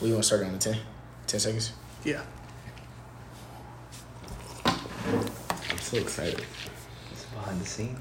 We 0.00 0.10
want 0.10 0.22
to 0.22 0.26
start 0.26 0.44
on 0.44 0.52
the 0.52 0.58
10? 0.58 0.76
10 1.26 1.40
seconds? 1.40 1.72
Yeah. 2.04 2.22
I'm 4.64 5.78
so 5.80 5.96
excited. 5.98 6.44
It's 7.12 7.24
behind 7.24 7.60
the 7.60 7.66
scenes. 7.66 7.98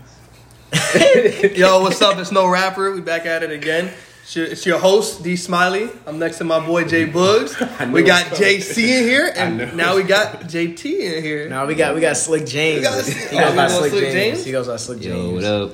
Yo, 1.57 1.81
what's 1.81 2.01
up? 2.01 2.17
It's 2.17 2.31
No 2.31 2.47
Rapper. 2.47 2.91
We 2.91 3.01
back 3.01 3.25
at 3.25 3.43
it 3.43 3.51
again. 3.51 3.91
It's 4.23 4.35
your, 4.35 4.45
it's 4.47 4.65
your 4.65 4.79
host, 4.79 5.23
D 5.23 5.35
Smiley. 5.35 5.89
I'm 6.07 6.17
next 6.19 6.39
to 6.39 6.43
my 6.43 6.59
boy, 6.65 6.83
Jay 6.85 7.05
Bugs. 7.11 7.57
We 7.91 8.01
got 8.03 8.25
JC 8.31 8.77
in 8.79 9.03
here, 9.03 9.31
and 9.35 9.77
now 9.77 9.95
we 9.95 10.03
got 10.03 10.41
JT 10.41 10.83
in 10.99 11.23
here. 11.23 11.47
No, 11.47 11.67
we 11.67 11.75
got 11.75 11.93
we 11.93 12.01
got 12.01 12.17
Slick 12.17 12.45
James. 12.47 12.79
We 12.79 12.83
got- 12.83 13.05
he 13.05 13.37
goes 13.37 13.51
we 13.51 13.55
by 13.55 13.67
Slick, 13.67 13.91
Slick 13.91 14.03
James. 14.03 14.13
James? 14.15 14.45
He 14.45 14.51
goes 14.51 14.67
by 14.67 14.75
Slick 14.77 14.99
James. 14.99 15.15
Yo, 15.15 15.31
what 15.31 15.43
up? 15.43 15.71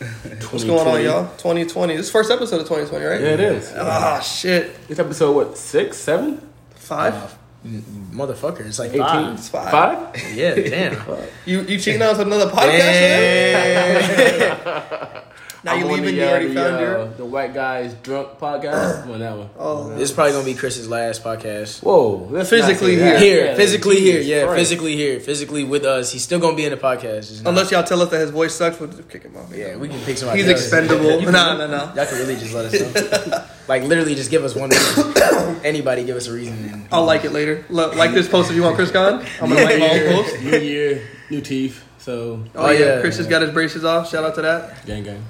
What's 0.50 0.64
going 0.64 0.86
on, 0.88 1.02
y'all? 1.04 1.26
2020. 1.36 1.94
This 1.96 2.06
is 2.06 2.12
first 2.12 2.30
episode 2.30 2.62
of 2.62 2.66
2020, 2.68 3.04
right? 3.04 3.20
Yeah, 3.20 3.26
it 3.28 3.40
is. 3.40 3.70
Ah, 3.76 4.18
shit. 4.20 4.74
It's 4.88 4.98
episode 4.98 5.36
what? 5.36 5.58
Six, 5.58 5.98
seven, 5.98 6.40
Five? 6.74 7.14
Uh, 7.14 7.28
motherfucker, 8.10 8.60
it's 8.66 8.78
like 8.78 8.92
eighteen, 8.92 9.02
five. 9.04 9.34
It's 9.34 9.48
five. 9.50 9.70
five? 9.70 10.34
Yeah, 10.34 10.54
damn. 10.54 10.96
You 11.44 11.60
you 11.62 11.78
cheating 11.78 12.00
out 12.00 12.16
with 12.16 12.26
another 12.26 12.50
podcast? 12.50 13.42
Damn. 15.62 15.64
Now 15.64 15.74
you 15.74 15.80
I'm 15.80 15.86
on 15.86 15.92
leaving, 16.00 16.14
the, 16.16 16.20
you 16.20 16.26
uh, 16.26 16.30
already 16.30 16.48
the, 16.48 16.54
found 16.54 16.76
uh, 16.76 16.80
your. 16.80 17.06
the 17.08 17.24
white 17.26 17.52
guys 17.54 17.92
drunk 17.94 18.38
podcast. 18.38 19.02
I'm 19.04 19.10
on 19.10 19.18
that 19.20 19.36
one. 19.36 19.50
Oh. 19.58 19.90
this 19.90 20.08
is 20.08 20.12
probably 20.14 20.32
gonna 20.32 20.44
be 20.44 20.54
Chris's 20.54 20.88
last 20.88 21.22
podcast. 21.22 21.82
Whoa, 21.82 22.28
let's 22.30 22.48
Physically 22.50 22.96
not 22.96 23.02
say 23.02 23.10
that. 23.12 23.20
Here, 23.20 23.44
Yeah, 23.46 23.54
physically 23.56 23.94
like, 23.96 24.02
here, 24.04 24.20
yeah, 24.22 24.44
Christ. 24.44 24.58
physically 24.58 24.96
here, 24.96 25.20
physically 25.20 25.64
with 25.64 25.84
us. 25.84 26.12
He's 26.12 26.22
still 26.22 26.38
gonna 26.40 26.56
be 26.56 26.64
in 26.64 26.70
the 26.70 26.76
podcast. 26.78 27.44
Unless 27.46 27.70
y'all 27.72 27.82
tell 27.84 28.00
us 28.00 28.08
that 28.10 28.20
his 28.20 28.30
voice 28.30 28.54
sucks, 28.54 28.80
we'll 28.80 28.88
just 28.90 29.08
kick 29.10 29.22
him 29.24 29.36
off. 29.36 29.54
yeah, 29.54 29.76
we 29.76 29.88
can 29.88 30.00
pick 30.00 30.16
somebody. 30.16 30.40
He's 30.42 30.50
else. 30.50 30.60
expendable. 30.62 31.20
No, 31.30 31.56
no, 31.58 31.66
no. 31.66 31.92
Y'all 31.94 32.06
can 32.06 32.18
really 32.18 32.36
just 32.36 32.54
let 32.54 32.72
us 32.72 33.28
know. 33.30 33.44
like 33.68 33.82
literally, 33.84 34.14
just 34.14 34.30
give 34.30 34.44
us 34.44 34.54
one 34.54 34.70
reason. 34.70 35.14
Anybody 35.64 36.04
give 36.04 36.16
us 36.16 36.26
a 36.26 36.32
reason. 36.32 36.54
And, 36.72 36.88
I'll 36.90 37.04
like 37.04 37.24
it 37.24 37.32
later. 37.32 37.64
Lo- 37.68 37.90
Like 37.92 38.12
this 38.12 38.28
post 38.28 38.50
if 38.50 38.56
you 38.56 38.62
want 38.62 38.76
Chris 38.76 38.90
gone. 38.90 39.24
I'm 39.42 39.50
gonna 39.50 39.62
like 39.62 39.78
my 39.78 39.90
own 39.90 40.14
post. 40.24 40.40
New 40.42 40.58
year, 40.58 41.06
new 41.28 41.40
teeth. 41.42 41.84
So 41.98 42.42
Oh, 42.54 42.66
Oh, 42.66 42.70
yeah. 42.70 42.78
yeah. 42.96 43.00
Chris 43.02 43.18
just 43.18 43.28
got 43.28 43.42
his 43.42 43.50
braces 43.50 43.84
off. 43.84 44.10
Shout 44.10 44.24
out 44.24 44.34
to 44.36 44.42
that. 44.42 44.86
gang 44.86 45.04
gang. 45.04 45.22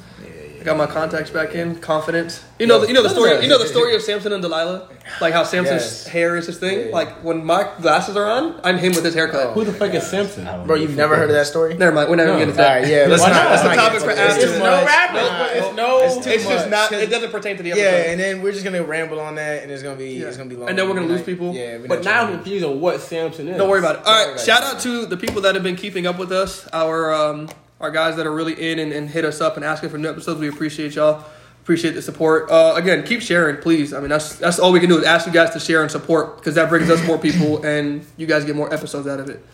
I 0.60 0.62
got 0.62 0.76
my 0.76 0.86
contacts 0.86 1.30
back 1.30 1.54
in. 1.54 1.76
Confidence. 1.76 2.44
You 2.58 2.66
know, 2.66 2.80
the, 2.80 2.88
you 2.88 2.92
know 2.92 3.02
the 3.02 3.08
story. 3.08 3.30
You 3.42 3.48
know 3.48 3.58
the 3.58 3.66
story 3.66 3.94
of 3.96 4.02
Samson 4.02 4.32
and 4.34 4.42
Delilah. 4.42 4.88
Like 5.18 5.32
how 5.32 5.42
Samson's 5.42 5.80
Yes. 5.80 6.06
hair 6.06 6.36
is 6.36 6.46
his 6.46 6.58
thing. 6.58 6.88
Yeah. 6.88 6.92
Like 6.94 7.24
when 7.24 7.42
my 7.44 7.66
glasses 7.80 8.14
are 8.14 8.26
on, 8.30 8.60
I'm 8.62 8.76
him 8.76 8.92
with 8.94 9.02
his 9.04 9.14
haircut. 9.14 9.54
Who 9.54 9.64
the 9.64 9.72
fuck 9.72 9.94
is 9.94 10.06
Samson? 10.06 10.44
Bro, 10.66 10.76
you've 10.76 10.96
never 10.96 11.16
heard 11.16 11.30
of 11.30 11.34
that 11.36 11.46
story? 11.46 11.74
Never 11.78 11.92
mind. 11.92 12.10
We're 12.10 12.16
never 12.16 12.32
No. 12.32 12.34
getting 12.34 12.48
into 12.50 12.58
that. 12.58 12.80
right, 12.80 12.86
yeah. 12.86 13.06
Let's 13.08 13.22
not. 13.22 13.30
not? 13.32 13.48
That's 13.48 13.64
not 13.64 13.72
a 13.72 13.76
topic 13.76 14.00
for 14.00 14.10
it. 14.10 14.18
after. 14.18 14.40
It's 14.42 14.52
too 14.52 14.58
No 14.58 14.64
much. 14.70 14.86
rapper. 14.86 15.14
Nah, 15.14 15.46
It's 15.46 15.76
no. 15.76 15.98
It's 16.02 16.24
too 16.26 16.30
It's 16.30 16.44
just 16.46 16.68
not. 16.68 16.92
It 16.92 17.08
doesn't 17.08 17.30
pertain 17.32 17.56
to 17.56 17.62
the 17.62 17.70
episode. 17.72 17.82
Yeah, 17.84 18.10
and 18.10 18.20
then 18.20 18.42
we're 18.42 18.52
just 18.52 18.64
gonna 18.64 18.82
ramble 18.84 19.18
on 19.18 19.36
that, 19.36 19.62
and 19.62 19.72
it's 19.72 19.82
gonna 19.82 19.96
be 19.96 20.10
Yeah. 20.10 20.26
it's 20.26 20.36
gonna 20.36 20.50
be 20.50 20.56
long. 20.56 20.68
And 20.68 20.78
then 20.78 20.86
we're 20.88 20.94
gonna 20.94 21.06
lose 21.06 21.22
people. 21.22 21.54
Yeah, 21.54 21.78
But 21.88 22.04
now 22.04 22.20
I'm 22.20 22.26
trying 22.26 22.38
confused 22.42 22.64
on 22.66 22.80
what 22.82 23.00
Samson 23.00 23.48
is. 23.48 23.56
Don't 23.56 23.68
worry 23.70 23.78
about 23.78 23.96
it. 23.96 24.02
All 24.04 24.04
Don't 24.04 24.14
worry 24.14 24.24
right. 24.26 24.32
about 24.34 24.44
Shout 24.44 24.62
out 24.62 24.80
to 24.80 25.06
the 25.06 25.16
people 25.16 25.40
that 25.42 25.54
have 25.54 25.64
been 25.64 25.76
keeping 25.76 26.06
up 26.06 26.18
with 26.18 26.30
us. 26.32 26.68
Our 26.74 27.12
um, 27.14 27.48
our 27.80 27.90
guys 27.90 28.16
that 28.16 28.26
are 28.26 28.32
really 28.32 28.52
in 28.70 28.78
and, 28.78 28.92
and 28.92 29.08
hit 29.08 29.24
us 29.24 29.40
up 29.40 29.56
and 29.56 29.64
asking 29.64 29.88
for 29.90 29.98
new 29.98 30.08
episodes. 30.10 30.38
We 30.40 30.48
appreciate 30.48 30.94
y'all. 30.94 31.24
Appreciate 31.62 31.92
the 31.92 32.02
support. 32.02 32.50
Uh, 32.50 32.74
again, 32.76 33.04
keep 33.04 33.20
sharing, 33.22 33.56
please. 33.58 33.92
I 33.92 34.00
mean, 34.00 34.08
that's 34.08 34.36
that's 34.36 34.58
all 34.58 34.72
we 34.72 34.80
can 34.80 34.88
do 34.88 34.98
is 34.98 35.04
ask 35.04 35.26
you 35.26 35.32
guys 35.32 35.50
to 35.50 35.60
share 35.60 35.82
and 35.82 35.90
support 35.90 36.36
because 36.38 36.54
that 36.54 36.68
brings 36.68 36.88
us 36.90 37.06
more 37.06 37.18
people 37.18 37.64
and 37.64 38.04
you 38.16 38.26
guys 38.26 38.44
get 38.44 38.56
more 38.56 38.72
episodes 38.72 39.06
out 39.06 39.20
of 39.20 39.28
it. 39.28 39.44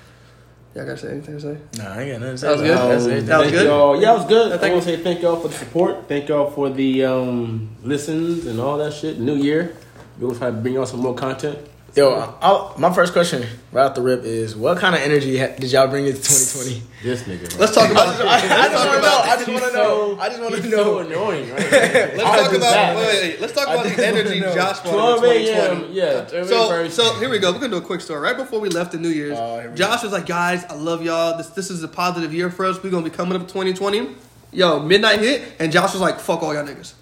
Y'all 0.74 0.84
gotta 0.84 0.98
say 0.98 1.08
anything 1.10 1.38
to 1.38 1.41
say? 1.41 1.82
Nah, 1.82 1.91
I 1.94 2.02
ain't 2.02 2.12
got 2.12 2.20
nothing 2.20 2.36
to 2.36 2.38
say. 2.38 2.47
That 2.48 2.52
was 2.52 2.62
good? 2.62 2.70
it. 2.70 2.77
That's 2.77 3.04
Um, 3.04 3.10
it. 3.10 3.20
That 3.27 3.38
was 3.38 3.47
thank 3.48 3.58
good? 3.58 3.66
Y'all. 3.66 4.00
Yeah, 4.02 4.12
it 4.12 4.16
was 4.19 4.27
good. 4.27 4.52
I 4.52 4.54
I, 4.54 4.58
think- 4.58 4.72
want 4.74 4.84
to 4.84 4.97
say 4.97 5.02
thank 5.02 5.22
y'all 5.22 5.36
for 5.41 5.48
the 5.48 5.54
support. 5.54 6.08
Thank 6.08 6.28
y'all 6.28 6.50
for 6.50 6.69
the 6.70 7.04
um, 7.04 7.70
listens 7.82 8.47
and 8.47 8.60
all 8.60 8.77
that 8.78 8.92
shit. 8.92 9.19
New 9.19 9.36
year, 9.36 9.74
we'll 10.19 10.34
try 10.34 10.48
to 10.50 10.56
bring 10.56 10.74
y'all 10.74 10.86
some 10.86 11.00
more 11.00 11.14
content. 11.14 11.58
Yo, 11.97 12.36
I'll, 12.42 12.75
my 12.77 12.92
first 12.92 13.14
question 13.14 13.47
right 13.72 13.86
off 13.86 13.94
the 13.94 14.02
rip 14.02 14.22
is, 14.22 14.55
what 14.55 14.77
kind 14.77 14.94
of 14.94 15.00
energy 15.00 15.39
ha- 15.39 15.56
did 15.58 15.72
y'all 15.72 15.89
bring 15.89 16.05
into 16.06 16.19
2020? 16.20 16.83
This 17.03 17.22
nigga. 17.22 17.48
Bro. 17.48 17.58
Let's 17.58 17.75
talk 17.75 17.91
about. 17.91 18.08
I 18.20 18.36
let's 18.36 18.71
just 18.75 18.87
want 18.87 18.93
to 18.93 19.00
know. 19.00 19.16
I 19.22 19.37
just 19.37 19.48
want 19.48 19.65
to 19.65 19.72
know. 19.72 20.19
I 20.21 20.28
just 20.28 20.41
want 20.43 20.54
to 20.56 20.69
know. 20.69 20.76
so 20.76 20.98
annoying, 20.98 21.50
right? 21.50 21.59
Let's 21.72 22.22
talk 22.22 22.50
about. 22.50 22.60
that. 22.60 22.97
Wait, 22.97 23.06
wait, 23.06 23.22
wait. 23.22 23.41
Let's 23.41 23.53
talk 23.54 23.69
I 23.69 23.72
about 23.72 23.82
the 23.84 23.88
just 23.88 24.03
wanna 24.03 24.21
energy. 24.21 24.41
Josh 24.41 24.81
brought 24.81 25.21
12 25.21 25.25
in 25.25 25.47
2020. 25.47 25.93
Yeah. 25.94 26.26
So, 26.44 26.88
so 26.91 27.15
here 27.19 27.31
we 27.31 27.38
go. 27.38 27.50
We're 27.53 27.60
gonna 27.60 27.71
do 27.71 27.78
a 27.78 27.81
quick 27.81 28.03
story. 28.03 28.21
Right 28.21 28.37
before 28.37 28.60
we 28.60 28.69
left 28.69 28.92
the 28.92 28.98
New 28.98 29.09
Year's, 29.09 29.38
oh, 29.38 29.60
here 29.60 29.71
we 29.71 29.76
Josh 29.76 30.03
was 30.03 30.12
like, 30.12 30.26
"Guys, 30.26 30.65
I 30.66 30.75
love 30.75 31.03
y'all. 31.03 31.38
This 31.38 31.48
this 31.48 31.71
is 31.71 31.82
a 31.82 31.88
positive 31.88 32.34
year 32.34 32.50
for 32.50 32.66
us. 32.66 32.82
We're 32.82 32.91
gonna 32.91 33.04
be 33.09 33.16
coming 33.16 33.41
up 33.41 33.48
2020." 33.48 34.16
Yo, 34.53 34.81
midnight 34.81 35.21
hit, 35.21 35.42
and 35.59 35.72
Josh 35.72 35.92
was 35.94 36.03
like, 36.03 36.21
"Fuck 36.21 36.42
all 36.42 36.53
y'all 36.53 36.66
niggas." 36.66 36.92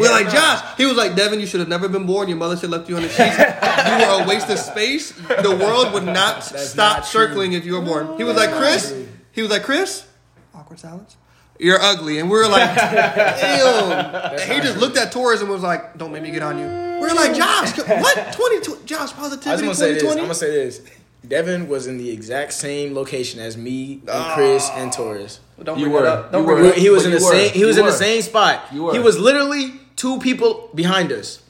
We're 0.00 0.06
Hell 0.06 0.14
like, 0.16 0.26
no. 0.26 0.32
Josh. 0.32 0.76
He 0.78 0.86
was 0.86 0.96
like, 0.96 1.14
Devin, 1.14 1.38
you 1.40 1.46
should 1.46 1.60
have 1.60 1.68
never 1.68 1.88
been 1.88 2.06
born. 2.06 2.28
Your 2.28 2.38
mother 2.38 2.56
should 2.56 2.70
have 2.70 2.80
left 2.80 2.88
you 2.88 2.96
on 2.96 3.02
the 3.02 3.08
sheets. 3.08 3.36
you 3.38 4.06
were 4.08 4.24
a 4.24 4.26
waste 4.26 4.48
of 4.50 4.58
space. 4.58 5.12
The 5.12 5.56
world 5.60 5.92
would 5.92 6.04
not 6.20 6.42
That's 6.42 6.70
stop 6.70 6.96
not 6.98 7.06
circling 7.06 7.52
if 7.52 7.64
you 7.64 7.74
were 7.74 7.80
born. 7.82 8.16
He 8.16 8.24
was 8.24 8.36
like, 8.36 8.50
Chris. 8.52 8.94
He 9.32 9.42
was 9.42 9.50
like, 9.50 9.62
Chris. 9.62 10.06
Awkward 10.54 10.78
silence. 10.80 11.16
You're 11.58 11.78
ugly, 11.80 12.18
and 12.18 12.30
we 12.30 12.38
were 12.38 12.48
like, 12.48 12.74
damn. 12.74 14.32
And 14.32 14.40
he 14.40 14.60
just 14.60 14.78
looked 14.78 14.96
at 14.96 15.12
Torres 15.12 15.42
and 15.42 15.50
was 15.50 15.62
like, 15.62 15.96
"Don't 15.98 16.10
make 16.12 16.22
me 16.22 16.30
get 16.30 16.42
on 16.42 16.58
you." 16.58 16.64
We 16.64 17.06
are 17.08 17.14
like, 17.14 17.34
Josh, 17.34 17.76
what? 17.86 18.32
Twenty 18.32 18.60
two? 18.62 18.78
Josh, 18.86 18.98
I 19.00 19.04
just 19.04 19.16
positivity. 19.16 19.66
want 19.66 19.76
to 19.78 19.84
say 19.84 19.92
this. 19.94 20.02
I'm 20.10 20.16
gonna 20.18 20.34
say 20.34 20.50
this. 20.50 20.80
Devin 21.28 21.68
was 21.68 21.86
in 21.86 21.98
the 21.98 22.08
exact 22.10 22.54
same 22.54 22.94
location 22.94 23.40
as 23.40 23.58
me 23.58 23.94
and 24.00 24.08
Ah. 24.10 24.32
Chris 24.34 24.70
and 24.74 24.90
Torres. 24.90 25.40
Don't 25.62 25.78
You 25.78 25.84
bring 25.84 25.94
were. 25.96 26.02
that 26.02 26.12
up. 26.18 26.32
Don't 26.32 26.40
You 26.42 26.46
bring 26.46 26.58
were. 26.62 26.64
it 26.68 26.70
up. 26.72 26.76
He 26.76 26.88
was 26.88 27.02
But 27.02 27.12
in 27.12 27.18
the 27.18 27.24
were. 27.26 27.30
same. 27.32 27.52
He 27.52 27.64
was 27.66 27.76
You 27.76 27.82
in 27.82 27.86
the 27.86 27.92
same 27.92 28.22
spot. 28.22 28.64
You 28.72 28.82
were. 28.84 28.92
He 28.94 28.98
was 28.98 29.18
literally 29.18 29.74
two 30.00 30.18
people 30.18 30.70
behind 30.74 31.12
us. 31.12 31.42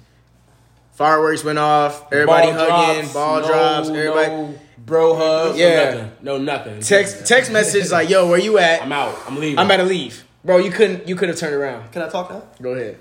Fireworks 0.95 1.45
went 1.45 1.59
off. 1.59 2.13
Everybody 2.13 2.49
Ball 2.51 2.59
hugging. 2.71 3.01
drops, 3.03 3.15
ball 3.15 3.41
no- 3.41 3.47
drops. 3.47 3.89
Everybody. 3.89 4.29
no 4.29 4.55
bro 4.85 5.15
hugs. 5.15 5.59
Yeah. 5.59 5.69
No 5.71 5.93
nothing. 5.93 6.11
No 6.23 6.39
nothing. 6.39 6.81
Text 6.81 7.27
text 7.27 7.53
message 7.53 7.91
like, 7.93 8.09
"Yo, 8.11 8.29
where 8.29 8.41
you 8.41 8.59
at? 8.59 8.83
I'm 8.83 8.91
out. 8.93 9.17
I'm 9.27 9.37
leaving. 9.39 9.59
I'm 9.59 9.67
about 9.67 9.77
to 9.79 9.85
leave, 9.85 10.25
bro. 10.45 10.57
You 10.59 10.73
couldn't. 10.73 11.07
You 11.09 11.15
could 11.15 11.29
have 11.29 11.39
turned 11.39 11.55
around. 11.55 11.93
Can 11.93 12.03
I 12.03 12.09
talk 12.09 12.29
now? 12.31 12.43
Go 12.61 12.73
ahead. 12.73 12.99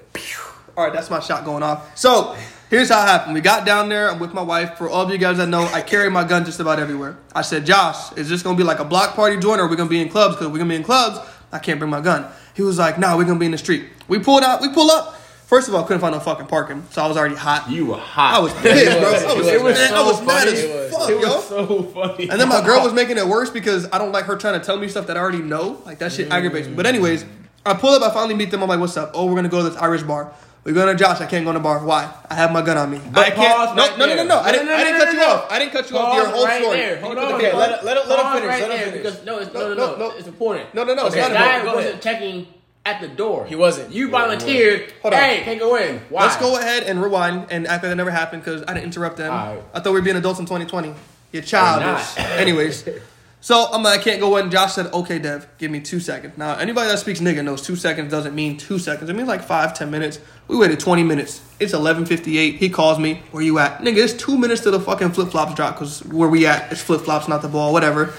All 0.77 0.83
right, 0.85 0.93
that's 0.93 1.09
my 1.09 1.19
shot 1.19 1.43
going 1.43 1.63
off. 1.63 1.97
So 1.97 2.37
here's 2.69 2.89
how 2.89 3.03
it 3.03 3.07
happened. 3.07 3.33
We 3.33 3.41
got 3.41 3.65
down 3.65 3.89
there. 3.89 4.09
I'm 4.11 4.19
with 4.19 4.33
my 4.33 4.43
wife. 4.43 4.77
For 4.77 4.87
all 4.87 5.01
of 5.01 5.09
you 5.09 5.17
guys 5.17 5.37
that 5.37 5.47
know, 5.49 5.63
I 5.73 5.81
carry 5.81 6.09
my 6.11 6.23
gun 6.23 6.45
just 6.45 6.59
about 6.61 6.79
everywhere. 6.79 7.17
I 7.35 7.41
said, 7.41 7.65
Josh, 7.65 8.13
is 8.15 8.29
this 8.29 8.43
gonna 8.43 8.55
be 8.57 8.63
like 8.63 8.79
a 8.79 8.85
block 8.85 9.15
party 9.15 9.35
joint, 9.37 9.59
or 9.59 9.63
are 9.65 9.67
we 9.67 9.75
gonna 9.75 9.89
be 9.89 9.99
in 9.99 10.09
clubs? 10.09 10.35
Because 10.35 10.47
we're 10.49 10.59
gonna 10.59 10.69
be 10.69 10.75
in 10.75 10.83
clubs. 10.83 11.19
I 11.51 11.57
can't 11.59 11.79
bring 11.79 11.89
my 11.91 11.99
gun. 12.01 12.27
He 12.53 12.61
was 12.61 12.77
like, 12.77 12.97
No, 12.99 13.17
we're 13.17 13.25
gonna 13.25 13.39
be 13.39 13.47
in 13.47 13.51
the 13.51 13.57
street. 13.57 13.87
We 14.07 14.19
pulled 14.19 14.43
out. 14.43 14.61
We 14.61 14.71
pull 14.71 14.89
up. 14.91 15.18
First 15.49 15.67
of 15.67 15.73
all, 15.73 15.83
couldn't 15.83 15.99
find 16.01 16.13
no 16.13 16.19
fucking 16.19 16.45
parking, 16.45 16.83
so 16.91 17.01
I 17.03 17.07
was 17.07 17.17
already 17.17 17.33
hot. 17.33 17.71
You 17.71 17.87
were 17.87 17.97
hot. 17.97 18.35
I 18.35 18.39
was 18.39 18.53
pissed, 18.53 18.85
bro. 18.99 19.09
I 19.09 19.33
was, 19.35 19.47
It 19.47 19.61
was 19.63 19.73
man, 19.75 19.89
so 19.89 19.95
I 19.95 20.03
was 20.05 20.21
mad 20.21 20.39
funny. 20.45 20.51
as 20.51 20.63
It 20.63 20.91
was. 20.91 20.93
fuck, 20.93 21.09
yo. 21.09 21.41
so 21.41 21.83
funny. 21.85 22.29
And 22.29 22.39
then 22.39 22.47
my 22.49 22.63
girl 22.63 22.83
was 22.83 22.93
making 22.93 23.17
it 23.17 23.25
worse 23.25 23.49
because 23.49 23.91
I 23.91 23.97
don't 23.97 24.11
like 24.11 24.25
her 24.25 24.35
trying 24.35 24.59
to 24.59 24.63
tell 24.65 24.77
me 24.77 24.87
stuff 24.87 25.07
that 25.07 25.17
I 25.17 25.19
already 25.19 25.39
know. 25.41 25.81
Like 25.87 25.97
that 25.99 26.11
shit 26.11 26.31
aggravates 26.31 26.67
me. 26.67 26.75
But 26.75 26.85
anyways, 26.85 27.25
I 27.65 27.73
pull 27.73 27.89
up. 27.89 28.03
I 28.03 28.13
finally 28.13 28.35
meet 28.35 28.51
them. 28.51 28.61
I'm 28.61 28.69
like, 28.69 28.79
"What's 28.79 28.95
up? 28.95 29.11
Oh, 29.15 29.25
we're 29.25 29.33
gonna 29.35 29.49
go 29.49 29.63
to 29.63 29.69
this 29.71 29.77
Irish 29.81 30.03
bar. 30.03 30.31
We're 30.65 30.73
going 30.73 30.95
to 30.95 31.01
Josh. 31.01 31.19
I 31.21 31.25
can't 31.25 31.45
go 31.45 31.53
to 31.53 31.57
the 31.57 31.63
bar. 31.63 31.83
Why? 31.83 32.13
I 32.29 32.35
have 32.35 32.51
my 32.51 32.61
gun 32.61 32.77
on 32.77 32.91
me. 32.91 32.99
But 33.11 33.27
I 33.27 33.31
can't. 33.31 33.75
no, 33.75 33.81
right 33.87 33.97
no, 33.97 34.05
no, 34.05 34.15
no, 34.17 34.23
no. 34.25 34.39
I 34.39 34.51
didn't. 34.51 34.67
no, 34.67 34.75
I 34.75 34.83
didn't 34.83 34.99
cut 35.01 35.13
you 35.13 35.21
off. 35.21 35.51
I 35.51 35.57
didn't 35.57 35.71
cut 35.71 35.89
you 35.89 35.97
off 35.97 36.15
your 36.15 36.27
whole 36.27 36.45
right 36.45 36.61
story. 36.61 36.77
there. 36.77 37.01
Hold 37.01 37.17
on. 37.17 37.33
Okay, 37.33 37.45
tape 37.45 37.53
let 37.55 37.83
let 37.85 38.07
let 38.07 38.19
him 38.19 38.33
finish, 38.33 38.47
Right 38.49 38.61
let 38.69 38.71
him 38.71 38.89
finish. 38.91 39.03
Because 39.03 39.25
no, 39.25 39.39
it's, 39.39 39.53
no, 39.53 39.59
No, 39.61 39.67
no, 39.69 39.73
no, 39.73 39.91
no, 39.95 40.09
no. 40.09 40.17
It's 40.17 40.27
important. 40.27 40.75
No, 40.75 40.83
no, 40.83 40.93
no, 40.93 41.07
it's 41.07 41.15
Okay, 41.15 41.21
not 41.27 41.33
guy 41.33 41.55
important. 41.59 41.75
wasn't 41.85 42.01
checking 42.03 42.47
at 42.85 43.01
the 43.01 43.07
door. 43.07 43.45
He 43.45 43.55
wasn't. 43.55 43.93
You 43.93 44.09
volunteered. 44.09 44.93
Hold 45.01 45.13
on. 45.13 45.19
Hey, 45.19 45.41
can't 45.43 45.59
go 45.59 45.75
in. 45.75 45.99
Why? 46.09 46.23
Let's 46.23 46.37
go 46.37 46.57
ahead 46.57 46.83
and 46.83 47.01
rewind 47.01 47.47
and 47.51 47.67
act 47.67 47.83
like 47.83 47.91
that 47.91 47.95
never 47.95 48.11
happened 48.11 48.43
because 48.43 48.63
I 48.67 48.73
didn't 48.73 48.85
interrupt 48.85 49.17
them. 49.17 49.31
Alright. 49.31 49.63
I 49.73 49.79
thought 49.79 49.91
we 49.93 49.99
were 49.99 50.01
being 50.01 50.15
adults 50.15 50.39
in 50.39 50.45
2020. 50.45 50.93
You're 51.31 51.43
childish. 51.43 52.17
Anyways, 52.17 52.87
so 53.41 53.67
I'm 53.71 53.83
like, 53.83 53.99
I 53.99 54.03
can't 54.03 54.19
go 54.19 54.37
in. 54.37 54.49
Josh 54.49 54.73
said, 54.73 54.87
okay, 54.87 55.19
Dev, 55.19 55.47
give 55.59 55.69
me 55.69 55.79
two 55.79 55.99
seconds. 55.99 56.37
Now, 56.37 56.55
anybody 56.55 56.89
that 56.89 56.97
speaks 56.97 57.19
nigga 57.19 57.43
knows 57.43 57.61
two 57.61 57.75
seconds 57.75 58.09
doesn't 58.09 58.33
mean 58.33 58.57
two 58.57 58.79
seconds. 58.79 59.09
It 59.09 59.15
means 59.15 59.27
like 59.27 59.43
five, 59.43 59.75
ten 59.75 59.91
minutes. 59.91 60.19
We 60.47 60.57
waited 60.57 60.79
20 60.79 61.03
minutes. 61.03 61.41
It's 61.59 61.73
11:58. 61.73 62.55
He 62.55 62.69
calls 62.69 62.97
me. 62.97 63.21
Where 63.31 63.43
you 63.43 63.59
at, 63.59 63.79
nigga? 63.81 63.97
It's 63.97 64.13
two 64.13 64.37
minutes 64.37 64.61
to 64.61 64.71
the 64.71 64.79
fucking 64.79 65.11
flip 65.11 65.29
flops 65.29 65.53
drop 65.53 65.75
because 65.75 66.03
where 66.05 66.29
we 66.29 66.47
at, 66.47 66.71
it's 66.71 66.81
flip 66.81 67.01
flops, 67.01 67.27
not 67.27 67.43
the 67.43 67.49
ball, 67.49 67.71
whatever. 67.71 68.13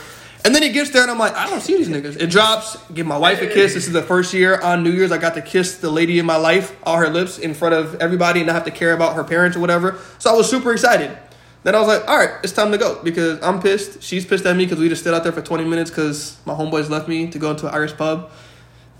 And 0.44 0.54
then 0.54 0.62
he 0.62 0.70
gets 0.70 0.90
there 0.90 1.02
and 1.02 1.10
I'm 1.10 1.18
like, 1.18 1.34
I 1.34 1.48
don't 1.48 1.60
see 1.60 1.76
these 1.76 1.88
niggas. 1.88 2.20
It 2.20 2.28
drops. 2.30 2.76
Give 2.92 3.06
my 3.06 3.18
wife 3.18 3.42
a 3.42 3.46
kiss. 3.46 3.74
This 3.74 3.86
is 3.86 3.92
the 3.92 4.02
first 4.02 4.32
year 4.32 4.60
on 4.60 4.82
New 4.82 4.90
Year's 4.90 5.12
I 5.12 5.18
got 5.18 5.34
to 5.34 5.42
kiss 5.42 5.78
the 5.78 5.90
lady 5.90 6.18
in 6.18 6.26
my 6.26 6.36
life, 6.36 6.74
all 6.82 6.96
her 6.96 7.10
lips 7.10 7.38
in 7.38 7.52
front 7.52 7.74
of 7.74 7.96
everybody, 7.96 8.40
and 8.40 8.46
not 8.46 8.54
have 8.54 8.64
to 8.64 8.70
care 8.70 8.94
about 8.94 9.16
her 9.16 9.24
parents 9.24 9.56
or 9.56 9.60
whatever. 9.60 9.98
So 10.18 10.32
I 10.32 10.36
was 10.36 10.48
super 10.48 10.72
excited. 10.72 11.16
Then 11.62 11.74
I 11.74 11.78
was 11.78 11.88
like, 11.88 12.08
all 12.08 12.16
right, 12.16 12.30
it's 12.42 12.54
time 12.54 12.72
to 12.72 12.78
go 12.78 13.02
because 13.02 13.42
I'm 13.42 13.60
pissed. 13.60 14.02
She's 14.02 14.24
pissed 14.24 14.46
at 14.46 14.56
me 14.56 14.64
because 14.64 14.78
we 14.78 14.88
just 14.88 15.02
stood 15.02 15.12
out 15.12 15.24
there 15.24 15.32
for 15.32 15.42
20 15.42 15.64
minutes 15.64 15.90
because 15.90 16.38
my 16.46 16.54
homeboys 16.54 16.88
left 16.88 17.06
me 17.06 17.28
to 17.30 17.38
go 17.38 17.50
into 17.50 17.66
an 17.68 17.74
Irish 17.74 17.94
pub. 17.96 18.30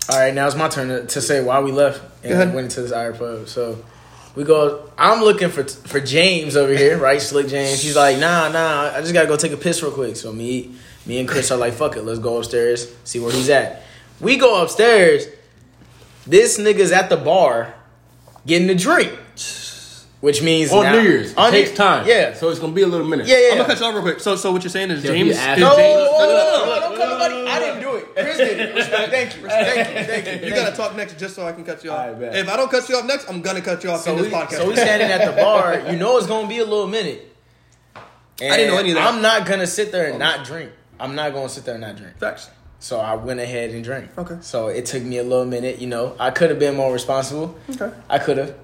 All 0.09 0.19
right, 0.19 0.33
now 0.33 0.45
it's 0.45 0.55
my 0.55 0.67
turn 0.67 0.89
to, 0.89 1.05
to 1.07 1.21
say 1.21 1.43
why 1.43 1.59
we 1.59 1.71
left 1.71 2.03
and 2.23 2.53
went 2.53 2.65
into 2.65 2.81
this 2.81 2.91
Irish 2.91 3.17
pub. 3.17 3.47
So 3.47 3.83
we 4.35 4.43
go. 4.43 4.91
I'm 4.97 5.21
looking 5.23 5.49
for 5.49 5.63
for 5.63 5.99
James 5.99 6.55
over 6.55 6.75
here, 6.75 6.97
right? 6.97 7.21
Slick 7.21 7.47
James. 7.47 7.81
He's 7.81 7.95
like, 7.95 8.19
nah, 8.19 8.49
nah. 8.49 8.91
I 8.93 9.01
just 9.01 9.13
gotta 9.13 9.27
go 9.27 9.37
take 9.37 9.51
a 9.51 9.57
piss 9.57 9.81
real 9.81 9.91
quick. 9.91 10.15
So 10.15 10.31
me, 10.31 10.75
me 11.05 11.19
and 11.19 11.27
Chris 11.27 11.51
are 11.51 11.57
like, 11.57 11.73
fuck 11.73 11.95
it, 11.97 12.03
let's 12.03 12.19
go 12.19 12.37
upstairs, 12.37 12.93
see 13.03 13.19
where 13.19 13.31
he's 13.31 13.49
at. 13.49 13.83
We 14.19 14.37
go 14.37 14.61
upstairs. 14.61 15.25
This 16.27 16.59
nigga's 16.59 16.91
at 16.91 17.09
the 17.09 17.17
bar 17.17 17.73
getting 18.45 18.69
a 18.69 18.75
drink. 18.75 19.11
which 20.21 20.43
means 20.43 20.71
On 20.71 20.83
now- 20.83 20.93
New 20.93 21.01
Year's, 21.01 21.31
it 21.31 21.37
on 21.37 21.49
takes 21.51 21.71
New- 21.71 21.75
time. 21.77 22.07
Yeah, 22.07 22.35
so 22.35 22.49
it's 22.49 22.59
gonna 22.59 22.73
be 22.73 22.83
a 22.83 22.87
little 22.87 23.07
minute. 23.07 23.25
yeah, 23.25 23.37
yeah. 23.37 23.49
I'm 23.53 23.57
gonna 23.57 23.69
cut 23.69 23.79
you 23.79 23.85
off 23.87 23.93
real 23.95 24.03
quick. 24.03 24.19
So, 24.19 24.35
so 24.35 24.51
what 24.51 24.61
you're 24.61 24.69
saying 24.69 24.91
is 24.91 25.03
Yeah, 25.03 25.11
James? 25.11 25.23
he 25.25 25.31
Is 25.31 25.37
asked- 25.39 25.59
No, 25.59 25.75
James 25.75 25.79
whoa, 25.79 26.11
whoa, 26.11 26.11
whoa, 26.11 26.19
no, 26.19 26.27
no, 26.27 26.35
no, 26.35 26.43
whoa, 26.43 26.75
no, 26.75 26.79
don't 26.81 26.97
cut 26.97 27.09
nobody. 27.09 27.49
I 27.49 27.59
didn't 27.59 27.81
do 27.81 27.95
it. 27.95 28.15
Chris 28.15 28.37
did 28.37 28.59
it. 28.59 28.75
Respect. 28.75 29.09
Thank 29.11 29.35
you. 29.41 29.47
Thank 29.47 29.77
you. 29.77 29.83
Thank 30.05 30.25
you. 30.27 30.31
You 30.33 30.39
Thank 30.41 30.55
gotta 30.55 30.69
you. 30.69 30.75
talk 30.77 30.95
next 30.95 31.17
just 31.17 31.35
so 31.35 31.47
I 31.47 31.53
can 31.53 31.63
cut 31.65 31.83
you 31.83 31.89
off. 31.89 31.97
Alright, 32.05 32.19
bet. 32.19 32.35
if 32.37 32.47
I 32.49 32.55
don't 32.55 32.69
cut 32.69 32.87
you 32.87 32.97
off 32.97 33.05
next, 33.05 33.27
I'm 33.27 33.41
gonna 33.41 33.61
cut 33.61 33.83
you 33.83 33.89
off 33.89 34.01
So 34.01 34.11
in 34.11 34.17
we, 34.17 34.23
this 34.25 34.33
podcast. 34.33 34.57
so 34.57 34.67
we 34.67 34.75
standing 34.75 35.09
at 35.09 35.25
the 35.25 35.41
bar. 35.41 35.89
You 35.89 35.97
know 35.97 36.15
it's 36.19 36.27
gonna 36.27 36.47
be 36.47 36.59
a 36.59 36.65
little 36.65 36.85
minute. 36.87 37.27
And 38.39 38.53
I 38.53 38.57
didn't 38.57 38.73
know 38.75 38.79
any 38.79 38.89
of 38.91 38.95
that. 38.95 39.11
I'm 39.11 39.23
not 39.23 39.47
gonna 39.47 39.65
sit 39.67 39.91
there 39.91 40.05
and 40.05 40.15
oh. 40.15 40.19
not 40.19 40.45
drink. 40.45 40.71
I'm 41.01 41.15
not 41.15 41.33
gonna 41.33 41.49
sit 41.49 41.65
there 41.65 41.75
and 41.75 41.81
not 41.81 41.95
drink. 41.97 42.17
Facts. 42.17 42.49
So 42.79 42.99
I 42.99 43.15
went 43.15 43.39
ahead 43.39 43.71
and 43.71 43.83
drank. 43.83 44.09
Okay. 44.17 44.37
So 44.41 44.67
it 44.69 44.85
took 44.85 45.03
me 45.03 45.17
a 45.17 45.23
little 45.23 45.45
minute. 45.45 45.79
You 45.79 45.87
know, 45.87 46.15
I 46.19 46.31
could 46.31 46.49
have 46.49 46.59
been 46.59 46.75
more 46.75 46.91
responsible. 46.93 47.55
Okay. 47.69 47.91
I 48.09 48.17
could 48.19 48.37
have. 48.37 48.55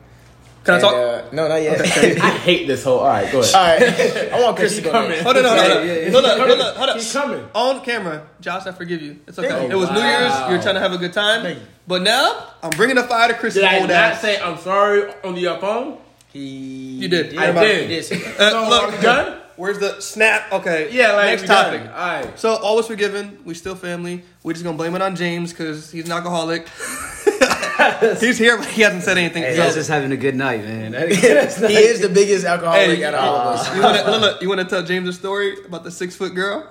Can 0.63 0.75
I 0.75 0.79
talk? 0.79 0.93
Uh, 0.93 1.21
no, 1.31 1.47
not 1.47 1.61
yet. 1.61 1.79
I 2.21 2.29
hate 2.31 2.67
this 2.67 2.83
whole. 2.83 2.99
All 2.99 3.07
right, 3.07 3.31
go 3.31 3.39
ahead. 3.41 3.55
All 3.55 3.63
right. 3.63 4.33
I 4.33 4.41
want 4.43 4.57
Chris 4.57 4.75
to 4.75 4.81
go 4.81 4.91
coming. 4.91 5.23
Hold 5.23 5.37
on, 5.37 5.43
hold 5.45 5.57
on, 5.59 5.65
hold 5.65 5.77
on. 5.77 5.87
Yeah. 5.87 6.09
Hold 6.11 6.25
on, 6.25 6.39
hold 6.39 6.51
on, 6.61 6.75
hold 6.75 6.89
on. 6.89 6.95
He's 6.97 7.13
coming. 7.13 7.45
On 7.55 7.81
camera, 7.85 8.27
Josh, 8.41 8.65
I 8.67 8.71
forgive 8.73 9.01
you. 9.01 9.19
It's 9.27 9.39
okay. 9.39 9.47
Thank 9.49 9.71
It 9.71 9.75
was 9.75 9.89
New 9.91 9.99
Year's. 10.01 10.33
You're 10.49 10.61
trying 10.61 10.75
to 10.75 10.81
have 10.81 10.91
a 10.93 10.97
good 10.97 11.13
time. 11.13 11.43
Thank 11.43 11.59
you. 11.59 11.65
But 11.87 12.01
now, 12.01 12.47
I'm 12.61 12.71
bringing 12.71 12.97
the 12.97 13.03
fire 13.03 13.29
to 13.29 13.33
Chris's 13.35 13.61
Did 13.61 13.63
I 13.63 13.79
not 13.79 13.89
ass. 13.91 14.21
say 14.21 14.41
I'm 14.41 14.57
sorry 14.57 15.09
on 15.23 15.35
the 15.35 15.45
phone? 15.61 15.99
He. 16.33 16.39
You 16.97 17.07
did. 17.07 17.37
I 17.37 17.45
Yeah, 17.51 17.63
did. 17.63 17.81
He 17.89 17.95
did. 17.95 18.03
say 18.05 18.17
that. 18.17 18.39
Uh, 18.41 18.49
So, 18.51 18.69
look, 18.69 19.01
done? 19.01 19.41
Where's 19.57 19.79
the 19.79 19.99
snap? 20.01 20.51
Okay. 20.53 20.89
Yeah, 20.91 21.13
like 21.13 21.25
next 21.25 21.47
topic. 21.47 21.83
done. 21.83 21.89
All 21.93 21.95
right. 22.23 22.39
So 22.39 22.55
all 22.55 22.75
was 22.75 22.87
forgiven. 22.87 23.39
We 23.43 23.53
still 23.55 23.75
family. 23.75 24.23
We're 24.43 24.53
just 24.53 24.63
gonna 24.63 24.77
blame 24.77 24.95
it 24.95 25.01
on 25.01 25.15
James 25.15 25.51
because 25.51 25.91
he's 25.91 26.05
an 26.05 26.11
alcoholic. 26.11 26.67
he's 28.19 28.37
here, 28.37 28.57
but 28.57 28.67
he 28.67 28.81
hasn't 28.83 29.03
said 29.03 29.17
anything. 29.17 29.43
Hey, 29.43 29.55
So- 29.55 29.63
that's 29.63 29.75
just 29.75 29.89
having 29.89 30.11
a 30.11 30.17
good 30.17 30.35
night, 30.35 30.63
man. 30.63 30.93
he 31.09 31.15
is 31.17 32.01
the 32.01 32.09
biggest 32.09 32.45
alcoholic 32.45 32.97
Hey, 32.99 33.03
out 33.03 33.13
of 33.13 33.19
all 33.19 33.35
of 33.35 33.59
us. 33.59 33.75
you 33.75 33.81
want 33.81 33.97
to 34.05 34.17
look, 34.17 34.41
You 34.41 34.49
want 34.49 34.61
to 34.61 34.67
tell 34.67 34.83
James 34.83 35.09
a 35.09 35.13
story 35.13 35.55
about 35.65 35.83
the 35.83 35.91
six 35.91 36.15
foot 36.15 36.33
girl? 36.35 36.67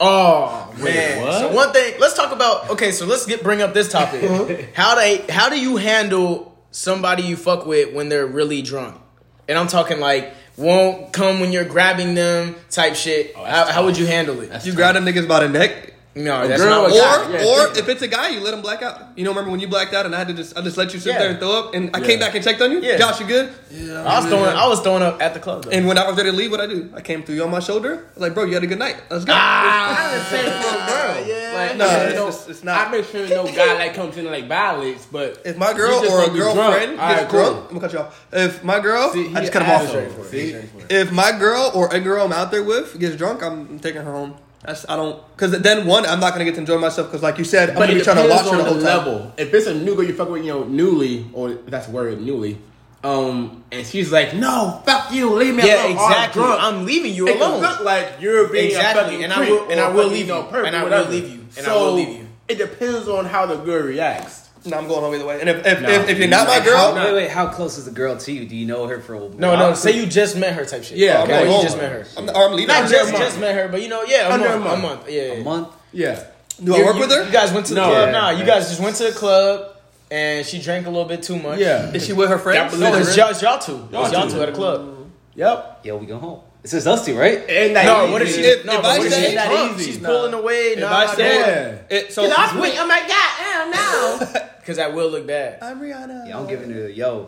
Oh 0.00 0.74
man! 0.78 1.22
what? 1.24 1.38
So 1.40 1.52
one 1.52 1.72
thing, 1.72 1.94
let's 2.00 2.14
talk 2.14 2.32
about. 2.32 2.70
Okay, 2.70 2.90
so 2.90 3.06
let's 3.06 3.24
get 3.24 3.42
bring 3.44 3.62
up 3.62 3.72
this 3.72 3.88
topic. 3.90 4.74
how 4.74 4.96
they? 4.96 5.18
How 5.28 5.48
do 5.48 5.60
you 5.60 5.76
handle 5.76 6.58
somebody 6.72 7.22
you 7.22 7.36
fuck 7.36 7.66
with 7.66 7.94
when 7.94 8.08
they're 8.08 8.26
really 8.26 8.62
drunk? 8.62 9.00
And 9.48 9.56
I'm 9.58 9.68
talking 9.68 10.00
like 10.00 10.34
won't 10.56 11.12
come 11.12 11.40
when 11.40 11.52
you're 11.52 11.64
grabbing 11.64 12.14
them 12.14 12.54
type 12.70 12.94
shit. 12.94 13.32
Oh, 13.36 13.44
how, 13.44 13.66
how 13.66 13.84
would 13.84 13.96
you 13.96 14.06
handle 14.06 14.40
it? 14.40 14.50
That's 14.50 14.66
You 14.66 14.74
grab 14.74 14.94
them 14.94 15.04
niggas 15.04 15.26
by 15.26 15.40
the 15.40 15.48
neck, 15.48 15.91
no, 16.14 16.46
that's 16.46 16.60
girl 16.62 16.70
not. 16.70 16.90
or 16.90 16.94
or 16.94 17.00
guy? 17.00 17.38
Yeah, 17.42 17.46
or 17.72 17.78
if 17.78 17.88
it's 17.88 18.02
a 18.02 18.08
guy, 18.08 18.28
you 18.30 18.40
let 18.40 18.52
him 18.54 18.60
black 18.60 18.82
out. 18.82 19.00
You 19.16 19.24
know, 19.24 19.30
remember 19.30 19.50
when 19.50 19.60
you 19.60 19.68
blacked 19.68 19.94
out 19.94 20.04
and 20.06 20.14
I 20.14 20.18
had 20.18 20.28
to 20.28 20.34
just 20.34 20.56
I 20.56 20.60
just 20.62 20.76
let 20.76 20.92
you 20.92 21.00
sit 21.00 21.12
Yeah. 21.14 21.18
there 21.20 21.30
and 21.30 21.38
throw 21.38 21.52
up, 21.58 21.74
and 21.74 21.90
I 21.94 22.00
Yeah. 22.00 22.06
came 22.06 22.18
back 22.18 22.34
and 22.34 22.44
checked 22.44 22.60
on 22.60 22.70
you. 22.70 22.80
Yeah. 22.80 22.96
Josh, 22.98 23.20
you 23.20 23.26
good? 23.26 23.50
Yeah. 23.70 24.02
I 24.04 24.18
was 24.20 24.26
throwing. 24.28 24.44
I 24.56 24.66
was 24.68 24.80
throwing 24.80 25.02
up 25.02 25.22
at 25.22 25.32
the 25.34 25.40
club. 25.40 25.64
Though. 25.64 25.70
And 25.70 25.86
when 25.88 25.96
I 25.98 26.06
was 26.06 26.16
ready 26.16 26.30
to 26.30 26.36
leave, 26.36 26.50
what 26.50 26.60
I 26.60 26.66
do? 26.66 26.90
I 26.94 27.00
came 27.00 27.22
through 27.22 27.36
you 27.36 27.44
on 27.44 27.50
my 27.50 27.60
shoulder. 27.60 27.94
I 27.94 28.14
was 28.14 28.22
like, 28.22 28.34
bro, 28.34 28.44
you 28.44 28.54
had 28.54 28.62
a 28.62 28.66
good 28.66 28.78
night. 28.78 28.96
Let's 29.10 29.24
go. 29.24 29.32
Ah, 29.34 30.10
the 30.12 30.36
same 30.36 30.44
for 30.44 30.68
a 30.68 30.86
girl. 30.86 31.26
Yeah. 31.26 31.52
Like, 31.54 31.76
No, 31.76 31.84
you 31.86 31.96
it's 32.08 32.14
know, 32.14 32.26
just- 32.26 32.48
it's 32.50 32.64
not. 32.64 32.88
I 32.88 32.90
make 32.90 33.06
sure 33.10 33.26
no 33.28 33.46
guy 33.46 33.74
like 33.74 33.94
comes 33.94 34.16
in 34.16 34.26
and 34.26 34.34
like 34.34 34.48
violates, 34.48 35.06
but 35.10 35.38
If 35.44 35.56
my 35.56 35.72
girl 35.72 35.94
or 36.00 36.24
a 36.24 36.26
gonna 36.26 36.36
drunk. 36.38 36.54
girlfriend 36.56 37.00
All 37.00 37.08
gets 37.08 37.20
right, 37.22 37.30
drunk, 37.30 37.48
cool. 37.54 37.62
I'm 37.62 37.68
gonna 37.68 37.80
cut 37.80 37.92
you 37.92 37.98
off. 38.00 38.24
If 38.32 38.64
my 38.64 38.80
girl, 38.80 39.12
See, 39.12 39.20
I 39.26 39.28
he 39.28 39.34
just 39.36 39.52
cut 39.52 39.62
him 39.62 39.70
off. 39.70 39.90
for 39.90 39.98
it. 40.00 40.30
See? 40.30 40.56
If 40.90 41.10
my 41.12 41.32
girl 41.32 41.70
or 41.74 41.88
a 41.94 42.00
girl 42.00 42.24
I'm 42.26 42.32
out 42.32 42.50
there 42.50 42.62
with 42.62 42.98
gets 42.98 43.16
drunk, 43.16 43.42
I'm 43.42 43.78
taking 43.78 44.02
her 44.02 44.12
home. 44.12 44.34
That's 44.64 44.88
I 44.88 44.94
don't 44.96 45.20
because 45.36 45.50
then 45.60 45.86
one 45.86 46.06
I'm 46.06 46.20
not 46.20 46.32
gonna 46.32 46.44
get 46.44 46.54
to 46.54 46.60
enjoy 46.60 46.78
myself 46.78 47.08
because 47.08 47.22
like 47.22 47.36
you 47.38 47.44
said 47.44 47.70
I'm 47.70 47.74
But 47.76 47.86
gonna 47.88 47.94
be 47.98 48.04
trying 48.04 48.22
to 48.22 48.28
watch 48.32 48.44
her 48.46 48.56
the 48.56 48.56
the 48.58 48.62
whole 48.64 48.74
time. 48.74 48.84
level. 48.84 49.32
If 49.36 49.52
it's 49.52 49.66
a 49.66 49.74
new 49.74 49.94
girl 49.96 50.04
you 50.04 50.14
fuck 50.14 50.30
with, 50.30 50.44
you 50.44 50.52
know, 50.52 50.64
newly, 50.64 51.26
or 51.32 51.54
that's 51.54 51.86
the 51.86 51.92
word, 51.92 52.20
newly, 52.22 52.58
um, 53.02 53.64
and 53.72 53.84
she's 53.84 54.12
like, 54.12 54.34
"No, 54.34 54.80
fuck 54.86 55.12
you, 55.12 55.30
leave 55.34 55.56
me 55.56 55.66
yeah, 55.66 55.86
alone." 55.86 55.98
I'm 55.98 56.10
exactly. 56.12 56.42
drunk. 56.42 56.62
I'm 56.62 56.86
leaving 56.86 57.12
you 57.14 57.26
It 57.26 57.32
can 57.38 57.42
alone. 57.42 57.60
look 57.62 57.80
like 57.80 58.08
you're 58.20 58.46
being 58.48 58.66
a 58.66 58.68
Exactly, 58.68 59.02
fucking 59.02 59.24
and 59.24 59.32
I 59.32 59.36
creep 59.36 59.50
will- 59.50 59.68
and 59.70 59.80
I 59.80 59.88
will 59.90 60.06
leave 60.08 60.28
know, 60.28 60.42
you. 60.42 60.48
perp 60.56 60.66
And 60.66 60.76
I 60.76 60.82
will 60.84 60.90
whatever. 60.90 61.10
leave 61.10 61.28
you. 61.28 61.40
And 61.58 61.66
I 61.66 61.74
will 61.74 61.92
leave 61.94 62.08
you. 62.08 62.26
It 62.48 62.58
depends 62.58 63.08
on 63.08 63.24
how 63.24 63.46
the 63.46 63.56
girl 63.56 63.82
reacts. 63.82 64.41
No, 64.64 64.78
I'm 64.78 64.86
going 64.86 65.00
home 65.00 65.14
either 65.14 65.26
way. 65.26 65.40
And 65.40 65.48
if 65.48 65.66
if, 65.66 65.80
No. 65.80 65.88
if, 65.90 66.08
if 66.08 66.18
you're 66.18 66.28
not 66.28 66.46
my 66.46 66.60
girl, 66.64 66.94
how- 66.94 67.04
Wait, 67.06 67.14
wait, 67.14 67.30
how 67.30 67.48
close 67.48 67.78
is 67.78 67.84
the 67.84 67.90
girl 67.90 68.16
to 68.16 68.32
you? 68.32 68.46
Do 68.46 68.54
you 68.54 68.66
know 68.66 68.86
her 68.86 69.00
for 69.00 69.14
a 69.14 69.18
while? 69.18 69.28
No, 69.30 69.56
no. 69.56 69.74
Say 69.74 69.92
you 69.92 70.06
just 70.06 70.36
met 70.36 70.54
her 70.54 70.64
type 70.64 70.84
shit. 70.84 70.98
Yeah, 70.98 71.18
I'm 71.22 71.24
okay. 71.24 71.56
You 71.56 71.62
just 71.62 71.76
met 71.76 71.90
her. 71.92 72.06
I'm, 72.16 72.28
or 72.30 72.44
I'm 72.48 72.52
leaving. 72.52 72.68
Not 72.68 72.88
just 72.88 73.10
there. 73.10 73.18
just 73.20 73.40
met 73.40 73.54
her, 73.56 73.68
but 73.68 73.82
you 73.82 73.88
know, 73.88 74.02
yeah, 74.04 74.28
a 74.28 74.32
Under 74.32 74.46
a 74.46 74.58
month, 74.60 74.64
a 74.64 74.68
month. 74.68 74.82
month, 74.82 75.10
yeah. 75.10 75.22
A 75.22 75.42
month? 75.42 75.68
Yeah. 75.92 76.22
Do 76.62 76.74
I 76.74 76.78
You- 76.78 76.84
work 76.84 76.94
you- 76.94 77.00
with 77.00 77.10
her? 77.10 77.24
You 77.24 77.32
guys 77.32 77.52
went 77.52 77.66
to 77.66 77.74
the 77.74 77.80
No. 77.80 77.88
club. 77.88 78.06
Yeah. 78.08 78.12
Nah, 78.12 78.30
you 78.30 78.44
guys 78.44 78.68
just 78.68 78.80
went 78.80 78.94
to 78.96 79.04
the 79.04 79.12
club 79.12 79.70
and 80.10 80.46
she 80.46 80.60
drank 80.60 80.86
a 80.86 80.90
little 80.90 81.06
bit 81.08 81.22
too 81.22 81.36
much. 81.38 81.58
Yeah. 81.58 81.90
Is 81.92 82.06
she 82.06 82.12
with 82.12 82.28
her 82.28 82.38
friends? 82.38 82.74
Oh, 82.74 82.78
no, 82.78 82.94
it's 82.94 83.16
y'all, 83.16 83.30
it's 83.30 83.42
y'all 83.42 83.58
two. 83.58 83.74
It 83.76 83.92
Y'all 83.92 84.12
y'all 84.12 84.28
two. 84.28 84.34
two 84.36 84.42
at 84.42 84.48
a 84.48 84.52
club. 84.52 84.96
Yep. 85.34 85.80
Yo, 85.84 85.96
we 85.96 86.06
go 86.06 86.18
home. 86.18 86.40
It's 86.62 86.70
just 86.72 86.86
us 86.86 87.04
two, 87.04 87.18
right? 87.18 87.38
And 87.48 87.74
that 87.74 87.86
No, 87.86 88.04
easy. 88.04 88.12
what 88.12 88.22
if 88.22 88.34
she? 88.36 88.40
If- 88.42 88.64
no, 88.64 88.78
if 88.78 88.84
I 88.84 89.08
say- 89.08 89.24
she's 89.26 89.34
That 89.34 89.48
drunk? 89.50 89.80
easy. 89.80 89.90
She's 89.92 90.00
Nah. 90.00 90.08
pulling 90.10 90.34
away. 90.34 90.72
If 90.74 90.78
Nah, 90.78 90.96
I 90.96 91.06
say 91.16 91.34
Yeah. 91.40 91.74
it, 91.90 92.12
so 92.12 92.22
I'm 92.22 92.58
like, 92.60 93.08
goddamn 93.08 93.70
now. 93.72 94.20
because 94.62 94.78
I 94.78 94.86
will 94.88 95.10
look 95.10 95.26
bad. 95.26 95.58
I'm 95.60 95.80
Rihanna. 95.80 96.28
Yeah, 96.28 96.38
I'm 96.38 96.46
giving 96.46 96.70
her 96.70 96.84
the 96.84 96.92
yo. 96.92 97.26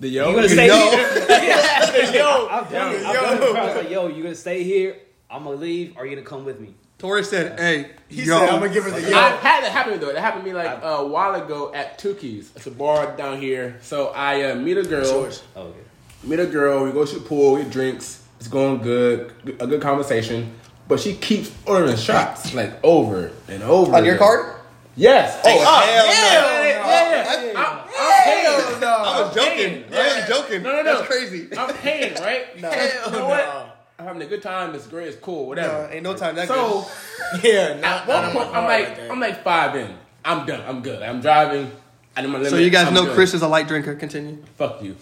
The 0.00 0.08
yo. 0.08 0.28
You 0.28 0.34
gonna 0.34 0.48
stay 0.48 0.66
Yo. 0.66 0.90
here? 0.90 2.12
Yo, 2.12 2.48
I'm 2.50 2.64
done. 2.70 2.92
Yo, 2.92 3.08
I'm 3.08 3.14
yo. 3.14 3.20
done. 3.22 3.30
with 3.30 3.40
the 3.40 3.52
crowd. 3.52 3.76
Like, 3.76 3.90
yo, 3.90 4.08
you 4.08 4.22
gonna 4.22 4.34
stay 4.34 4.62
here? 4.62 4.96
I'm 5.30 5.44
gonna 5.44 5.56
leave. 5.56 5.96
Or 5.96 6.02
are 6.02 6.06
you 6.06 6.16
gonna 6.16 6.26
come 6.26 6.44
with 6.44 6.60
me? 6.60 6.74
Tori 6.98 7.22
said, 7.22 7.58
"Hey, 7.58 7.92
he 8.08 8.24
yo, 8.24 8.38
said 8.38 8.48
I'm 8.48 8.60
gonna 8.60 8.72
give 8.72 8.84
her 8.84 8.90
the 8.90 9.00
yo." 9.00 9.16
I 9.16 9.30
had 9.30 9.64
that 9.64 9.70
happen 9.72 9.98
though. 10.00 10.12
That 10.12 10.20
happened 10.20 10.44
to 10.44 10.50
me 10.50 10.54
like 10.56 10.80
a 10.82 11.06
while 11.06 11.34
ago 11.40 11.72
at 11.72 11.98
Tukey's. 11.98 12.50
It's 12.56 12.66
a 12.66 12.70
bar 12.70 13.16
down 13.16 13.40
here. 13.40 13.78
So 13.80 14.08
I 14.08 14.50
uh, 14.50 14.54
meet 14.56 14.76
a 14.76 14.82
girl. 14.82 15.06
Oh, 15.06 15.62
okay. 15.62 15.78
Meet 16.24 16.40
a 16.40 16.46
girl. 16.46 16.84
We 16.84 16.92
go 16.92 17.04
to 17.06 17.14
the 17.14 17.20
pool. 17.20 17.54
We 17.54 17.62
get 17.62 17.70
drinks. 17.70 18.22
It's 18.38 18.48
going 18.48 18.82
good. 18.82 19.32
A 19.60 19.66
good 19.66 19.80
conversation. 19.80 20.52
But 20.88 21.00
she 21.00 21.14
keeps 21.14 21.52
ordering 21.66 21.96
shots 21.96 22.52
like 22.54 22.72
over 22.84 23.32
and 23.48 23.62
over. 23.62 23.94
on 23.94 24.04
your 24.04 24.18
card? 24.18 24.55
Yes. 24.96 25.40
Oh, 25.44 25.48
Hey, 25.48 25.58
hell 25.58 26.06
yeah, 26.06 26.10
no. 26.10 26.62
yeah, 26.62 27.44
yeah, 27.44 27.52
yeah. 27.52 27.58
I'm, 27.60 27.78
I'm 27.88 28.22
paying. 28.24 28.84
I 28.84 29.20
was 29.22 29.34
joking. 29.34 29.84
Yeah. 29.90 29.98
I 30.00 30.20
was 30.20 30.28
joking. 30.28 30.62
No, 30.62 30.70
no, 30.72 30.82
no. 30.82 30.96
That's 30.96 31.06
crazy. 31.06 31.48
I'm 31.56 31.74
paying, 31.74 32.14
right? 32.14 32.60
No. 32.60 32.70
Hell 32.70 33.06
You 33.06 33.12
know 33.12 33.18
no. 33.18 33.28
what? 33.28 33.72
I'm 33.98 34.06
having 34.06 34.22
a 34.22 34.26
good 34.26 34.42
time. 34.42 34.74
It's 34.74 34.86
great. 34.86 35.08
It's 35.08 35.16
cool. 35.18 35.46
Whatever. 35.48 35.88
No, 35.88 35.94
ain't 35.94 36.02
no 36.02 36.14
time 36.16 36.34
that 36.36 36.48
so 36.48 36.86
Yeah, 37.42 37.78
not, 37.80 38.02
at 38.02 38.08
one 38.08 38.32
point, 38.32 38.46
I'm 38.48 38.52
card 38.52 38.64
like, 38.68 38.96
that. 38.96 39.10
I'm 39.10 39.20
like 39.20 39.42
five 39.44 39.76
in. 39.76 39.94
I'm 40.24 40.46
done. 40.46 40.62
I'm 40.66 40.82
good. 40.82 41.02
I'm 41.02 41.20
driving. 41.20 41.70
I 42.16 42.22
know 42.22 42.28
my 42.28 42.34
limit. 42.38 42.50
So 42.50 42.56
you 42.56 42.70
guys 42.70 42.88
I'm 42.88 42.94
know 42.94 43.04
good. 43.04 43.14
Chris 43.14 43.34
is 43.34 43.42
a 43.42 43.48
light 43.48 43.68
drinker. 43.68 43.94
Continue. 43.94 44.42
Fuck 44.56 44.82
you. 44.82 44.96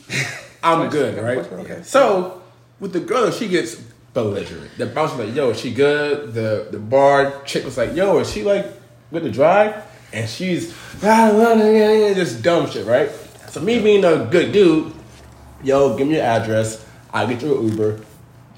I'm 0.63 0.91
good, 0.91 1.23
right? 1.23 1.39
Okay. 1.39 1.83
So 1.83 2.43
with 2.81 2.93
the 2.93 3.01
girl, 3.01 3.31
she 3.31 3.47
gets 3.49 3.77
belligerent. 4.13 4.71
The 4.79 4.87
bouncer 4.87 5.25
like, 5.25 5.35
"Yo, 5.35 5.51
is 5.51 5.61
she 5.61 5.73
good?" 5.73 6.33
The 6.35 6.69
the 6.71 6.79
bar 6.79 7.43
chick 7.45 7.65
was 7.65 7.77
like, 7.79 7.95
"Yo, 7.95 8.19
is 8.19 8.31
she 8.33 8.43
like 8.43 8.67
good 9.13 9.23
to 9.25 9.31
drive?" 9.31 9.75
And 10.13 10.29
she's 10.29 10.73
just 11.01 12.43
dumb 12.43 12.71
shit, 12.71 12.87
right? 12.87 13.11
So 13.49 13.61
me 13.61 13.81
being 13.81 14.05
a 14.05 14.25
good 14.25 14.53
dude, 14.53 14.93
yo, 15.63 15.97
give 15.97 16.07
me 16.09 16.17
your 16.17 16.25
address. 16.25 16.85
I'll 17.13 17.27
get 17.27 17.43
you 17.43 17.59
an 17.59 17.69
Uber. 17.71 18.01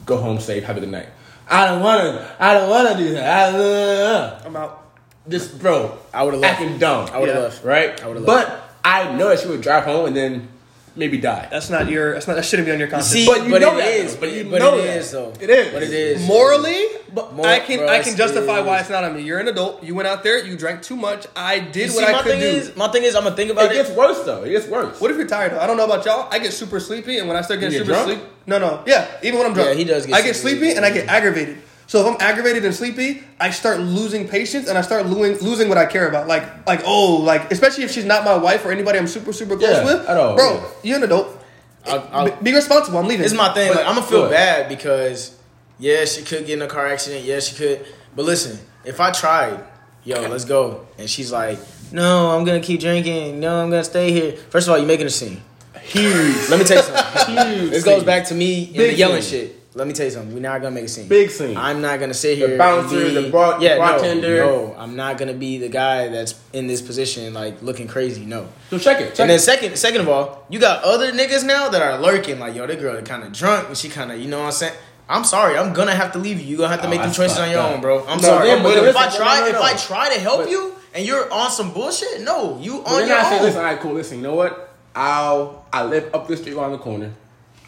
Go 0.04 0.16
home 0.18 0.38
safe. 0.40 0.64
Have 0.64 0.76
a 0.76 0.80
good 0.80 0.90
night. 0.90 1.08
I 1.48 1.66
don't 1.66 1.82
wanna. 1.82 2.34
I 2.38 2.54
don't 2.54 2.70
wanna 2.70 2.96
do 2.96 3.12
that. 3.14 3.54
I, 3.54 3.58
uh, 3.58 4.42
I'm 4.46 4.56
out. 4.56 4.82
this 5.26 5.48
bro, 5.48 5.98
I 6.14 6.22
would've 6.22 6.40
left. 6.40 6.60
acting 6.60 6.78
dumb. 6.78 7.08
I 7.12 7.18
would've 7.18 7.34
Yeah. 7.34 7.42
left. 7.42 7.64
right? 7.64 8.02
I 8.02 8.06
would've 8.08 8.22
left. 8.24 8.48
But 8.48 8.70
I 8.84 9.12
know 9.16 9.28
that 9.28 9.40
she 9.40 9.48
would 9.48 9.60
drive 9.60 9.84
home 9.84 10.06
and 10.06 10.16
then 10.16 10.48
maybe 10.96 11.18
die. 11.18 11.48
That's 11.50 11.70
not 11.70 11.88
your. 11.88 12.14
That's 12.14 12.26
not. 12.26 12.34
That 12.34 12.44
shouldn't 12.44 12.66
be 12.66 12.72
on 12.72 12.78
your 12.78 12.88
conscience. 12.88 13.12
See, 13.12 13.26
But 13.26 13.44
you 13.44 13.50
but 13.50 13.60
know 13.60 13.74
it 13.78 13.82
that, 13.82 13.92
is, 13.94 14.16
but 14.16 14.32
You 14.32 14.44
but 14.50 14.58
know 14.58 14.78
it 14.78 14.82
that. 14.86 14.96
is 14.96 15.10
though. 15.12 15.32
It 15.40 15.50
is. 15.50 15.72
But 15.72 15.82
it 15.82 15.90
is. 15.92 16.26
Morally, 16.26 16.84
More- 17.12 17.46
I 17.46 17.60
can 17.60 17.78
bro, 17.78 17.88
I 17.88 18.00
can 18.00 18.16
justify 18.16 18.60
it 18.60 18.66
why 18.66 18.80
it's 18.80 18.90
not 18.90 19.04
on 19.04 19.14
me. 19.14 19.22
You're 19.22 19.38
an 19.38 19.48
adult. 19.48 19.82
You 19.84 19.94
went 19.94 20.08
out 20.08 20.22
there. 20.22 20.44
You 20.44 20.56
drank 20.56 20.82
too 20.82 20.96
much. 20.96 21.26
I 21.36 21.60
did 21.60 21.90
See, 21.90 21.96
what 22.02 22.10
my 22.12 22.18
I 22.18 22.22
could 22.22 22.30
thing 22.32 22.40
do. 22.40 22.46
is, 22.46 22.76
my 22.76 22.88
thing 22.88 23.02
is, 23.04 23.14
I'm 23.14 23.24
gonna 23.24 23.36
think 23.36 23.50
about 23.50 23.66
It 23.66 23.72
it. 23.72 23.74
gets 23.86 23.90
worse 23.90 24.22
though. 24.24 24.42
It 24.44 24.50
gets 24.50 24.66
worse. 24.68 25.00
what 25.00 25.10
if 25.10 25.16
you're 25.16 25.26
tired? 25.26 25.52
Though? 25.52 25.60
I 25.60 25.66
don't 25.66 25.76
know 25.76 25.84
about 25.84 26.04
y'all. 26.04 26.28
I 26.30 26.38
get 26.38 26.52
super 26.52 26.80
sleepy, 26.80 27.18
and 27.18 27.28
when 27.28 27.36
I 27.36 27.42
start 27.42 27.60
getting 27.60 27.72
get 27.78 27.86
super 27.86 27.92
drunk? 27.92 28.06
sleepy, 28.06 28.22
no, 28.46 28.58
no, 28.58 28.82
yeah, 28.86 29.06
even 29.22 29.38
when 29.38 29.46
I'm 29.48 29.54
drunk, 29.54 29.70
Yeah, 29.70 29.74
he 29.76 29.84
does 29.84 30.06
get 30.06 30.14
I 30.14 30.22
get 30.22 30.36
sleepy. 30.36 30.58
sleepy 30.60 30.76
and 30.76 30.84
I 30.86 30.90
get 30.90 31.08
aggravated. 31.08 31.58
So 31.96 32.06
if 32.06 32.12
I'm 32.14 32.20
aggravated 32.28 32.62
and 32.62 32.74
sleepy, 32.74 33.22
I 33.40 33.48
start 33.50 33.80
losing 33.80 34.28
patience 34.28 34.68
and 34.68 34.76
I 34.76 34.82
start 34.82 35.06
losing 35.06 35.42
losing 35.48 35.70
what 35.70 35.78
I 35.78 35.86
care 35.86 36.06
about. 36.06 36.28
Like 36.28 36.66
like 36.66 36.82
oh 36.84 37.16
like 37.24 37.50
especially 37.50 37.84
if 37.84 37.90
she's 37.90 38.04
not 38.04 38.22
my 38.22 38.36
wife 38.36 38.66
or 38.66 38.70
anybody 38.70 38.98
I'm 38.98 39.06
super 39.06 39.32
super 39.32 39.56
close 39.56 39.70
Yeah, 39.70 39.84
with. 39.84 40.06
at 40.06 40.14
all, 40.18 40.36
bro, 40.36 40.56
yeah. 40.56 40.68
you're 40.82 40.96
an 40.98 41.04
adult. 41.04 41.42
I'll- 41.86 42.08
I'll- 42.12 42.24
Be, 42.26 42.50
be 42.50 42.54
responsible. 42.54 42.98
I'm 42.98 43.06
leaving. 43.08 43.24
It's 43.24 43.32
my 43.32 43.50
thing. 43.54 43.68
But- 43.68 43.78
Like, 43.78 43.86
I'm 43.86 43.94
gonna 43.94 44.06
feel 44.06 44.22
What? 44.22 44.30
bad 44.30 44.68
because 44.68 45.36
yeah, 45.78 46.04
she 46.04 46.20
could 46.22 46.44
get 46.46 46.58
in 46.58 46.62
a 46.62 46.66
car 46.66 46.86
accident. 46.86 47.24
Yeah, 47.24 47.40
she 47.40 47.54
could. 47.56 47.86
But 48.14 48.26
listen, 48.26 48.58
if 48.84 49.00
I 49.00 49.10
tried, 49.10 49.64
yo, 50.04 50.20
let's 50.28 50.44
go, 50.44 50.86
and 50.98 51.08
she's 51.08 51.32
like, 51.32 51.58
no, 51.92 52.36
I'm 52.36 52.44
gonna 52.44 52.60
keep 52.60 52.80
drinking. 52.80 53.40
No, 53.40 53.62
I'm 53.62 53.70
gonna 53.70 53.84
stay 53.84 54.12
here. 54.12 54.32
First 54.50 54.66
of 54.68 54.72
all, 54.72 54.78
you're 54.78 54.86
making 54.86 55.06
a 55.06 55.10
scene. 55.10 55.40
Huge. 55.82 56.50
Let 56.50 56.58
me 56.58 56.64
tell 56.66 56.76
you 56.76 56.82
something. 56.82 57.36
Huge. 57.58 57.70
This 57.70 57.84
goes 57.84 58.04
back 58.04 58.26
to 58.26 58.34
me 58.34 58.66
and 58.66 58.74
Big 58.76 58.90
the 58.92 58.98
yelling 58.98 59.22
scene. 59.22 59.48
shit. 59.48 59.62
Let 59.76 59.86
me 59.86 59.92
tell 59.92 60.06
you 60.06 60.10
something. 60.10 60.34
We're 60.34 60.40
not 60.40 60.60
gonna 60.62 60.74
make 60.74 60.84
a 60.84 60.88
scene. 60.88 61.06
Big 61.06 61.30
scene. 61.30 61.56
I'm 61.56 61.80
not 61.80 62.00
gonna 62.00 62.14
sit 62.14 62.38
here. 62.38 62.48
and 62.48 62.58
bouncer, 62.58 62.96
be- 63.08 63.14
the 63.14 63.30
bar- 63.30 63.58
yeah, 63.62 63.74
no, 63.74 63.80
bartender. 63.80 64.36
No, 64.38 64.74
I'm 64.78 64.96
not 64.96 65.18
gonna 65.18 65.34
be 65.34 65.58
the 65.58 65.68
guy 65.68 66.08
that's 66.08 66.34
in 66.52 66.66
this 66.66 66.80
position, 66.82 67.32
like 67.34 67.60
looking 67.62 67.86
crazy. 67.86 68.24
No. 68.24 68.48
So 68.70 68.78
check 68.78 69.00
it. 69.00 69.10
Check 69.10 69.20
And 69.20 69.30
then 69.30 69.36
it. 69.36 69.40
second, 69.42 69.76
second 69.76 70.00
of 70.00 70.08
all, 70.08 70.44
you 70.48 70.58
got 70.58 70.82
other 70.82 71.12
niggas 71.12 71.44
now 71.44 71.68
that 71.68 71.82
are 71.82 71.98
lurking. 72.00 72.38
Like, 72.40 72.54
yo, 72.56 72.66
that 72.66 72.80
girl 72.80 72.96
is 72.96 73.06
kind 73.06 73.22
of 73.22 73.32
drunk, 73.32 73.68
but 73.68 73.76
she 73.76 73.88
kind 73.88 74.10
of, 74.10 74.18
you 74.18 74.28
know 74.28 74.38
what 74.40 74.46
I'm 74.46 74.52
saying. 74.52 74.74
I'm 75.08 75.22
sorry, 75.24 75.56
I'm 75.56 75.72
gonna 75.72 75.94
have 75.94 76.12
to 76.14 76.18
leave 76.18 76.40
you. 76.40 76.46
You 76.46 76.56
gonna 76.56 76.70
have 76.70 76.80
to 76.80 76.88
Oh, 76.88 76.90
make 76.90 77.00
them 77.02 77.12
choices 77.12 77.38
on 77.38 77.50
your 77.50 77.60
up. 77.60 77.72
own, 77.72 77.80
bro. 77.80 78.00
I'm 78.08 78.16
No, 78.16 78.22
sorry. 78.28 78.48
then, 78.48 78.62
but 78.62 78.76
if 78.76 78.82
listen, 78.82 79.02
I 79.02 79.08
try, 79.16 79.40
no, 79.40 79.52
no, 79.52 79.58
if. 79.58 79.62
I 79.62 79.74
try 79.76 80.12
to 80.14 80.18
help 80.20 80.40
But- 80.40 80.50
you 80.50 80.74
and 80.94 81.04
you're 81.06 81.30
on 81.32 81.50
some 81.50 81.72
bullshit, 81.72 82.22
no, 82.22 82.58
you 82.60 82.82
on 82.84 83.06
your 83.06 83.16
own. 83.24 83.42
listen, 83.42 83.58
all 83.58 83.64
right, 83.66 83.78
cool. 83.78 83.92
Listen, 83.92 84.16
you 84.16 84.22
know 84.24 84.34
what? 84.34 84.70
I'll 84.96 85.64
I 85.72 85.84
live 85.84 86.12
up 86.14 86.26
the 86.26 86.36
street 86.38 86.54
around 86.54 86.72
the 86.72 86.78
corner. 86.78 87.12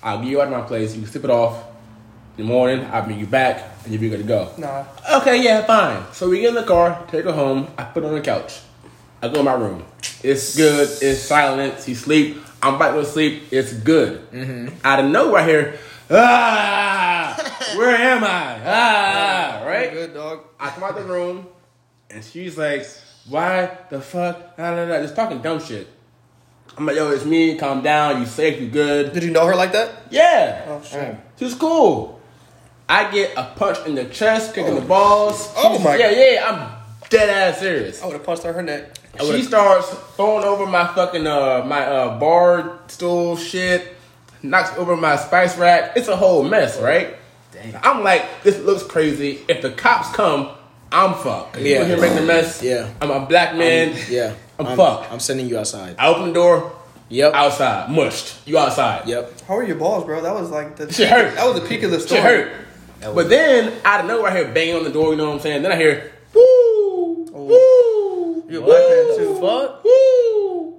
I'll 0.03 0.19
get 0.19 0.29
you 0.29 0.41
out 0.41 0.47
of 0.51 0.53
my 0.53 0.63
place. 0.63 0.95
You 0.97 1.03
can 1.03 1.11
slip 1.11 1.25
it 1.25 1.31
off. 1.31 1.63
The 2.39 2.45
morning, 2.45 2.85
I'll 2.93 3.03
bring 3.03 3.19
you 3.19 3.27
back, 3.27 3.65
and 3.83 3.93
you'll 3.93 4.01
be 4.01 4.09
good 4.09 4.21
to 4.21 4.25
go. 4.25 4.53
Nah. 4.59 4.85
Okay, 5.19 5.43
yeah, 5.43 5.67
fine. 5.67 6.05
So 6.13 6.31
we 6.31 6.41
get 6.41 6.51
in 6.51 6.55
the 6.55 6.63
car, 6.63 7.05
take 7.09 7.25
her 7.25 7.33
home. 7.33 7.67
I 7.77 7.83
put 7.83 8.05
her 8.05 8.09
on 8.09 8.15
the 8.15 8.21
couch. 8.21 8.61
I 9.21 9.27
go 9.27 9.41
in 9.41 9.45
my 9.45 9.55
room. 9.55 9.85
It's 10.23 10.57
good. 10.57 10.89
It's 11.03 11.21
silence, 11.21 11.85
She 11.85 11.95
sleep. 11.97 12.39
I'm 12.63 12.75
about 12.77 12.93
to 12.95 13.05
sleep. 13.05 13.43
It's 13.51 13.73
good. 13.73 14.23
Out 14.85 15.01
of 15.05 15.11
nowhere, 15.11 15.43
I 15.43 15.47
hear, 15.47 15.79
ah, 16.11 17.73
where 17.77 17.97
am 17.97 18.23
I? 18.23 18.61
Ah, 18.65 19.63
right? 19.67 19.93
Good 19.93 20.15
dog. 20.15 20.45
I 20.61 20.71
come 20.71 20.85
out 20.85 20.95
the 20.95 21.03
room, 21.03 21.47
and 22.11 22.25
she's 22.25 22.57
like, 22.57 22.87
"Why 23.29 23.77
the 23.91 24.01
fuck?" 24.01 24.57
Nah, 24.59 24.77
nah, 24.77 24.87
nah, 24.87 25.01
just 25.03 25.17
talking 25.17 25.41
dumb 25.43 25.61
shit. 25.61 25.89
I'm 26.77 26.87
like, 26.87 26.95
"Yo, 26.97 27.11
it's 27.11 27.25
me. 27.25 27.57
Calm 27.59 27.83
down. 27.83 28.21
You 28.21 28.27
safe? 28.27 28.61
You 28.61 28.69
good?" 28.69 29.13
Did 29.13 29.25
you 29.25 29.31
know 29.31 29.45
her 29.47 29.57
like 29.57 29.73
that? 29.73 29.91
Yeah, 30.11 30.65
Oh 30.69 30.83
shit. 30.83 31.17
she 31.37 31.45
was 31.45 31.55
cool. 31.55 32.18
I 32.89 33.11
get 33.11 33.33
a 33.37 33.45
punch 33.57 33.79
in 33.87 33.95
the 33.95 34.07
chest, 34.07 34.55
kicking 34.55 34.75
the 34.75 34.81
balls. 34.81 35.53
Oh, 35.57 35.79
my- 35.79 35.97
Yeah, 35.97 36.11
yeah. 36.11 36.49
I'm 37.03 37.09
dead 37.11 37.29
ass 37.29 37.59
serious. 37.61 38.03
I 38.03 38.07
would 38.07 38.15
have 38.15 38.25
punched 38.25 38.43
her 38.45 38.51
in 38.51 38.55
her 38.57 38.63
neck. 38.63 38.95
She 39.21 39.43
starts 39.43 39.89
throwing 40.17 40.45
over 40.45 40.65
my 40.67 40.87
fucking 40.87 41.27
uh 41.27 41.65
my 41.67 41.85
uh 41.85 42.19
bar 42.21 42.79
stool 42.87 43.37
shit, 43.37 43.97
knocks 44.43 44.71
over 44.79 44.97
my 44.97 45.17
spice 45.17 45.59
rack. 45.59 45.97
It's 45.97 46.07
a 46.09 46.15
whole 46.17 46.45
mess, 46.45 46.79
right? 46.81 47.17
Dang. 47.53 47.75
I'm 47.83 48.05
like, 48.05 48.25
this 48.45 48.59
looks 48.61 48.85
crazy. 48.85 49.41
If 49.49 49.61
the 49.63 49.71
cops 49.71 50.15
come, 50.15 50.51
I'm 50.93 51.15
fucked. 51.15 51.55
'Cause 51.55 51.63
Yeah. 51.63 51.79
People 51.85 51.87
here 51.89 52.01
making 52.01 52.19
a 52.19 52.27
mess. 52.27 52.63
Yeah. 52.63 52.89
I'm 53.01 53.11
a 53.11 53.27
black 53.27 53.57
man. 53.57 53.97
yeah, 54.09 54.35
I'm 54.59 54.77
fucked. 54.77 55.11
I'm 55.13 55.19
sending 55.21 55.49
you 55.49 55.59
outside. 55.59 55.97
I 55.99 56.07
open 56.09 56.29
the 56.29 56.35
door, 56.35 56.73
Yep. 57.09 57.35
outside, 57.35 57.91
mushed. 57.91 58.37
You 58.47 58.59
outside. 58.59 59.09
Yep. 59.09 59.41
How 59.49 59.57
are 59.57 59.65
your 59.65 59.77
balls, 59.77 60.05
bro? 60.05 60.21
That 60.21 60.35
was 60.35 60.51
like 60.51 60.77
the 60.77 60.93
Shit 60.93 61.09
hurt. 61.09 61.35
That 61.35 61.45
was 61.47 61.61
the 61.61 61.67
peak 61.67 61.83
of 61.83 61.91
the 61.91 61.99
story. 61.99 62.21
Shit 62.21 62.31
hurt. 62.31 62.53
But 63.01 63.29
then 63.29 63.73
out 63.85 64.01
of 64.01 64.07
nowhere, 64.07 64.31
I 64.31 64.37
hear 64.37 64.53
banging 64.53 64.77
on 64.77 64.85
the 64.85 64.91
door. 64.91 65.11
You 65.13 65.17
know 65.17 65.27
what 65.29 65.35
I'm 65.35 65.41
saying? 65.41 65.63
Then 65.63 65.73
I 65.73 65.77
hear 65.77 66.13
woo, 66.35 67.27
oh. 67.35 67.45
woo, 67.45 68.45
You're 68.51 68.63
a 68.63 68.65
black 68.65 68.89
man 68.89 69.17
too. 69.17 69.35
Fuck. 69.41 69.85
woo. 69.85 70.75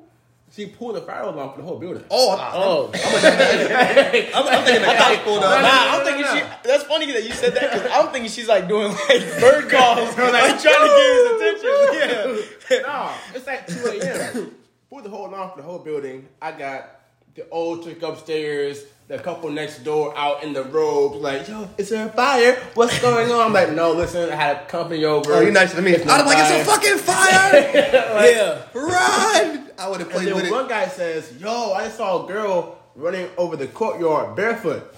She 0.52 0.66
pulled 0.66 0.96
the 0.96 1.02
fire 1.02 1.22
alarm 1.22 1.52
for 1.52 1.58
the 1.58 1.64
whole 1.64 1.80
building. 1.80 2.04
Oh, 2.10 2.32
I, 2.32 2.52
Oh. 2.56 2.92
I'm, 2.94 4.48
I'm 4.48 4.64
thinking 4.66 4.82
the 4.82 4.94
cops 4.98 5.24
pulled 5.24 5.44
up. 5.44 5.62
Nah, 5.62 5.98
I'm 5.98 6.04
thinking 6.06 6.26
she. 6.26 6.44
That's 6.70 6.84
funny 6.84 7.06
that 7.14 7.24
you 7.24 7.32
said 7.32 7.54
that 7.56 7.72
because 7.74 7.90
I'm 7.94 8.12
thinking 8.12 8.30
she's 8.32 8.48
like 8.50 8.68
doing 8.68 8.90
like 8.90 9.40
bird 9.40 9.70
calls, 9.70 10.18
like 10.18 10.62
trying 10.62 10.62
to 10.62 10.90
get 10.98 11.14
his 11.16 11.62
attention. 11.62 12.50
Yeah. 12.72 12.80
no, 12.82 13.12
it's 13.36 13.48
like 13.48 13.68
2 13.68 14.02
a.m. 14.02 14.56
Pulled 14.90 15.04
the 15.06 15.10
whole 15.10 15.28
alarm 15.28 15.52
for 15.52 15.58
the 15.58 15.64
whole 15.64 15.80
building. 15.80 16.28
I 16.42 16.52
got 16.52 17.00
the 17.36 17.48
old 17.50 17.84
chick 17.86 18.02
upstairs, 18.02 18.84
the 19.10 19.18
couple 19.18 19.50
next 19.50 19.84
door 19.84 20.16
out 20.16 20.44
in 20.44 20.54
the 20.54 20.63
robes, 20.63 21.16
like, 21.18 21.48
yo, 21.48 21.68
is 21.80 21.89
there 21.89 22.06
a 22.06 22.10
fire? 22.10 22.56
What's 22.75 23.00
going 23.00 23.32
on? 23.32 23.48
I'm 23.48 23.54
like, 23.54 23.72
no, 23.72 23.92
listen, 23.92 24.30
I 24.30 24.36
had 24.36 24.58
a 24.58 24.66
company 24.68 25.04
over. 25.04 25.34
Oh, 25.34 25.42
you 25.42 25.50
nice 25.51 25.74
to 25.74 25.82
me. 25.82 25.94
It's 25.94 26.06
I'd 26.06 26.18
have 26.18 26.25
not 26.28 26.28
like, 26.28 26.38
it's 26.38 26.51
a 26.62 26.72
fucking 26.72 26.98
fire! 27.10 28.32
yeah. 28.32 28.62
Run! 28.74 29.72
I 29.80 29.89
would 29.89 30.00
have 30.01 30.12
And 30.16 30.28
then 30.28 30.36
with 30.36 30.46
it. 30.46 30.51
one 30.51 30.68
guy 30.68 30.88
says, 30.88 31.34
"Yo, 31.39 31.74
I 31.74 31.89
saw 31.89 32.24
a 32.24 32.28
girl 32.28 32.78
running 32.96 33.28
over 33.38 33.56
the 33.56 33.66
courtyard 33.68 34.36
barefoot." 34.36 34.94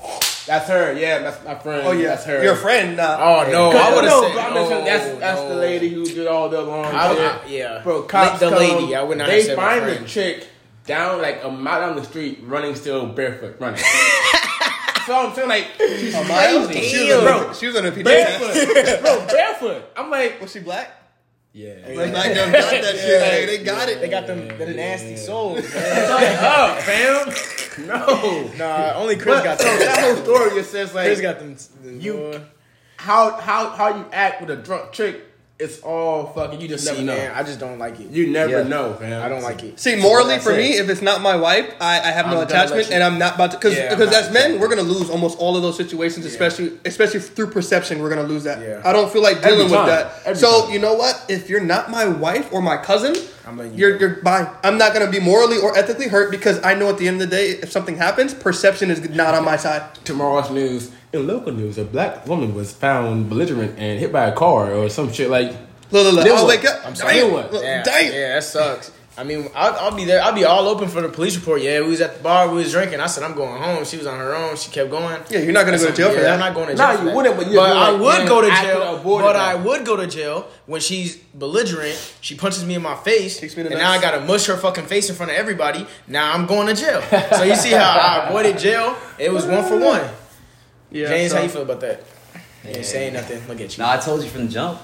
That's 0.45 0.67
her. 0.67 0.91
Yeah, 0.93 1.19
that's 1.19 1.45
my 1.45 1.55
friend. 1.55 1.87
Oh 1.87 1.91
yeah, 1.93 2.07
that's 2.09 2.25
her. 2.25 2.43
Your 2.43 2.55
friend. 2.55 2.97
Nah. 2.97 3.15
Oh 3.17 3.49
no, 3.49 3.69
I 3.69 3.93
would 3.95 4.03
have 4.03 4.11
no, 4.11 4.21
said. 4.23 4.33
but 4.35 4.43
I'm 4.43 4.53
just 4.55 4.69
saying 4.69 5.19
that's 5.19 5.39
oh, 5.39 5.47
no, 5.47 5.55
the 5.55 5.61
lady 5.61 5.89
who 5.89 6.03
did 6.03 6.27
all 6.27 6.49
the 6.49 6.61
I- 6.63 7.13
I- 7.13 7.45
yeah. 7.47 7.81
bro. 7.83 8.01
Cops 8.01 8.39
The 8.39 8.49
come, 8.49 8.57
lady, 8.59 8.95
I 8.95 9.03
would 9.03 9.19
not 9.19 9.27
They 9.27 9.37
have 9.37 9.45
said 9.45 9.57
my 9.57 9.79
find 9.79 10.03
the 10.03 10.07
chick 10.09 10.47
down 10.85 11.21
like 11.21 11.43
a 11.43 11.49
mile 11.51 11.81
down 11.81 11.95
the 11.95 12.03
street, 12.03 12.39
running 12.43 12.75
still 12.75 13.07
barefoot, 13.07 13.57
running. 13.59 13.79
so 15.05 15.15
I'm 15.27 15.33
saying 15.35 15.49
like 15.49 15.67
she's 15.77 16.13
Miles? 16.13 16.67
crazy, 16.67 16.81
She 16.89 16.99
was, 16.99 17.07
Damn. 17.07 17.17
on, 17.19 17.43
bro. 17.43 17.53
she 17.53 17.67
was 17.67 17.75
on 17.75 17.85
a 17.85 17.91
PJ. 17.91 18.03
Barefoot, 18.03 19.01
bro, 19.01 19.27
barefoot. 19.27 19.83
I'm 19.95 20.09
like, 20.09 20.41
Was 20.41 20.51
she 20.51 20.59
black? 20.59 20.97
yeah. 21.53 21.73
Like, 21.87 22.11
black 22.11 22.33
them 22.33 22.51
got 22.51 22.71
that 22.71 22.95
shit. 22.95 23.21
Hey, 23.21 23.45
they 23.45 23.63
got 23.63 23.89
it. 23.89 23.99
They 24.01 24.07
got 24.09 24.25
them 24.27 24.47
the 24.57 24.67
nasty 24.67 25.17
souls. 25.17 25.69
Shut 25.69 25.83
up, 25.83 26.79
fam. 26.79 27.87
No. 27.87 28.49
Nah, 28.57 28.93
only 28.95 29.15
Chris 29.15 29.35
But, 29.35 29.43
got 29.43 29.59
so 29.59 29.65
that 29.65 29.99
whole 30.03 30.23
story 30.23 30.49
just 30.51 30.71
says 30.71 30.93
like 30.93 31.05
Chris 31.07 31.21
got 31.21 31.39
them. 31.39 31.55
them 31.83 32.01
You- 32.01 32.41
how 32.97 33.31
how 33.39 33.69
how 33.71 33.97
you 33.97 34.05
act 34.13 34.41
with 34.41 34.51
a 34.51 34.55
drunk 34.57 34.91
chick. 34.91 35.23
It's 35.61 35.79
all 35.83 36.25
fucking. 36.33 36.59
You 36.59 36.67
just 36.67 36.83
See, 36.85 36.91
never 36.91 37.03
know. 37.03 37.15
man, 37.15 37.31
I 37.35 37.43
just 37.43 37.59
don't 37.59 37.77
like 37.77 37.99
it. 37.99 38.09
You 38.09 38.27
never 38.31 38.63
Yeah. 38.63 38.67
know, 38.67 38.95
fam. 38.99 39.21
I 39.21 39.29
don't 39.29 39.43
like 39.43 39.61
it. 39.63 39.79
See, 39.79 39.95
morally 39.95 40.29
That's 40.29 40.43
for 40.43 40.53
it. 40.53 40.57
me, 40.57 40.69
if 40.77 40.89
it's 40.89 41.03
not 41.03 41.21
my 41.21 41.35
wife, 41.35 41.71
I, 41.79 41.99
I 41.99 42.07
have 42.11 42.25
no 42.25 42.31
I'm 42.31 42.37
gonna 42.37 42.45
attachment, 42.47 42.87
you- 42.87 42.95
and 42.95 43.03
I'm 43.03 43.19
not 43.19 43.35
about 43.35 43.51
to 43.51 43.57
because 43.57 43.75
Yeah, 43.77 43.83
I'm 43.83 43.89
because 43.99 44.11
not 44.11 44.23
as 44.23 44.31
men, 44.33 44.59
we're 44.59 44.69
gonna 44.69 44.81
lose 44.81 45.09
almost 45.11 45.37
all 45.37 45.55
of 45.55 45.61
those 45.61 45.77
situations, 45.77 46.25
Yeah. 46.25 46.31
especially 46.31 46.71
especially 46.83 47.19
through 47.19 47.51
perception. 47.51 48.01
We're 48.01 48.09
gonna 48.09 48.23
lose 48.23 48.43
that. 48.45 48.59
Yeah. 48.59 48.81
I 48.83 48.91
don't 48.91 49.11
feel 49.13 49.21
like 49.21 49.43
dealing 49.43 49.65
with 49.69 49.73
time. 49.73 49.87
that. 49.87 50.13
Every 50.25 50.39
so 50.39 50.63
time. 50.63 50.71
you 50.73 50.79
know 50.79 50.95
what? 50.95 51.23
If 51.29 51.47
you're 51.47 51.61
not 51.61 51.91
my 51.91 52.05
wife 52.05 52.51
or 52.51 52.63
my 52.63 52.77
cousin, 52.77 53.15
I'm 53.47 53.57
letting 53.59 53.73
you 53.75 53.79
you're 53.87 53.97
go. 53.99 54.05
you're 54.07 54.15
bye. 54.23 54.47
I'm 54.63 54.79
not 54.79 54.93
gonna 54.93 55.11
be 55.11 55.19
morally 55.19 55.59
or 55.59 55.77
ethically 55.77 56.07
hurt 56.07 56.31
because 56.31 56.59
I 56.63 56.73
know 56.73 56.89
at 56.89 56.97
the 56.97 57.07
end 57.07 57.21
of 57.21 57.29
the 57.29 57.35
day, 57.35 57.49
if 57.61 57.71
something 57.71 57.97
happens, 57.97 58.33
perception 58.33 58.89
is 58.89 58.99
not 59.09 59.35
on 59.35 59.45
my 59.45 59.57
side. 59.57 59.83
Tomorrow's 60.05 60.49
news. 60.49 60.89
In 61.13 61.27
local 61.27 61.51
news, 61.51 61.77
a 61.77 61.83
black 61.83 62.25
woman 62.25 62.53
was 62.55 62.71
found 62.71 63.29
belligerent 63.29 63.77
and 63.77 63.99
hit 63.99 64.11
by 64.13 64.25
a 64.27 64.33
car 64.33 64.71
or 64.73 64.87
some 64.89 65.11
shit 65.11 65.29
like. 65.29 65.51
Look, 65.91 66.13
look, 66.13 66.23
look. 66.23 66.27
I'll 66.27 66.47
wake 66.47 66.63
up. 66.63 66.77
I'm 66.85 66.93
Damn, 66.93 66.95
sorry. 66.95 67.23
what? 67.29 67.51
look, 67.51 67.61
Damn, 67.61 67.83
damn. 67.83 68.13
yeah, 68.13 68.35
that 68.35 68.43
sucks. 68.45 68.91
I 69.17 69.25
mean, 69.25 69.49
I'll, 69.53 69.73
I'll 69.73 69.95
be 69.95 70.05
there. 70.05 70.23
I'll 70.23 70.31
be 70.33 70.45
all 70.45 70.69
open 70.69 70.87
for 70.87 71.01
the 71.01 71.09
police 71.09 71.35
report. 71.35 71.61
Yeah, 71.61 71.81
we 71.81 71.87
was 71.89 71.99
at 71.99 72.15
the 72.15 72.23
bar, 72.23 72.47
we 72.47 72.55
was 72.55 72.71
drinking. 72.71 73.01
I 73.01 73.07
said 73.07 73.23
I'm 73.25 73.35
going 73.35 73.61
home. 73.61 73.83
She 73.83 73.97
was 73.97 74.07
on 74.07 74.17
her 74.17 74.33
own. 74.33 74.55
She 74.55 74.71
kept 74.71 74.89
going. 74.89 75.21
Yeah, 75.29 75.39
you're 75.39 75.51
not 75.51 75.65
gonna 75.65 75.77
go 75.77 75.87
to 75.87 75.93
jail 75.93 76.11
for 76.11 76.21
that. 76.21 76.31
I'm 76.31 76.39
not 76.39 76.53
going 76.55 76.69
to 76.69 76.75
jail. 76.77 76.87
for 76.95 76.99
you 76.99 77.05
that. 77.09 77.15
wouldn't, 77.17 77.35
but 77.35 77.47
you'd 77.47 77.55
but 77.57 77.65
be 77.65 77.71
I 77.77 77.89
like, 77.89 78.01
would 78.01 78.17
man, 78.19 78.27
go 78.27 78.41
to 78.41 78.47
jail. 78.47 78.97
could've 79.03 79.03
But. 79.03 79.35
I 79.35 79.55
would 79.55 79.85
go 79.85 79.97
to 79.97 80.07
jail 80.07 80.47
when 80.65 80.79
she's 80.79 81.17
belligerent. 81.17 82.15
She 82.21 82.35
punches 82.35 82.63
me 82.63 82.75
in 82.75 82.81
my 82.81 82.95
face, 82.95 83.37
Kicks 83.41 83.57
me 83.57 83.61
in 83.61 83.67
and 83.67 83.75
the 83.75 83.79
now 83.79 83.91
I 83.91 83.99
gotta 84.01 84.21
mush 84.21 84.45
her 84.45 84.55
fucking 84.55 84.85
face 84.85 85.09
in 85.09 85.15
front 85.17 85.33
of 85.33 85.37
everybody. 85.37 85.85
Now 86.07 86.33
I'm 86.33 86.45
going 86.45 86.67
to 86.67 86.73
jail. 86.73 87.01
so 87.35 87.43
you 87.43 87.55
see 87.57 87.71
how 87.71 87.91
I 87.91 88.29
avoided 88.29 88.57
jail? 88.59 88.95
It 89.19 89.31
was 89.31 89.45
one 89.45 89.65
for 89.65 89.77
one. 89.77 90.09
Yeah, 90.91 91.07
James, 91.07 91.31
so- 91.31 91.37
how 91.37 91.43
you 91.43 91.49
feel 91.49 91.61
about 91.63 91.79
that? 91.81 92.03
You 92.63 92.69
ain't 92.75 92.85
saying 92.85 93.13
nothing. 93.13 93.47
Look 93.47 93.59
at 93.59 93.75
you. 93.77 93.83
Nah, 93.83 93.93
I 93.93 93.97
told 93.97 94.21
you 94.23 94.29
from 94.29 94.45
the 94.45 94.51
jump. 94.51 94.79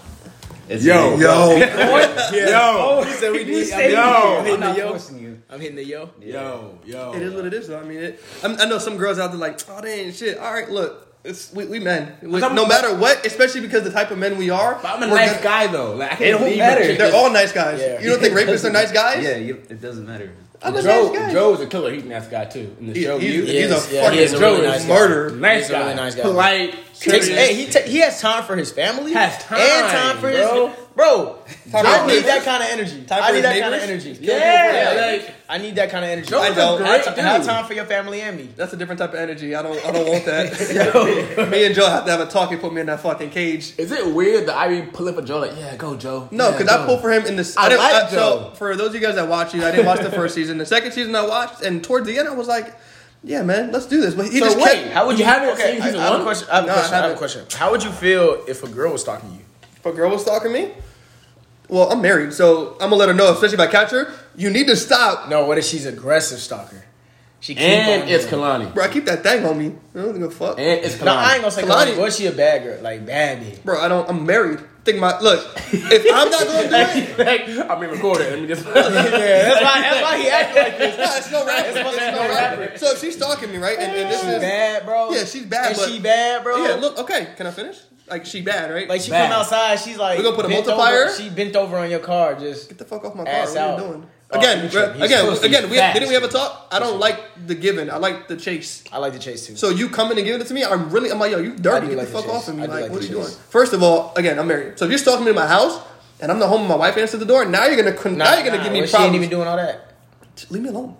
It's 0.70 0.84
Yo. 0.84 1.16
Yo, 1.18 1.56
Yo, 1.56 1.62
oh, 1.62 3.04
He 3.06 3.12
said 3.14 3.32
we 3.32 3.46
need. 3.46 3.66
stay 3.66 3.94
Yo. 3.94 4.02
I'm 4.02 4.40
I'm 4.40 4.44
hitting 4.46 4.60
the 4.60 4.68
not 4.68 4.78
yo. 4.78 4.90
forcing 4.90 5.20
you. 5.20 5.42
I'm 5.50 5.60
hitting 5.62 5.76
the 5.78 5.86
yo. 5.86 6.10
yo, 6.20 6.80
yo. 6.86 7.14
It 7.14 7.22
is 7.22 7.34
what 7.34 7.46
it 7.46 7.54
is, 7.54 7.68
though. 7.70 7.80
I 7.80 7.84
mean, 7.84 8.00
it, 8.00 8.20
I'm, 8.44 8.60
I 8.60 8.66
know 8.66 8.78
some 8.78 8.98
girls 8.98 9.18
out 9.20 9.28
there 9.32 9.40
like, 9.40 9.60
oh, 9.70 9.80
they 9.82 10.02
ain't 10.02 10.16
shit. 10.16 10.38
All 10.38 10.52
right, 10.52 10.70
look, 10.70 11.18
it's 11.24 11.54
we, 11.54 11.66
we 11.68 11.80
men. 11.80 12.18
We- 12.22 12.40
no 12.42 12.66
matter 12.66 12.94
what, 12.98 13.26
especially 13.26 13.62
because 13.62 13.84
the 13.84 13.92
type 13.92 14.12
of 14.12 14.18
men 14.18 14.38
we 14.38 14.50
are, 14.50 14.76
But 14.82 14.96
I'm 14.98 15.04
a 15.04 15.08
nice 15.08 15.32
gonna- 15.34 15.44
guy 15.44 15.68
though. 15.68 15.94
Like 15.96 16.20
It 16.20 16.32
don't 16.32 16.58
matter. 16.58 16.96
They're 16.96 17.16
all 17.16 17.32
nice 17.32 17.54
guys. 17.54 17.80
Yeah. 17.80 18.02
You 18.02 18.10
don't 18.10 18.20
think 18.20 18.34
rapists 18.34 18.66
are 18.66 18.72
nice 18.74 18.92
guys? 18.92 19.24
Yeah, 19.24 19.38
you, 19.38 19.62
it 19.70 19.80
doesn't 19.82 20.06
matter. 20.06 20.32
I'm 20.62 20.76
a 20.76 20.82
Joe, 20.82 21.10
nice 21.12 21.20
guy. 21.20 21.34
Joe's 21.34 21.62
a 21.62 21.68
killer. 21.68 21.92
He's 21.94 22.04
a 22.04 22.08
nice 22.08 22.28
guy 22.28 22.46
too. 22.46 22.76
In 22.80 22.88
the 22.88 22.94
He- 22.94 23.04
show, 23.04 23.20
he's- 23.20 23.34
you, 23.34 23.42
he's 23.44 23.54
Yes, 23.54 23.92
a 23.92 23.96
yeah, 23.96 24.02
fucking 24.04 24.18
he 24.18 24.24
is 24.26 24.34
a 24.34 24.40
Joe 24.40 24.54
really 24.54 24.66
is 24.68 24.72
nice 24.72 24.86
guy. 24.86 24.88
nice 25.36 25.60
He's 25.62 25.70
a 25.70 25.74
guy, 25.74 25.80
really 25.84 25.96
nice 25.96 26.16
guy. 26.16 26.22
polite. 26.24 26.76
Takes, 27.00 27.28
hey, 27.28 27.54
he 27.54 27.66
ta- 27.72 27.80
he 27.86 27.98
has 28.00 28.20
time 28.20 28.44
for 28.44 28.56
his 28.56 28.72
family. 28.72 29.14
Has 29.14 29.38
time, 29.44 29.60
and 29.60 29.92
time 29.92 30.16
for 30.18 30.32
bro. 30.32 30.68
his 30.68 30.78
bro. 30.98 31.38
Time 31.72 31.86
I 31.86 32.00
for 32.00 32.08
need 32.08 32.24
that 32.26 32.44
kind 32.44 32.62
of 32.64 32.70
energy. 32.70 33.04
Time 33.06 33.22
I 33.24 33.28
need 33.32 33.36
his 33.36 33.44
that 33.44 33.60
kind 33.62 33.76
of 33.76 33.82
energy. 33.82 34.18
Yeah, 34.20 34.94
Yeah, 34.96 35.12
like- 35.14 35.34
I 35.50 35.58
need 35.60 35.76
that 35.76 35.90
kind 35.90 36.04
of 36.04 36.12
energy. 36.12 36.28
Joe's 36.28 36.42
I 36.42 36.54
don't. 36.54 36.82
a 36.82 36.86
Have, 36.86 37.04
great 37.06 37.16
ti- 37.16 37.22
have 37.22 37.42
dude. 37.42 37.50
time 37.50 37.66
for 37.66 37.74
your 37.74 37.86
family 37.86 38.20
and 38.20 38.36
me. 38.36 38.50
That's 38.58 38.74
a 38.74 38.76
different 38.76 39.00
type 39.00 39.14
of 39.14 39.20
energy. 39.20 39.56
I 39.56 39.62
don't. 39.62 39.78
I 39.86 39.92
don't 39.92 40.06
want 40.10 40.26
that. 40.26 41.48
Me 41.52 41.66
and 41.66 41.74
Joe 41.76 41.88
have 41.88 42.04
to 42.06 42.12
have 42.12 42.20
a 42.20 42.26
talk 42.26 42.52
and 42.52 42.60
put 42.60 42.74
me 42.74 42.82
in 42.82 42.88
that 42.88 43.00
fucking 43.00 43.30
cage. 43.30 43.74
Is 43.78 43.92
it 43.94 44.06
weird 44.08 44.48
that 44.48 44.56
I 44.58 44.68
be 44.68 44.82
pulling 44.88 45.16
for 45.16 45.22
Joe? 45.22 45.40
Like, 45.40 45.56
yeah, 45.58 45.76
go 45.78 45.96
Joe. 45.96 46.28
No, 46.32 46.50
yeah, 46.50 46.58
because 46.58 46.68
I 46.74 46.78
go. 46.80 46.86
pulled 46.88 47.02
for 47.02 47.12
him 47.12 47.26
in 47.26 47.38
this. 47.38 47.56
I 47.56 47.70
didn't- 47.70 47.80
like 47.84 48.10
So 48.10 48.16
Joe. 48.18 48.52
for 48.56 48.76
those 48.76 48.90
of 48.90 48.96
you 48.96 49.00
guys 49.02 49.16
that 49.16 49.30
watch 49.30 49.54
you, 49.54 49.64
I 49.64 49.72
didn't 49.72 49.86
watch 49.86 50.02
the 50.02 50.12
first 50.12 50.36
season. 50.36 50.58
The 50.58 50.66
second 50.66 50.92
season 50.92 51.16
I 51.16 51.26
watched, 51.26 51.62
and 51.62 51.82
towards 51.84 52.08
the 52.08 52.18
end 52.20 52.28
I 52.28 52.34
was 52.34 52.48
like, 52.50 52.76
"Yeah, 53.24 53.44
man, 53.44 53.72
let's 53.72 53.86
do 53.86 54.02
this." 54.02 54.16
But 54.16 54.26
he 54.28 54.40
So 54.40 54.46
just 54.48 54.58
wait, 54.58 54.84
kept. 54.84 54.94
How 54.94 55.06
would 55.08 55.18
You 55.18 55.24
you? 55.26 55.32
haven't 55.32 55.50
okay, 55.52 55.80
I, 55.80 55.86
I 55.86 55.90
have 55.92 56.12
one? 56.12 56.22
a 56.22 56.24
question. 56.24 56.48
I 56.52 56.56
have 56.56 56.64
a 56.66 56.68
No, 56.68 56.74
I 56.74 56.76
question. 56.76 56.94
I 56.94 56.96
have 56.98 57.04
a 57.06 57.08
haven't. 57.08 57.18
question. 57.20 57.46
How 57.54 57.72
would 57.72 57.84
you 57.84 57.92
feel 57.92 58.44
if 58.50 58.64
a 58.64 58.68
girl 58.68 58.92
was 58.92 59.02
stalking 59.02 59.32
you? 59.32 59.40
If 59.78 59.86
a 59.86 59.92
girl 59.94 60.10
was 60.12 60.24
stalking 60.24 60.52
me, 60.52 60.72
well, 61.70 61.92
I'm 61.92 62.02
married, 62.02 62.34
so 62.34 62.74
I'm 62.74 62.90
gonna 62.90 62.96
let 62.96 63.10
her 63.10 63.16
know. 63.16 63.32
Especially 63.34 63.56
if 63.56 63.60
I 63.62 63.68
catch 63.68 63.92
her, 63.92 64.12
you 64.36 64.50
need 64.50 64.68
to 64.68 64.76
stop. 64.76 65.30
No, 65.30 65.46
what 65.46 65.58
if 65.58 65.66
she's 65.66 65.86
aggressive 65.86 66.40
stalker? 66.40 66.84
She 67.40 67.54
keep 67.54 67.64
And 67.64 68.04
on 68.04 68.10
it's 68.10 68.26
doing 68.26 68.42
it. 68.42 68.46
Kalani. 68.46 68.74
Bro, 68.74 68.84
I 68.84 68.88
keep 68.88 69.06
that 69.06 69.22
thing 69.22 69.46
on 69.46 69.58
me. 69.60 69.76
I 69.94 70.00
don't 70.00 70.14
give 70.14 70.24
a 70.24 70.32
fuck. 70.32 70.58
And 70.58 70.84
it's 70.84 70.96
Kalani. 70.96 71.06
No, 71.06 71.14
I 71.16 71.32
ain't 71.34 71.42
gonna 71.42 71.52
say 71.52 71.62
Kalani- 71.64 71.94
Kalani. 71.94 71.98
Was 72.02 72.18
she 72.18 72.26
a 72.26 72.32
bad 72.32 72.64
girl? 72.64 72.82
Like 72.82 73.06
bad 73.06 73.42
bitch. 73.44 73.64
Bro, 73.64 73.80
I 73.80 73.88
don't. 73.88 74.10
I'm 74.10 74.26
married. 74.26 74.60
Think 74.86 75.00
my 75.00 75.20
look. 75.20 75.46
If 75.72 76.06
I'm 76.16 76.32
not 76.32 76.48
gonna 76.48 76.70
do 76.70 77.22
it, 77.60 77.70
I'm 77.70 77.80
being 77.80 77.92
recorded. 77.92 78.32
Let 78.32 78.40
me 78.42 78.48
just. 78.48 78.66
yeah, 78.66 78.74
that's 78.74 79.62
why. 79.62 79.82
That's 79.82 80.02
why 80.02 80.18
he 80.18 80.30
acted 80.30 80.64
like 80.64 80.78
this. 80.78 80.98
nah, 80.98 81.18
it's 81.18 81.32
no 81.32 81.46
rapper. 81.46 81.70
It's 81.78 82.16
no 82.16 82.30
rapper. 82.30 82.78
So 82.78 82.92
if 82.94 83.02
she's 83.02 83.16
stalking 83.18 83.52
me, 83.52 83.58
right? 83.58 83.78
And, 83.78 83.92
and 83.96 84.10
this 84.12 84.22
She's 84.22 84.30
is 84.30 84.40
bad, 84.42 84.86
bro. 84.86 85.12
Yeah, 85.12 85.26
she's 85.26 85.46
bad, 85.46 85.68
And 85.72 85.78
but- 85.78 85.90
she 85.90 86.00
bad, 86.00 86.44
bro. 86.44 86.66
yeah. 86.66 86.76
Look, 86.76 86.98
okay. 87.00 87.28
Can 87.36 87.46
I 87.48 87.52
finish? 87.52 87.78
Like 88.10 88.26
she 88.26 88.42
bad, 88.42 88.72
right? 88.72 88.88
Like 88.88 89.02
she 89.02 89.12
Bad. 89.12 89.30
come 89.32 89.40
outside, 89.42 89.80
she's 89.80 89.98
like 89.98 90.18
We 90.18 90.24
gonna 90.24 90.36
put 90.36 90.46
a 90.46 90.48
bent 90.48 90.66
multiplier? 90.66 91.06
Over, 91.06 91.14
she 91.16 91.30
bent 91.30 91.56
over 91.56 91.78
on 91.78 91.90
your 91.90 92.00
car, 92.00 92.36
just 92.36 92.70
Get 92.70 92.78
the 92.78 92.86
fuck 92.86 93.04
off 93.04 93.16
my 93.16 93.26
car. 93.26 93.34
Ass 93.34 93.50
what 93.50 93.58
out. 93.58 93.70
are 93.80 93.82
you 93.82 93.88
doing? 93.88 94.08
Oh, 94.30 94.40
Again, 94.40 94.62
he's 94.64 94.72
bro, 94.74 94.82
tripping. 94.84 95.02
He's 95.02 95.12
again, 95.12 95.26
pussy. 95.30 95.46
again. 95.48 95.70
We, 95.70 95.78
Facts. 95.78 95.94
didn't 95.94 96.10
we 96.10 96.14
have 96.16 96.24
a 96.24 96.28
talk? 96.28 96.68
I 96.72 96.80
don't 96.80 97.00
like 97.00 97.20
the 97.48 97.56
giving. 97.56 97.90
I 97.90 97.96
like 97.96 98.28
the 98.28 98.36
chase. 98.36 98.84
I 98.92 98.98
like 98.98 99.14
to 99.14 99.20
chase 99.20 99.48
too. 99.48 99.56
So 99.56 99.70
you 99.70 99.88
coming 99.90 100.18
and 100.18 100.26
giving 100.26 100.42
it 100.42 100.48
to 100.48 100.54
me? 100.54 100.66
I'm 100.66 100.90
really. 100.90 101.10
I'm 101.12 101.18
like, 101.20 101.32
yo, 101.32 101.40
you 101.40 101.54
I 101.54 101.56
dirty. 101.56 101.88
do 101.88 101.96
Get 101.96 101.98
like 101.98 102.08
the 102.08 102.14
the 102.14 102.18
fuck 102.20 102.26
chase. 102.26 102.34
off 102.34 102.48
of 102.50 102.56
me. 102.58 102.64
I 102.64 102.66
do 102.66 102.72
Like, 102.74 102.82
like 102.84 102.92
what 102.92 103.02
the 103.02 103.08
are 103.08 103.10
you 103.12 103.18
chase. 103.24 103.30
doing? 103.36 103.44
First 103.50 103.72
of 103.74 103.84
all, 103.84 104.14
again, 104.18 104.38
I'm 104.38 104.48
married. 104.48 104.78
So 104.80 104.84
if 104.86 104.92
you're 104.92 104.98
stalking 104.98 105.24
me 105.24 105.30
in 105.32 105.36
my 105.36 105.48
house 105.48 105.80
and 106.20 106.30
I'm 106.30 106.40
the 106.40 106.48
home, 106.48 106.62
and 106.62 106.70
my 106.70 106.76
wife 106.76 106.98
answers 106.98 107.20
the 107.22 107.26
door. 107.26 107.46
Now 107.46 107.68
you're 107.68 107.78
gonna 107.78 107.94
con- 107.96 108.18
now 108.18 108.34
you're 108.36 108.44
gonna 108.46 108.62
give 108.64 108.74
me 108.74 108.80
well, 108.82 108.88
She 108.88 108.96
ain't 108.98 109.04
problems. 109.12 109.16
even 109.16 109.30
doing 109.30 109.48
all 109.48 109.56
that. 109.58 109.94
Leave 110.50 110.64
me 110.64 110.70
alone. 110.70 110.98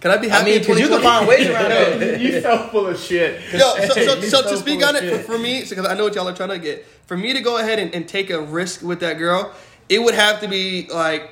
Can 0.00 0.10
I 0.12 0.16
be 0.16 0.30
I 0.30 0.36
happy? 0.36 0.50
mean, 0.52 0.60
because 0.60 0.78
you 0.78 0.88
can 0.88 1.02
find 1.02 1.26
ways 1.26 1.48
around 1.48 1.72
it. 1.72 2.20
you 2.20 2.40
so 2.40 2.68
full 2.68 2.86
of 2.86 2.98
shit. 2.98 3.40
Yo, 3.52 3.58
so, 3.58 3.86
so, 3.88 4.14
You 4.20 4.22
so, 4.28 4.42
so 4.42 4.50
to 4.50 4.56
speak 4.56 4.84
on 4.86 4.94
it, 4.96 5.10
for, 5.24 5.32
for 5.32 5.38
me, 5.38 5.64
because 5.68 5.86
I 5.86 5.94
know 5.94 6.04
what 6.04 6.14
y'all 6.14 6.28
are 6.28 6.34
trying 6.34 6.50
to 6.50 6.58
get, 6.58 6.86
for 7.06 7.16
me 7.16 7.32
to 7.32 7.40
go 7.40 7.58
ahead 7.58 7.78
and, 7.78 7.92
and 7.94 8.06
take 8.08 8.30
a 8.30 8.40
risk 8.40 8.82
with 8.82 9.00
that 9.00 9.18
girl, 9.18 9.52
it 9.88 10.00
would 10.02 10.14
have 10.14 10.40
to 10.42 10.48
be 10.48 10.86
like, 10.88 11.30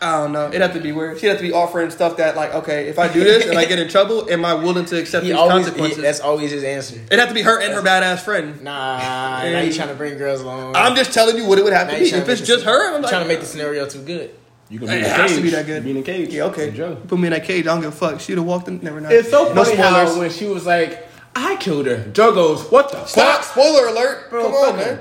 I 0.00 0.18
don't 0.22 0.32
know, 0.32 0.48
it'd 0.48 0.60
have 0.60 0.74
to 0.74 0.80
be 0.80 0.92
weird. 0.92 1.18
She'd 1.20 1.28
have 1.28 1.36
to 1.38 1.42
be 1.42 1.52
offering 1.52 1.88
stuff 1.90 2.16
that, 2.18 2.36
like, 2.36 2.52
okay, 2.54 2.88
if 2.88 2.98
I 2.98 3.10
do 3.10 3.22
this 3.24 3.46
and 3.46 3.56
I 3.56 3.64
get 3.64 3.78
in 3.78 3.88
trouble, 3.88 4.28
am 4.28 4.44
I 4.44 4.52
willing 4.54 4.84
to 4.86 4.98
accept 4.98 5.24
He 5.24 5.30
these 5.30 5.38
always, 5.38 5.64
he, 5.66 5.70
consequences? 5.70 6.02
that's 6.02 6.20
always 6.20 6.50
his 6.50 6.64
answer. 6.64 6.96
It'd 7.06 7.18
have 7.20 7.28
to 7.28 7.34
be 7.34 7.42
her 7.42 7.60
and 7.62 7.72
her 7.72 7.80
badass 7.80 8.20
friend. 8.20 8.60
Nah, 8.62 8.98
now 8.98 9.60
you 9.60 9.72
trying 9.72 9.88
to 9.88 9.94
bring 9.94 10.18
girls 10.18 10.40
along. 10.40 10.74
I'm 10.76 10.94
just 10.96 11.12
telling 11.14 11.36
you 11.36 11.46
what 11.46 11.58
it 11.58 11.64
would 11.64 11.72
have 11.72 11.86
Now 11.86 11.94
to 11.94 12.00
be. 12.00 12.10
If 12.10 12.28
it's 12.28 12.40
just 12.42 12.64
the- 12.64 12.70
her, 12.70 12.94
I'm 12.96 13.02
like, 13.02 13.10
trying 13.10 13.22
to 13.22 13.28
make 13.28 13.40
the 13.40 13.46
scenario 13.46 13.86
too 13.88 14.02
good. 14.02 14.34
You 14.70 14.78
can 14.78 14.88
It 14.88 14.92
be 14.92 14.96
in 14.98 15.04
a 15.04 15.08
has 15.08 15.30
cage. 15.30 15.36
to 15.36 15.42
be 15.42 15.50
that 15.50 15.66
good. 15.66 15.84
Be 15.84 15.90
in 15.90 15.96
a 15.98 16.02
cage. 16.02 16.32
yeah, 16.34 16.44
okay. 16.44 16.68
It's 16.68 16.76
Joe. 16.76 16.96
Put 16.96 17.18
me 17.18 17.26
in 17.26 17.32
that 17.32 17.44
cage. 17.44 17.64
I 17.66 17.74
don't 17.74 17.80
give 17.82 17.92
a 17.92 17.96
fuck. 17.96 18.20
She'd 18.20 18.38
have 18.38 18.46
walked 18.46 18.68
in. 18.68 18.80
Never 18.82 19.00
mind. 19.00 19.12
It's 19.12 19.30
so 19.30 19.52
No 19.52 19.62
funny 19.64 19.76
how 19.76 20.18
when 20.18 20.30
she 20.30 20.46
was 20.46 20.64
like, 20.66 21.06
"I 21.36 21.56
killed 21.56 21.86
her," 21.86 22.04
Joe 22.12 22.32
goes, 22.32 22.62
"What 22.70 22.90
the 22.90 23.04
Stop! 23.04 23.42
fuck?" 23.42 23.44
Spoiler 23.44 23.88
alert! 23.88 24.30
Bro, 24.30 24.42
Come 24.44 24.52
fuck 24.52 24.74
on, 24.74 24.78
him. 24.80 24.86
man. 24.96 24.98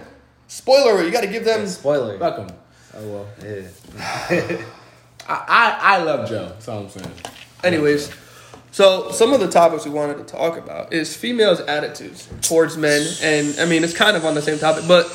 Spoiler 0.48 0.92
alert! 0.92 1.06
You 1.06 1.12
got 1.12 1.22
to 1.22 1.28
give 1.28 1.46
them. 1.46 1.66
Spoiler. 1.68 2.20
Fuck 2.20 2.38
him. 2.40 2.48
Oh 2.96 3.08
well. 3.08 3.28
Yeah. 3.42 4.58
I, 5.28 5.46
I 5.48 5.78
I 5.82 6.04
love 6.04 6.28
Joe. 6.28 6.48
That's 6.50 6.68
all 6.68 6.82
I'm 6.84 6.90
saying. 6.90 7.12
Anyways, 7.64 8.12
so 8.72 9.12
some 9.12 9.32
of 9.34 9.40
the 9.40 9.48
topics 9.50 9.86
we 9.86 9.92
wanted 9.92 10.18
to 10.18 10.26
talk 10.26 10.58
about 10.58 10.92
is 10.92 11.16
females' 11.16 11.62
attitudes 11.62 12.28
towards 12.42 12.76
men, 12.78 13.08
and 13.24 13.58
I 13.60 13.66
mean 13.66 13.84
it's 13.84 13.94
kind 13.96 14.18
of 14.18 14.26
on 14.26 14.36
the 14.36 14.42
same 14.42 14.60
topic. 14.60 14.84
But 14.88 15.08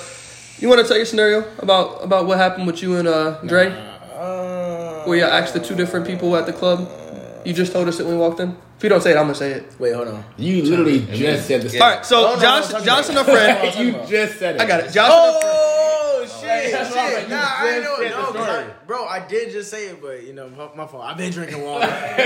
you 0.58 0.68
want 0.68 0.80
to 0.80 0.88
tell 0.88 0.96
your 0.96 1.06
scenario 1.06 1.44
about 1.58 2.02
about 2.02 2.26
what 2.26 2.38
happened 2.38 2.66
with 2.66 2.82
you 2.82 2.96
and 2.96 3.06
uh, 3.06 3.38
Dre, 3.42 3.66
Uh, 3.70 3.97
where 5.08 5.18
you 5.18 5.24
asked 5.24 5.54
the 5.54 5.60
two 5.60 5.74
different 5.74 6.06
people 6.06 6.36
at 6.36 6.46
the 6.46 6.52
club? 6.52 6.88
You 7.44 7.52
just 7.54 7.72
told 7.72 7.88
us 7.88 7.98
it 7.98 8.04
when 8.06 8.14
we 8.14 8.20
walked 8.20 8.40
in. 8.40 8.56
If 8.76 8.82
you 8.84 8.88
don't 8.90 9.00
say 9.00 9.10
it, 9.12 9.16
I'm 9.16 9.24
gonna 9.24 9.34
say 9.34 9.52
it. 9.52 9.74
Wait, 9.80 9.92
hold 9.94 10.08
on. 10.08 10.24
You 10.36 10.62
literally 10.62 11.00
just 11.06 11.48
said 11.48 11.62
the 11.62 11.80
All 11.80 11.90
right, 11.90 12.06
so 12.06 12.28
Oh, 12.28 12.34
no, 12.36 12.40
Josh, 12.40 12.70
no, 12.72 12.78
no, 12.78 12.84
Johnson, 12.84 13.14
no, 13.16 13.20
a 13.22 13.24
friend. 13.24 13.74
no, 13.74 13.74
no, 13.74 13.80
You 14.02 14.06
just 14.08 14.38
said 14.38 14.54
it. 14.56 14.60
I 14.60 14.66
got 14.66 14.80
it. 14.80 14.92
Johnson. 14.92 15.40
Oh 15.44 16.24
shit! 16.40 16.72
That's 16.72 16.94
why 16.94 17.00
I'm 17.00 17.12
like, 17.12 17.20
shit. 17.22 17.28
you 17.28 17.34
Nah, 17.34 17.42
I 17.42 17.80
know. 17.80 17.96
just 17.96 17.98
said 17.98 18.34
the 18.34 18.38
I, 18.38 18.44
story. 18.62 18.74
bro, 18.86 19.04
I 19.06 19.26
did 19.26 19.50
just 19.52 19.70
say 19.70 19.86
it, 19.88 20.00
but 20.02 20.22
you 20.24 20.32
know, 20.32 20.48
my, 20.50 20.68
my 20.76 20.86
fault. 20.86 21.04
I've 21.04 21.16
been 21.16 21.32
drinking 21.32 21.62
water. 21.64 21.86
I've 21.86 22.16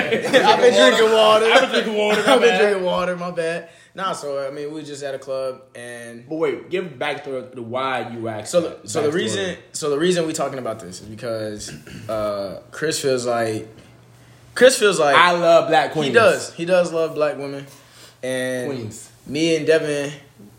been 0.61 0.75
drinking 0.75 1.13
water. 1.13 1.47
I've 1.47 1.61
been 1.61 1.71
drinking 1.71 1.97
water. 1.97 2.23
I've 2.27 2.41
been 2.41 2.59
drinking 2.61 2.85
water. 2.85 3.17
My 3.17 3.31
bad. 3.31 3.69
Nah, 3.95 4.13
so 4.13 4.47
I 4.47 4.51
mean, 4.51 4.69
we 4.69 4.81
were 4.81 4.83
just 4.87 5.03
at 5.03 5.15
a 5.15 5.19
club, 5.19 5.63
and 5.75 6.27
But 6.29 6.37
wait, 6.37 6.71
give 6.71 6.99
back 6.99 7.25
to 7.25 7.43
the 7.55 7.61
why 7.63 8.09
you 8.09 8.27
asked. 8.29 8.51
so 8.51 8.61
the, 8.63 8.89
so 8.89 9.03
the 9.03 9.13
reason 9.13 9.57
so 9.73 9.91
the 9.91 9.99
reason 9.99 10.27
we 10.27 10.33
talking 10.33 10.59
about 10.59 10.81
this 10.81 11.03
is 11.03 11.07
because 11.09 11.71
uh, 12.09 12.63
Chris 12.71 13.01
feels 13.01 13.27
like 13.27 13.69
Chris 14.55 14.79
feels 14.79 14.99
like 14.99 15.15
I 15.15 15.33
love 15.33 15.69
black 15.69 15.93
queens. 15.93 16.09
he 16.09 16.13
does 16.15 16.53
he 16.55 16.65
does 16.65 16.91
love 16.93 17.15
black 17.15 17.37
women, 17.37 17.67
and 18.23 18.71
Queens. 18.71 19.11
me 19.27 19.57
and 19.57 19.67
Devin 19.67 20.11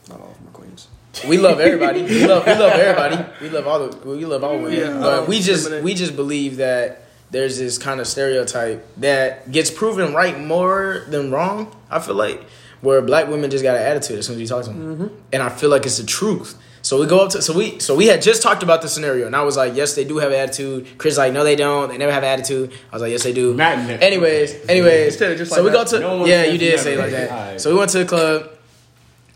Not 0.10 0.20
all 0.22 0.30
of 0.32 0.42
my 0.46 0.52
queens. 0.52 0.88
we 1.28 1.38
love 1.40 1.60
everybody. 1.60 2.04
We 2.04 2.28
love 2.28 2.46
we 2.46 2.54
love 2.54 2.72
everybody. 2.80 3.26
We 3.42 3.50
love 3.50 3.66
all 3.68 3.88
the 3.88 4.08
we 4.10 4.26
love 4.26 4.44
all 4.44 4.58
women. 4.60 4.74
Yeah, 4.78 5.00
but 5.00 5.28
we 5.28 5.42
just 5.42 5.72
we 5.82 5.96
just 5.96 6.16
believe 6.16 6.58
that 6.58 7.06
there's 7.32 7.58
this 7.58 7.80
kind 7.80 8.00
of 8.00 8.06
stereotype 8.06 8.86
that 8.98 9.52
gets 9.52 9.72
proven 9.72 10.14
right 10.14 10.40
more 10.40 11.04
than 11.08 11.32
wrong. 11.32 11.76
I 11.90 12.00
feel 12.00 12.14
like 12.16 12.44
where 12.84 13.02
black 13.02 13.28
women 13.28 13.50
just 13.50 13.64
got 13.64 13.76
an 13.76 13.82
attitude 13.82 14.20
as 14.20 14.28
soon 14.28 14.36
as 14.36 14.42
you 14.42 14.48
talk 14.48 14.64
to 14.66 14.70
them, 14.70 14.80
Mm-hmm. 14.98 15.16
and 15.34 15.42
I 15.42 15.50
feel 15.50 15.70
like 15.72 15.86
it's 15.86 15.98
the 15.98 16.06
truth. 16.06 16.56
So 16.84 17.00
we 17.00 17.08
go 17.08 17.20
up 17.24 17.32
to 17.32 17.42
so 17.42 17.54
we 17.58 17.80
so 17.80 17.96
we 17.96 18.08
had 18.08 18.22
just 18.22 18.42
talked 18.44 18.62
about 18.62 18.82
the 18.82 18.90
scenario, 18.90 19.26
and 19.26 19.36
I 19.36 19.42
was 19.44 19.56
like, 19.56 19.74
yes, 19.74 19.96
they 19.96 20.04
do 20.04 20.18
have 20.18 20.34
attitude. 20.34 20.98
Chris 20.98 21.18
like, 21.18 21.32
no, 21.32 21.44
they 21.46 21.56
don't. 21.56 21.88
They 21.90 21.98
never 21.98 22.12
have 22.12 22.26
attitude. 22.26 22.74
I 22.92 22.96
was 22.96 23.02
like, 23.02 23.12
yes, 23.12 23.24
they 23.24 23.32
do. 23.32 23.54
Matt 23.54 23.88
never- 23.88 24.04
Anyways, 24.04 24.68
anyways, 24.70 25.18
said 25.18 25.32
it 25.32 25.38
just 25.38 25.52
so 25.52 25.64
like 25.64 25.72
we 25.72 25.72
go 25.78 25.86
to 25.86 26.00
No 26.00 26.26
yeah, 26.26 26.44
you 26.44 26.58
did 26.58 26.78
say 26.82 26.94
it 26.96 27.00
like 27.00 27.12
that. 27.12 27.32
Alright. 27.32 27.62
So 27.62 27.72
we 27.72 27.78
went 27.80 27.90
to 27.92 28.00
the 28.00 28.06
club, 28.06 28.50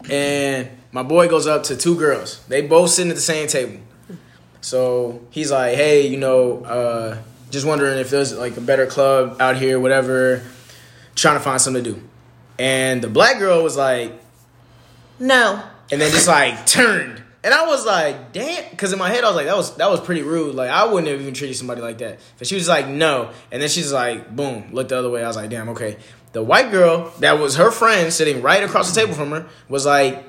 and 0.10 0.70
my 0.92 1.04
boy 1.04 1.28
goes 1.30 1.48
up 1.48 1.64
to 1.64 1.78
two 1.78 1.96
girls. 1.96 2.44
They 2.50 2.62
both 2.68 2.90
sitting 2.90 3.12
at 3.12 3.16
the 3.16 3.22
same 3.22 3.48
table. 3.48 3.80
So 4.62 5.22
he's 5.30 5.52
like, 5.52 5.76
"Hey, 5.76 6.08
you 6.08 6.18
know, 6.18 6.64
uh, 6.66 7.18
just 7.50 7.66
wondering 7.66 7.98
if 8.00 8.10
there's 8.10 8.36
like 8.38 8.58
a 8.58 8.62
better 8.62 8.86
club 8.86 9.38
out 9.40 9.56
here, 9.58 9.80
whatever. 9.80 10.42
Trying 11.16 11.36
to 11.38 11.40
find 11.40 11.62
something 11.62 11.84
to 11.84 11.94
do." 11.94 12.02
And 12.60 13.02
the 13.02 13.08
black 13.08 13.39
girl 13.39 13.63
was 13.63 13.78
like, 13.78 14.13
"No," 15.20 15.62
and 15.91 16.02
then 16.02 16.12
just 16.12 16.28
like 16.28 16.65
turned. 16.65 17.24
And 17.43 17.54
I 17.54 17.65
was 17.65 17.86
like, 17.86 18.34
"Damn!" 18.34 18.70
Because 18.72 18.91
in 18.91 19.00
my 19.00 19.10
head, 19.10 19.24
I 19.24 19.28
was 19.28 19.36
like, 19.36 19.46
"That 19.46 19.56
was 19.56 19.76
that 19.76 19.89
was 19.89 20.02
pretty 20.02 20.24
rude. 20.24 20.56
Like, 20.56 20.70
I 20.70 20.86
wouldn't 20.86 21.08
have 21.12 21.22
even 21.22 21.34
treated 21.34 21.56
somebody 21.56 21.82
like 21.82 22.00
that." 22.00 22.20
But 22.38 22.48
she 22.48 22.56
was 22.56 22.67
like, 22.67 22.88
"No," 22.88 23.30
and 23.52 23.62
then 23.62 23.70
she's 23.70 23.93
like, 23.93 24.36
"Boom!" 24.36 24.70
Looked 24.74 24.89
the 24.89 24.98
other 24.98 25.10
way. 25.10 25.24
I 25.24 25.28
was 25.28 25.36
like, 25.36 25.50
"Damn, 25.50 25.70
okay." 25.70 25.98
The 26.34 26.43
white 26.43 26.72
girl 26.72 27.13
that 27.20 27.39
was 27.39 27.56
her 27.56 27.72
friend 27.72 28.12
sitting 28.12 28.41
right 28.41 28.63
across 28.63 28.93
the 28.93 29.00
table 29.00 29.13
from 29.13 29.32
her 29.32 29.46
was 29.70 29.86
like, 29.86 30.24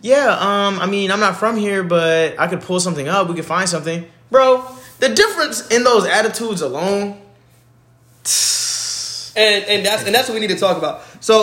"Yeah, 0.00 0.28
um, 0.38 0.78
I 0.78 0.86
mean, 0.86 1.10
I'm 1.10 1.20
not 1.20 1.36
from 1.36 1.56
here, 1.56 1.82
but 1.82 2.38
I 2.38 2.46
could 2.46 2.60
pull 2.60 2.78
something 2.78 3.08
up. 3.08 3.28
We 3.28 3.34
could 3.34 3.44
find 3.44 3.68
something, 3.68 4.06
bro." 4.30 4.64
The 5.00 5.08
difference 5.08 5.66
in 5.68 5.82
those 5.82 6.04
attitudes 6.04 6.60
alone. 6.60 7.20
And 9.34 9.64
and 9.64 9.86
that's 9.86 10.04
and 10.04 10.14
that's 10.14 10.28
what 10.28 10.34
we 10.34 10.40
need 10.40 10.50
to 10.50 10.58
talk 10.58 10.76
about. 10.76 11.02
So 11.22 11.42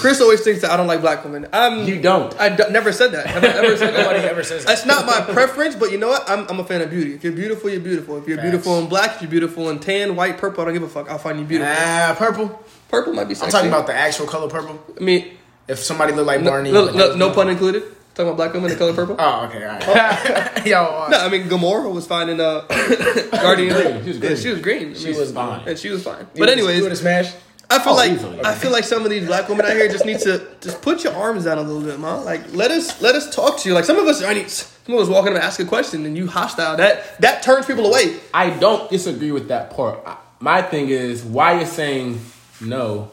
Chris 0.00 0.20
always 0.20 0.42
thinks 0.42 0.60
that 0.60 0.70
I 0.70 0.76
don't 0.76 0.86
like 0.86 1.00
black 1.00 1.24
women. 1.24 1.46
I'm 1.52 1.86
You 1.88 1.98
don't. 2.00 2.38
I 2.38 2.50
d- 2.50 2.64
never 2.70 2.92
said 2.92 3.12
that. 3.12 3.26
Have 3.26 3.42
I 3.42 3.46
ever 3.48 3.76
said 3.76 3.94
that? 3.94 4.00
Nobody 4.00 4.20
ever 4.20 4.42
says 4.44 4.64
that. 4.64 4.68
That's 4.68 4.84
not 4.86 5.06
my 5.06 5.20
preference, 5.32 5.74
but 5.76 5.90
you 5.90 5.96
know 5.98 6.08
what? 6.08 6.28
I'm, 6.28 6.46
I'm 6.48 6.60
a 6.60 6.64
fan 6.64 6.82
of 6.82 6.90
beauty. 6.90 7.14
If 7.14 7.24
you're 7.24 7.32
beautiful, 7.32 7.70
you're 7.70 7.80
beautiful. 7.80 8.18
If 8.18 8.28
you're 8.28 8.36
Facts. 8.36 8.50
beautiful 8.50 8.78
in 8.80 8.86
black, 8.88 9.16
if 9.16 9.22
you're 9.22 9.30
beautiful 9.30 9.70
in 9.70 9.78
tan, 9.78 10.14
white, 10.14 10.36
purple, 10.36 10.60
I 10.60 10.64
don't 10.66 10.74
give 10.74 10.82
a 10.82 10.88
fuck. 10.88 11.10
I'll 11.10 11.16
find 11.18 11.38
you 11.40 11.46
beautiful. 11.46 11.72
Ah, 11.74 12.14
purple. 12.18 12.62
Purple 12.90 13.14
might 13.14 13.24
be 13.28 13.34
something. 13.34 13.46
I'm 13.54 13.62
talking 13.62 13.68
about 13.72 13.86
the 13.86 13.94
actual 13.94 14.26
color 14.26 14.48
purple. 14.50 14.78
I 14.94 15.02
mean, 15.02 15.32
If 15.68 15.78
somebody 15.78 16.12
looked 16.12 16.26
like 16.26 16.42
no, 16.42 16.50
Barney, 16.50 16.70
no, 16.70 16.90
no, 16.90 17.14
no 17.16 17.30
pun 17.32 17.48
included. 17.48 17.82
Talking 18.14 18.28
about 18.28 18.36
black 18.36 18.52
women 18.52 18.70
in 18.70 18.76
the 18.76 18.78
color 18.78 18.92
purple. 18.92 19.16
Oh, 19.18 19.46
okay, 19.46 19.64
all 19.64 19.78
right. 19.78 20.66
Yo, 20.66 20.84
uh, 20.84 21.08
No, 21.10 21.18
I 21.18 21.28
mean 21.30 21.48
Gamora 21.48 21.90
was 21.92 22.06
fine 22.06 22.28
in 22.28 22.40
uh, 22.40 22.60
Guardian. 23.32 23.74
green. 23.74 24.02
She 24.04 24.08
was 24.10 24.18
Yeah, 24.18 24.28
green. 24.28 24.36
she 24.36 24.50
was 24.50 24.60
green. 24.60 24.90
I 24.90 24.94
she 24.94 25.12
was 25.18 25.32
fine. 25.32 25.66
and 25.68 25.78
she 25.78 25.88
was 25.88 26.02
fine. 26.04 26.20
You 26.20 26.26
But 26.34 26.40
would- 26.40 26.48
anyways, 26.50 26.76
you 26.76 26.82
would 26.82 26.92
have 26.92 26.98
smashed. 26.98 27.34
I 27.74 27.78
feel 27.84 27.92
Oh, 27.92 27.96
like 27.96 28.12
easily. 28.12 28.40
I 28.44 28.54
feel 28.54 28.70
like 28.72 28.84
some 28.84 29.04
of 29.04 29.10
these 29.10 29.26
black 29.26 29.48
women 29.48 29.66
out 29.66 29.72
here 29.72 29.88
just 29.88 30.04
need 30.06 30.18
to 30.20 30.46
just 30.60 30.80
put 30.82 31.04
your 31.04 31.14
arms 31.14 31.44
down 31.44 31.58
a 31.58 31.62
little 31.62 31.82
bit, 31.82 31.98
man. 31.98 32.24
Like 32.24 32.52
let 32.54 32.70
us 32.70 33.00
let 33.02 33.14
us 33.14 33.34
talk 33.34 33.58
to 33.60 33.68
you. 33.68 33.74
Like 33.74 33.84
some 33.84 33.98
of 33.98 34.06
us, 34.06 34.22
I 34.22 34.34
mean, 34.34 34.48
some 34.48 34.94
of 34.94 35.00
us 35.00 35.08
walking 35.08 35.30
up 35.32 35.36
and 35.36 35.44
ask 35.44 35.60
a 35.60 35.64
question 35.64 36.06
and 36.06 36.16
you 36.16 36.26
hostile. 36.26 36.76
That 36.76 37.20
that 37.20 37.42
turns 37.42 37.66
people 37.66 37.86
away. 37.86 38.18
I 38.32 38.50
don't 38.50 38.88
disagree 38.90 39.32
with 39.32 39.48
that 39.48 39.70
part. 39.70 39.98
My 40.40 40.62
thing 40.62 40.88
is 40.88 41.22
why 41.24 41.56
you're 41.56 41.66
saying 41.66 42.20
no. 42.60 43.10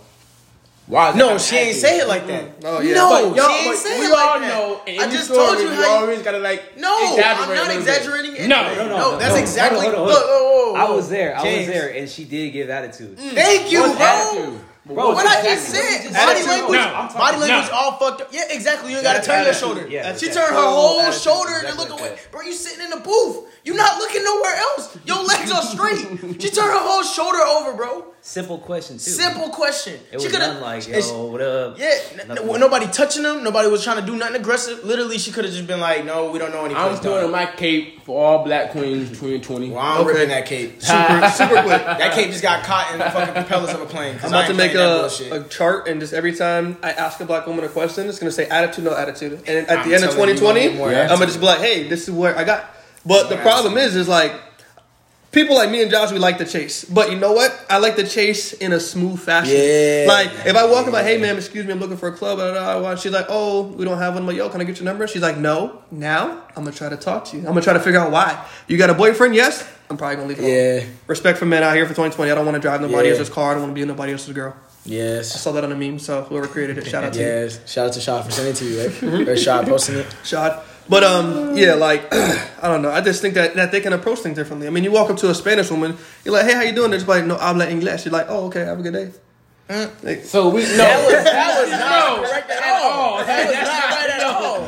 Why? 0.92 1.10
is 1.12 1.16
No, 1.16 1.30
that 1.30 1.42
she 1.42 1.56
ain't 1.56 1.76
accurate? 1.76 1.82
say 1.82 2.00
it 2.04 2.08
like 2.08 2.28
that. 2.28 2.44
Mm-hmm. 2.60 2.66
Oh, 2.68 2.80
yeah. 2.82 2.94
No, 2.96 3.10
But 3.10 3.48
she 3.48 3.58
ain't 3.64 3.72
but 3.72 3.78
say 3.80 3.96
it 4.06 4.12
like 4.12 4.28
all 4.28 4.40
that. 4.40 4.48
know. 4.52 4.82
I 4.86 5.08
just 5.10 5.26
story, 5.32 5.40
told 5.48 5.58
you 5.60 5.70
you 5.70 5.74
how 5.76 5.82
you. 5.82 5.88
always 6.04 6.22
gotta 6.22 6.40
like. 6.40 6.78
No, 6.78 6.92
I'm 7.16 7.56
not 7.56 7.72
exaggerating. 7.72 8.32
anything. 8.36 8.50
No, 8.50 8.62
No, 8.62 8.76
no, 8.76 8.88
no. 8.90 8.98
no, 8.98 9.18
That's 9.18 9.36
no. 9.36 9.40
exactly. 9.42 9.80
Hold 9.88 9.96
on, 9.96 10.00
hold 10.00 10.08
Look, 10.10 10.24
on. 10.24 10.30
whoa, 10.30 10.74
whoa, 10.74 10.76
I 10.76 10.90
was 10.92 11.10
there. 11.10 11.38
I 11.38 11.42
James. 11.44 11.68
was 11.68 11.76
there, 11.76 11.90
and 11.96 12.10
she 12.10 12.24
did 12.26 12.52
give 12.52 12.70
attitude. 12.70 13.18
Mm. 13.18 13.32
Thank 13.32 13.72
you, 13.72 13.80
bro. 13.80 13.96
attitude? 13.98 14.60
Bro, 14.84 15.14
What 15.14 15.26
I 15.28 15.40
exactly. 15.48 15.54
just 15.54 15.68
said, 15.70 16.12
body 16.12 16.16
attitude. 16.42 16.48
language, 16.50 16.80
No, 16.82 16.96
I'm 16.96 17.14
body 17.14 17.38
language, 17.38 17.70
no. 17.72 17.78
all 17.78 17.92
fucked 18.00 18.22
up. 18.22 18.28
Yeah, 18.34 18.44
exactly. 18.50 18.90
You 18.92 18.98
ain't 18.98 19.06
gotta 19.06 19.18
That's 19.22 19.28
turn 19.28 19.46
your 19.46 19.54
shoulder. 19.54 19.88
Yeah, 19.88 20.18
she 20.18 20.26
turned 20.28 20.52
her 20.56 20.60
whole 20.60 21.12
shoulder 21.12 21.54
and 21.54 21.70
Exactly 21.70 21.86
look 21.88 22.02
like 22.02 22.12
away. 22.12 22.20
Bro, 22.32 22.42
you 22.42 22.54
sitting 22.54 22.84
in 22.84 22.90
the 22.90 22.98
booth. 23.00 23.46
You're 23.64 23.78
not 23.78 24.00
looking 24.00 24.24
nowhere 24.26 24.56
else. 24.58 24.98
Your 25.06 25.24
legs 25.24 25.52
are 25.54 25.62
straight. 25.62 26.02
she 26.42 26.50
turned 26.50 26.74
her 26.74 26.82
whole 26.82 27.04
shoulder 27.04 27.38
over, 27.40 27.74
bro. 27.78 28.11
Simple 28.22 28.58
question 28.60 28.96
too. 28.96 29.00
Simple 29.12 29.50
question. 29.50 30.00
It 30.12 30.16
was 30.16 30.24
she 30.24 30.30
coulda- 30.30 30.48
nothing 30.48 30.62
like, 30.62 30.88
and 30.88 31.04
she- 31.04 31.10
yo, 31.10 31.26
what 31.26 31.42
up? 31.42 31.80
Yeah, 31.80 31.98
n- 32.20 32.28
Nothing. 32.28 32.60
nobody 32.60 32.88
touching 32.88 33.24
them. 33.24 33.44
Nobody 33.44 33.68
was 33.70 33.84
trying 33.84 34.00
to 34.00 34.06
do 34.06 34.16
nothing 34.16 34.36
aggressive. 34.36 34.84
Literally, 34.84 35.18
she 35.18 35.32
could 35.32 35.44
have 35.46 35.54
just 35.54 35.68
been 35.68 35.80
like, 35.80 36.06
"No, 36.06 36.30
we 36.32 36.40
don't 36.40 36.52
know 36.52 36.66
any." 36.66 36.76
I'm 36.76 36.90
place, 36.92 37.00
putting 37.00 37.32
my 37.32 37.46
cape 37.48 38.04
for 38.06 38.24
all 38.24 38.44
black 38.44 38.72
queens 38.72 39.10
2020. 39.10 39.70
Well, 39.72 39.80
I'm 39.80 40.02
Okay. 40.02 40.08
ripping 40.14 40.30
that 40.30 40.46
cape. 40.46 40.82
Super, 40.82 41.30
super 41.36 41.62
quick. 41.64 41.84
That 41.84 42.14
cape 42.14 42.30
just 42.32 42.44
got 42.44 42.64
caught 42.64 42.92
in 42.94 43.00
the 43.00 43.06
fucking 43.10 43.34
propellers 43.34 43.74
of 43.74 43.82
a 43.82 43.86
plane. 43.86 44.18
I'm 44.22 44.30
about 44.30 44.48
to 44.48 44.54
make 44.54 44.74
a, 44.76 45.10
a 45.32 45.44
chart, 45.50 45.88
and 45.88 46.00
just 46.00 46.14
every 46.14 46.34
time 46.36 46.78
I 46.84 46.92
ask 46.92 47.20
a 47.20 47.26
black 47.26 47.48
woman 47.48 47.66
a 47.66 47.70
question, 47.70 48.08
it's 48.08 48.20
gonna 48.20 48.32
say 48.32 48.46
attitude, 48.48 48.86
no 48.86 48.96
attitude. 48.96 49.42
And 49.48 49.68
at 49.68 49.80
I'm 49.80 49.90
the 49.90 49.96
end 49.96 50.04
of 50.04 50.12
2020, 50.12 50.62
you 50.62 50.68
want 50.68 50.78
more 50.78 50.90
I'm 50.90 51.08
gonna 51.10 51.26
just 51.26 51.40
be 51.40 51.46
like, 51.46 51.60
hey, 51.60 51.88
this 51.88 52.04
is 52.08 52.12
what 52.12 52.38
I 52.38 52.44
got. 52.44 52.66
But 53.04 53.30
the 53.30 53.38
problem 53.38 53.78
is, 53.80 53.96
is 53.96 54.08
like 54.08 54.32
people 55.32 55.56
like 55.56 55.70
me 55.72 55.82
and 55.82 55.90
Josh, 55.90 56.12
we 56.12 56.20
like 56.20 56.38
to 56.40 56.46
chase. 56.46 56.84
But 56.86 57.12
you 57.12 57.18
know 57.18 57.32
what? 57.34 57.66
I 57.70 57.78
like 57.80 57.96
to 57.96 58.08
chase 58.08 58.54
in 58.54 58.74
a 58.74 58.80
smooth 58.80 59.20
fashion. 59.20 59.56
Yeah. 59.56 60.06
Like 60.08 60.30
if 60.46 60.56
I 60.56 60.66
walk 60.70 60.88
in, 60.88 60.94
like, 60.94 61.06
hey 61.06 61.18
man, 61.18 61.38
excuse 61.38 61.66
me, 61.66 61.72
I'm 61.72 61.80
looking 61.80 61.98
for 61.98 62.10
a 62.10 62.12
club. 62.12 62.38
Blah, 62.38 62.52
blah, 62.52 62.80
blah. 62.80 62.96
She's 62.96 63.12
like, 63.12 63.28
oh, 63.30 63.64
we 63.64 63.86
don't 63.86 63.98
have 63.98 64.14
one. 64.14 64.24
I'm 64.24 64.28
like, 64.28 64.38
yo, 64.38 64.50
can 64.50 64.62
I 64.62 64.64
get 64.64 64.78
your 64.78 64.86
number? 64.86 65.08
She's 65.08 65.22
like, 65.22 65.38
no. 65.38 65.82
Now 65.92 66.44
I'm 66.50 66.64
gonna 66.64 66.72
try 66.72 66.90
to 66.90 66.98
talk 66.98 67.26
to 67.26 67.38
you. 67.38 67.42
I'm 67.44 67.50
gonna 67.50 67.62
try 67.62 67.74
to 67.74 67.80
figure 67.80 68.00
out 68.00 68.12
why. 68.12 68.46
You 68.68 68.78
got 68.78 68.90
a 68.90 68.94
boyfriend? 68.94 69.36
Yes. 69.36 69.68
I'm 69.90 69.98
probably 69.98 70.16
gonna 70.16 70.28
leave 70.30 70.40
it. 70.40 70.84
Yeah. 70.84 70.90
Respect 71.08 71.38
for 71.38 71.46
men 71.46 71.64
out 71.64 71.76
here 71.76 71.86
for 71.86 71.92
2020. 71.92 72.32
I 72.32 72.36
don't 72.36 72.46
want 72.46 72.56
to 72.56 72.62
drive 72.62 72.82
nobody 72.82 73.10
Yeah. 73.10 73.16
else's 73.16 73.30
car. 73.30 73.52
I 73.52 73.54
don't 73.56 73.64
want 73.64 73.72
to 73.72 73.76
be 73.76 73.82
in 73.82 73.88
nobody 73.90 74.14
else's 74.14 74.34
girl. 74.34 74.56
Yes. 74.86 75.36
I 75.36 75.38
saw 75.38 75.52
that 75.52 75.64
on 75.64 75.72
a 75.72 75.76
meme, 75.76 76.00
so 76.00 76.24
whoever 76.24 76.48
created 76.48 76.78
it, 76.80 76.88
shout 76.88 77.04
out 77.04 77.14
to 77.14 77.20
you. 77.20 77.26
Yes. 77.26 77.60
Shout 77.72 77.88
out 77.88 77.94
to 77.94 78.00
Shaw 78.02 78.22
for 78.24 78.32
sending 78.32 78.54
it 78.54 78.58
to 78.58 78.66
you, 78.66 78.80
right? 78.82 78.90
Mm-hmm. 78.90 79.30
or 79.30 79.38
Shaw 79.38 79.64
posting 79.64 79.98
it. 79.98 80.16
Shot. 80.24 80.64
But 80.92 81.06
um, 81.06 81.56
yeah, 81.56 81.76
like 81.76 82.14
I 82.62 82.68
don't 82.68 82.82
know. 82.82 82.92
I 82.92 83.00
just 83.00 83.22
think 83.22 83.36
that, 83.36 83.56
that 83.56 83.72
they 83.72 83.80
can 83.80 83.94
approach 83.94 84.20
things 84.20 84.36
differently. 84.36 84.68
I 84.68 84.72
mean, 84.72 84.84
you 84.84 84.92
walk 84.92 85.10
up 85.10 85.16
to 85.24 85.30
a 85.30 85.34
Spanish 85.34 85.72
woman, 85.72 85.96
you're 86.26 86.34
like, 86.34 86.46
"Hey, 86.46 86.54
how 86.54 86.64
you 86.64 86.74
doing?" 86.74 86.92
They're 86.92 87.00
just 87.00 87.08
like, 87.08 87.24
"No 87.24 87.38
habla 87.38 87.66
inglés." 87.68 88.04
You're 88.04 88.12
like, 88.12 88.26
"Oh, 88.28 88.48
okay, 88.48 88.66
have 88.66 88.78
a 88.78 88.84
good 88.84 88.92
day." 88.92 89.12
Like, 90.04 90.26
So 90.26 90.50
we 90.50 90.64
no. 90.76 90.84
That 90.84 91.06
was 91.08 91.24
that 91.24 91.62
was 91.62 91.72
not 91.72 92.28
correct 92.28 92.52
at 92.52 92.64
all. 92.84 93.24
That 93.24 93.48
was 93.48 93.56
not 93.56 93.90
right 93.96 94.10
at 94.12 94.24
all. 94.36 94.60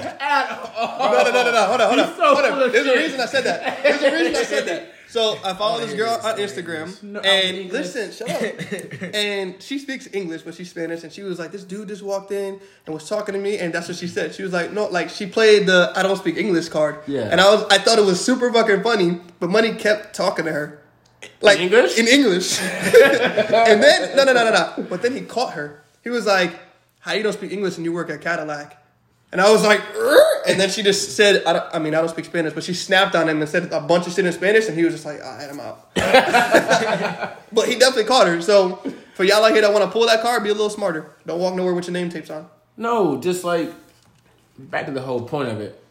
no, 1.12 1.24
no, 1.24 1.32
no, 1.32 1.44
no, 1.44 1.52
no. 1.52 1.66
Hold 1.68 1.82
on, 1.82 1.88
hold 1.90 2.00
on, 2.00 2.16
so 2.16 2.24
hold 2.24 2.38
full 2.38 2.54
on. 2.54 2.62
of 2.64 2.72
There's 2.72 2.88
a 2.88 2.96
reason 2.96 3.20
I 3.20 3.26
said 3.26 3.44
that. 3.44 3.84
There's 3.84 4.02
a 4.02 4.12
reason 4.12 4.36
I 4.36 4.44
said 4.44 4.66
that. 4.68 4.94
So 5.14 5.38
I 5.44 5.54
follow 5.54 5.80
this 5.80 5.94
girl 5.94 6.20
on 6.24 6.38
Instagram, 6.40 7.04
No, 7.04 7.20
and 7.20 7.72
listen, 7.72 8.12
shut 8.12 8.32
up. 8.32 9.14
And 9.14 9.62
she 9.62 9.78
speaks 9.78 10.10
English, 10.12 10.42
but 10.42 10.56
she's 10.56 10.72
Spanish, 10.72 11.04
and 11.04 11.14
she 11.14 11.22
was 11.22 11.38
like, 11.38 11.52
"This 11.52 11.64
dude 11.64 11.90
just 11.90 12.02
walked 12.02 12.32
in 12.32 12.60
and 12.88 12.96
was 12.96 13.08
talking 13.08 13.34
to 13.34 13.40
me," 13.40 13.60
and 13.60 13.72
that's 13.72 13.88
what 13.88 13.96
she 13.96 14.08
said. 14.08 14.34
She 14.34 14.42
was 14.42 14.54
like, 14.54 14.72
"No, 14.74 14.88
like 14.88 15.12
she 15.12 15.28
played 15.28 15.68
the 15.68 15.94
I 15.96 16.02
don't 16.02 16.18
speak 16.18 16.38
English 16.38 16.70
card." 16.70 16.98
Yeah. 17.06 17.30
And 17.32 17.40
I 17.40 17.48
was, 17.54 17.64
I 17.70 17.78
thought 17.78 18.00
it 18.00 18.06
was 18.06 18.26
super 18.26 18.52
fucking 18.52 18.82
funny, 18.82 19.20
but 19.40 19.52
Money 19.52 19.76
kept 19.76 20.16
talking 20.16 20.46
to 20.46 20.52
her. 20.52 20.82
Like 21.42 21.60
In 21.60 21.66
English? 21.66 22.00
In 22.00 22.08
English. 22.08 22.60
and 22.62 23.84
then 23.84 24.16
no 24.18 24.24
no 24.24 24.34
no 24.34 24.44
no 24.46 24.52
no. 24.52 24.84
But 24.90 25.04
then 25.04 25.14
he 25.14 25.22
caught 25.22 25.54
her. 25.54 25.84
He 26.04 26.10
was 26.10 26.26
like, 26.26 26.60
"How 27.02 27.14
you 27.14 27.22
don't 27.22 27.34
speak 27.34 27.52
English 27.52 27.78
and 27.78 27.86
you 27.86 27.94
work 27.94 28.10
at 28.10 28.20
Cadillac?" 28.20 28.83
And 29.34 29.42
I 29.42 29.52
was 29.52 29.64
like, 29.64 29.82
"Er?" 29.96 30.34
and 30.48 30.60
then 30.60 30.70
she 30.70 30.84
just 30.84 31.16
said, 31.16 31.44
I, 31.46 31.70
I 31.74 31.80
mean, 31.80 31.96
I 31.96 32.00
don't 32.00 32.10
speak 32.10 32.26
Spanish, 32.26 32.54
but 32.54 32.64
she 32.64 32.74
snapped 32.74 33.16
on 33.16 33.28
him 33.28 33.42
and 33.42 33.50
said 33.50 33.72
a 33.72 33.82
bunch 33.82 34.08
of 34.08 34.14
shit 34.14 34.26
in 34.26 34.32
Spanish, 34.32 34.68
and 34.68 34.78
he 34.78 34.84
was 34.84 34.94
just 34.94 35.06
like, 35.06 35.24
all 35.24 35.36
right, 35.36 35.50
I'm 35.50 35.60
out. 35.60 35.94
but 37.52 37.68
he 37.68 37.76
definitely 37.76 38.06
caught 38.06 38.28
her. 38.28 38.42
So 38.42 38.76
for 39.16 39.24
y'all 39.24 39.44
out 39.44 39.52
here 39.52 39.62
that 39.62 39.74
want 39.74 39.86
to 39.86 39.92
pull 39.92 40.06
that 40.06 40.22
card, 40.22 40.44
be 40.44 40.50
a 40.50 40.54
little 40.54 40.70
smarter. 40.70 41.16
Don't 41.26 41.40
walk 41.40 41.56
nowhere 41.56 41.74
with 41.74 41.88
your 41.88 41.94
name 41.94 42.10
tapes 42.10 42.30
on. 42.30 42.48
No, 42.78 43.20
just 43.20 43.44
like 43.44 43.72
back 44.58 44.86
to 44.86 44.92
the 44.92 45.02
whole 45.02 45.22
point 45.22 45.50
of 45.50 45.60
it. 45.62 45.83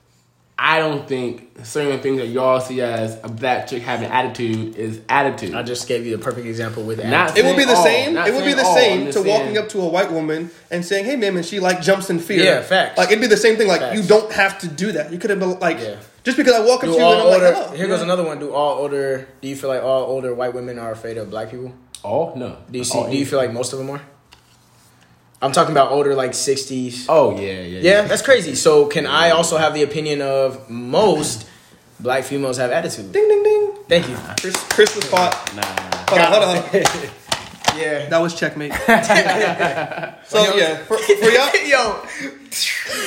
I 0.58 0.78
don't 0.78 1.08
think 1.08 1.50
certain 1.64 2.00
things 2.00 2.18
that 2.18 2.28
y'all 2.28 2.60
see 2.60 2.80
as 2.82 3.18
a 3.24 3.28
black 3.28 3.66
chick 3.66 3.82
having 3.82 4.08
attitude 4.08 4.76
is 4.76 5.00
attitude. 5.08 5.54
I 5.54 5.62
just 5.62 5.88
gave 5.88 6.06
you 6.06 6.16
the 6.16 6.22
perfect 6.22 6.46
example 6.46 6.84
with 6.84 6.98
Not 6.98 7.34
that. 7.34 7.38
It 7.38 7.44
would 7.44 7.56
be 7.56 7.64
the 7.64 7.74
all, 7.74 7.82
same. 7.84 8.16
It 8.16 8.32
would 8.32 8.44
be 8.44 8.52
the 8.52 8.62
all, 8.62 8.76
same 8.76 9.10
to 9.10 9.22
walking 9.22 9.58
up 9.58 9.68
to 9.70 9.80
a 9.80 9.88
white 9.88 10.12
woman 10.12 10.50
and 10.70 10.84
saying, 10.84 11.06
"Hey, 11.06 11.16
ma'am," 11.16 11.36
and 11.36 11.44
she 11.44 11.58
like 11.58 11.80
jumps 11.82 12.10
in 12.10 12.20
fear. 12.20 12.44
Yeah, 12.44 12.62
facts. 12.62 12.96
Like 12.96 13.08
it'd 13.08 13.20
be 13.20 13.26
the 13.26 13.36
same 13.36 13.56
thing. 13.56 13.66
Like 13.66 13.80
Facts. 13.80 13.96
you 13.96 14.06
don't 14.06 14.30
have 14.32 14.58
to 14.60 14.68
do 14.68 14.92
that. 14.92 15.12
You 15.12 15.18
could 15.18 15.30
have 15.30 15.40
been 15.40 15.58
like, 15.58 15.80
Yeah. 15.80 15.96
just 16.22 16.36
because 16.36 16.52
I 16.52 16.60
walk 16.60 16.84
up 16.84 16.90
Do 16.90 16.92
to 16.94 16.98
you 16.98 17.06
and 17.06 17.20
I'm 17.20 17.26
like, 17.26 17.34
older, 17.42 17.54
"Hello." 17.54 17.76
here 17.76 17.88
goes 17.88 18.02
another 18.02 18.22
one. 18.24 18.38
Do 18.38 18.52
all 18.52 18.78
older? 18.78 19.26
Do 19.40 19.48
you 19.48 19.56
feel 19.56 19.70
like 19.70 19.82
all 19.82 20.04
older 20.04 20.32
white 20.34 20.54
women 20.54 20.78
are 20.78 20.92
afraid 20.92 21.16
of 21.16 21.30
black 21.30 21.50
people? 21.50 21.72
Oh 22.04 22.34
no. 22.36 22.58
Do 22.70 22.78
you 22.78 22.84
see? 22.84 23.02
Do 23.10 23.16
you 23.16 23.26
feel 23.26 23.38
like 23.38 23.52
most 23.52 23.72
of 23.72 23.78
them 23.80 23.90
are? 23.90 24.02
I'm 25.42 25.50
talking 25.52 25.72
about 25.72 25.90
older, 25.90 26.14
like 26.14 26.34
sixties. 26.34 27.06
Oh 27.08 27.36
yeah, 27.38 27.60
yeah, 27.62 27.80
Yeah, 27.80 28.02
that's 28.02 28.22
crazy. 28.22 28.54
So 28.54 28.86
can 28.86 29.06
I 29.06 29.30
also 29.30 29.56
have 29.58 29.74
the 29.74 29.82
opinion 29.82 30.22
of 30.22 30.70
most 30.70 31.48
black 31.98 32.22
females 32.24 32.58
have 32.58 32.70
attitude? 32.70 33.12
Ding 33.12 33.28
ding 33.28 33.42
ding. 33.42 33.72
Thank 33.88 34.08
you. 34.08 34.16
Chris, 34.40 34.56
Chris 34.70 34.94
was 34.94 35.08
caught. 35.10 35.32
Nah. 35.56 35.62
Hold 36.08 36.20
on, 36.20 36.32
hold 36.32 36.84
on. 36.84 37.10
Hold 37.72 37.84
on. 37.84 37.92
Yeah. 37.92 38.08
That 38.08 38.18
was 38.18 38.34
checkmate. 38.34 38.72
so 40.24 40.56
yeah, 40.56 40.76
for, 40.84 40.98
for 40.98 41.30
y'all, 41.30 41.52
Yo, 41.66 42.04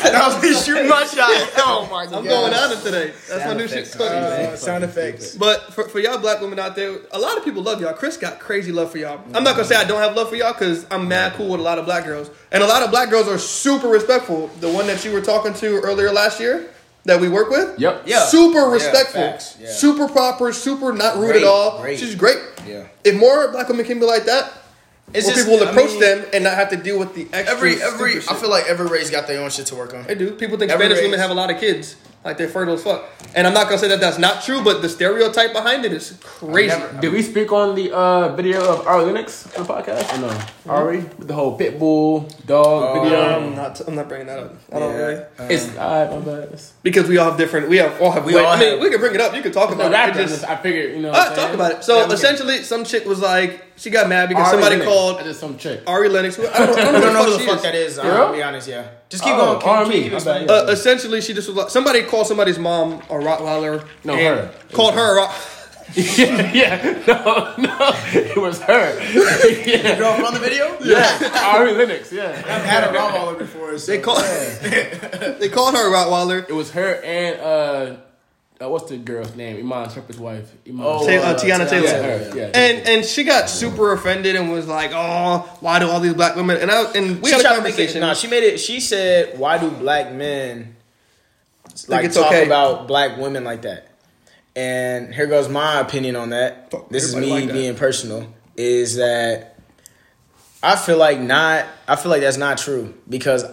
I 0.04 0.40
was 0.42 0.66
shooting 0.66 0.88
my 0.88 1.06
shot. 1.06 1.30
Oh 1.58 1.88
my 1.92 2.06
god. 2.06 2.16
I'm 2.16 2.24
going 2.24 2.54
on 2.54 2.72
it 2.72 2.82
today. 2.82 3.14
That's 3.30 3.46
my 3.46 3.54
new 3.54 3.68
shit. 3.68 3.80
effects, 3.80 3.96
Cody. 3.96 4.16
Uh, 4.16 4.56
sound 4.56 4.84
effects. 4.84 5.36
But 5.36 5.74
for, 5.74 5.88
for 5.88 6.00
y'all 6.00 6.18
black 6.18 6.42
women 6.42 6.58
out 6.60 6.76
there, 6.76 6.98
a 7.12 7.20
lot 7.20 7.38
of 7.38 7.44
people 7.44 7.62
love 7.62 7.82
y'all. 7.82 7.94
Chris 7.94 8.18
got 8.18 8.40
crazy 8.40 8.72
love 8.72 8.92
for 8.92 8.98
y'all. 8.98 9.22
I'm 9.34 9.44
not 9.44 9.56
gonna 9.56 9.66
say 9.66 9.76
I 9.76 9.84
don't 9.84 10.02
have 10.02 10.16
love 10.16 10.30
for 10.30 10.36
y'all 10.36 10.54
because 10.54 10.86
I'm 10.90 11.08
mad 11.08 11.34
cool 11.34 11.50
with 11.50 11.60
a 11.60 11.64
lot 11.64 11.78
of 11.78 11.86
black 11.86 12.06
girls, 12.06 12.32
and 12.52 12.64
a 12.64 12.68
lot 12.68 12.84
of 12.84 12.92
black 12.92 13.10
girls 13.10 13.28
are 13.28 13.38
super 13.38 13.88
respectful. 13.88 14.48
The 14.60 14.72
one 14.72 14.88
that 14.88 15.04
you 15.06 15.12
were 15.12 15.22
talking 15.22 15.54
to 15.56 15.80
earlier 15.82 16.12
last 16.12 16.40
year 16.40 16.70
that 17.06 17.20
we 17.22 17.30
work 17.30 17.50
with, 17.50 17.80
Yep. 17.80 18.04
Yeah. 18.08 18.26
super 18.26 18.62
respectful, 18.70 19.22
facts, 19.22 19.56
yeah. 19.60 19.70
super 19.72 20.08
proper, 20.08 20.52
super 20.52 20.92
not 20.92 21.18
rude 21.18 21.32
Great, 21.32 21.44
at 21.44 21.48
all. 21.48 21.80
great. 21.82 22.00
She's 22.00 22.16
great. 22.16 22.40
Yeah. 22.68 22.84
If 23.04 23.16
more 23.16 23.48
black 23.52 23.70
women 23.70 23.86
can 23.86 24.00
be 24.00 24.06
like 24.06 24.26
that, 24.26 24.52
It's 25.14 25.28
more 25.28 25.36
just- 25.36 25.46
people 25.46 25.60
will 25.60 25.68
I 25.68 25.72
approach 25.72 25.92
mean, 25.92 26.00
them 26.00 26.26
and 26.34 26.44
not 26.44 26.56
have 26.56 26.70
to 26.72 26.78
deal 26.78 26.98
with 26.98 27.14
the 27.14 27.28
extra. 27.32 27.56
Every 27.56 27.82
every 27.82 28.22
stupid 28.22 28.36
I 28.36 28.40
feel 28.42 28.50
like 28.50 28.66
every 28.68 28.88
race 28.88 29.12
got 29.12 29.28
their 29.28 29.40
own 29.42 29.52
shit 29.52 29.68
to 29.68 29.76
work 29.76 29.94
on. 29.94 30.04
They 30.08 30.16
do. 30.16 30.32
People 30.32 30.58
think 30.58 30.72
Every 30.72 30.86
Spanish 30.86 30.98
race. 30.98 31.06
women 31.06 31.20
have 31.20 31.30
a 31.30 31.36
lot 31.36 31.52
of 31.52 31.60
kids. 31.60 31.96
Like 32.26 32.38
they're 32.40 32.48
fertile 32.50 32.74
as 32.74 32.84
fuck. 32.84 33.06
And 33.36 33.46
I'm 33.46 33.54
not 33.54 33.66
gonna 33.68 33.78
say 33.78 33.88
that 33.90 34.00
that's 34.00 34.18
not 34.18 34.42
true, 34.44 34.64
but 34.64 34.82
the 34.82 34.90
stereotype 34.90 35.54
behind 35.54 35.86
it 35.86 35.94
is 35.94 36.18
crazy. 36.24 36.70
Never- 36.70 37.00
Did 37.00 37.14
we 37.14 37.22
speak 37.22 37.52
on 37.52 37.76
the 37.76 37.92
uh, 37.96 38.36
video 38.36 38.62
of 38.68 38.88
Ari 38.88 39.06
Lennox 39.06 39.46
on 39.56 39.64
the 39.68 39.72
podcast? 39.72 40.12
Or 40.18 40.22
no? 40.22 40.42
Ari 40.74 40.98
with 41.20 41.28
the 41.28 41.36
whole 41.36 41.56
pit 41.56 41.78
bull 41.78 42.28
dog 42.48 43.04
video. 43.04 43.22
I'm 43.22 43.56
not. 43.56 43.80
I'm 43.88 43.94
not 43.94 44.10
bringing 44.10 44.26
that 44.26 44.40
up. 44.40 44.56
I 44.74 44.80
don't 44.80 44.92
Yeah. 44.94 44.98
really 44.98 45.24
it's 45.54 45.68
uh, 45.78 46.10
my 46.20 46.26
bad. 46.26 46.44
It's- 46.46 46.74
because 46.82 47.08
we 47.08 47.20
all 47.20 47.30
have 47.30 47.38
different. 47.38 47.70
We 47.70 47.78
have 47.78 48.02
all 48.02 48.12
have. 48.12 48.26
We 48.26 48.34
way- 48.36 48.44
all 48.44 48.54
I 48.54 48.60
mean, 48.60 48.70
have- 48.72 48.80
we 48.80 48.90
can 48.90 49.00
bring 49.00 49.14
it 49.14 49.22
up. 49.22 49.36
You 49.36 49.44
can 49.44 49.52
talk 49.52 49.72
about 49.72 49.92
that 49.92 50.10
it. 50.18 50.22
It 50.22 50.28
just, 50.28 50.44
I 50.46 50.56
figured, 50.56 50.96
you 50.96 51.04
know. 51.04 51.12
Ah, 51.14 51.30
I'm 51.30 51.36
talk 51.36 51.54
about 51.54 51.72
it. 51.74 51.84
So 51.84 51.94
Yeah, 51.98 52.02
we 52.02 52.06
can- 52.08 52.14
essentially, 52.16 52.64
some 52.64 52.84
chick 52.86 53.06
was 53.06 53.20
like, 53.20 53.62
she 53.78 53.92
got 53.92 54.10
mad 54.10 54.30
because 54.30 54.48
Ari 54.48 54.52
somebody 54.54 54.76
Lennox. 54.78 54.88
called 54.92 55.18
That's 55.18 55.28
just 55.28 55.40
some 55.42 55.58
chick. 55.60 55.82
Ari 55.86 56.10
Lennox. 56.10 56.38
Who, 56.38 56.48
I 56.48 56.58
don't, 56.58 56.62
I 56.62 56.66
don't 56.66 56.80
I 56.80 56.92
know, 56.92 57.02
don't 57.02 57.14
know 57.14 57.24
who 57.26 57.32
the 57.34 57.40
she 57.40 57.46
fuck 57.46 57.62
that 57.62 57.76
is. 57.76 57.98
Girl? 58.00 58.28
I'll 58.28 58.34
be 58.34 58.42
honest. 58.42 58.68
Yeah. 58.68 58.88
Just 59.10 59.24
keep 59.24 59.34
Oh, 59.34 59.38
going. 59.38 59.60
Keep, 59.60 59.68
R&B. 59.68 59.92
keep, 59.94 60.04
keep 60.04 60.12
My 60.12 60.16
explaining. 60.18 60.50
Uh, 60.50 60.66
essentially, 60.70 61.22
she 61.22 61.34
just 61.34 61.48
was 61.48 61.56
like, 61.58 61.70
somebody 61.70 62.02
called 62.04 62.28
somebody's 62.28 62.58
mom 62.60 62.94
a 63.10 63.14
Rottweiler. 63.14 63.88
No, 64.04 64.16
her. 64.16 64.52
Called 64.74 64.94
her 64.96 65.18
a 65.18 65.22
Rott. 65.28 65.52
yeah, 65.96 66.52
yeah, 66.54 67.04
no, 67.08 67.54
no, 67.60 67.92
it 68.14 68.36
was 68.38 68.60
her. 68.62 69.00
yeah, 69.66 69.98
Girl 70.00 70.16
from 70.16 70.34
the 70.34 70.40
video? 70.40 70.76
yeah, 70.84 71.52
Ari 71.54 71.74
Lennox. 71.74 72.12
Yeah, 72.12 72.30
I've 72.32 72.66
had 72.66 72.84
a 72.86 72.88
Rottweiler 72.98 73.38
before. 73.38 73.78
So. 73.78 73.92
They 73.92 74.00
called. 74.00 74.24
they 75.40 75.50
called 75.50 75.76
her 75.76 75.88
a 75.88 75.96
Rottweiler. 75.96 76.50
it 76.50 76.54
was 76.54 76.72
her 76.72 76.96
and 77.04 77.40
uh, 77.40 77.96
uh 78.62 78.70
what's 78.70 78.90
the 78.90 78.98
girl's 78.98 79.36
name? 79.36 79.58
Iman 79.58 79.90
Shumpert's 79.90 80.18
wife. 80.18 80.52
Iman. 80.68 80.86
Oh, 80.86 81.06
Ta- 81.06 81.12
uh, 81.28 81.36
Teyana 81.38 81.70
Taylor. 81.70 81.86
yeah, 81.88 82.02
her. 82.02 82.38
Yeah, 82.38 82.52
And 82.54 82.88
and 82.88 83.06
she 83.06 83.24
got 83.24 83.50
super 83.50 83.92
offended 83.92 84.36
and 84.36 84.52
was 84.52 84.68
like, 84.68 84.92
"Oh, 84.94 85.40
why 85.60 85.80
do 85.80 85.90
all 85.90 86.00
these 86.00 86.14
black 86.14 86.36
women?" 86.36 86.58
And 86.58 86.72
I 86.72 86.84
and 86.94 87.22
we 87.22 87.30
she 87.30 87.32
had 87.36 87.42
a 87.42 87.44
tried 87.44 87.56
to 87.58 87.62
make 87.64 87.74
it. 87.74 87.78
conversation. 87.78 88.02
No, 88.02 88.14
she 88.14 88.28
made 88.28 88.44
it. 88.44 88.60
She 88.60 88.80
said, 88.80 89.38
"Why 89.38 89.58
do 89.58 89.70
black 89.70 90.14
men 90.14 90.76
like 91.88 92.06
it's 92.06 92.16
talk 92.16 92.28
okay. 92.28 92.46
about 92.46 92.88
black 92.88 93.18
women 93.18 93.44
like 93.44 93.64
that?" 93.64 93.90
And 94.56 95.14
here 95.14 95.28
goes 95.28 95.50
my 95.50 95.82
opinion 95.82 96.16
on 96.16 96.30
that. 96.30 96.72
Fuck 96.72 96.90
this 96.90 97.04
is 97.04 97.16
me 97.16 97.30
like 97.30 97.52
being 97.52 97.76
personal. 97.76 98.34
Is 98.56 98.96
that 98.96 99.58
I 100.64 100.78
feel 100.78 100.98
like 100.98 101.20
not. 101.20 101.66
I 101.90 101.98
feel 101.98 102.10
like 102.10 102.22
that's 102.22 102.38
not 102.38 102.58
true 102.58 102.94
because 103.10 103.44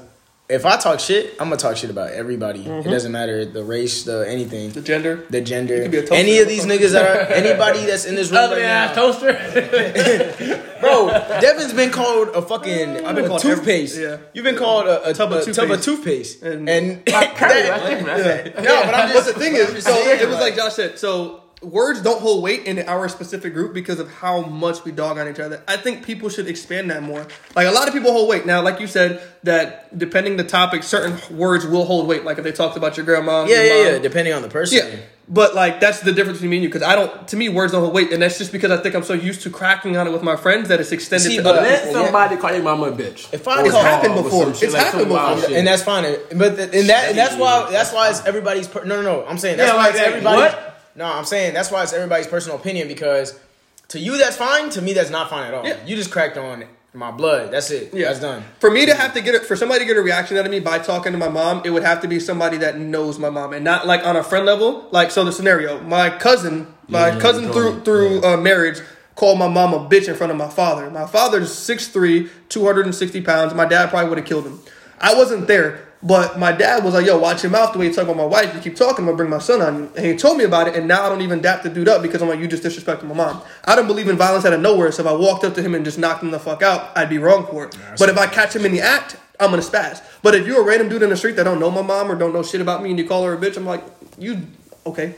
if 0.52 0.66
I 0.66 0.76
talk 0.76 1.00
shit, 1.00 1.32
I'm 1.40 1.48
gonna 1.48 1.56
talk 1.56 1.76
shit 1.76 1.90
about 1.90 2.10
everybody. 2.12 2.60
It 2.66 2.84
doesn't 2.84 3.10
matter 3.12 3.44
the 3.44 3.64
race, 3.64 4.04
the 4.04 4.20
anything, 4.28 4.70
the 4.70 4.80
gender. 4.82 5.24
the 5.30 5.40
gender. 5.40 5.88
be 5.88 5.98
a. 5.98 6.12
Any 6.12 6.38
of 6.38 6.48
these 6.48 6.66
niggas 6.66 6.92
that 6.92 7.04
are 7.04 7.32
anybody 7.32 7.80
that's 7.86 8.04
in 8.04 8.14
this 8.14 8.30
room 8.30 8.40
Ugly 8.40 8.56
right 8.62 8.66
now, 8.66 8.92
toaster. 8.92 9.32
bro. 10.80 11.08
Devin's 11.40 11.72
been 11.72 11.90
called 11.90 12.28
a 12.28 12.42
fucking 12.42 13.04
I've 13.06 13.14
been 13.16 13.24
a 13.24 13.28
called 13.28 13.40
toothpaste. 13.42 13.96
every- 13.96 14.08
yeah. 14.10 14.16
You've 14.34 14.44
been 14.44 14.56
called 14.56 14.86
a, 14.86 15.10
a, 15.10 15.14
Tub 15.14 15.32
of 15.32 15.46
a 15.46 15.52
tub 15.52 15.70
of 15.70 15.82
toothpaste. 15.82 16.40
toothpaste, 16.40 16.42
And- 16.42 16.68
and, 16.68 17.04
that- 17.06 17.34
that's 17.36 17.88
different. 17.88 18.06
That's 18.06 18.46
it. 18.48 18.62
no, 18.62 18.82
but 18.84 18.94
I'm 18.94 19.08
But 19.08 19.12
just 19.14 19.26
the 19.34 19.40
thing 19.40 19.54
is, 19.54 19.84
so 19.84 19.92
it 19.94 20.26
was 20.28 20.34
like 20.36 20.42
like 20.52 20.56
Josh 20.56 20.74
said. 20.74 20.98
So 20.98 21.41
words 21.62 22.02
don't 22.02 22.20
hold 22.20 22.42
weight 22.42 22.64
in 22.64 22.78
our 22.88 23.08
specific 23.08 23.54
group 23.54 23.72
because 23.72 24.00
of 24.00 24.10
how 24.10 24.42
much 24.42 24.84
we 24.84 24.92
dog 24.92 25.18
on 25.18 25.28
each 25.28 25.38
other. 25.40 25.62
I 25.68 25.76
think 25.76 26.04
people 26.04 26.28
should 26.28 26.48
expand 26.48 26.90
that 26.90 27.02
more. 27.02 27.26
Like 27.54 27.66
a 27.66 27.70
lot 27.70 27.86
of 27.88 27.94
people 27.94 28.12
hold 28.12 28.28
weight 28.28 28.46
now. 28.46 28.62
Like 28.62 28.80
you 28.80 28.86
said, 28.86 29.22
that 29.44 29.96
depending 29.96 30.36
the 30.36 30.44
topic, 30.44 30.82
certain 30.82 31.18
words 31.36 31.66
will 31.66 31.84
hold 31.84 32.06
weight. 32.08 32.24
Like 32.24 32.38
if 32.38 32.44
they 32.44 32.52
talked 32.52 32.76
about 32.76 32.96
your 32.96 33.06
grandma, 33.06 33.44
yeah, 33.44 33.56
your 33.62 33.64
yeah, 33.64 33.84
mom. 33.84 33.92
yeah. 33.94 33.98
Depending 34.00 34.32
on 34.34 34.42
the 34.42 34.48
person. 34.48 34.78
Yeah. 34.78 34.96
But 35.28 35.54
like 35.54 35.78
that's 35.78 36.00
the 36.00 36.12
difference 36.12 36.38
between 36.38 36.50
me 36.50 36.56
and 36.58 36.64
you 36.64 36.68
because 36.68 36.82
I 36.82 36.96
don't. 36.96 37.28
To 37.28 37.36
me, 37.36 37.48
words 37.48 37.72
don't 37.72 37.80
hold 37.80 37.94
weight, 37.94 38.12
and 38.12 38.20
that's 38.20 38.38
just 38.38 38.50
because 38.50 38.70
I 38.72 38.78
think 38.82 38.94
I'm 38.96 39.04
so 39.04 39.14
used 39.14 39.42
to 39.42 39.50
cracking 39.50 39.96
on 39.96 40.06
it 40.08 40.10
with 40.12 40.22
my 40.22 40.34
friends 40.36 40.68
that 40.68 40.80
it's 40.80 40.90
extended 40.90 41.28
See, 41.30 41.36
to 41.36 41.42
but 41.44 41.54
Let 41.62 41.84
people. 41.86 42.02
somebody 42.04 42.36
call 42.36 42.52
your 42.52 42.62
mama 42.64 42.86
a 42.88 42.92
bitch. 42.92 43.32
If 43.32 43.46
I 43.46 43.62
Or 43.62 43.70
call- 43.70 43.80
a 43.80 43.84
happened 43.84 44.14
before. 44.16 44.52
some 44.52 44.64
It's 44.66 44.74
like 44.74 44.84
happened 44.86 45.08
before. 45.08 45.38
shit. 45.40 45.52
and 45.52 45.66
that's 45.66 45.82
fine. 45.84 46.02
But 46.36 46.56
the, 46.56 46.64
and 46.64 46.88
that 46.88 47.08
and 47.10 47.16
that's 47.18 47.36
why 47.36 47.68
that's 47.70 47.92
why 47.92 48.10
it's 48.10 48.26
everybody's 48.26 48.66
per- 48.66 48.84
no 48.84 49.00
no 49.00 49.02
no. 49.20 49.26
I'm 49.26 49.38
saying 49.38 49.58
that's 49.58 49.70
Yeah, 49.70 49.76
why 49.76 49.82
like 49.84 49.90
it's 49.90 49.98
that. 50.00 50.08
everybody. 50.08 50.36
What? 50.40 50.71
No, 50.94 51.04
I'm 51.06 51.24
saying 51.24 51.54
that's 51.54 51.70
why 51.70 51.82
it's 51.82 51.92
everybody's 51.92 52.26
personal 52.26 52.56
opinion 52.58 52.88
because 52.88 53.38
to 53.88 53.98
you 53.98 54.18
that's 54.18 54.36
fine. 54.36 54.70
To 54.70 54.82
me 54.82 54.92
that's 54.92 55.10
not 55.10 55.30
fine 55.30 55.46
at 55.48 55.54
all. 55.54 55.66
Yeah. 55.66 55.84
You 55.86 55.96
just 55.96 56.10
cracked 56.10 56.36
on 56.36 56.64
my 56.94 57.10
blood. 57.10 57.50
That's 57.52 57.70
it. 57.70 57.94
Yeah. 57.94 58.08
That's 58.08 58.20
done. 58.20 58.44
For 58.60 58.70
me 58.70 58.84
to 58.86 58.94
have 58.94 59.14
to 59.14 59.22
get 59.22 59.34
it, 59.34 59.44
for 59.46 59.56
somebody 59.56 59.80
to 59.80 59.86
get 59.86 59.96
a 59.96 60.02
reaction 60.02 60.36
out 60.36 60.44
of 60.44 60.50
me 60.50 60.60
by 60.60 60.78
talking 60.78 61.12
to 61.12 61.18
my 61.18 61.28
mom, 61.28 61.62
it 61.64 61.70
would 61.70 61.82
have 61.82 62.02
to 62.02 62.08
be 62.08 62.20
somebody 62.20 62.58
that 62.58 62.78
knows 62.78 63.18
my 63.18 63.30
mom 63.30 63.54
and 63.54 63.64
not 63.64 63.86
like 63.86 64.04
on 64.06 64.16
a 64.16 64.22
friend 64.22 64.44
level. 64.44 64.88
Like 64.90 65.10
so, 65.10 65.24
the 65.24 65.32
scenario: 65.32 65.80
my 65.80 66.10
cousin, 66.10 66.66
my 66.88 67.08
Yeah, 67.08 67.14
yeah, 67.14 67.20
cousin 67.20 67.44
you 67.44 67.52
through 67.52 67.62
told 67.62 67.76
me. 67.78 67.84
through 67.84 68.22
uh, 68.24 68.36
marriage 68.36 68.80
called 69.14 69.38
my 69.38 69.48
mom 69.48 69.74
a 69.74 69.78
bitch 69.88 70.08
in 70.08 70.14
front 70.14 70.30
of 70.30 70.38
my 70.38 70.48
father. 70.48 70.90
My 70.90 71.06
father's 71.06 71.50
6'3", 71.50 72.30
260 72.48 73.20
pounds. 73.20 73.52
My 73.54 73.66
dad 73.66 73.90
probably 73.90 74.08
would 74.08 74.18
have 74.18 74.26
killed 74.26 74.46
him. 74.46 74.58
I 74.98 75.14
wasn't 75.14 75.46
there, 75.48 75.86
but 76.02 76.38
my 76.38 76.52
dad 76.52 76.84
was 76.84 76.94
like, 76.94 77.06
"Yo, 77.06 77.18
watch 77.18 77.42
your 77.42 77.52
mouth 77.52 77.72
the 77.72 77.78
way 77.78 77.86
you 77.86 77.92
talk 77.92 78.04
about 78.04 78.16
my 78.16 78.24
wife. 78.24 78.54
You 78.54 78.60
keep 78.60 78.76
talking, 78.76 79.00
I'm 79.00 79.06
gonna 79.06 79.16
bring 79.16 79.30
my 79.30 79.38
son 79.38 79.62
on 79.62 79.78
you." 79.78 79.90
And 79.96 80.06
he 80.06 80.16
told 80.16 80.36
me 80.36 80.44
about 80.44 80.68
it, 80.68 80.74
and 80.74 80.88
now 80.88 81.04
I 81.04 81.08
don't 81.08 81.22
even 81.22 81.40
dap 81.40 81.62
the 81.62 81.68
dude 81.68 81.88
up 81.88 82.02
because 82.02 82.22
I'm 82.22 82.28
like, 82.28 82.40
"You 82.40 82.48
just 82.48 82.62
disrespected 82.62 83.04
my 83.04 83.14
mom." 83.14 83.42
I 83.64 83.76
don't 83.76 83.86
believe 83.86 84.08
in 84.08 84.16
violence 84.16 84.44
out 84.44 84.52
of 84.52 84.60
nowhere. 84.60 84.90
So 84.92 85.02
if 85.02 85.08
I 85.08 85.12
walked 85.12 85.44
up 85.44 85.54
to 85.54 85.62
him 85.62 85.74
and 85.74 85.84
just 85.84 85.98
knocked 85.98 86.22
him 86.22 86.30
the 86.30 86.40
fuck 86.40 86.62
out, 86.62 86.90
I'd 86.96 87.08
be 87.08 87.18
wrong 87.18 87.46
for 87.46 87.66
it. 87.66 87.76
but 87.98 88.08
if 88.08 88.18
I 88.18 88.26
catch 88.26 88.54
him 88.56 88.64
in 88.64 88.72
the 88.72 88.80
act, 88.80 89.16
I'm 89.38 89.50
gonna 89.50 89.62
spaz. 89.62 90.02
But 90.22 90.34
if 90.34 90.46
you're 90.46 90.60
a 90.60 90.64
random 90.64 90.88
dude 90.88 91.02
in 91.02 91.10
the 91.10 91.16
street 91.16 91.36
that 91.36 91.44
don't 91.44 91.60
know 91.60 91.70
my 91.70 91.82
mom 91.82 92.10
or 92.10 92.14
don't 92.16 92.32
know 92.32 92.42
shit 92.42 92.60
about 92.60 92.82
me, 92.82 92.90
and 92.90 92.98
you 92.98 93.06
call 93.06 93.24
her 93.24 93.34
a 93.34 93.38
bitch, 93.38 93.56
I'm 93.56 93.66
like, 93.66 93.82
"You 94.18 94.42
okay?" 94.86 95.14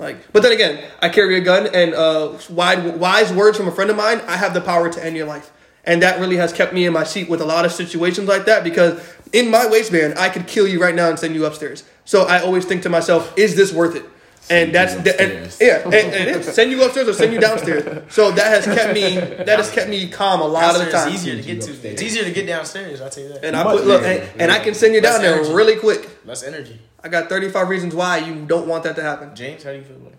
Like, 0.00 0.32
but 0.32 0.42
then 0.42 0.52
again, 0.52 0.82
I 1.02 1.10
carry 1.10 1.36
a 1.36 1.42
gun, 1.42 1.66
and 1.74 1.92
uh, 1.92 2.32
wide, 2.48 2.98
wise 2.98 3.30
words 3.34 3.58
from 3.58 3.68
a 3.68 3.70
friend 3.70 3.90
of 3.90 3.98
mine. 3.98 4.22
I 4.26 4.38
have 4.38 4.54
the 4.54 4.62
power 4.62 4.90
to 4.90 5.04
end 5.04 5.14
your 5.14 5.26
life, 5.26 5.52
and 5.84 6.02
that 6.02 6.18
really 6.18 6.36
has 6.36 6.54
kept 6.54 6.72
me 6.72 6.86
in 6.86 6.92
my 6.94 7.04
seat 7.04 7.28
with 7.28 7.42
a 7.42 7.44
lot 7.44 7.66
of 7.66 7.72
situations 7.72 8.26
like 8.26 8.46
that. 8.46 8.64
Because 8.64 8.98
in 9.32 9.50
my 9.50 9.66
waistband, 9.68 10.18
I 10.18 10.28
could 10.28 10.46
kill 10.46 10.66
you 10.66 10.80
right 10.80 10.94
now 10.94 11.08
and 11.08 11.18
send 11.18 11.34
you 11.34 11.44
upstairs. 11.46 11.84
So 12.04 12.24
I 12.26 12.40
always 12.42 12.64
think 12.64 12.82
to 12.84 12.88
myself, 12.88 13.32
is 13.38 13.56
this 13.56 13.72
worth 13.72 13.96
it? 13.96 14.04
And 14.48 14.72
Send 14.72 14.74
that's 14.74 14.94
the, 14.96 15.20
and, 15.20 15.56
yeah, 15.60 15.84
and, 15.84 15.94
and 15.94 16.28
it 16.28 16.36
is. 16.38 16.52
send 16.54 16.72
you 16.72 16.82
upstairs 16.84 17.06
or 17.08 17.12
send 17.12 17.32
you 17.32 17.38
downstairs. 17.38 18.02
So 18.12 18.32
that 18.32 18.46
has 18.48 18.64
kept 18.64 18.94
me 18.94 19.14
that 19.44 19.58
has 19.60 19.70
kept 19.70 19.88
me 19.88 20.08
calm 20.08 20.40
a 20.40 20.46
lot 20.46 20.74
of 20.74 20.84
the 20.84 20.90
time. 20.90 21.06
It's 21.12 21.18
easier 21.22 21.36
to 21.36 21.42
get 21.42 21.60
to. 21.60 21.70
Upstairs. 21.70 21.92
It's 21.94 22.02
easier 22.02 22.24
to 22.24 22.32
get 22.32 22.46
downstairs. 22.48 23.00
I'll 23.00 23.10
tell 23.10 23.22
you 23.22 23.28
that. 23.34 23.44
And 23.44 23.54
I 23.54 23.62
put 23.62 23.86
look, 23.86 24.02
and, 24.02 24.28
and 24.40 24.50
I 24.50 24.58
can 24.58 24.74
send 24.74 24.94
you 24.94 25.00
down 25.00 25.12
Less 25.14 25.22
there 25.22 25.34
energy. 25.36 25.52
really 25.54 25.76
quick. 25.76 26.08
Less 26.26 26.42
energy. 26.42 26.80
I 27.04 27.08
got 27.08 27.28
35 27.28 27.68
reasons 27.68 27.94
why 27.94 28.18
you 28.18 28.44
don't 28.44 28.66
want 28.66 28.82
that 28.84 28.96
to 28.96 29.02
happen. 29.02 29.36
James, 29.36 29.62
how 29.62 29.70
do 29.70 29.76
you 29.78 29.84
feel 29.84 29.96
about 29.96 30.12
it? 30.14 30.18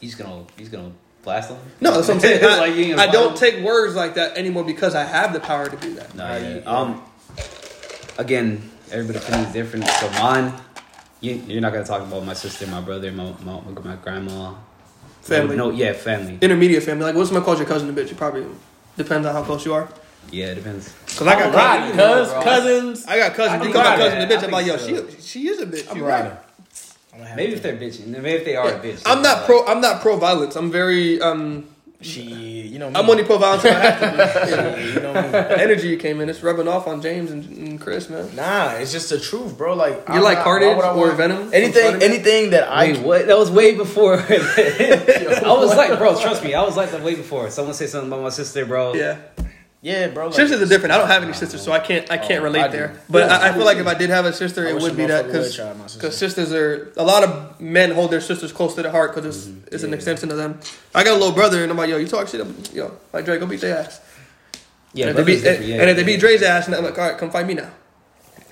He's 0.00 0.14
gonna 0.14 0.44
he's 0.56 0.68
gonna 0.68 0.92
blast 1.24 1.48
them. 1.48 1.58
No, 1.80 1.92
that's 1.94 2.06
what 2.06 2.14
I'm 2.14 2.20
saying. 2.20 2.44
I, 2.44 2.58
Like, 2.58 2.74
you 2.76 2.96
I 2.98 3.06
don't 3.06 3.30
blast 3.32 3.42
'em? 3.42 3.50
take 3.52 3.64
words 3.64 3.94
like 3.96 4.14
that 4.14 4.36
anymore 4.36 4.64
because 4.64 4.94
I 4.94 5.04
have 5.04 5.32
the 5.32 5.40
power 5.40 5.68
to 5.68 5.76
do 5.76 5.94
that. 5.94 6.14
No, 6.14 6.24
How 6.26 6.36
yeah. 6.36 6.54
you- 6.54 6.62
Um, 6.66 7.02
again, 8.18 8.62
everybody's 8.90 9.22
opinion 9.22 9.46
is 9.46 9.52
different. 9.52 9.86
So 9.88 10.10
mine, 10.12 10.52
you, 11.20 11.34
you're 11.46 11.60
not 11.60 11.72
gonna 11.72 11.84
talk 11.84 12.02
about 12.02 12.24
my 12.24 12.34
sister, 12.34 12.66
my 12.66 12.80
brother, 12.80 13.12
my 13.12 13.32
my, 13.44 13.60
my 13.82 13.96
grandma, 13.96 14.54
Family. 15.22 15.56
No, 15.56 15.70
yeah, 15.70 15.92
family. 15.92 16.36
Intermediate 16.40 16.82
family. 16.82 17.04
Like, 17.04 17.14
what's 17.14 17.30
my 17.30 17.40
calls 17.40 17.58
your 17.60 17.68
cousin 17.68 17.88
a 17.88 17.92
bitch? 17.92 18.10
It 18.10 18.16
probably 18.16 18.44
depends 18.96 19.24
on 19.26 19.32
how 19.32 19.44
close 19.44 19.64
you 19.64 19.72
are. 19.72 19.88
Yeah, 20.32 20.46
it 20.46 20.56
depends. 20.56 20.92
Cause 21.16 21.22
I 21.28 21.34
got 21.38 21.46
I'm 21.46 21.52
cousins. 21.52 21.96
riding, 21.96 22.24
cuz, 22.34 22.44
cousins. 22.44 23.06
I 23.06 23.18
got 23.18 23.34
cousins. 23.34 23.52
I 23.52 23.56
You 23.56 23.62
think 23.62 23.74
call 23.74 23.84
my 23.84 23.96
cousin 23.96 24.18
a 24.20 24.26
bitch. 24.26 24.42
I 24.42 24.44
I'm 24.46 24.50
like, 24.50 24.66
yo, 24.66 24.76
think 24.78 25.10
she 25.20 25.20
she 25.22 25.48
is 25.48 25.60
a 25.60 25.66
bitch. 25.66 25.90
I'm 25.90 25.96
You 25.98 26.04
riding. 26.06 26.30
right. 26.32 26.40
I'm 27.12 27.18
gonna 27.18 27.28
have 27.28 27.36
Maybe 27.36 27.52
if 27.52 27.62
they're 27.62 27.76
bitching, 27.76 28.06
maybe 28.08 28.30
if 28.30 28.44
they 28.44 28.56
are 28.56 28.68
a 28.68 28.80
bitch. 28.80 29.02
I'm 29.06 29.22
not 29.22 29.38
like- 29.38 29.46
pro. 29.46 29.64
I'm 29.66 29.80
not 29.80 30.00
pro 30.00 30.16
violence. 30.16 30.56
I'm 30.56 30.70
very 30.72 31.20
um. 31.20 31.68
She, 32.02 32.22
you 32.22 32.78
know 32.78 32.90
me. 32.90 32.96
I'm 32.96 33.08
only 33.08 33.24
pro 33.24 33.38
violence 33.38 33.64
I 33.64 33.70
have 33.70 34.00
to. 34.00 34.10
be. 34.10 34.50
Yeah, 34.50 34.76
you 34.94 35.00
know 35.00 35.14
me. 35.14 35.30
The 35.30 35.60
energy 35.62 35.96
came 35.96 36.20
in. 36.20 36.28
It's 36.28 36.42
rubbing 36.42 36.68
off 36.68 36.86
on 36.86 37.00
James 37.00 37.30
and, 37.30 37.44
and 37.56 37.80
Chris, 37.80 38.10
man. 38.10 38.34
Nah, 38.34 38.72
it's 38.72 38.92
just 38.92 39.08
the 39.10 39.20
truth, 39.20 39.56
bro. 39.56 39.74
Like 39.74 40.02
you're 40.08 40.22
like 40.22 40.38
Carnage 40.38 40.76
or 40.78 41.12
Venom 41.12 41.50
Anything, 41.52 42.02
anything 42.02 42.50
that 42.50 42.68
I 42.68 42.88
Wait, 42.88 43.00
what? 43.00 43.26
That 43.26 43.38
was 43.38 43.50
way 43.50 43.74
before. 43.74 44.14
I 44.28 45.54
was 45.56 45.76
like, 45.76 45.98
bro, 45.98 46.20
trust 46.20 46.42
me, 46.42 46.54
I 46.54 46.62
was 46.62 46.76
like 46.76 46.90
that 46.90 47.02
way 47.02 47.14
before. 47.14 47.50
Someone 47.50 47.74
say 47.74 47.86
something 47.86 48.10
about 48.10 48.22
my 48.22 48.30
sister, 48.30 48.66
bro. 48.66 48.94
Yeah. 48.94 49.18
Yeah, 49.82 50.06
bro. 50.08 50.26
Like, 50.26 50.34
Sisters 50.36 50.62
are 50.62 50.66
different. 50.66 50.92
I 50.94 50.98
don't 50.98 51.08
have 51.08 51.22
any 51.24 51.32
sisters, 51.32 51.60
so 51.60 51.72
I 51.72 51.80
can't. 51.80 52.08
I 52.10 52.16
can't 52.16 52.40
Oh, 52.40 52.44
relate 52.44 52.62
I 52.62 52.68
there. 52.68 52.94
But 53.10 53.28
Yeah, 53.28 53.36
I, 53.36 53.46
I 53.46 53.48
I 53.48 53.52
feel 53.52 53.64
like 53.64 53.78
if 53.78 53.86
I 53.88 53.94
did 53.94 54.10
have 54.10 54.24
a 54.24 54.32
sister, 54.32 54.64
it 54.64 54.80
would 54.80 54.96
be 54.96 55.06
that 55.06 55.26
because 55.26 55.54
sister. 55.56 55.74
because 55.98 56.16
sisters 56.16 56.52
are 56.52 56.92
a 56.96 57.02
lot 57.04 57.24
of 57.24 57.60
men 57.60 57.90
hold 57.90 58.12
their 58.12 58.20
sisters 58.20 58.52
close 58.52 58.74
to 58.76 58.82
the 58.82 58.90
heart 58.92 59.12
because 59.14 59.26
it's 59.36 59.46
Mm-hmm. 59.48 59.74
it's 59.74 59.82
an 59.82 59.92
extension 59.92 60.30
of 60.30 60.36
them. 60.36 60.60
I 60.94 61.02
got 61.04 61.12
a 61.12 61.18
little 61.18 61.32
brother, 61.34 61.62
and 61.62 61.70
I'm 61.72 61.76
like, 61.76 61.90
yo, 61.90 61.96
you 61.98 62.06
talk 62.06 62.28
shit, 62.28 62.40
I'm, 62.40 62.54
yo, 62.72 62.92
like 63.12 63.24
Dre, 63.24 63.38
go 63.38 63.46
beat 63.46 63.60
their 63.60 63.76
ass. 63.76 64.00
Yeah, 64.94 65.08
and, 65.08 65.18
if 65.18 65.26
they 65.26 65.32
beat, 65.34 65.42
different, 65.42 65.66
yeah, 65.68 65.80
and 65.80 65.90
if 65.90 65.96
they 65.96 66.04
beat 66.04 66.20
Dre's 66.20 66.42
ass, 66.42 66.66
and 66.66 66.76
I'm 66.76 66.84
like, 66.84 66.96
all 66.98 67.08
right, 67.08 67.18
come 67.18 67.30
fight 67.30 67.46
me 67.46 67.54
now. 67.54 67.70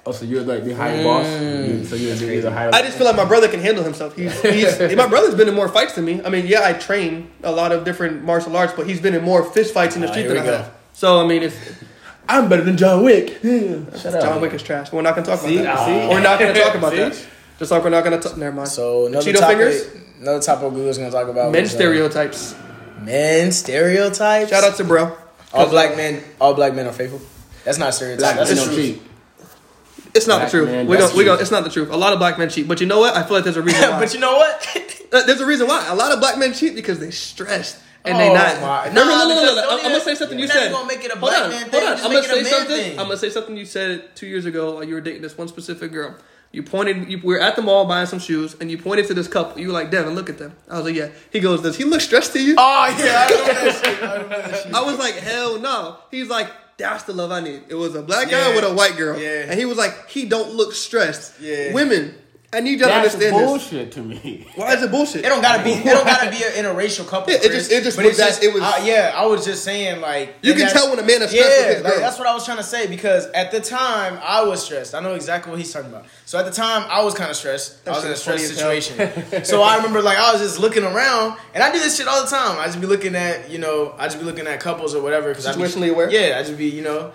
Oh, 0.07 0.13
so 0.13 0.25
you're 0.25 0.41
like 0.43 0.65
the 0.65 0.75
high 0.75 1.03
boss? 1.05 1.27
You- 1.27 1.85
So 1.85 1.95
you're, 1.95 2.15
you're 2.17 2.41
the 2.43 2.51
high 2.51 2.69
I 2.69 2.81
just 2.83 2.97
feel 2.97 3.07
like 3.07 3.17
my 3.17 3.27
brother 3.27 3.47
can 3.49 3.61
handle 3.61 3.85
himself. 3.85 4.17
He's, 4.17 4.33
he's 4.43 4.97
my 4.97 5.07
brother's 5.07 5.35
been 5.35 5.47
in 5.49 5.55
more 5.55 5.69
fights 5.69 5.95
than 5.95 6.07
me. 6.07 6.23
I 6.25 6.31
mean, 6.31 6.47
yeah, 6.47 6.63
I 6.67 6.73
train 6.73 7.31
a 7.45 7.53
lot 7.53 7.71
of 7.71 7.85
different 7.85 8.25
martial 8.25 8.57
arts, 8.57 8.73
but 8.75 8.87
he's 8.89 9.01
been 9.01 9.15
in 9.15 9.23
more 9.23 9.45
fist 9.45 9.75
fights 9.75 9.95
in 9.95 10.01
the 10.03 10.09
street 10.09 10.23
here 10.23 10.31
than 10.35 10.43
I 10.43 10.47
go. 10.47 10.57
have. 10.57 10.73
So 11.01 11.19
I 11.19 11.27
mean, 11.27 11.43
if 11.45 11.83
I'm 12.29 12.51
better 12.51 12.63
than 12.63 12.77
John 12.77 13.03
Wick. 13.03 13.39
Shut 13.41 14.15
up. 14.15 14.21
John 14.23 14.39
Wick 14.43 14.53
is 14.53 14.63
trash, 14.63 14.93
we're 14.93 15.01
not 15.01 15.15
gonna 15.17 15.27
talk 15.27 15.41
about 15.41 15.51
that. 15.51 15.87
See? 15.87 16.09
We're 16.09 16.21
not 16.21 16.39
gonna 16.39 16.53
talk 16.53 16.75
about 16.75 16.91
See? 16.93 16.99
that. 16.99 17.27
Just 17.59 17.71
like 17.71 17.83
we're 17.83 17.89
not 17.89 18.05
gonna 18.05 18.21
talk. 18.21 18.37
Never 18.37 18.55
mind. 18.55 18.69
So 18.69 19.07
another 19.07 19.33
Cheeto 19.33 19.39
topic, 19.39 19.57
fingers? 19.57 19.89
another 20.21 20.43
topic 20.43 20.73
we 20.73 20.83
was 20.85 20.99
gonna 20.99 21.11
talk 21.11 21.29
about 21.29 21.53
Men 21.53 21.63
was, 21.63 21.73
uh, 21.73 21.77
stereotypes. 21.77 22.55
men 23.01 23.51
stereotypes. 23.51 24.51
Shout 24.51 24.63
out 24.63 24.77
to 24.77 24.85
bro. 24.85 25.17
all 25.55 25.71
black 25.71 25.97
men. 25.97 26.23
All 26.39 26.53
black 26.53 26.75
men 26.75 26.87
are 26.87 26.93
faithful. 26.93 27.23
That's 27.65 27.79
not 27.79 27.89
a 27.89 27.93
stereotype. 27.93 28.21
Black 28.21 28.37
That's 28.37 28.51
men 28.51 28.59
the 28.59 28.65
don't 28.67 28.75
truth. 28.75 29.01
cheat. 29.01 30.07
It's 30.15 30.27
not 30.27 30.41
Black 30.41 30.51
the 30.51 30.59
truth. 30.59 30.69
man, 30.69 30.87
we 30.87 30.97
that's 30.99 31.13
go, 31.13 31.17
we 31.19 31.25
go, 31.25 31.35
true. 31.37 31.41
it's 31.41 31.51
not 31.51 31.65
the 31.65 31.71
truth. 31.71 31.89
A 31.91 31.97
lot 31.97 32.13
of 32.13 32.19
black 32.19 32.39
men 32.39 32.51
cheat, 32.51 32.69
but 32.69 32.79
you 32.83 32.87
know 32.87 32.99
what? 32.99 33.17
I 33.17 33.23
feel 33.23 33.37
like 33.37 33.45
there's 33.45 33.57
a 33.57 33.63
reason 33.63 33.81
why. 33.91 34.01
but 34.01 34.13
you 34.13 34.21
know 34.21 34.37
what? 34.37 35.01
Uh, 35.11 35.25
there's 35.25 35.41
a 35.41 35.47
reason 35.47 35.67
why. 35.67 35.87
A 35.89 35.95
lot 35.95 36.13
of 36.13 36.21
black 36.21 36.37
men 36.37 36.53
cheat 36.53 36.75
because 36.75 36.99
they 36.99 37.11
stressed 37.11 37.79
and 38.05 38.19
they 38.19 38.29
Oh 38.31 38.35
not. 38.35 38.61
my- 38.61 38.89
No, 38.93 39.05
no, 39.05 39.11
no, 39.11 39.29
no, 39.29 39.35
no, 39.45 39.55
no. 39.55 39.69
I'm, 39.71 39.77
I'm 39.79 39.83
gonna 39.93 40.01
say 40.01 40.15
something 40.15 40.39
you 40.39 40.47
said. 40.49 40.73
gonna 40.73 40.87
make 40.89 41.05
it 41.05 41.13
a 41.13 41.19
Hold 41.19 41.33
on, 41.33 41.51
man 41.51 41.71
hold 41.71 41.83
on. 41.85 41.93
I'm 41.99 42.03
gonna 42.13 42.23
say 42.23 42.45
something. 42.45 42.77
thing. 42.77 42.99
I'm 42.99 43.07
gonna 43.07 43.17
say 43.19 43.31
something 43.31 43.57
you 43.57 43.65
said 43.67 44.15
two 44.17 44.27
years 44.27 44.47
ago. 44.47 44.81
You 44.83 44.95
were 44.95 45.01
dating 45.01 45.23
this 45.23 45.37
one 45.37 45.49
specific 45.49 45.93
girl. 45.93 46.17
You 46.53 46.65
pointed. 46.65 47.09
You, 47.09 47.19
we 47.19 47.35
were 47.35 47.41
at 47.41 47.55
the 47.55 47.63
mall 47.63 47.85
buying 47.87 48.07
some 48.07 48.19
shoes, 48.19 48.57
and 48.61 48.71
you 48.71 48.77
pointed 48.79 49.07
to 49.07 49.15
this 49.15 49.29
couple. 49.29 49.61
You 49.61 49.69
were 49.69 49.73
like, 49.73 49.91
"Devin, 49.93 50.15
look 50.17 50.29
at 50.29 50.39
them." 50.39 50.57
I 50.69 50.77
was 50.79 50.85
like, 50.87 50.97
"Yeah." 50.97 51.11
He 51.31 51.39
goes, 51.39 51.63
"Does 51.63 51.77
he 51.77 51.85
look 51.85 52.01
stressed 52.01 52.33
to 52.33 52.43
you?" 52.43 52.57
Oh 52.59 52.97
yeah, 52.99 53.27
I 53.29 53.31
remember 53.31 53.53
that 53.55 53.85
shit. 53.85 54.03
I 54.03 54.19
that 54.25 54.55
shit. 54.65 54.75
I 54.75 54.83
was 54.83 54.99
like, 54.99 55.15
hell 55.15 55.61
no. 55.61 55.99
He's 56.11 56.29
like, 56.29 56.51
that's 56.77 57.05
the 57.05 57.13
love 57.13 57.31
I 57.31 57.41
need. 57.41 57.63
It 57.69 57.75
was 57.77 57.95
a 57.95 58.03
black 58.03 58.31
guy 58.31 58.49
Yeah. 58.49 58.55
with 58.57 58.65
a 58.65 58.75
white 58.75 58.97
girl. 58.97 59.17
Yeah. 59.21 59.45
And 59.49 59.61
he 59.61 59.65
was 59.65 59.79
like, 59.79 60.09
he 60.09 60.25
don't 60.25 60.55
look 60.55 60.73
stressed. 60.75 61.39
Yeah. 61.41 61.73
Women, 61.73 62.15
I 62.53 62.59
need 62.59 62.81
y'all 62.81 62.89
to 62.89 62.95
That's 62.95 63.15
understand 63.15 63.37
this. 63.37 63.47
bullshit 63.49 63.93
to 63.93 64.01
me. 64.03 64.49
Why 64.57 64.75
is 64.75 64.83
it 64.83 64.91
bullshit? 64.91 65.25
It 65.25 65.29
don't 65.29 65.41
gotta 65.41 65.63
be. 65.63 65.71
It 65.71 65.85
don't 65.85 66.05
gotta 66.05 66.31
be 66.33 66.39
an 66.43 66.65
interracial 66.65 67.07
couple. 67.07 67.33
Yeah, 67.33 67.39
it 67.39 67.43
Chris. 67.43 67.69
just- 67.69 67.71
it 67.71 67.85
just 67.85 67.97
But 67.97 68.07
was 68.07 68.19
it's 68.19 68.39
that- 68.39 68.45
it 68.45 68.53
was- 68.53 68.63
I- 68.65 68.79
yeah, 68.85 69.13
I 69.15 69.25
was 69.27 69.45
just 69.45 69.63
saying 69.63 70.01
like 70.01 70.35
You 70.43 70.51
and 70.51 70.59
can 70.59 70.67
that's- 70.67 70.73
tell 70.73 70.91
when 70.91 70.99
a 70.99 71.03
man 71.07 71.23
is 71.23 71.31
stressed 71.31 71.35
Yeah, 71.49 71.67
with 71.69 71.75
his 71.77 71.85
like, 71.85 71.93
girl. 71.93 72.03
that's 72.03 72.19
what 72.19 72.27
I 72.27 72.35
was 72.35 72.45
trying 72.45 72.57
to 72.57 72.65
say 72.65 72.89
because 72.89 73.27
at 73.35 73.53
the 73.53 73.61
time 73.61 74.19
I 74.21 74.43
was 74.43 74.65
stressed. 74.65 74.97
I 74.97 75.01
know 75.01 75.15
exactly 75.15 75.51
what 75.53 75.61
he's 75.61 75.73
talking 75.73 75.91
about. 75.91 76.07
So 76.27 76.41
at 76.41 76.45
the 76.45 76.51
time 76.51 76.85
I 76.91 77.05
was 77.05 77.15
kind 77.15 77.31
of 77.31 77.37
stressed. 77.37 77.85
That 77.85 77.93
I 77.93 77.97
was 77.97 78.05
in 78.05 78.11
a 78.11 78.17
shit 78.17 78.35
is 78.41 78.61
funny 78.61 78.81
stressed 78.81 78.99
as 79.01 79.15
situation. 79.15 79.45
so 79.45 79.63
I 79.63 79.77
remember 79.77 80.03
like 80.03 80.19
I 80.19 80.33
was 80.33 80.43
just 80.43 80.59
looking 80.59 80.83
around 80.83 81.37
and 81.55 81.63
I 81.63 81.71
do 81.71 81.79
this 81.79 81.97
shit 81.99 82.09
all 82.09 82.25
the 82.25 82.31
time. 82.31 82.59
I 82.59 82.65
just 82.67 82.81
be 82.81 82.89
looking 82.89 83.15
at 83.15 83.49
you 83.49 83.59
know 83.59 83.95
I 83.97 84.07
just 84.07 84.19
be 84.19 84.25
looking 84.25 84.49
at 84.49 84.59
couples 84.59 84.93
or 84.97 85.03
whatever 85.03 85.29
because 85.29 85.47
Situationally 85.47 85.91
aware? 85.91 86.11
Yeah, 86.11 86.37
I 86.37 86.43
just 86.43 86.59
be 86.59 86.67
you 86.67 86.83
know. 86.83 87.13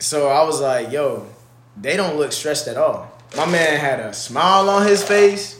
So 0.00 0.26
I 0.28 0.42
was 0.42 0.60
like, 0.60 0.90
yo, 0.90 1.26
they 1.80 1.96
don't 1.96 2.16
look 2.16 2.32
stressed 2.32 2.66
at 2.66 2.76
all. 2.76 3.12
My 3.36 3.46
man 3.46 3.78
had 3.78 4.00
a 4.00 4.12
smile 4.14 4.68
on 4.70 4.86
his 4.86 5.02
face. 5.02 5.58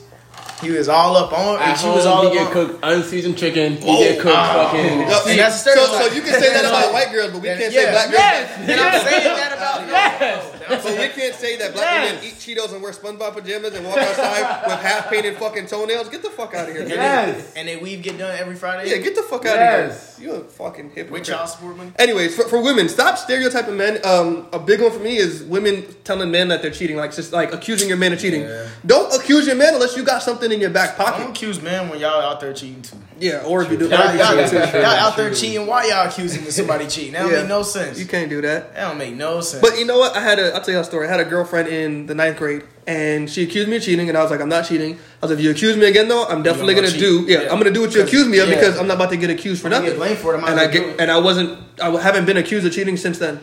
He 0.61 0.71
was 0.71 0.89
all 0.89 1.15
up 1.15 1.31
on. 1.33 1.59
At 1.61 1.75
she 1.75 1.85
home, 1.85 1.95
was 1.95 2.05
all 2.07 2.21
he 2.23 2.27
up 2.29 2.33
get 2.33 2.47
on. 2.47 2.53
cooked 2.53 2.79
unseasoned 2.83 3.37
chicken. 3.37 3.77
He 3.77 3.85
Oh, 3.87 3.99
get 3.99 4.19
cooked 4.19 4.33
oh. 4.35 4.71
fucking. 4.73 4.99
Yo, 5.01 5.21
And 5.29 5.39
that's 5.39 5.55
a 5.55 5.59
so, 5.59 5.69
stereotype. 5.85 6.09
so 6.09 6.15
you 6.15 6.21
can 6.23 6.33
say 6.41 6.49
that 6.53 6.65
about 6.65 6.91
white 6.93 7.11
girls, 7.11 7.31
but 7.31 7.41
we 7.41 7.47
can't 7.47 7.71
say 7.71 7.91
black 7.91 8.09
girls. 8.09 8.17
Yes. 8.17 8.69
And 8.69 8.81
I'm 8.81 9.05
saying 9.05 9.37
that 9.37 9.53
about 9.57 9.87
yes. 9.87 10.53
But 10.67 10.83
we 10.85 11.07
can't 11.21 11.35
say 11.35 11.57
that 11.57 11.73
black 11.73 12.03
women 12.09 12.23
eat 12.23 12.35
Cheetos 12.35 12.73
and 12.73 12.81
wear 12.81 12.91
SpongeBob 12.91 13.33
pajamas 13.33 13.73
and 13.73 13.85
walk 13.85 13.97
outside 13.97 14.67
with 14.67 14.79
half 14.79 15.09
painted 15.09 15.37
fucking 15.37 15.67
toenails. 15.67 16.09
Get 16.09 16.21
the 16.23 16.29
fuck 16.29 16.53
out 16.53 16.67
of 16.69 16.73
here. 16.73 16.81
And. 16.83 16.91
Yes. 16.91 17.53
they, 17.53 17.59
and 17.59 17.67
they 17.69 17.77
weave 17.77 18.01
get 18.03 18.17
done 18.17 18.37
every 18.37 18.55
Friday. 18.55 18.89
Yeah, 18.89 18.97
get 18.97 19.15
the 19.15 19.23
fuck 19.23 19.45
out 19.45 19.55
Yes. 19.55 20.17
of 20.17 20.23
here. 20.23 20.33
You 20.33 20.39
a 20.39 20.43
fucking 20.43 20.89
hypocrite. 20.91 21.11
with 21.11 21.27
y'all 21.29 21.47
support 21.47 21.77
money. 21.77 21.91
Anyways, 21.97 22.35
for, 22.35 22.43
for 22.47 22.61
women, 22.61 22.89
stop 22.89 23.17
stereotyping 23.17 23.77
men. 23.77 23.99
Um, 24.05 24.47
a 24.53 24.59
big 24.59 24.81
one 24.81 24.91
for 24.91 24.99
me 24.99 25.17
is 25.17 25.43
women 25.43 25.85
telling 26.03 26.31
men 26.31 26.47
that 26.49 26.61
they're 26.61 26.71
cheating, 26.71 26.97
like 26.97 27.13
just 27.15 27.31
like 27.33 27.53
accusing 27.53 27.87
your 27.87 27.97
man 27.97 28.13
of 28.13 28.19
cheating. 28.19 28.41
Yeah. 28.41 28.67
Don't 28.85 29.13
accuse 29.13 29.47
your 29.47 29.55
man 29.55 29.73
unless 29.75 29.95
you 29.95 30.03
got 30.03 30.21
something 30.23 30.51
in 30.51 30.59
your 30.59 30.69
back 30.69 30.99
I 30.99 31.05
don't 31.05 31.13
pocket. 31.13 31.29
accuse 31.29 31.61
men 31.61 31.89
when 31.89 31.99
y'all 31.99 32.21
out 32.21 32.39
there 32.39 32.53
cheating 32.53 32.81
too. 32.81 32.97
Yeah, 33.19 33.43
or 33.43 33.63
if 33.63 33.71
you 33.71 33.77
do, 33.77 33.87
Y'all, 33.89 34.15
y'all, 34.15 34.35
y'all, 34.35 34.85
out 34.85 35.17
there 35.17 35.33
cheating. 35.33 35.65
Why 35.65 35.87
y'all 35.87 36.07
accusing 36.07 36.43
somebody 36.51 36.87
cheating? 36.87 37.13
That 37.13 37.23
don't 37.23 37.31
Yeah. 37.31 37.39
make 37.39 37.47
no 37.49 37.63
sense. 37.63 37.99
You 37.99 38.05
can't 38.05 38.29
do 38.29 38.41
that. 38.41 38.75
That 38.75 38.89
don't 38.89 38.97
make 38.97 39.15
no 39.15 39.41
sense. 39.41 39.61
But 39.61 39.77
you 39.79 39.85
know 39.85 39.97
what? 39.97 40.15
I 40.15 40.21
had 40.21 40.39
a 40.39 40.53
I'll 40.53 40.61
tell 40.61 40.73
you 40.75 40.79
a 40.79 40.83
story. 40.83 41.07
I 41.07 41.11
had 41.11 41.19
a 41.19 41.25
girlfriend 41.25 41.67
in 41.67 42.05
the 42.05 42.15
ninth 42.15 42.37
grade, 42.37 42.63
and 42.85 43.29
she 43.29 43.43
accused 43.43 43.69
me 43.69 43.77
of 43.77 43.83
cheating, 43.83 44.07
and 44.09 44.17
I 44.17 44.21
was 44.21 44.31
like, 44.31 44.41
I'm 44.41 44.49
not 44.49 44.65
cheating. 44.67 44.93
I 44.95 44.97
was 45.25 45.31
like, 45.31 45.39
if 45.39 45.43
you 45.45 45.51
accuse 45.51 45.75
me 45.77 45.85
again, 45.87 46.07
though, 46.07 46.25
I'm 46.25 46.43
definitely 46.43 46.75
gonna 46.75 46.87
gonna 46.87 46.99
do. 46.99 47.25
Yeah, 47.27 47.41
Yeah. 47.43 47.51
I'm 47.51 47.57
gonna 47.59 47.71
do 47.71 47.81
what 47.81 47.93
you 47.95 48.03
accuse 48.03 48.27
me 48.27 48.39
of 48.39 48.49
yeah. 48.49 48.55
because 48.55 48.77
I'm 48.77 48.87
not 48.87 48.95
about 48.95 49.09
to 49.11 49.17
get 49.17 49.29
accused 49.29 49.61
for 49.61 49.69
nothing. 49.69 49.89
get 49.89 49.97
blamed 49.97 50.17
for 50.19 50.35
it, 50.35 50.43
I 50.43 50.51
and 50.51 50.59
I 50.59 50.67
get, 50.67 50.83
it. 50.83 50.99
and 50.99 51.09
I 51.11 51.17
wasn't. 51.17 51.57
I 51.81 51.89
haven't 52.01 52.25
been 52.25 52.37
accused 52.37 52.65
of 52.65 52.73
cheating 52.73 52.97
since 52.97 53.17
then. 53.19 53.39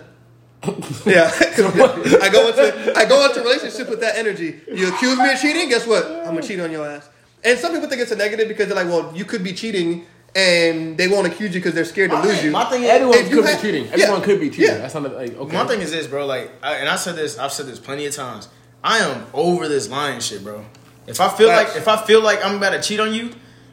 yeah, 1.04 1.30
I 1.40 2.30
go 2.32 2.48
into 2.48 2.92
I 2.96 3.04
go 3.04 3.26
into 3.26 3.40
relationship 3.40 3.90
with 3.90 4.00
that 4.00 4.16
energy. 4.16 4.60
You 4.72 4.94
accuse 4.94 5.18
me 5.18 5.30
of 5.30 5.38
cheating, 5.38 5.68
guess 5.68 5.86
what? 5.86 6.06
I'm 6.06 6.26
gonna 6.34 6.42
cheat 6.42 6.58
on 6.60 6.70
your 6.72 6.86
ass. 6.88 7.08
And 7.44 7.58
some 7.58 7.72
people 7.72 7.88
think 7.88 8.00
it's 8.00 8.10
a 8.12 8.16
negative 8.16 8.48
because 8.48 8.66
they're 8.68 8.76
like, 8.76 8.86
well, 8.86 9.12
you 9.14 9.24
could 9.24 9.44
be 9.44 9.52
cheating, 9.52 10.06
and 10.34 10.96
they 10.96 11.08
won't 11.08 11.26
accuse 11.26 11.54
you 11.54 11.60
because 11.60 11.74
they're 11.74 11.84
scared 11.84 12.10
to 12.10 12.20
lose 12.22 12.42
you. 12.42 12.50
My 12.50 12.64
thing 12.64 12.82
is, 12.82 12.90
Everyone 12.90 13.18
If 13.18 13.30
could 13.30 13.44
have- 13.44 13.60
be 13.62 13.66
cheating. 13.68 13.84
yeah. 13.84 13.92
Everyone 13.92 14.22
could 14.22 14.40
be 14.40 14.50
cheating. 14.50 14.66
Yeah. 14.66 14.78
That's 14.78 14.94
not 14.94 15.14
like 15.14 15.36
okay. 15.36 15.56
My 15.56 15.66
thing 15.66 15.80
is 15.80 15.90
this, 15.92 16.06
bro. 16.06 16.26
Like, 16.26 16.50
I, 16.62 16.74
and 16.76 16.88
I 16.88 16.96
said 16.96 17.16
this, 17.16 17.38
I've 17.38 17.52
said 17.52 17.66
this 17.66 17.78
plenty 17.78 18.06
of 18.06 18.14
times. 18.14 18.48
I 18.82 18.98
am 18.98 19.26
over 19.32 19.68
this 19.68 19.88
lying 19.88 20.20
shit, 20.20 20.42
bro. 20.42 20.64
If 21.06 21.20
I 21.20 21.28
feel 21.28 21.48
Facts. 21.48 21.70
like, 21.74 21.78
if 21.82 21.86
I 21.88 21.96
feel 22.04 22.22
like 22.22 22.44
I'm 22.44 22.56
about 22.56 22.70
to 22.70 22.82
cheat 22.82 22.98
on 23.00 23.12
you, 23.14 23.30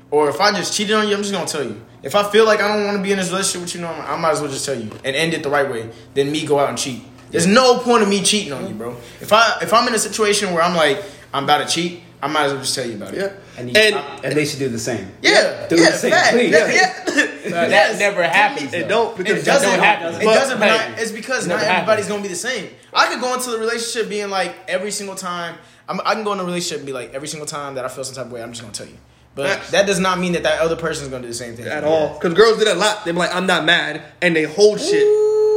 or 0.09 0.29
if 0.29 0.39
I 0.41 0.51
just 0.51 0.73
cheated 0.75 0.95
on 0.95 1.07
you, 1.07 1.15
I'm 1.15 1.21
just 1.21 1.33
gonna 1.33 1.45
tell 1.47 1.63
you. 1.63 1.81
If 2.03 2.15
I 2.15 2.29
feel 2.29 2.45
like 2.45 2.59
I 2.61 2.67
don't 2.67 2.85
want 2.85 2.97
to 2.97 3.03
be 3.03 3.11
in 3.11 3.17
this 3.19 3.29
relationship 3.29 3.61
with 3.61 3.75
you, 3.75 3.81
no, 3.81 3.87
I 3.87 4.17
might 4.17 4.31
as 4.31 4.41
well 4.41 4.49
just 4.51 4.65
tell 4.65 4.75
you 4.79 4.89
and 5.05 5.15
end 5.15 5.33
it 5.33 5.43
the 5.43 5.49
right 5.49 5.69
way. 5.69 5.89
Than 6.13 6.31
me 6.31 6.45
go 6.45 6.59
out 6.59 6.69
and 6.69 6.77
cheat. 6.77 7.03
There's 7.29 7.47
no 7.47 7.77
point 7.79 8.03
of 8.03 8.09
me 8.09 8.21
cheating 8.21 8.51
on 8.51 8.67
you, 8.67 8.73
bro. 8.73 8.97
If 9.21 9.31
I 9.31 9.59
if 9.61 9.73
I'm 9.73 9.87
in 9.87 9.93
a 9.95 9.99
situation 9.99 10.53
where 10.53 10.61
I'm 10.63 10.75
like 10.75 11.01
I'm 11.33 11.45
about 11.45 11.65
to 11.67 11.73
cheat, 11.73 12.01
I 12.23 12.27
might 12.27 12.45
as 12.45 12.51
well 12.53 12.61
just 12.61 12.75
tell 12.75 12.85
you 12.85 12.95
about 12.95 13.13
it. 13.13 13.19
yeah, 13.19 13.31
And, 13.59 13.69
you, 13.69 13.75
and 13.81 13.95
and 14.25 14.33
they 14.35 14.45
should 14.45 14.59
do 14.59 14.69
the 14.69 14.77
same. 14.79 15.11
Yeah, 15.21 15.67
Do 15.67 15.75
yeah, 15.75 15.89
the 15.91 15.97
same, 15.97 16.11
fact. 16.11 16.31
please. 16.33 16.51
Yeah, 16.51 16.67
yeah. 16.71 17.03
that 17.51 17.69
Yes. 17.69 17.99
never 17.99 18.23
happens. 18.23 18.73
it 18.73 18.87
don't 18.87 19.19
It 19.19 19.43
doesn't 19.43 19.69
don't 19.69 19.79
happen. 19.79 20.21
It 20.21 20.25
But- 20.25 20.33
doesn't. 20.35 20.59
But 20.59 20.67
not, 20.67 20.99
it's 20.99 21.11
because 21.11 21.45
it 21.45 21.49
not 21.49 21.61
everybody's 21.63 22.05
happens. 22.05 22.07
gonna 22.09 22.21
be 22.21 22.27
the 22.29 22.35
same. 22.35 22.69
I 22.93 23.07
could 23.07 23.21
go 23.21 23.33
into 23.33 23.49
the 23.49 23.57
relationship 23.57 24.07
being 24.09 24.29
like 24.29 24.53
every 24.67 24.91
single 24.91 25.15
time. 25.15 25.55
I'm, 25.89 25.99
I 26.05 26.13
can 26.13 26.23
go 26.23 26.33
in 26.33 26.39
a 26.39 26.43
relationship 26.43 26.77
and 26.77 26.85
be 26.85 26.93
like 26.93 27.13
every 27.13 27.27
single 27.27 27.47
time 27.47 27.75
that 27.75 27.85
I 27.85 27.87
feel 27.87 28.03
some 28.03 28.15
type 28.15 28.27
of 28.27 28.31
way. 28.31 28.41
I'm 28.43 28.51
just 28.51 28.61
gonna 28.61 28.73
tell 28.73 28.87
you. 28.87 28.97
But 29.33 29.47
Facts. 29.49 29.71
that 29.71 29.87
does 29.87 29.99
not 29.99 30.19
mean 30.19 30.33
that 30.33 30.43
that 30.43 30.59
other 30.61 30.75
person 30.75 31.05
is 31.05 31.09
gonna 31.09 31.23
do 31.23 31.29
the 31.29 31.33
same 31.33 31.55
thing 31.55 31.65
at 31.65 31.83
all. 31.83 32.13
Because 32.13 32.33
girls 32.35 32.59
do 32.59 32.65
that 32.65 32.75
a 32.75 32.79
lot. 32.79 33.03
They're 33.05 33.13
like, 33.13 33.33
I'm 33.33 33.47
not 33.47 33.65
mad, 33.65 34.01
and 34.21 34.35
they 34.35 34.43
hold 34.43 34.79
shit. 34.79 35.07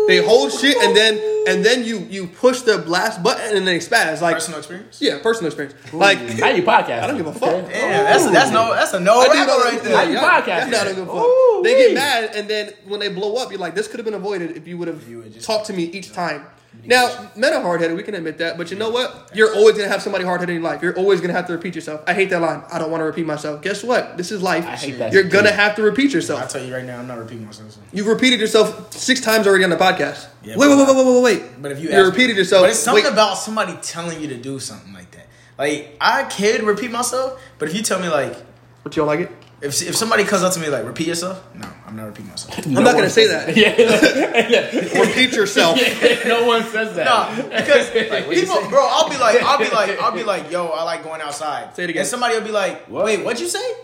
They 0.07 0.19
hold 0.25 0.53
shit, 0.53 0.77
and 0.77 0.95
then 0.97 1.19
and 1.47 1.65
then 1.65 1.85
you 1.85 1.99
you 2.11 2.27
push 2.27 2.61
the 2.63 2.79
blast 2.79 3.23
button, 3.23 3.57
and 3.57 3.67
they 3.67 3.79
spaz. 3.79 4.21
Like, 4.21 4.35
Personal 4.37 4.59
experience. 4.59 5.01
yeah, 5.01 5.19
personal 5.23 5.47
experience. 5.49 5.75
Like, 5.93 6.19
How 6.41 6.49
you 6.51 6.63
podcast? 6.63 7.03
I 7.03 7.07
don't 7.07 7.17
give 7.17 7.27
a 7.27 7.33
fuck. 7.33 7.69
Damn, 7.69 8.05
that's 8.05 8.31
that's 8.31 8.51
no 8.51 8.75
that's 8.75 8.93
a 8.93 9.01
no 9.01 9.23
rapper 9.23 9.37
right 9.65 9.83
there. 9.83 9.97
How 9.97 10.03
you 10.03 10.15
yeah, 10.15 10.41
podcast 10.41 10.47
that's 10.47 10.71
not 10.71 10.87
a 10.89 10.95
good 10.95 11.07
fuck. 11.07 11.17
Ooh, 11.17 11.61
They 11.65 11.75
get 11.87 11.95
mad, 11.95 12.31
and 12.35 12.49
then 12.49 12.73
when 12.87 13.01
they 13.01 13.09
blow 13.09 13.37
up, 13.37 13.51
you're 13.51 13.61
like, 13.61 13.75
this 13.75 13.89
could 13.89 13.99
have 13.99 14.05
been 14.05 14.15
avoided 14.15 14.57
if 14.57 14.67
you 14.69 14.77
would 14.79 14.89
have 14.89 15.09
You 15.09 15.19
would 15.19 15.33
just- 15.35 15.47
talked 15.47 15.67
to 15.67 15.73
me 15.73 15.85
each 15.85 16.13
time. 16.13 16.47
Now, 16.87 17.31
men 17.35 17.53
are 17.55 17.63
hard 17.63 17.81
headed. 17.81 17.97
We 17.97 18.03
can 18.03 18.15
admit 18.15 18.39
that, 18.39 18.59
but 18.59 18.71
you 18.71 18.77
know 18.77 18.91
what? 18.91 19.31
You're 19.35 19.55
always 19.55 19.75
gonna 19.77 19.89
have 19.89 20.03
somebody 20.03 20.25
hard 20.25 20.41
headed 20.41 20.55
in 20.57 20.61
your 20.63 20.71
life. 20.71 20.83
You're 20.83 20.97
always 20.99 21.21
gonna 21.21 21.33
have 21.33 21.47
to 21.47 21.55
repeat 21.55 21.75
yourself. 21.75 22.03
I 22.07 22.13
hate 22.13 22.29
that 22.31 22.41
line. 22.43 22.63
I 22.71 22.79
don't 22.79 22.91
want 22.91 23.01
to 23.01 23.05
repeat 23.07 23.25
myself. 23.25 23.63
Guess 23.63 23.83
what? 23.85 24.19
This 24.19 24.31
is 24.31 24.43
life. 24.43 24.67
I 24.67 24.77
hate 24.77 24.99
that 24.99 25.13
You're 25.13 25.23
gonna 25.23 25.51
have 25.53 25.77
to 25.77 25.83
repeat 25.83 26.13
yourself. 26.13 26.41
I 26.41 26.43
yourself. 26.45 26.61
tell 26.63 26.69
you 26.69 26.75
right 26.77 26.85
now, 26.85 26.99
I'm 26.99 27.07
not 27.07 27.19
repeating 27.19 27.47
myself. 27.47 27.71
so. 27.73 27.81
You've 27.93 28.07
repeated 28.07 28.39
yourself 28.41 28.93
six 28.93 29.21
times 29.23 29.47
already 29.47 29.65
on 29.65 29.71
the 29.71 29.77
podcast. 29.77 30.27
Yeah, 30.43 30.57
wait, 30.57 30.69
wait, 30.69 30.77
but- 30.77 30.89
wait, 30.89 30.97
wait, 30.97 31.07
wait, 31.07 31.15
wait, 31.23 31.43
wait. 31.43 31.63
But 31.63 31.73
if 31.73 31.79
you 31.79 31.89
you 31.89 31.95
ask 31.95 32.03
me- 32.05 32.11
repeated 32.11 32.37
yourself, 32.37 32.65
but 32.65 32.71
it's 32.71 32.79
something 32.79 33.05
wait, 33.05 33.13
about 33.13 33.39
somebody 33.39 33.79
telling 33.81 34.21
you 34.21 34.29
to 34.29 34.37
do 34.37 34.59
something 34.59 34.93
like 34.93 35.11
that. 35.13 35.27
Like 35.57 35.97
I 36.01 36.25
can 36.25 36.67
repeat 36.67 36.91
myself, 36.91 37.41
but 37.59 37.69
if 37.69 37.75
you 37.75 37.83
tell 37.83 38.01
me 38.01 38.09
like 38.09 38.37
but 38.83 38.95
you 38.95 39.01
don't 39.01 39.07
like 39.07 39.21
it. 39.21 39.31
If 39.61 39.81
if 39.83 39.97
somebody 39.97 40.25
comes 40.25 40.43
up 40.43 40.53
to 40.55 40.61
me 40.61 40.69
like 40.69 40.85
repeat 40.85 41.07
yourself, 41.07 41.43
no, 41.55 41.69
I'm 41.87 41.97
not 41.97 42.07
repeating 42.07 42.31
myself. 42.31 42.67
I'm 42.67 42.73
not 42.75 42.95
gonna 42.95 43.11
say 43.11 43.27
that. 43.29 43.57
Yeah, 43.57 45.01
Repeat 45.01 45.33
yourself. 45.33 45.77
no 46.27 46.47
one 46.47 46.63
says 46.65 46.95
that. 46.97 47.07
No, 47.07 47.49
because 47.49 47.91
people, 47.91 48.69
bro, 48.69 48.87
I'll 48.91 49.09
be 49.09 49.17
like, 49.17 49.43
I'll 49.43 49.59
be 49.59 49.69
like, 49.71 49.99
I'll 50.01 50.13
be 50.13 50.25
like, 50.25 50.51
yo, 50.51 50.69
I 50.69 50.83
like 50.83 51.05
going 51.05 51.21
outside. 51.21 51.75
Say 51.77 51.85
it 51.85 51.91
again. 51.91 52.01
And 52.01 52.09
somebody 52.09 52.37
will 52.37 52.45
be 52.45 52.51
like, 52.51 52.87
What? 52.89 53.05
wait, 53.05 53.25
what'd 53.25 53.41
you 53.41 53.49
say? 53.49 53.75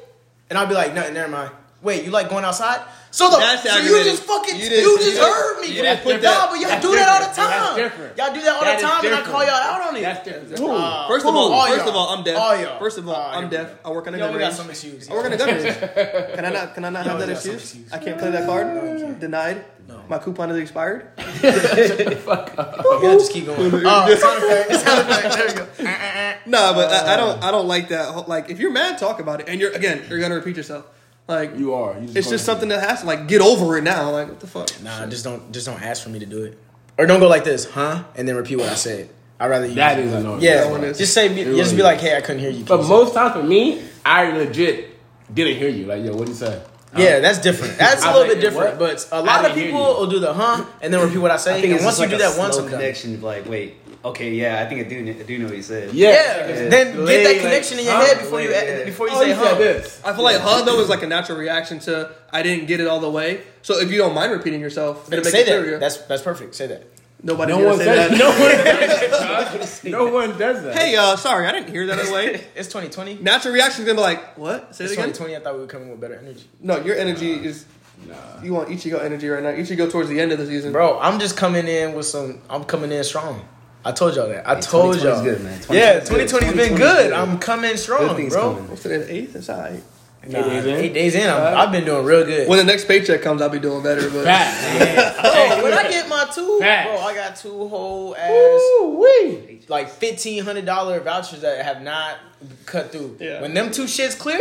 And 0.48 0.58
I'll 0.58 0.66
be 0.66 0.74
like, 0.74 0.92
no, 0.94 1.08
never 1.12 1.30
mind. 1.30 1.52
Wait, 1.82 2.04
you 2.04 2.10
like 2.10 2.28
going 2.28 2.44
outside? 2.44 2.82
So 3.10 3.30
the 3.30 3.38
That's 3.38 3.62
so 3.62 3.78
you 3.78 4.04
just 4.04 4.22
fucking 4.24 4.54
You 4.56 4.64
you, 4.66 4.98
just 4.98 5.14
you 5.16 5.20
heard 5.20 5.60
me. 5.62 5.68
you 5.68 5.82
didn't 5.82 6.02
put 6.02 6.16
Nah, 6.16 6.20
that- 6.20 6.48
but 6.50 6.60
y'all 6.60 6.68
that's 6.68 6.84
do 6.86 6.94
that 6.94 7.08
all 7.08 7.20
the 7.28 7.34
time. 7.34 7.50
That's 7.50 7.76
different. 7.76 8.16
Y'all 8.18 8.34
do 8.34 8.40
that 8.42 8.54
all 8.54 8.60
That 8.60 8.78
the 8.80 8.86
is 8.86 8.90
time, 8.92 9.06
and 9.06 9.14
I 9.14 9.22
call 9.22 9.42
y'all 9.42 9.50
out 9.50 9.88
on 9.88 9.96
it. 9.96 10.02
That's 10.02 10.24
different. 10.24 10.52
Uh, 10.60 11.08
First 11.08 11.26
of 11.26 11.34
all, 11.34 11.52
All 11.52 11.66
first 11.66 11.78
y'all. 11.80 11.88
of 11.88 11.96
all, 11.96 12.08
I'm 12.10 12.22
deaf. 12.22 12.36
All 12.38 12.56
y'all. 12.60 12.78
First 12.78 12.98
of 12.98 13.08
all, 13.08 13.14
All 13.16 13.30
I'm 13.34 13.42
y'all. 13.44 13.50
deaf. 13.50 13.70
I 13.84 13.90
work 13.90 14.06
on 14.06 14.14
a 14.14 14.18
Yo, 14.18 14.24
gun 14.26 14.34
we 14.34 14.38
got 14.40 14.52
some 14.52 14.68
excuse. 14.70 15.10
I 15.10 15.14
work 15.14 15.24
on 15.26 15.32
a 15.32 15.36
gun 15.38 15.48
range. 15.48 15.76
Can 16.36 16.44
I 16.44 16.50
not? 16.50 16.74
Can 16.74 16.84
I 16.84 16.90
not 16.90 17.06
have 17.06 17.18
that 17.18 17.26
we 17.28 17.32
excuse? 17.34 17.54
excuse. 17.62 17.92
I 17.92 17.98
can't 17.98 18.18
play 18.18 18.30
that 18.30 18.46
card. 18.46 19.18
Denied. 19.18 19.64
No. 19.88 20.02
My 20.08 20.18
coupon 20.18 20.50
is 20.50 20.58
expired. 20.58 21.08
Yeah, 21.42 23.14
just 23.16 23.32
keep 23.32 23.46
going. 23.46 23.58
Oh, 23.74 24.14
sound 24.14 24.44
effect. 24.44 24.72
Sound 24.74 25.08
effect. 25.10 25.34
There 25.34 25.46
we 25.46 25.52
go. 25.54 26.50
No, 26.50 26.74
but 26.74 26.90
I, 26.92 27.14
I 27.14 27.16
don't. 27.16 27.42
I 27.42 27.50
don't 27.50 27.66
like 27.66 27.88
that. 27.88 28.28
Like, 28.28 28.50
if 28.50 28.58
you're 28.60 28.70
mad, 28.70 28.98
talk 28.98 29.20
about 29.20 29.40
it. 29.40 29.48
And 29.48 29.60
you're 29.60 29.72
again, 29.72 30.02
you're 30.08 30.20
gonna 30.20 30.34
repeat 30.36 30.56
yourself. 30.56 30.86
Like, 31.28 31.56
You 31.56 31.74
are. 31.74 31.98
You 31.98 32.08
it's 32.14 32.28
just 32.28 32.44
something 32.44 32.68
that 32.70 32.82
has 32.88 33.00
to 33.02 33.06
like 33.06 33.28
get 33.28 33.40
over 33.40 33.76
it 33.78 33.82
now. 33.84 34.10
Like, 34.10 34.28
what 34.28 34.40
the 34.40 34.46
fuck? 34.46 34.68
Nah, 34.82 35.06
just 35.06 35.24
don't 35.24 35.52
just 35.52 35.66
don't 35.66 35.80
ask 35.82 36.02
for 36.02 36.08
me 36.08 36.18
to 36.18 36.26
do 36.26 36.42
it, 36.44 36.58
or 36.98 37.06
don't 37.06 37.20
go 37.20 37.28
like 37.28 37.44
this, 37.44 37.70
huh? 37.70 38.04
And 38.16 38.26
then 38.28 38.34
repeat 38.36 38.56
what 38.56 38.68
I 38.68 38.74
said. 38.74 39.10
I'd 39.38 39.46
rather 39.48 39.66
you. 39.66 39.74
That 39.76 39.98
is 39.98 40.12
annoying. 40.12 40.42
Yeah, 40.42 40.64
That 40.64 40.70
one 40.70 40.80
just 40.94 41.14
say, 41.14 41.28
be, 41.34 41.40
It 41.40 41.56
just 41.56 41.74
be 41.74 41.82
like, 41.82 41.98
hey, 41.98 42.14
I 42.14 42.20
couldn't 42.20 42.40
hear 42.40 42.50
you. 42.50 42.62
But 42.64 42.82
most 42.86 43.14
times 43.14 43.32
for 43.34 43.42
me, 43.42 43.82
I 44.04 44.36
legit 44.36 44.90
didn't 45.32 45.56
hear 45.56 45.70
you. 45.70 45.86
Like, 45.86 46.04
yo, 46.04 46.10
what 46.14 46.26
did 46.26 46.28
you 46.30 46.34
say? 46.34 46.46
say- 46.46 47.04
yeah, 47.04 47.20
that's 47.20 47.38
different. 47.38 47.78
That's 47.78 48.02
a 48.04 48.08
I'm 48.08 48.14
little 48.14 48.28
like, 48.28 48.36
bit 48.36 48.40
different. 48.42 48.78
what? 48.80 48.94
But 48.96 49.08
a 49.12 49.22
lot 49.22 49.44
of 49.44 49.54
people 49.54 49.78
will 49.80 50.08
do 50.08 50.18
the 50.18 50.34
huh 50.34 50.64
and 50.82 50.92
then 50.92 51.00
repeat 51.02 51.18
what 51.18 51.30
I 51.30 51.36
say. 51.36 51.54
I 51.54 51.56
and 51.62 51.70
once 51.72 51.82
just 51.82 51.98
you 52.00 52.02
like 52.06 52.10
do 52.10 52.18
that 52.18 52.36
once, 52.36 52.56
I'm 52.56 52.64
done. 52.64 52.72
connection. 52.72 53.22
Like, 53.22 53.48
wait, 53.48 53.76
okay, 54.04 54.32
yeah, 54.32 54.62
I 54.62 54.66
think 54.68 54.86
I 54.86 54.88
do. 54.88 55.08
I 55.20 55.22
do 55.22 55.38
know 55.38 55.46
what 55.46 55.56
you 55.56 55.62
said. 55.62 55.92
Yeah. 55.94 56.10
Yeah, 56.10 56.46
then 56.46 56.70
get 56.70 56.94
Delay, 56.96 57.24
that 57.24 57.32
like, 57.32 57.40
connection 57.40 57.78
in 57.78 57.84
your 57.84 57.94
huh? 57.94 58.06
head 58.06 58.18
before 58.18 58.40
you 58.40 58.50
Yeah. 58.50 58.84
before 58.84 59.08
you 59.08 59.14
Oh, 59.16 59.20
say 59.20 59.28
you 59.28 59.34
huh. 59.34 59.44
said 59.44 59.58
this. 59.58 60.00
I 60.04 60.14
feel 60.14 60.24
like 60.24 60.38
huh 60.40 60.62
though 60.62 60.80
is 60.80 60.88
like 60.88 61.02
a 61.02 61.06
natural 61.06 61.38
reaction 61.38 61.78
to 61.80 62.10
I 62.32 62.42
didn't 62.42 62.66
get 62.66 62.80
it 62.80 62.86
all 62.86 63.00
the 63.00 63.10
way. 63.10 63.42
So 63.62 63.78
if 63.78 63.90
you 63.90 63.98
don't 63.98 64.14
mind 64.14 64.32
repeating 64.32 64.60
yourself, 64.60 65.12
it'll 65.12 65.24
make 65.24 65.32
Say 65.32 65.42
it 65.42 65.46
clearer. 65.46 65.70
that. 65.72 65.80
That's 65.80 65.96
that's 66.06 66.22
perfect. 66.22 66.54
Say 66.54 66.66
that. 66.68 66.84
Nobody 67.22 67.52
No 67.52 67.58
one 67.66 67.76
says 67.76 68.10
that. 68.10 68.18
no 68.24 68.30
one 68.30 68.64
does 69.60 69.80
that. 69.82 69.90
No 69.90 70.06
one 70.10 70.38
does 70.38 70.62
that. 70.62 70.74
Hey, 70.74 70.96
uh, 70.96 71.16
sorry, 71.16 71.46
I 71.46 71.52
didn't 71.52 71.68
hear 71.68 71.86
that 71.88 72.08
away. 72.08 72.46
It's 72.56 72.68
2020. 72.68 73.16
Natural 73.16 73.52
reaction 73.52 73.82
is 73.82 73.86
gonna 73.86 73.98
be 73.98 74.02
like, 74.02 74.38
what? 74.38 74.74
Say 74.74 74.84
it 74.86 74.92
again. 74.92 75.08
2020. 75.12 75.36
I 75.36 75.40
thought 75.40 75.54
we 75.54 75.60
were 75.60 75.66
coming 75.66 75.90
with 75.90 76.00
better 76.00 76.14
energy. 76.16 76.44
No, 76.62 76.78
your 76.78 76.96
energy 76.96 77.32
is. 77.32 77.66
Nah. 78.08 78.14
You 78.42 78.54
want 78.54 78.70
Ichigo 78.70 78.98
energy 79.04 79.28
right 79.28 79.42
now. 79.42 79.50
Ichigo 79.50 79.90
towards 79.92 80.08
the 80.08 80.18
end 80.18 80.32
of 80.32 80.38
the 80.38 80.46
season. 80.46 80.72
Bro, 80.72 80.98
I'm 81.00 81.20
just 81.20 81.36
coming 81.36 81.68
in 81.68 81.92
with 81.92 82.06
some. 82.06 82.40
I'm 82.48 82.64
coming 82.64 82.90
in 82.90 83.04
strong. 83.04 83.46
I 83.84 83.92
told 83.92 84.14
y'all 84.14 84.28
that. 84.28 84.46
I 84.46 84.56
Hey, 84.56 84.60
told 84.60 85.00
y'all. 85.00 85.22
good, 85.24 85.42
man. 85.42 85.58
Yeah, 85.70 86.00
2020's 86.00 86.32
2020's 86.32 86.56
been 86.56 86.68
good. 86.70 86.78
good. 86.78 87.12
I'm 87.12 87.38
coming 87.38 87.76
strong, 87.76 88.14
Good 88.16 88.30
bro. 88.30 88.54
coming. 88.54 88.68
What's 88.70 88.82
today? 88.82 88.98
The 88.98 89.14
eighth. 89.14 89.36
It's 89.36 89.48
alright. 89.48 89.82
Nah, 90.28 90.38
Eight 90.38 90.42
days 90.50 90.64
in? 90.66 90.74
Eight 90.76 90.92
days 90.94 91.14
in. 91.14 91.30
I'm, 91.30 91.56
I've 91.56 91.72
been 91.72 91.86
doing 91.86 92.04
real 92.04 92.26
good. 92.26 92.46
When 92.46 92.58
the 92.58 92.64
next 92.64 92.84
paycheck 92.86 93.22
comes, 93.22 93.40
I'll 93.40 93.48
be 93.48 93.58
doing 93.58 93.82
better. 93.82 94.02
But 94.10 94.24
Facts. 94.24 95.20
Bro, 95.22 95.62
when 95.62 95.72
I 95.72 95.88
get 95.88 96.10
my 96.10 96.26
two, 96.34 96.58
Facts. 96.60 96.88
bro, 96.90 96.98
I 96.98 97.14
got 97.14 97.36
two 97.36 97.68
whole 97.68 98.14
ass 98.14 98.60
Ooh-wee. 98.82 99.60
like 99.68 99.88
fifteen 99.88 100.44
hundred 100.44 100.66
dollar 100.66 101.00
vouchers 101.00 101.40
that 101.40 101.64
have 101.64 101.80
not 101.82 102.18
cut 102.66 102.92
through. 102.92 103.16
Yeah. 103.18 103.40
When 103.40 103.54
them 103.54 103.70
two 103.70 103.84
shits 103.84 104.18
clear, 104.18 104.38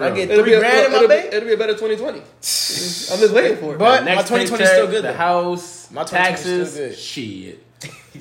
I 0.00 0.10
get 0.10 0.30
it'll 0.30 0.36
three 0.44 0.52
be 0.52 0.54
a, 0.54 0.60
grand 0.60 0.86
in 0.86 0.92
my 0.92 0.96
it'll, 0.96 1.08
be, 1.08 1.14
bank. 1.14 1.34
it'll 1.34 1.46
be 1.48 1.54
a 1.54 1.58
better 1.58 1.74
2020. 1.74 2.18
I'm 2.20 2.24
just 3.20 3.34
waiting 3.34 3.56
for 3.58 3.74
it. 3.74 3.78
But 3.78 4.04
my 4.04 4.14
Next 4.14 4.28
2020 4.28 4.64
is 4.64 4.70
still 4.70 4.86
good. 4.86 4.96
The 5.04 5.08
though. 5.08 5.12
house, 5.12 5.90
My 5.90 6.04
taxes, 6.04 6.72
still 6.72 6.88
good. 6.88 6.96
shit. 6.98 7.64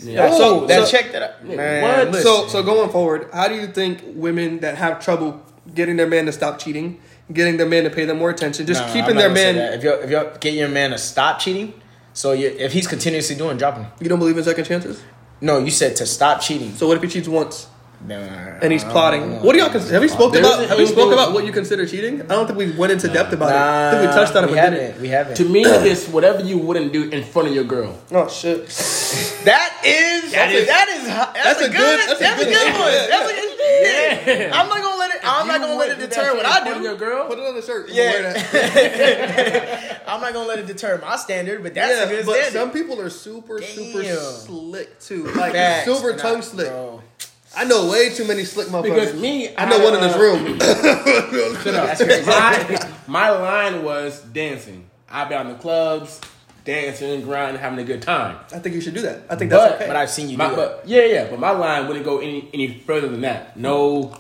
Yeah, 0.04 0.32
so- 0.32 0.66
that 0.68 0.86
so- 0.88 0.92
check 0.92 1.12
that 1.12 1.24
I, 1.24 1.48
Yeah, 1.48 1.56
man. 1.56 2.12
what? 2.12 2.22
So, 2.24 2.48
so 2.48 2.64
going 2.64 2.90
forward, 2.90 3.30
how 3.34 3.48
do 3.48 3.56
you 3.56 3.68
think 3.68 4.02
women 4.08 4.60
that 4.60 4.78
have 4.78 5.00
trouble 5.04 5.42
getting 5.74 5.98
their 5.98 6.08
man 6.08 6.26
to 6.26 6.32
stop 6.32 6.60
cheating, 6.60 7.00
getting 7.32 7.58
their 7.58 7.68
man 7.68 7.84
to 7.84 7.90
pay 7.90 8.06
them 8.06 8.18
more 8.20 8.30
attention, 8.30 8.66
just 8.66 8.82
Nah, 8.82 8.88
I'm 8.88 8.94
keeping 8.94 9.16
their 9.16 9.30
man? 9.30 9.58
If 9.74 9.84
you 9.84 9.92
if 9.94 10.10
you 10.10 10.30
get 10.40 10.54
your 10.54 10.70
man 10.70 10.92
to 10.92 10.98
stop 10.98 11.40
cheating, 11.40 11.74
so 12.14 12.32
you 12.32 12.48
if 12.58 12.72
he's 12.74 12.88
continuously 12.88 13.36
doing, 13.36 13.58
drop 13.58 13.78
him. 13.78 13.88
You 14.00 14.10
don't 14.10 14.20
believe 14.20 14.38
in 14.38 14.44
second 14.44 14.66
chances? 14.66 15.02
No, 15.40 15.60
you 15.60 15.72
said 15.72 15.96
to 15.98 16.06
stop 16.06 16.42
cheating. 16.42 16.74
So 16.76 16.88
what 16.88 16.98
if 16.98 17.04
he 17.04 17.10
cheats 17.10 17.28
once 17.28 17.68
Nah, 18.06 18.16
and 18.16 18.72
he's 18.72 18.84
plotting? 18.84 19.42
What 19.42 19.54
do 19.54 19.60
y'all 19.60 19.70
consider? 19.72 19.94
Have 19.94 20.02
we 20.04 20.08
spoke 20.08 20.36
about? 20.36 20.60
isn't 20.60 20.70
Have 20.70 20.78
we 20.78 20.86
spoke 20.86 21.12
about 21.12 21.34
what 21.34 21.46
you 21.46 21.52
consider 21.52 21.86
cheating? 21.88 22.22
I 22.22 22.26
don't 22.26 22.46
think 22.46 22.58
we 22.60 22.72
went 22.72 22.92
into 22.92 23.08
depth 23.08 23.34
about 23.34 23.50
it. 23.50 23.56
I 23.56 23.92
think 24.00 24.10
we 24.12 24.16
touched 24.16 24.36
on 24.36 24.44
it, 24.44 24.48
we 24.52 24.56
but 24.56 24.70
didn't. 24.70 24.82
haven't. 24.86 25.02
We 25.02 25.08
haven't. 25.10 25.36
To 25.38 25.50
me, 25.50 25.62
it's 25.66 26.08
whatever 26.08 26.42
you 26.42 26.60
wouldn't 26.60 26.94
do 26.94 27.10
in 27.10 27.24
front 27.24 27.48
of 27.48 27.56
your 27.56 27.64
girl. 27.64 27.98
Oh 28.12 28.30
shit! 28.30 28.68
that 29.46 29.82
is 29.84 30.32
that 30.32 30.52
is 30.52 30.68
that 30.68 30.88
is 30.90 31.08
that's, 31.08 31.34
that's 31.44 31.62
a, 31.62 31.66
a 31.66 31.68
good, 31.70 31.74
good- 31.78 32.00
that's 32.10 32.20
that's, 32.20 32.42
a 32.44 32.46
a 32.46 32.46
good 32.46 32.54
good 32.54 32.72
one. 32.74 32.82
one. 32.82 32.92
That's 33.10 33.32
a 33.32 33.36
good 33.36 33.48
Yeah. 34.38 34.52
I'm 34.62 34.70
not 34.70 34.78
gonna 34.82 34.98
let 35.00 35.12
it. 35.16 35.22
I'm 35.24 35.48
not 35.48 35.60
gonna 35.62 35.76
let 35.76 35.90
it 35.90 36.00
deter 36.00 36.36
what 36.36 36.46
I 36.46 36.64
do. 36.74 36.82
Your 36.84 36.96
girl. 36.96 37.28
Put 37.28 37.40
it 37.40 37.46
on 37.46 37.56
the 37.56 37.62
shirt. 37.64 37.90
Yeah. 37.90 38.34
I'm 40.08 40.22
not 40.22 40.34
gonna 40.34 40.48
let 40.48 40.60
it 40.60 40.68
deter 40.68 41.00
my 41.02 41.16
standard, 41.18 41.64
but 41.64 41.74
that's 41.74 41.92
yeah, 41.92 42.04
a 42.04 42.08
good 42.08 42.26
but 42.26 42.34
standard. 42.36 42.54
some 42.60 42.72
people 42.72 43.02
are 43.02 43.10
super, 43.10 43.62
super 43.62 44.04
slick 44.04 45.00
too. 45.00 45.26
Like 45.34 45.54
Facts. 45.54 45.86
silver 45.86 46.14
tongue 46.16 46.42
slick. 46.42 46.72
Bro. 47.58 47.66
I 47.66 47.68
know 47.68 47.90
way 47.92 48.10
too 48.10 48.26
many 48.26 48.44
slick 48.44 48.68
motherfuckers. 48.68 48.84
Because 48.84 49.22
me, 49.22 49.56
I 49.58 49.70
know 49.70 49.84
one 49.84 49.96
in 49.96 50.02
this 50.02 50.16
uh, 50.16 50.20
room. 50.20 50.60
Shut 51.64 51.76
up. 51.76 52.28
my, 53.08 53.30
my 53.30 53.30
line 53.30 53.84
was 53.84 54.22
dancing. 54.22 54.90
I've 55.10 55.30
been 55.30 55.38
on 55.38 55.48
the 55.48 55.56
clubs, 55.56 56.20
dancing, 56.66 57.22
grinding, 57.22 57.62
having 57.62 57.80
a 57.80 57.84
good 57.84 58.02
time. 58.02 58.38
I 58.54 58.60
think 58.60 58.76
you 58.76 58.82
should 58.82 58.94
do 58.94 59.02
that. 59.02 59.24
I 59.30 59.36
think 59.36 59.52
that's 59.52 59.64
But- 59.64 59.76
okay. 59.76 59.88
But 59.88 59.96
I've 59.96 60.10
seen 60.10 60.30
you 60.30 60.38
My, 60.38 60.50
do 60.50 60.56
that. 60.58 60.82
but 60.82 60.88
yeah, 60.88 61.06
yeah, 61.06 61.30
but 61.30 61.40
my 61.40 61.52
line 61.52 61.88
wouldn't 61.88 62.06
go 62.06 62.20
any 62.20 62.50
any 62.54 62.80
further 62.80 63.08
than 63.08 63.22
that. 63.22 63.58
No, 63.58 64.16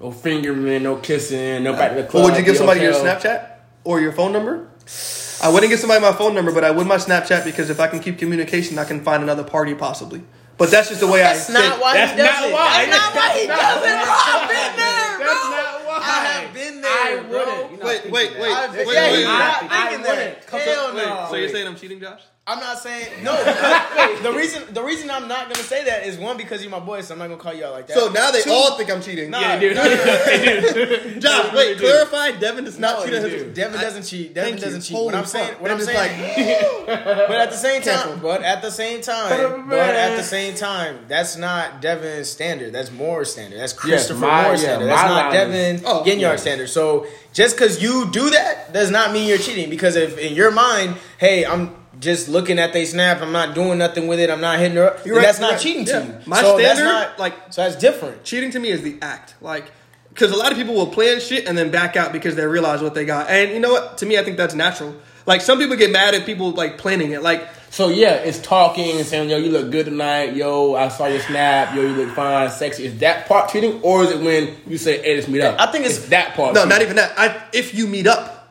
no 0.00 0.10
fingering, 0.10 0.82
no 0.82 0.96
kissing, 0.96 1.62
no 1.62 1.72
back 1.72 1.94
to 1.94 2.02
the 2.02 2.08
club. 2.08 2.24
Or 2.24 2.30
would 2.30 2.38
you 2.38 2.44
give 2.44 2.54
the 2.54 2.58
somebody 2.58 2.80
your. 2.80 2.92
Snapchat 2.92 3.50
or 3.84 4.00
your 4.00 4.12
phone 4.12 4.32
number? 4.32 4.68
I 5.42 5.50
wouldn't 5.50 5.70
give 5.70 5.80
somebody 5.80 6.00
my 6.00 6.12
phone 6.12 6.34
number, 6.34 6.52
but 6.52 6.64
I 6.64 6.70
would 6.70 6.86
my 6.86 6.96
Snapchat 6.96 7.44
because 7.44 7.68
if 7.70 7.78
I 7.80 7.88
can 7.88 8.00
keep 8.00 8.18
communication, 8.18 8.78
I 8.78 8.84
can 8.84 9.02
find 9.02 9.22
another 9.22 9.44
party 9.44 9.74
possibly. 9.74 10.22
But 10.58 10.70
that's 10.70 10.88
just 10.88 11.00
the 11.00 11.06
way 11.06 11.20
That's 11.20 11.50
I 11.50 11.52
not 11.52 11.62
think. 11.62 11.82
why 11.82 11.92
That's 11.94 12.12
he 12.12 12.16
does 12.16 12.26
not 12.40 12.48
it. 12.48 12.52
why. 12.52 12.86
That's 12.86 12.96
not 12.96 13.14
why 13.14 13.28
he 13.36 13.46
That's 13.46 13.60
does 13.60 13.84
it, 13.84 13.92
not. 13.92 14.08
I've 14.24 14.48
been 14.48 14.72
there, 14.80 15.16
bro. 15.20 15.26
Not 15.26 15.84
why. 15.84 15.98
I 16.00 16.16
have 16.32 16.54
been 16.56 16.80
there, 16.80 16.95
I 17.06 17.16
bro. 17.22 17.38
wouldn't. 17.38 17.70
You're 17.70 17.78
not 17.78 17.86
Wait, 17.86 17.94
thinking 18.02 18.12
wait, 18.12 18.30
that. 18.32 18.40
wait, 18.42 18.52
I've 18.52 18.70
wait, 18.70 18.78
been- 18.78 18.86
wait, 18.88 18.94
yeah, 18.94 19.10
wait. 19.10 19.16
he's 19.16 19.24
not 19.26 19.40
I- 19.42 19.66
I 19.70 19.86
thinking 19.88 20.02
that. 20.04 20.16
wouldn't. 20.52 20.64
Hell 20.66 20.94
Wait, 20.94 21.06
no. 21.06 21.26
So 21.30 21.36
you're 21.36 21.48
saying 21.48 21.66
I'm 21.66 21.76
cheating, 21.76 22.00
Josh? 22.00 22.20
I'm 22.48 22.60
not 22.60 22.78
saying 22.78 23.24
no. 23.24 23.32
the 24.22 24.32
reason 24.32 24.62
the 24.72 24.80
reason 24.80 25.10
I'm 25.10 25.26
not 25.26 25.48
gonna 25.50 25.64
say 25.64 25.82
that 25.82 26.06
is 26.06 26.16
one 26.16 26.36
because 26.36 26.62
you're 26.62 26.70
my 26.70 26.78
boy, 26.78 27.00
so 27.00 27.14
I'm 27.14 27.18
not 27.18 27.26
gonna 27.26 27.40
call 27.42 27.52
you 27.52 27.64
out 27.64 27.72
like 27.72 27.88
that. 27.88 27.96
So 27.98 28.08
now 28.12 28.30
they 28.30 28.40
Two- 28.42 28.52
all 28.52 28.76
think 28.76 28.88
I'm 28.88 29.02
cheating. 29.02 29.30
Nah, 29.30 29.40
Yeah, 29.40 29.58
dude. 29.58 29.76
Josh, 31.20 31.52
wait, 31.54 31.78
clarify. 31.78 32.30
Devin 32.38 32.62
does 32.64 32.78
not 32.78 33.00
No, 33.00 33.04
cheat 33.04 33.14
on 33.16 33.22
dude, 33.22 33.32
his. 33.32 33.54
Devin 33.56 33.80
doesn't 33.80 34.02
cheat. 34.04 34.32
Devin 34.32 34.50
Thank 34.50 34.60
you. 34.60 34.64
doesn't 34.66 34.80
cheat. 34.82 34.96
Holy 34.96 35.06
what 35.06 35.14
I'm 35.16 35.24
saying, 35.26 35.54
what 35.58 35.70
I'm 35.72 35.78
Devin 35.78 35.94
saying, 35.94 36.86
like, 36.86 37.04
but 37.28 37.30
at 37.36 37.50
the 37.50 37.56
same 37.56 37.82
Careful. 37.82 38.12
time, 38.12 38.20
but 38.22 38.42
at 38.42 38.62
the 38.62 38.70
same 38.70 39.00
time, 39.00 39.68
but 39.68 39.78
at 39.80 40.16
the 40.16 40.22
same 40.22 40.54
time, 40.54 41.00
that's 41.08 41.36
not 41.36 41.80
Devin's 41.80 42.28
standard. 42.30 42.72
That's 42.72 42.92
Moore's 42.92 43.32
standard. 43.32 43.58
That's 43.58 43.72
Christopher 43.72 44.20
my- 44.20 44.42
Moore's 44.44 44.62
yeah, 44.62 44.68
standard. 44.68 44.86
That's 44.86 45.02
my 45.02 45.08
not 45.08 45.24
line 45.24 45.32
Devin 45.32 45.80
Oh, 45.84 46.04
Ginyard's 46.04 46.20
yeah. 46.40 46.42
standard. 46.50 46.68
So 46.68 46.95
just 47.32 47.56
because 47.56 47.82
you 47.82 48.10
do 48.10 48.30
that 48.30 48.72
does 48.72 48.90
not 48.90 49.12
mean 49.12 49.28
you're 49.28 49.38
cheating. 49.38 49.68
Because 49.68 49.96
if 49.96 50.16
in 50.18 50.32
your 50.34 50.50
mind, 50.50 50.96
hey, 51.18 51.44
I'm 51.44 51.74
just 52.00 52.28
looking 52.28 52.58
at 52.58 52.72
they 52.72 52.84
snap, 52.84 53.20
I'm 53.22 53.32
not 53.32 53.54
doing 53.54 53.78
nothing 53.78 54.06
with 54.06 54.20
it, 54.20 54.30
I'm 54.30 54.40
not 54.40 54.58
hitting 54.58 54.76
her 54.76 54.84
up. 54.90 55.04
You're 55.06 55.16
right, 55.16 55.22
that's 55.26 55.40
not 55.40 55.52
right. 55.52 55.60
cheating 55.60 55.86
Yeah. 55.86 56.00
to 56.00 56.06
you. 56.06 56.14
My 56.26 56.40
so 56.40 56.58
standard, 56.58 56.84
not, 56.84 57.18
like- 57.18 57.34
so 57.52 57.62
that's 57.62 57.76
different. 57.76 58.22
cheating 58.24 58.50
to 58.52 58.58
me 58.58 58.68
is 58.70 58.82
the 58.82 58.96
act. 59.02 59.34
Like, 59.40 59.64
because 60.10 60.30
a 60.30 60.36
lot 60.36 60.50
of 60.52 60.58
people 60.58 60.74
will 60.74 60.86
plan 60.88 61.20
shit 61.20 61.46
and 61.46 61.56
then 61.58 61.70
back 61.70 61.96
out 61.96 62.12
because 62.12 62.34
they 62.36 62.46
realize 62.46 62.80
what 62.82 62.94
they 62.94 63.04
got. 63.04 63.28
And 63.30 63.50
you 63.52 63.60
know 63.60 63.70
what? 63.72 63.98
To 63.98 64.06
me, 64.06 64.18
I 64.18 64.22
think 64.24 64.36
that's 64.36 64.54
natural. 64.54 64.94
Like, 65.26 65.40
some 65.40 65.58
people 65.58 65.76
get 65.76 65.90
mad 65.90 66.14
at 66.14 66.24
people 66.24 66.52
like 66.52 66.78
planning 66.78 67.12
it. 67.12 67.22
Like, 67.22 67.46
So 67.76 67.88
yeah, 67.88 68.14
it's 68.14 68.38
talking 68.38 68.96
and 68.96 69.06
saying, 69.06 69.28
"Yo, 69.28 69.36
you 69.36 69.50
look 69.50 69.70
good 69.70 69.84
tonight." 69.84 70.34
Yo, 70.34 70.74
I 70.76 70.88
saw 70.88 71.08
your 71.08 71.20
snap. 71.20 71.74
Yo, 71.74 71.82
you 71.82 71.88
look 71.88 72.14
fine, 72.14 72.50
sexy. 72.50 72.86
Is 72.86 72.98
that 73.00 73.28
part 73.28 73.50
cheating, 73.50 73.82
or 73.82 74.02
is 74.02 74.12
it 74.12 74.20
when 74.20 74.56
you 74.66 74.78
say, 74.78 75.02
"Hey, 75.02 75.14
let's 75.16 75.28
meet 75.28 75.42
up"? 75.42 75.60
I 75.60 75.70
think 75.70 75.84
it's- 75.84 76.08
that 76.08 76.32
part. 76.32 76.54
no, 76.54 76.60
cheating. 76.60 76.68
not 76.70 76.80
even 76.80 76.96
that. 76.96 77.12
I, 77.18 77.36
if 77.52 77.74
you 77.74 77.86
meet 77.86 78.06
up, 78.06 78.48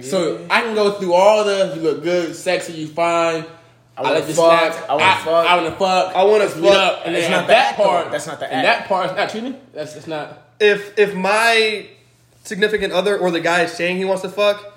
So 0.00 0.44
I 0.50 0.62
can 0.62 0.74
go 0.74 0.90
through 0.90 1.12
all 1.12 1.44
the. 1.44 1.72
You 1.76 1.82
look 1.82 2.02
good, 2.02 2.34
sexy, 2.34 2.72
you 2.72 2.88
fine. 2.88 3.44
I, 3.96 4.02
wanna 4.02 4.14
like 4.16 4.26
the 4.26 4.34
fuck, 4.34 4.72
snap. 4.74 4.90
I 4.90 4.94
wanna 4.94 5.14
fuck. 5.20 5.46
I 5.46 5.54
want 5.54 5.66
to 5.68 5.78
fuck. 5.78 6.16
I 6.16 6.24
wanna 6.24 6.38
let's 6.44 6.56
meet 6.56 6.68
fuck. 6.72 6.98
up. 6.98 7.02
And 7.06 7.14
It's 7.14 7.30
not 7.30 7.46
that 7.46 7.56
act, 7.68 7.78
though. 7.78 7.84
part. 7.84 8.10
That's 8.10 8.26
not 8.26 8.40
the 8.40 8.52
and 8.52 8.66
act. 8.66 8.80
That 8.80 8.88
part 8.88 9.10
is 9.12 9.16
not 9.16 9.30
cheating. 9.30 9.54
That's 9.72 9.94
it's 9.94 10.08
not. 10.08 10.42
if 10.58 10.98
if 10.98 11.14
my 11.14 11.86
significant 12.42 12.92
other 12.92 13.16
or 13.16 13.30
the 13.30 13.38
guy 13.40 13.62
is 13.62 13.72
saying 13.72 13.98
he 13.98 14.04
wants 14.04 14.22
to 14.22 14.28
fuck, 14.30 14.73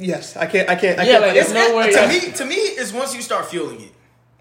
yes, 0.00 0.36
I 0.36 0.46
can't. 0.46 0.68
I 0.68 0.74
can't. 0.76 0.98
I 0.98 1.04
Yeah, 1.04 1.12
can't 1.12 1.22
like, 1.26 1.36
it's, 1.36 1.50
it's 1.50 1.54
no 1.54 1.76
way. 1.76 1.86
to 1.90 1.92
that's- 1.94 2.24
me, 2.26 2.32
to 2.32 2.44
me, 2.44 2.54
is 2.56 2.92
once 2.92 3.14
you 3.14 3.22
start 3.22 3.46
fueling 3.46 3.80
it. 3.80 3.92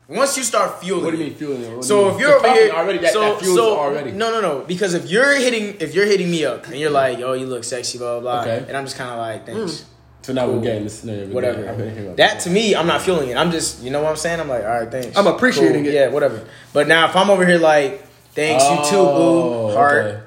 Once 0.07 0.35
you 0.37 0.43
start 0.43 0.81
fueling, 0.81 1.05
What 1.05 1.11
do 1.11 1.17
you 1.17 1.25
mean 1.25 1.35
fueling 1.35 1.61
it? 1.61 1.83
So 1.83 2.07
you 2.09 2.15
if 2.15 2.19
you're 2.19 2.33
over 2.35 2.51
here, 2.51 2.71
already, 2.73 2.97
that, 2.97 3.13
so 3.13 3.19
that 3.19 3.39
fuels 3.39 3.55
so 3.57 3.77
already. 3.77 4.11
no, 4.11 4.31
no, 4.31 4.41
no. 4.41 4.61
Because 4.65 4.95
if 4.95 5.07
you're 5.07 5.35
hitting, 5.35 5.75
if 5.79 5.93
you're 5.93 6.07
hitting 6.07 6.31
me 6.31 6.45
up 6.45 6.65
and 6.65 6.77
you're 6.77 6.89
like, 6.89 7.19
"Yo, 7.19 7.33
you 7.33 7.45
look 7.45 7.63
sexy," 7.63 7.99
blah 7.99 8.19
blah, 8.19 8.43
blah 8.43 8.51
Okay. 8.53 8.65
and 8.67 8.75
I'm 8.75 8.85
just 8.85 8.97
kind 8.97 9.11
of 9.11 9.17
like, 9.19 9.45
"Thanks," 9.45 9.71
mm. 9.81 9.83
So 10.23 10.33
now 10.33 10.49
we're 10.49 10.61
getting 10.61 10.83
this 10.85 10.99
scenario. 10.99 11.27
whatever. 11.27 11.59
I've 11.69 11.77
been 11.77 11.89
hearing 11.91 12.05
about 12.07 12.17
That 12.17 12.39
to 12.41 12.49
me, 12.49 12.75
I'm 12.75 12.87
not 12.87 13.01
feeling 13.03 13.29
it. 13.29 13.37
I'm 13.37 13.51
just, 13.51 13.81
you 13.83 13.89
know 13.91 14.01
what 14.01 14.09
I'm 14.09 14.15
saying? 14.17 14.39
I'm 14.39 14.49
like, 14.49 14.63
"All 14.63 14.79
right, 14.79 14.89
thanks." 14.91 15.15
I'm 15.15 15.27
appreciating 15.27 15.85
it. 15.85 15.93
Yeah, 15.93 16.07
whatever. 16.07 16.43
But 16.73 16.87
now 16.87 17.07
if 17.07 17.15
I'm 17.15 17.29
over 17.29 17.45
here 17.45 17.59
like, 17.59 18.03
"Thanks, 18.33 18.63
you 18.63 18.77
too, 18.89 18.97
Oh, 18.97 19.67
boo," 19.67 19.73
heart, 19.75 20.05
okay. 20.05 20.19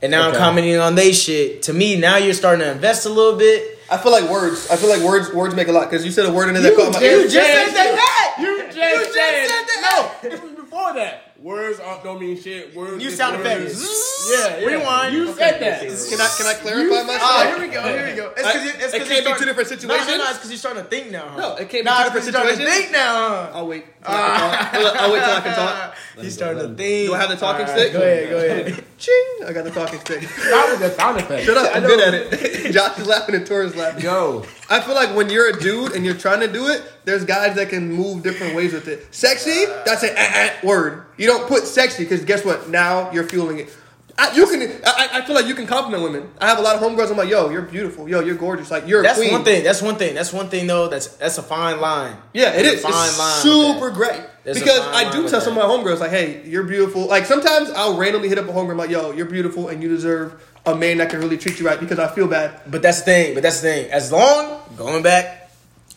and 0.00 0.10
now 0.12 0.28
Okay. 0.28 0.38
I'm 0.38 0.42
commenting 0.42 0.78
on 0.78 0.94
they 0.94 1.12
shit. 1.12 1.60
To 1.64 1.74
me, 1.74 1.96
now 1.96 2.16
you're 2.16 2.32
starting 2.32 2.64
to 2.64 2.70
invest 2.72 3.04
a 3.04 3.10
little 3.10 3.38
bit. 3.38 3.75
I 3.88 3.98
feel 3.98 4.12
like 4.12 4.28
words. 4.28 4.68
I 4.68 4.76
feel 4.76 4.88
like 4.88 5.00
words. 5.02 5.32
Words 5.32 5.54
make 5.54 5.68
a 5.68 5.72
lot 5.72 5.88
because 5.90 6.04
you 6.04 6.10
said 6.10 6.26
a 6.26 6.32
word 6.32 6.48
and 6.48 6.56
then 6.56 6.62
that 6.64 6.76
caught 6.76 6.92
my 6.92 6.98
just 6.98 7.02
ear. 7.02 7.18
You 7.18 7.28
just 7.28 7.34
said 7.34 7.72
that. 7.74 8.36
You 8.38 8.58
just, 8.64 8.76
You 8.76 8.82
just 8.82 9.14
said, 9.14 9.46
said 9.46 9.64
that. 9.66 10.18
No, 10.22 10.28
it 10.28 10.42
was 10.42 10.52
before 10.52 10.92
that. 10.94 11.25
Words 11.46 11.78
aren't, 11.78 12.02
don't 12.02 12.18
mean 12.18 12.36
shit. 12.36 12.74
Words. 12.74 13.00
You 13.04 13.08
sound 13.10 13.36
words. 13.38 13.70
effects. 13.80 14.30
Yeah, 14.34 14.58
yeah. 14.58 14.66
Rewind. 14.66 15.14
You 15.14 15.30
Okay. 15.30 15.38
said 15.38 15.60
that. 15.62 15.78
Can 15.80 16.20
I 16.20 16.28
can 16.36 16.46
I 16.48 16.54
clarify 16.54 17.02
myself? 17.06 17.20
Oh, 17.22 17.44
here 17.46 17.60
we 17.68 17.72
go. 17.72 17.82
Here 17.84 18.06
we 18.10 18.16
go. 18.16 18.32
It's 18.36 18.42
I- 18.44 18.52
because 18.52 18.66
it's 18.66 18.76
it 18.76 18.80
'cause 18.82 18.90
can't 18.92 18.98
you're 18.98 19.06
be 19.06 19.14
two 19.14 19.22
starting- 19.22 19.46
different 19.46 19.70
No, 19.70 19.86
no, 19.86 19.94
no. 19.94 20.00
situations? 20.02 20.28
It's 20.28 20.38
because 20.38 20.50
you're 20.50 20.58
starting 20.58 20.82
to 20.82 20.88
think 20.90 21.10
now. 21.12 21.26
Huh? 21.28 21.40
No, 21.40 21.48
it 21.54 21.68
can't 21.70 21.70
be 21.70 21.78
two 21.78 22.02
different 22.02 22.24
you're 22.26 22.32
starting 22.34 22.50
to 22.50 22.56
situations. 22.56 22.80
think 22.82 22.90
now. 22.90 23.14
Huh? 23.14 23.50
I'll 23.54 23.68
wait. 23.68 23.84
till 24.06 24.14
I 24.14 24.18
can 24.26 24.40
talk. 24.40 24.74
I'll, 24.74 24.98
I'll 25.06 25.12
wait 25.12 25.20
till 25.22 25.30
I 25.30 25.40
can 25.40 25.54
talk. 25.54 25.94
He's 26.20 26.34
starting 26.34 26.62
to 26.62 26.68
think. 26.74 27.06
Do 27.06 27.14
I 27.14 27.18
have 27.20 27.28
the 27.30 27.36
talking 27.36 27.66
Alright, 27.66 27.78
stick? 27.78 27.92
Go 27.92 28.00
ahead. 28.02 28.30
Go 28.30 28.36
ahead. 28.38 28.84
Ching! 28.98 29.36
I 29.46 29.52
got 29.52 29.62
the 29.64 29.70
talking 29.70 30.00
stick. 30.00 30.20
That 30.22 30.66
was 30.72 30.80
a 30.82 30.94
sound 30.96 31.18
effect. 31.20 31.44
Shut 31.46 31.56
up! 31.56 31.70
I 31.70 31.76
I'm 31.78 31.82
good 31.86 32.00
at 32.00 32.14
it. 32.14 32.72
Josh 32.74 32.98
is 32.98 33.06
laughing 33.06 33.36
and 33.36 33.46
Tor's 33.46 33.76
laughing. 33.76 34.02
Yo, 34.02 34.44
I 34.68 34.80
feel 34.80 34.94
like 34.94 35.14
when 35.14 35.30
you're 35.30 35.48
a 35.48 35.60
dude 35.60 35.92
and 35.92 36.04
you're 36.04 36.14
trying 36.16 36.40
to 36.40 36.52
do 36.52 36.68
it, 36.68 36.82
there's 37.04 37.24
guys 37.24 37.54
that 37.56 37.68
can 37.68 37.92
move 37.92 38.22
different 38.22 38.54
ways 38.56 38.72
with 38.72 38.88
it. 38.88 39.14
Sexy, 39.14 39.64
that's 39.84 40.02
an 40.02 40.10
eh, 40.10 40.14
eh, 40.16 40.66
word. 40.66 41.04
You 41.16 41.26
don't 41.26 41.46
put 41.46 41.64
sexy 41.64 42.04
because 42.04 42.24
guess 42.24 42.44
what? 42.44 42.68
Now 42.68 43.10
you're 43.12 43.28
fueling 43.28 43.60
it. 43.60 43.76
I, 44.18 44.34
you 44.34 44.46
can. 44.46 44.62
I, 44.84 45.08
I 45.12 45.22
feel 45.26 45.34
like 45.34 45.46
you 45.46 45.54
can 45.54 45.66
compliment 45.66 46.02
women. 46.02 46.30
I 46.40 46.48
have 46.48 46.58
a 46.58 46.62
lot 46.62 46.76
of 46.76 46.82
homegirls. 46.82 47.10
I'm 47.10 47.18
like, 47.18 47.28
yo, 47.28 47.50
you're 47.50 47.62
beautiful. 47.62 48.08
Yo, 48.08 48.20
you're 48.20 48.34
gorgeous. 48.34 48.70
Like 48.70 48.86
you're 48.86 49.00
a 49.00 49.02
That's 49.02 49.30
one 49.30 49.44
thing. 49.44 49.62
That's 49.62 49.82
one 49.82 49.96
thing. 49.96 50.14
That's 50.14 50.32
one 50.32 50.48
thing 50.48 50.66
though. 50.66 50.88
That's 50.88 51.08
that's 51.16 51.36
a 51.36 51.42
fine 51.42 51.80
line. 51.80 52.16
Yeah, 52.32 52.54
it 52.54 52.62
There's 52.62 52.78
is. 52.78 52.84
a 52.84 52.88
fine 52.88 53.08
It's 53.08 53.18
line 53.18 53.42
super 53.42 53.90
great. 53.90 54.22
There's 54.44 54.58
because 54.58 54.80
I 54.80 55.10
do 55.10 55.28
tell 55.28 55.42
some 55.42 55.58
of 55.58 55.62
my 55.62 55.68
homegirls 55.68 56.00
like, 56.00 56.10
"Hey, 56.12 56.42
you're 56.46 56.62
beautiful." 56.62 57.06
Like 57.06 57.26
sometimes 57.26 57.70
I'll 57.70 57.98
randomly 57.98 58.30
hit 58.30 58.38
up 58.38 58.48
a 58.48 58.52
homegirl 58.52 58.70
I'm 58.70 58.78
like, 58.78 58.90
"Yo, 58.90 59.10
you're 59.10 59.26
beautiful, 59.26 59.68
and 59.68 59.82
you 59.82 59.88
deserve 59.90 60.40
a 60.66 60.74
man 60.74 60.98
that 60.98 61.10
can 61.10 61.20
really 61.20 61.38
treat 61.38 61.58
you 61.58 61.66
right." 61.66 61.78
Because 61.80 61.98
I 61.98 62.08
feel 62.08 62.26
bad. 62.26 62.60
But 62.70 62.82
that's 62.82 63.00
the 63.00 63.04
thing. 63.04 63.34
But 63.34 63.42
that's 63.42 63.60
the 63.60 63.68
thing. 63.68 63.90
As 63.90 64.12
long 64.12 64.60
going 64.76 65.02
back, 65.02 65.50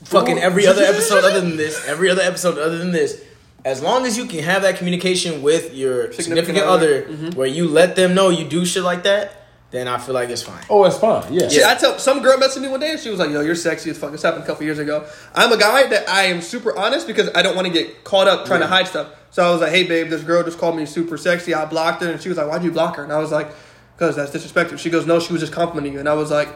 fucking 0.05 0.38
every 0.38 0.67
other 0.67 0.84
episode 0.93 1.24
other 1.24 1.41
than 1.41 1.57
this, 1.57 1.86
every 1.88 2.09
other 2.09 2.22
episode 2.22 2.57
other 2.57 2.78
than 2.78 2.91
this, 2.91 3.24
as 3.65 3.82
long 3.82 4.05
as 4.05 4.17
you 4.17 4.26
can 4.26 4.43
have 4.43 4.61
that 4.61 4.78
communication 4.78 5.41
with 5.41 5.74
your 5.74 6.11
Significant 6.13 6.24
significant, 6.24 6.65
other. 6.65 7.03
other, 7.03 7.03
mm-hmm. 7.03 7.38
where 7.38 7.47
you 7.47 7.67
let 7.67 7.95
them 7.95 8.13
know 8.13 8.30
you 8.30 8.45
do 8.47 8.65
shit 8.65 8.84
like 8.84 9.03
that, 9.03 9.34
then 9.72 9.88
I 9.88 9.97
feel 9.99 10.15
like 10.15 10.30
it's 10.30 10.41
fine. 10.41 10.63
oh, 10.70 10.86
it's 10.86 10.97
fine. 10.97 11.32
Yeah. 11.32 11.47
Shit, 11.47 11.63
I 11.63 11.76
tell 11.76 11.99
some 11.99 12.24
girl 12.24 12.38
messaged 12.38 12.61
me 12.61 12.70
one 12.70 12.80
day 12.80 12.91
and 12.91 12.99
she 12.99 13.09
was 13.09 13.20
like, 13.20 13.30
"Yo, 13.30 13.41
you're 13.41 13.53
sexy 13.55 13.91
as 13.91 13.97
fuck." 13.99 14.11
This 14.11 14.24
happened 14.24 14.43
a 14.43 14.47
couple 14.47 14.63
years 14.63 14.80
ago. 14.80 15.05
I'm 15.36 15.51
a 15.51 15.57
guy 15.57 15.88
that 15.88 16.09
I 16.09 16.24
am 16.24 16.41
super 16.41 16.76
honest 16.76 17.05
because 17.05 17.30
I 17.36 17.43
don't 17.43 17.55
want 17.55 17.67
to 17.67 17.74
get 17.74 18.03
caught 18.03 18.28
up 18.28 18.47
trying 18.47 18.61
to 18.61 18.67
hide 18.67 18.88
stuff. 18.88 19.13
So 19.30 19.47
I 19.47 19.51
was 19.51 19.61
like, 19.61 19.72
"Hey, 19.72 19.84
babe, 19.84 20.09
this 20.09 20.24
girl 20.24 20.41
just 20.43 20.57
called 20.57 20.76
me 20.76 20.88
super 20.88 21.17
sexy. 21.17 21.53
I 21.53 21.65
blocked 21.65 22.01
her." 22.01 22.09
And 22.11 22.20
she 22.20 22.30
was 22.30 22.38
like, 22.39 22.47
"Why'd 22.47 22.63
you 22.63 22.72
block 22.72 22.95
her?" 22.95 23.03
And 23.03 23.13
I 23.13 23.20
was 23.20 23.32
like, 23.32 23.51
"Cause 24.00 24.16
that's 24.16 24.32
disrespectful." 24.32 24.78
She 24.78 24.89
goes, 24.89 25.06
"No, 25.06 25.20
she 25.20 25.32
was 25.34 25.41
just 25.41 25.54
complimenting 25.54 25.93
you." 25.93 26.00
And 26.00 26.10
I 26.10 26.14
was 26.14 26.32
like, 26.32 26.50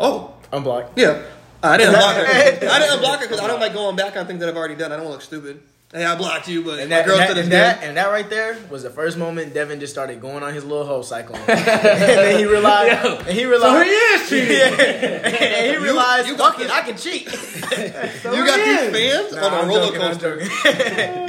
"Oh, 0.00 0.34
Unblock. 0.52 0.88
yeah." 0.96 1.22
I 1.62 1.76
didn't 1.78 1.94
unblock 1.96 2.14
her. 2.14 2.26
I 2.26 2.50
didn't 2.78 2.98
unblock 2.98 3.18
her 3.18 3.26
because 3.26 3.40
I 3.40 3.46
don't 3.46 3.60
like 3.60 3.72
going 3.72 3.96
back 3.96 4.16
on 4.16 4.26
things 4.26 4.40
that 4.40 4.48
I've 4.48 4.56
already 4.56 4.74
done. 4.76 4.92
I 4.92 4.96
don't 4.96 5.06
want 5.06 5.20
to 5.20 5.32
look 5.34 5.42
stupid. 5.44 5.62
Hey, 5.92 6.04
I 6.04 6.16
blocked 6.16 6.48
you, 6.48 6.64
but 6.64 6.80
And 6.80 6.90
my 6.90 6.96
that, 6.96 7.06
girl 7.06 7.14
and, 7.14 7.22
that, 7.22 7.28
said 7.28 7.36
it's 7.38 7.44
and, 7.44 7.52
that, 7.52 7.82
and 7.84 7.96
that 7.96 8.08
right 8.08 8.28
there 8.28 8.58
was 8.68 8.82
the 8.82 8.90
first 8.90 9.16
moment 9.16 9.54
Devin 9.54 9.78
just 9.78 9.92
started 9.92 10.20
going 10.20 10.42
on 10.42 10.52
his 10.52 10.64
little 10.64 10.84
whole 10.84 11.04
cycle. 11.04 11.36
and 11.46 11.46
then 11.46 12.38
he 12.38 12.44
realized, 12.44 12.88
Yeah. 13.04 13.18
and 13.20 13.28
he 13.28 13.44
realized, 13.46 13.72
So 13.76 13.82
he 13.84 13.90
is 13.90 14.28
cheating. 14.28 14.80
and 14.80 15.70
he 15.70 15.76
realized, 15.76 16.26
you 16.26 16.36
fuck 16.36 16.58
it, 16.60 16.70
I 16.70 16.80
can 16.82 16.96
cheat. 16.96 17.26
You 18.26 18.44
got 18.44 18.56
these 18.58 18.90
fans 18.90 19.32
Nah, 19.32 19.46
on 19.46 19.52
a 19.52 19.56
I'm 19.58 19.68
roller 19.68 19.86
joking, 19.86 20.00
coaster. 20.00 20.36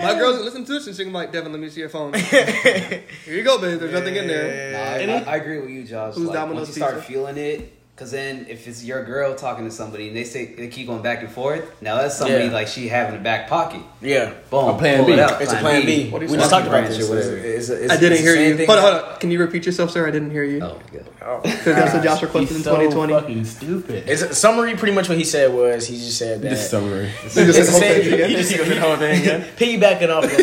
My 0.03 0.15
girls 0.17 0.41
listen 0.41 0.65
to 0.65 0.73
this 0.73 0.87
and 0.87 0.95
she's 0.95 1.05
like, 1.07 1.31
Devin, 1.31 1.51
let 1.51 1.61
me 1.61 1.69
see 1.69 1.81
your 1.81 1.89
phone. 1.89 2.13
Here 2.15 3.03
you 3.27 3.43
go, 3.43 3.59
babe. 3.61 3.79
There's 3.79 3.93
nothing 3.93 4.15
in 4.15 4.27
there. 4.27 4.73
Nah, 4.73 5.13
I, 5.13 5.17
I, 5.19 5.33
I 5.33 5.35
agree 5.37 5.59
with 5.59 5.69
you, 5.69 5.83
Josh. 5.83 6.15
Who's 6.15 6.25
like, 6.29 6.33
Domino's 6.35 6.67
once 6.67 6.77
you 6.77 6.83
start 6.83 7.03
feeling 7.03 7.37
it, 7.37 7.76
because 7.97 8.11
then 8.11 8.45
if 8.47 8.67
it's 8.67 8.83
your 8.83 9.03
girl 9.03 9.33
talking 9.33 9.65
to 9.65 9.71
somebody 9.71 10.07
and 10.09 10.15
they 10.15 10.23
say 10.23 10.45
they 10.53 10.67
keep 10.67 10.85
going 10.85 11.01
back 11.01 11.21
and 11.23 11.31
forth, 11.31 11.81
now 11.81 11.95
that's 11.95 12.15
somebody 12.15 12.45
Yeah. 12.45 12.51
like 12.51 12.67
she 12.67 12.87
having 12.87 13.19
a 13.19 13.23
back 13.23 13.49
pocket. 13.49 13.81
Yeah, 14.01 14.33
Boom, 14.51 14.69
A 14.75 14.77
plan 14.77 14.97
pull 14.99 15.07
B. 15.07 15.13
it 15.13 15.19
out, 15.19 15.41
it's 15.41 15.51
a 15.51 15.55
plan 15.57 15.83
B. 15.83 16.11
What 16.11 16.19
do 16.21 16.27
We 16.27 16.37
just 16.37 16.51
talked 16.51 16.67
about 16.67 16.87
this. 16.87 17.09
or 17.09 17.15
whatever. 17.15 17.37
It's- 17.37 17.69
it's- 17.69 17.69
it's- 17.85 17.89
I 17.91 17.99
didn't 17.99 18.19
hear 18.19 18.35
you. 18.35 18.55
Hold 18.67 18.77
on, 18.77 18.83
hold 18.93 19.03
on. 19.13 19.19
Can 19.19 19.31
you 19.31 19.39
repeat 19.39 19.65
yourself, 19.65 19.89
sir? 19.89 20.07
I 20.07 20.11
didn't 20.11 20.29
hear 20.29 20.43
you. 20.43 20.61
Oh, 20.61 20.77
good. 20.91 21.05
Oh, 21.25 21.39
Because 21.43 21.65
that's 21.65 21.95
a 21.95 22.03
Josh 22.03 22.21
requested 22.21 22.51
in 22.51 22.55
He's 22.57 22.63
so 22.65 22.75
2020. 22.75 23.13
fucking 23.13 23.45
stupid. 23.45 24.03
It's 24.07 24.21
a 24.21 24.35
summary. 24.35 24.75
Pretty 24.75 24.93
much 24.93 25.09
what 25.09 25.17
he 25.17 25.23
said 25.23 25.51
was 25.51 25.87
he 25.87 25.97
just 25.97 26.19
said 26.19 26.41
that. 26.43 26.49
This 26.51 26.69
summary. 26.69 27.05
You 27.05 27.11
It's 27.25 27.33
the 27.35 27.43
the 27.45 27.53
whole 27.71 27.79
same- 27.81 28.01
thing 28.03 28.13
again. 28.13 28.29
he 28.29 28.35
just 28.35 28.49
said 28.51 28.65
the 28.67 28.79
whole 28.79 28.95
thing 28.95 29.21
again. 29.21 29.45
Piggybacking 29.57 30.09
off. 30.15 30.23
Of 30.23 30.31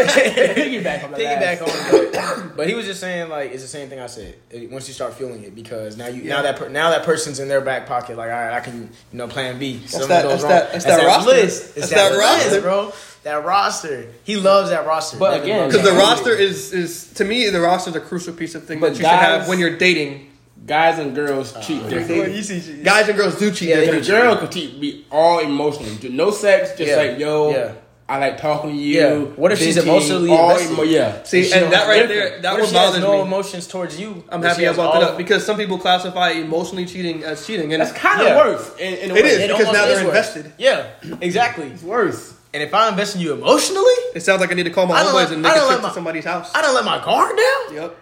Piggyback 0.00 1.04
on 1.04 1.10
the 1.10 1.16
Piggyback 1.18 1.62
on, 1.62 2.46
but, 2.48 2.56
but 2.56 2.68
he 2.68 2.74
was 2.74 2.86
just 2.86 3.00
saying 3.00 3.28
like 3.28 3.52
it's 3.52 3.62
the 3.62 3.68
same 3.68 3.88
thing 3.88 3.98
I 4.00 4.06
said. 4.06 4.34
Once 4.70 4.86
you 4.88 4.94
start 4.94 5.14
feeling 5.14 5.42
it, 5.42 5.54
because 5.54 5.96
now 5.96 6.06
you 6.06 6.22
now 6.24 6.42
that 6.42 6.70
now 6.70 6.90
that 6.90 6.99
person's 7.04 7.40
in 7.40 7.48
their 7.48 7.60
back 7.60 7.86
pocket, 7.86 8.16
like 8.16 8.30
all 8.30 8.36
right, 8.36 8.52
I 8.52 8.60
can 8.60 8.82
you 9.12 9.18
know 9.18 9.28
plan 9.28 9.58
B. 9.58 9.80
Something 9.86 10.08
that- 10.08 10.22
goes 10.22 10.42
that's 10.42 10.42
wrong. 10.42 10.50
that- 10.50 10.72
that's 10.72 10.84
that 10.84 11.06
roster. 11.06 11.30
list. 11.30 11.62
It's 11.62 11.74
That's 11.74 11.90
that, 11.90 12.12
that 12.12 12.18
list, 12.18 12.46
roster. 12.46 12.60
bro. 12.60 12.92
That 13.22 13.44
roster. 13.44 14.06
He 14.24 14.36
loves 14.36 14.70
that 14.70 14.86
roster. 14.86 15.18
But 15.18 15.30
Devin 15.32 15.44
again, 15.50 15.68
Because 15.68 15.84
the 15.84 15.92
roster 15.92 16.34
is 16.34 16.72
is 16.72 17.06
to 17.14 17.24
me 17.24 17.48
the 17.50 17.60
roster 17.60 17.90
is 17.90 17.96
a 17.96 18.00
crucial 18.00 18.32
piece 18.32 18.54
of 18.54 18.64
thing 18.64 18.80
But 18.80 18.94
that 18.94 18.98
you 18.98 19.04
should 19.04 19.10
have 19.10 19.46
when 19.48 19.58
you're 19.58 19.76
dating 19.76 20.30
guys 20.66 20.98
and 20.98 21.14
girls 21.14 21.54
uh, 21.54 21.60
cheat 21.62 21.80
Well, 21.82 21.90
differently. 21.90 22.36
you 22.36 22.42
see, 22.42 22.82
Guys 22.82 23.08
and 23.08 23.16
girls 23.18 23.38
do 23.38 23.50
cheat. 23.50 23.68
Yeah, 23.70 23.76
they 23.76 23.86
different. 23.86 24.08
A 24.08 24.10
girl 24.10 24.36
could 24.36 24.52
cheat, 24.52 24.80
be 24.80 25.04
all 25.10 25.38
emotional, 25.40 25.90
do 25.96 26.08
no 26.08 26.30
sex, 26.30 26.70
just 26.78 26.90
Yeah. 26.90 26.96
like 26.96 27.18
yo, 27.18 27.50
Yeah. 27.50 27.72
I 28.10 28.18
like 28.18 28.38
talking 28.40 28.70
to 28.70 28.76
you. 28.76 29.00
Yeah. 29.00 29.14
What 29.36 29.52
if 29.52 29.58
she's 29.60 29.76
emotionally 29.76 30.30
all 30.30 30.50
invested? 30.50 30.72
emo- 30.74 30.82
yeah. 30.82 31.22
See, 31.22 31.44
She 31.44 31.52
and 31.52 31.72
that 31.72 31.86
right 31.86 32.08
different. 32.08 32.08
there, 32.08 32.42
that 32.42 32.52
what 32.52 32.60
one 32.60 32.64
if 32.64 32.70
she 32.70 32.76
has 32.76 32.86
bothers 32.90 33.02
no 33.04 33.12
me. 33.12 33.20
emotions 33.22 33.66
towards 33.68 34.00
you? 34.00 34.24
I'm 34.28 34.42
happy 34.42 34.66
I 34.66 34.72
brought 34.72 34.94
that 34.94 35.02
up 35.04 35.16
because 35.16 35.46
some 35.46 35.56
people 35.56 35.78
classify 35.78 36.30
emotionally 36.30 36.86
cheating 36.86 37.22
as 37.24 37.46
cheating, 37.46 37.72
and 37.72 37.80
That's 37.80 37.92
kind 37.92 38.20
of 38.20 38.26
Yeah. 38.26 38.36
worse. 38.36 38.70
In, 38.78 38.94
in 38.94 39.10
a 39.12 39.14
It 39.14 39.22
way. 39.22 39.28
is. 39.30 39.38
It 39.38 39.48
because 39.48 39.66
almost 39.66 39.72
now 39.72 39.86
they're 39.86 39.94
worse. 40.04 40.34
invested. 40.34 40.52
Yeah, 40.58 40.86
exactly. 41.20 41.68
It's 41.68 41.82
worse. 41.84 42.34
And 42.52 42.64
if 42.64 42.74
I 42.74 42.88
invest 42.88 43.14
in 43.14 43.20
you 43.20 43.32
emotionally, 43.32 43.94
it 44.16 44.22
sounds 44.24 44.40
like 44.40 44.50
I 44.50 44.54
need 44.54 44.64
to 44.64 44.70
call 44.70 44.86
my 44.86 45.00
I 45.00 45.04
homeboys 45.04 45.30
and 45.32 45.46
I 45.46 45.52
make 45.54 45.62
a 45.62 45.66
trip 45.68 45.82
my- 45.82 45.88
to 45.88 45.94
somebody's 45.94 46.24
house. 46.24 46.50
I 46.52 46.62
don't 46.62 46.74
let 46.74 46.84
my 46.84 46.98
guard 47.04 47.36
down. 47.36 47.74
Yep. 47.76 47.96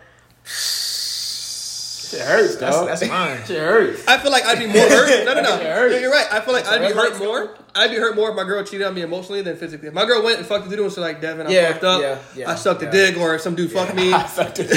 It 2.15 2.21
hurts, 2.21 2.57
That's 2.57 2.77
dog. 2.77 2.87
that's 2.89 3.07
mine. 3.07 3.39
Shit 3.47 3.59
hurts. 3.59 4.07
I 4.09 4.19
feel 4.19 4.31
like 4.31 4.45
I'd 4.47 4.59
be 4.59 4.67
more 4.67 4.77
hurt. 4.89 5.25
No, 5.25 5.35
no, 5.35 5.43
no. 5.43 5.55
It 5.61 5.67
hurts. 5.67 5.95
Yeah, 5.95 6.01
You're 6.01 6.11
right. 6.13 6.27
I 6.33 6.41
feel 6.41 6.55
like 6.55 6.65
That's 6.65 6.77
I'd 6.77 6.89
be 6.89 6.95
hurt 6.95 7.13
red 7.13 7.19
more. 7.23 7.57
I'd 7.75 7.91
be 7.91 7.97
hurt 7.97 8.17
more 8.17 8.31
if 8.31 8.37
my 8.37 8.45
girl 8.45 8.63
cheated 8.65 8.87
on 8.87 8.95
me 8.95 9.03
emotionally 9.03 9.43
than 9.43 9.57
physically. 9.57 9.89
If 9.89 9.95
my 9.95 10.05
girl 10.05 10.23
went 10.25 10.39
and 10.39 10.47
fucked 10.47 10.65
the 10.65 10.71
dude 10.71 10.79
and 10.81 10.85
was 10.87 10.97
like, 10.99 11.21
Devin, 11.21 11.47
I 11.47 11.51
Yeah, 11.51 11.73
fucked 11.73 11.85
up. 11.85 12.01
yeah, 12.01 12.19
yeah, 12.35 12.51
I 12.51 12.55
sucked 12.57 12.83
yeah. 12.83 12.89
a 12.89 12.93
dick, 12.93 13.17
or 13.19 13.35
if 13.35 13.41
some 13.43 13.55
dude 13.55 13.71
fucked 13.71 13.95
me. 13.95 14.13
I 14.13 14.27
sucked 14.27 14.59
it. 14.61 14.71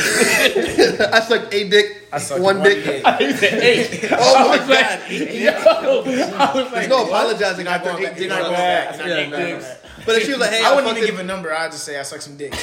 I 1.02 1.20
sucked 1.22 1.54
a 1.54 1.70
dick. 1.70 2.08
I 2.14 2.18
sucked 2.20 2.42
one 2.42 2.58
one 2.60 2.64
dick. 2.68 2.84
dick. 2.84 3.04
You 3.22 3.34
said 3.34 3.54
eight. 3.64 4.10
Oh 4.12 4.50
my 4.50 4.56
I 4.56 4.58
like, 4.58 4.68
god. 4.68 5.12
yo, 5.12 5.52
I 5.52 6.54
was 6.54 6.64
like, 6.66 6.72
There's 6.74 6.88
no 6.90 6.98
what? 6.98 7.08
apologizing 7.08 7.66
You're 7.66 7.74
after 7.74 7.90
going 7.92 8.04
eight 8.04 8.06
back. 8.08 8.18
dicks. 8.18 8.22
You're 8.22 8.30
not 8.30 8.42
going 8.42 8.54
back. 8.54 8.98
You're 8.98 9.08
not 9.08 9.08
Yeah, 9.08 9.16
going 9.16 9.32
back 9.32 9.40
no, 9.40 9.46
on 9.46 9.52
no. 9.54 9.60
that. 9.60 9.78
But 10.06 10.16
if 10.16 10.24
she 10.26 10.32
was 10.32 10.40
like, 10.40 10.50
hey, 10.52 10.64
I 10.64 10.72
I 10.72 10.76
wouldn't 10.76 10.92
even 10.98 11.04
it- 11.04 11.12
give 11.12 11.20
a 11.20 11.24
number. 11.24 11.54
I'd 11.54 11.72
just 11.72 11.84
say 11.86 11.98
I 12.00 12.04
suck 12.04 12.22
some 12.22 12.36
dick. 12.38 12.54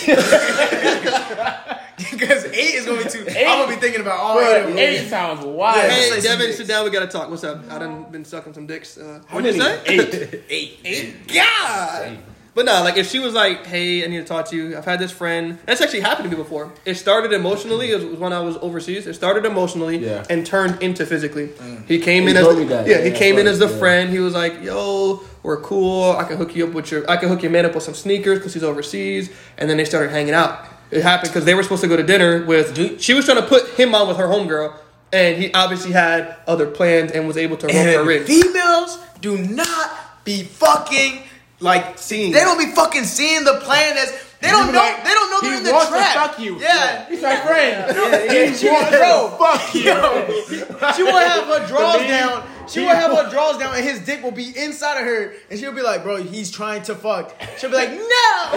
Because 2.11 2.45
eight 2.47 2.75
is 2.75 2.87
going 2.87 2.99
to 2.99 3.05
be 3.05 3.11
too. 3.11 3.25
I'm 3.29 3.59
going 3.67 3.69
to 3.71 3.75
be 3.75 3.81
thinking 3.81 4.01
about 4.01 4.21
all 4.21 4.39
eight 4.41 4.57
of 4.59 4.63
Bro, 4.65 4.71
them. 4.75 4.79
eight 4.79 5.09
sounds 5.09 5.45
wild. 5.45 5.77
Yeah. 5.77 5.89
Hey, 5.91 6.11
Say 6.11 6.21
Devin, 6.21 6.53
sit 6.53 6.69
down. 6.69 6.85
We 6.85 6.91
gotta 6.91 7.07
talk. 7.09 7.29
What's 7.31 7.45
up? 7.45 7.71
I 7.71 7.79
done 7.79 8.05
been 8.11 8.25
sucking 8.25 8.55
some 8.55 8.67
dicks. 8.67 8.97
Uh, 8.99 9.21
How 9.27 9.37
what'd 9.37 9.55
you 9.55 9.61
say? 9.61 9.81
Eight. 9.87 10.43
Eight. 10.49 10.79
Eight. 10.85 11.15
God. 11.35 12.19
But 12.55 12.65
no, 12.65 12.83
like 12.83 12.97
if 12.97 13.09
she 13.09 13.21
was 13.21 13.35
like, 13.35 13.67
"Hey, 13.67 14.03
I 14.05 14.09
need 14.09 14.19
to 14.19 14.25
talk 14.25 14.47
to 14.51 14.57
you. 14.57 14.77
I've 14.77 14.85
had 14.85 14.99
this 14.99 15.13
friend." 15.13 15.59
That's 15.67 15.81
actually 15.81 16.01
happened 16.01 16.29
to 16.29 16.37
me 16.37 16.43
before. 16.43 16.73
It 16.85 16.97
started 16.97 17.33
emotionally. 17.33 17.91
It 17.93 18.03
was 18.11 18.19
when 18.19 18.33
I 18.33 18.41
was 18.41 18.57
overseas. 18.57 19.07
It 19.07 19.15
started 19.15 19.45
emotionally 19.45 19.99
Yeah. 19.99 20.25
and 20.29 20.45
turned 20.45 20.83
into 20.83 21.07
physically. 21.07 21.51
He 21.87 22.01
came 22.01 22.25
He 22.25 22.31
in 22.31 22.37
as 22.37 22.49
the, 22.49 22.65
that. 22.65 22.87
yeah, 22.89 23.01
he 23.03 23.11
Yeah, 23.11 23.15
came 23.17 23.39
in 23.39 23.47
as 23.47 23.61
the 23.61 23.69
Yeah. 23.69 23.79
friend. 23.79 24.11
He 24.11 24.19
was 24.19 24.35
like, 24.35 24.61
"Yo, 24.63 25.23
we're 25.45 25.61
cool. 25.61 26.13
I 26.17 26.25
can 26.25 26.37
hook 26.37 26.57
you 26.57 26.67
up 26.67 26.73
with 26.73 26.91
your. 26.91 27.09
I 27.09 27.17
can 27.17 27.29
hook 27.29 27.43
your 27.43 27.53
man 27.53 27.65
up 27.65 27.75
with 27.77 27.85
some 27.85 27.95
sneakers 27.95 28.39
because 28.39 28.55
he's 28.55 28.65
overseas." 28.65 29.31
And 29.57 29.71
then 29.71 29.77
they 29.77 29.85
started 29.85 30.11
hanging 30.11 30.35
out. 30.35 30.65
It 30.91 31.03
happened 31.03 31.31
because 31.33 31.45
they 31.45 31.55
were 31.55 31.63
supposed 31.63 31.83
to 31.83 31.89
go 31.89 31.97
to 31.97 32.03
dinner 32.03 32.45
with. 32.45 32.75
Dude. 32.75 33.01
She 33.01 33.15
was 33.15 33.25
trying 33.25 33.41
to 33.41 33.47
put 33.47 33.69
him 33.71 33.95
on 33.95 34.09
with 34.09 34.17
her 34.17 34.27
homegirl. 34.27 34.75
And 35.11 35.43
he 35.43 35.53
obviously 35.55 35.93
had 35.93 36.37
other 36.47 36.67
plans 36.67 37.13
and 37.13 37.27
was 37.27 37.39
able 37.39 37.57
to 37.59 37.67
rope 37.67 37.75
her 37.75 38.11
in. 38.11 38.19
And 38.19 38.27
females 38.27 38.99
do 39.23 39.39
not 39.39 40.25
be 40.25 40.43
fucking 40.43 41.23
like 41.61 41.99
Seeing. 41.99 42.33
They 42.33 42.41
don't 42.41 42.59
be 42.59 42.73
fucking 42.73 43.05
seeing 43.05 43.45
the 43.45 43.55
plan 43.55 43.97
as 43.97 44.13
they 44.41 44.49
don't 44.51 44.73
know. 44.73 44.79
like, 44.79 45.03
they 45.03 45.11
don't 45.11 45.31
know 45.31 45.41
he 45.41 45.49
they're 45.49 45.59
in 45.59 45.65
the 45.65 45.73
wants 45.73 45.89
trap. 45.89 46.13
to 46.13 46.21
fuck 46.21 46.39
you. 46.39 46.61
Yeah. 46.61 47.09
He's 47.09 47.23
my 47.23 47.37
friend. 47.37 47.97
Yeah, 47.97 48.53
she, 48.53 48.69
wants 48.69 48.91
bro, 48.91 49.31
to 49.31 49.37
fuck 49.37 49.75
you. 49.75 49.83
Yo, 49.83 50.93
she 50.95 51.03
will 51.03 51.17
have 51.19 51.45
her 51.47 51.67
drawers 51.67 52.07
down. 52.07 52.47
She 52.69 52.81
will 52.81 52.89
have 52.89 53.11
her 53.13 53.31
drawers 53.31 53.59
down, 53.59 53.75
and 53.75 53.85
his 53.85 54.01
dick 54.01 54.23
will 54.23 54.31
be 54.31 54.53
inside 54.57 54.99
of 55.01 55.07
her, 55.07 55.33
and 55.51 55.59
she'll 55.59 55.73
be 55.73 55.83
like, 55.83 56.03
"Bro, 56.03 56.23
he's 56.25 56.51
trying 56.51 56.83
to 56.83 56.95
fuck." 56.95 57.35
She'll 57.59 57.71
be 57.71 57.77
like, 57.77 57.91
"No, 57.93 58.51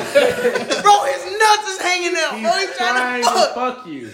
bro, 0.82 1.04
his 1.06 1.26
nuts 1.40 1.68
is 1.70 1.82
hanging 1.82 2.14
out. 2.18 2.34
He's 2.36 2.44
bro, 2.44 2.58
he's 2.58 2.76
trying, 2.78 3.24
to 3.24 3.30
fuck." 3.30 3.56
fuck 3.56 3.88
you. 3.88 4.10